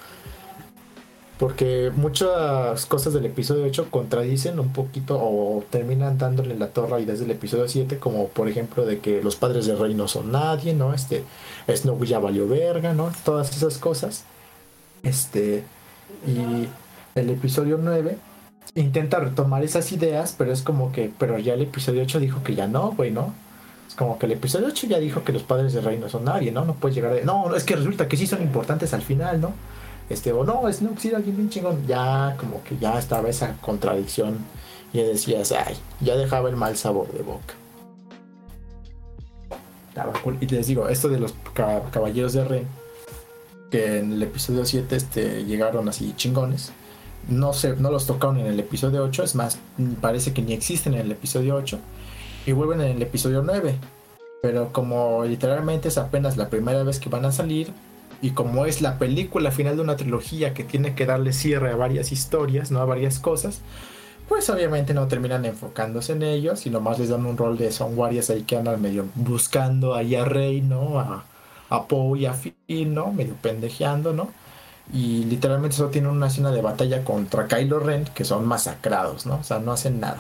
porque 1.41 1.91
muchas 1.97 2.85
cosas 2.85 3.15
del 3.15 3.25
episodio 3.25 3.65
8 3.65 3.87
contradicen 3.91 4.61
un 4.61 4.75
poquito 4.75 5.19
o 5.19 5.65
terminan 5.71 6.19
dándole 6.19 6.55
la 6.55 6.69
torre 6.69 6.97
a 6.97 7.01
ideas 7.01 7.19
del 7.19 7.31
episodio 7.31 7.67
7, 7.67 7.97
como 7.97 8.29
por 8.29 8.47
ejemplo 8.47 8.85
de 8.85 8.99
que 8.99 9.23
los 9.23 9.37
padres 9.37 9.65
del 9.65 9.79
rey 9.79 9.95
no 9.95 10.07
son 10.07 10.33
nadie, 10.33 10.75
¿no? 10.75 10.93
Este, 10.93 11.25
Snow 11.67 12.05
ya 12.05 12.19
valió 12.19 12.47
verga, 12.47 12.93
¿no? 12.93 13.11
Todas 13.25 13.57
esas 13.57 13.79
cosas. 13.79 14.25
Este, 15.03 15.65
y 16.27 16.69
el 17.15 17.31
episodio 17.31 17.81
9 17.83 18.19
intenta 18.75 19.19
retomar 19.19 19.65
esas 19.65 19.91
ideas, 19.93 20.35
pero 20.37 20.53
es 20.53 20.61
como 20.61 20.93
que, 20.93 21.11
pero 21.19 21.39
ya 21.39 21.55
el 21.55 21.63
episodio 21.63 22.03
8 22.03 22.21
dijo 22.21 22.43
que 22.43 22.55
ya 22.55 22.67
no, 22.67 22.93
güey, 22.93 23.13
¿no? 23.13 23.33
Es 23.89 23.95
como 23.95 24.19
que 24.19 24.27
el 24.27 24.33
episodio 24.33 24.67
8 24.67 24.89
ya 24.89 24.99
dijo 24.99 25.25
que 25.25 25.33
los 25.33 25.45
padres 25.45 25.73
del 25.73 25.85
rey 25.85 25.99
no 25.99 26.11
son 26.11 26.25
nadie, 26.27 26.53
¿no? 26.53 26.67
No 26.67 26.75
puedes 26.75 26.95
llegar 26.95 27.15
a... 27.15 27.25
No, 27.25 27.57
es 27.57 27.65
que 27.65 27.77
resulta 27.77 28.09
que 28.09 28.19
sí 28.19 28.27
son 28.27 28.43
importantes 28.43 28.93
al 28.93 29.01
final, 29.01 29.41
¿no? 29.41 29.55
Este, 30.11 30.33
o 30.33 30.45
no, 30.45 30.71
Snoop 30.71 30.99
sí 30.99 31.15
alguien 31.15 31.37
bien 31.37 31.49
chingón, 31.49 31.87
ya 31.87 32.37
como 32.37 32.63
que 32.65 32.77
ya 32.77 32.99
estaba 32.99 33.29
esa 33.29 33.57
contradicción 33.61 34.39
y 34.93 34.99
decías, 34.99 35.53
ay, 35.53 35.77
ya 36.01 36.17
dejaba 36.17 36.49
el 36.51 36.57
mal 36.57 36.77
sabor 36.77 37.11
de 37.13 37.23
boca. 37.23 37.55
Y 40.41 40.47
les 40.47 40.67
digo, 40.67 40.89
esto 40.89 41.09
de 41.09 41.21
los 41.21 41.35
caballeros 41.55 42.33
de 42.33 42.45
Ren, 42.45 42.67
que 43.71 43.99
en 43.99 44.13
el 44.13 44.23
episodio 44.23 44.65
7 44.65 44.97
este, 44.97 45.45
llegaron 45.45 45.89
así 45.89 46.13
chingones, 46.17 46.73
no, 47.29 47.53
se, 47.53 47.77
no 47.77 47.91
los 47.91 48.07
tocaron 48.07 48.39
en 48.39 48.47
el 48.47 48.59
episodio 48.59 49.05
8, 49.05 49.23
es 49.23 49.35
más, 49.37 49.59
parece 50.01 50.33
que 50.33 50.43
ni 50.43 50.55
existen 50.55 50.95
en 50.95 51.03
el 51.03 51.13
episodio 51.13 51.55
8, 51.55 51.79
y 52.47 52.53
vuelven 52.53 52.81
en 52.81 52.97
el 52.97 53.03
episodio 53.03 53.43
9. 53.45 53.77
Pero 54.43 54.73
como 54.73 55.25
literalmente 55.25 55.89
es 55.89 55.99
apenas 55.99 56.37
la 56.37 56.49
primera 56.49 56.83
vez 56.83 56.99
que 56.99 57.11
van 57.11 57.27
a 57.27 57.33
salir, 57.33 57.73
y 58.23 58.31
como 58.31 58.67
es 58.67 58.83
la 58.83 58.99
película 58.99 59.51
final 59.51 59.77
de 59.77 59.83
una 59.83 59.97
trilogía 59.97 60.55
que 60.55 60.65
tiene 60.65 60.95
que 60.95 61.07
darle 61.07 61.33
cierre 61.33 61.71
a 61.71 61.77
varias 61.77 62.13
historias, 62.13 62.71
¿no? 62.71 62.81
A 62.81 62.85
varias 62.85 63.19
cosas, 63.19 63.61
pues 64.29 64.49
obviamente 64.51 64.95
no 64.95 65.09
terminan 65.09 65.45
enfocándose 65.45 66.13
en 66.13 66.23
ellos, 66.23 66.67
y 66.67 66.71
nomás 66.71 66.99
les 66.99 67.09
dan 67.09 67.27
un 67.27 67.37
rol 67.37 67.59
de 67.59 67.73
son 67.73 67.97
guardias 67.97 68.31
ahí 68.31 68.43
que 68.43 68.57
andan 68.57 68.81
medio 68.81 69.07
buscando 69.15 69.95
ahí 69.95 70.15
a 70.15 70.25
Rey, 70.25 70.61
¿no? 70.61 71.01
A, 71.01 71.25
a 71.71 71.87
Poe 71.87 72.21
y 72.21 72.27
a 72.27 72.35
Finn, 72.35 72.95
¿no? 72.95 73.13
Medio 73.13 73.35
pendejeando, 73.35 74.13
¿no? 74.13 74.31
Y 74.93 75.25
literalmente 75.25 75.77
solo 75.77 75.91
tienen 75.91 76.11
una 76.11 76.27
escena 76.27 76.51
de 76.51 76.63
batalla 76.63 77.05
contra 77.05 77.47
Kylo 77.47 77.79
Ren 77.79 78.05
que 78.15 78.25
son 78.25 78.47
masacrados, 78.47 79.25
¿no? 79.25 79.37
O 79.37 79.45
sea, 79.45 79.61
no 79.61 79.73
hacen 79.73 80.01
nada. 80.01 80.19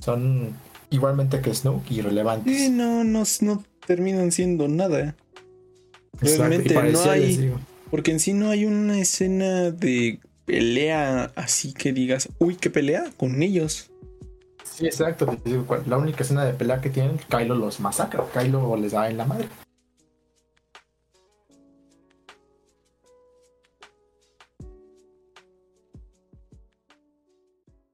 Son 0.00 0.54
igualmente 0.90 1.40
que 1.40 1.54
Snoke 1.54 1.92
irrelevantes. 1.92 2.56
Sí, 2.56 2.68
no, 2.68 3.04
no, 3.04 3.22
no 3.40 3.64
terminan 3.86 4.32
siendo 4.32 4.68
nada. 4.68 5.14
Realmente 6.20 6.74
no 6.74 7.10
hay. 7.10 7.54
Porque 7.90 8.10
en 8.10 8.20
sí 8.20 8.32
no 8.32 8.50
hay 8.50 8.64
una 8.64 8.98
escena 8.98 9.70
de 9.70 10.18
pelea 10.44 11.32
así 11.34 11.72
que 11.72 11.92
digas, 11.92 12.28
uy, 12.38 12.56
qué 12.56 12.70
pelea 12.70 13.04
con 13.16 13.42
ellos. 13.42 13.90
Sí, 14.64 14.86
exacto. 14.86 15.38
La 15.86 15.96
única 15.96 16.22
escena 16.22 16.44
de 16.44 16.52
pelea 16.52 16.80
que 16.80 16.90
tienen, 16.90 17.18
Kylo 17.28 17.54
los 17.54 17.80
masacra. 17.80 18.24
Kylo 18.32 18.76
les 18.76 18.92
da 18.92 19.08
en 19.08 19.16
la 19.16 19.24
madre. 19.24 19.48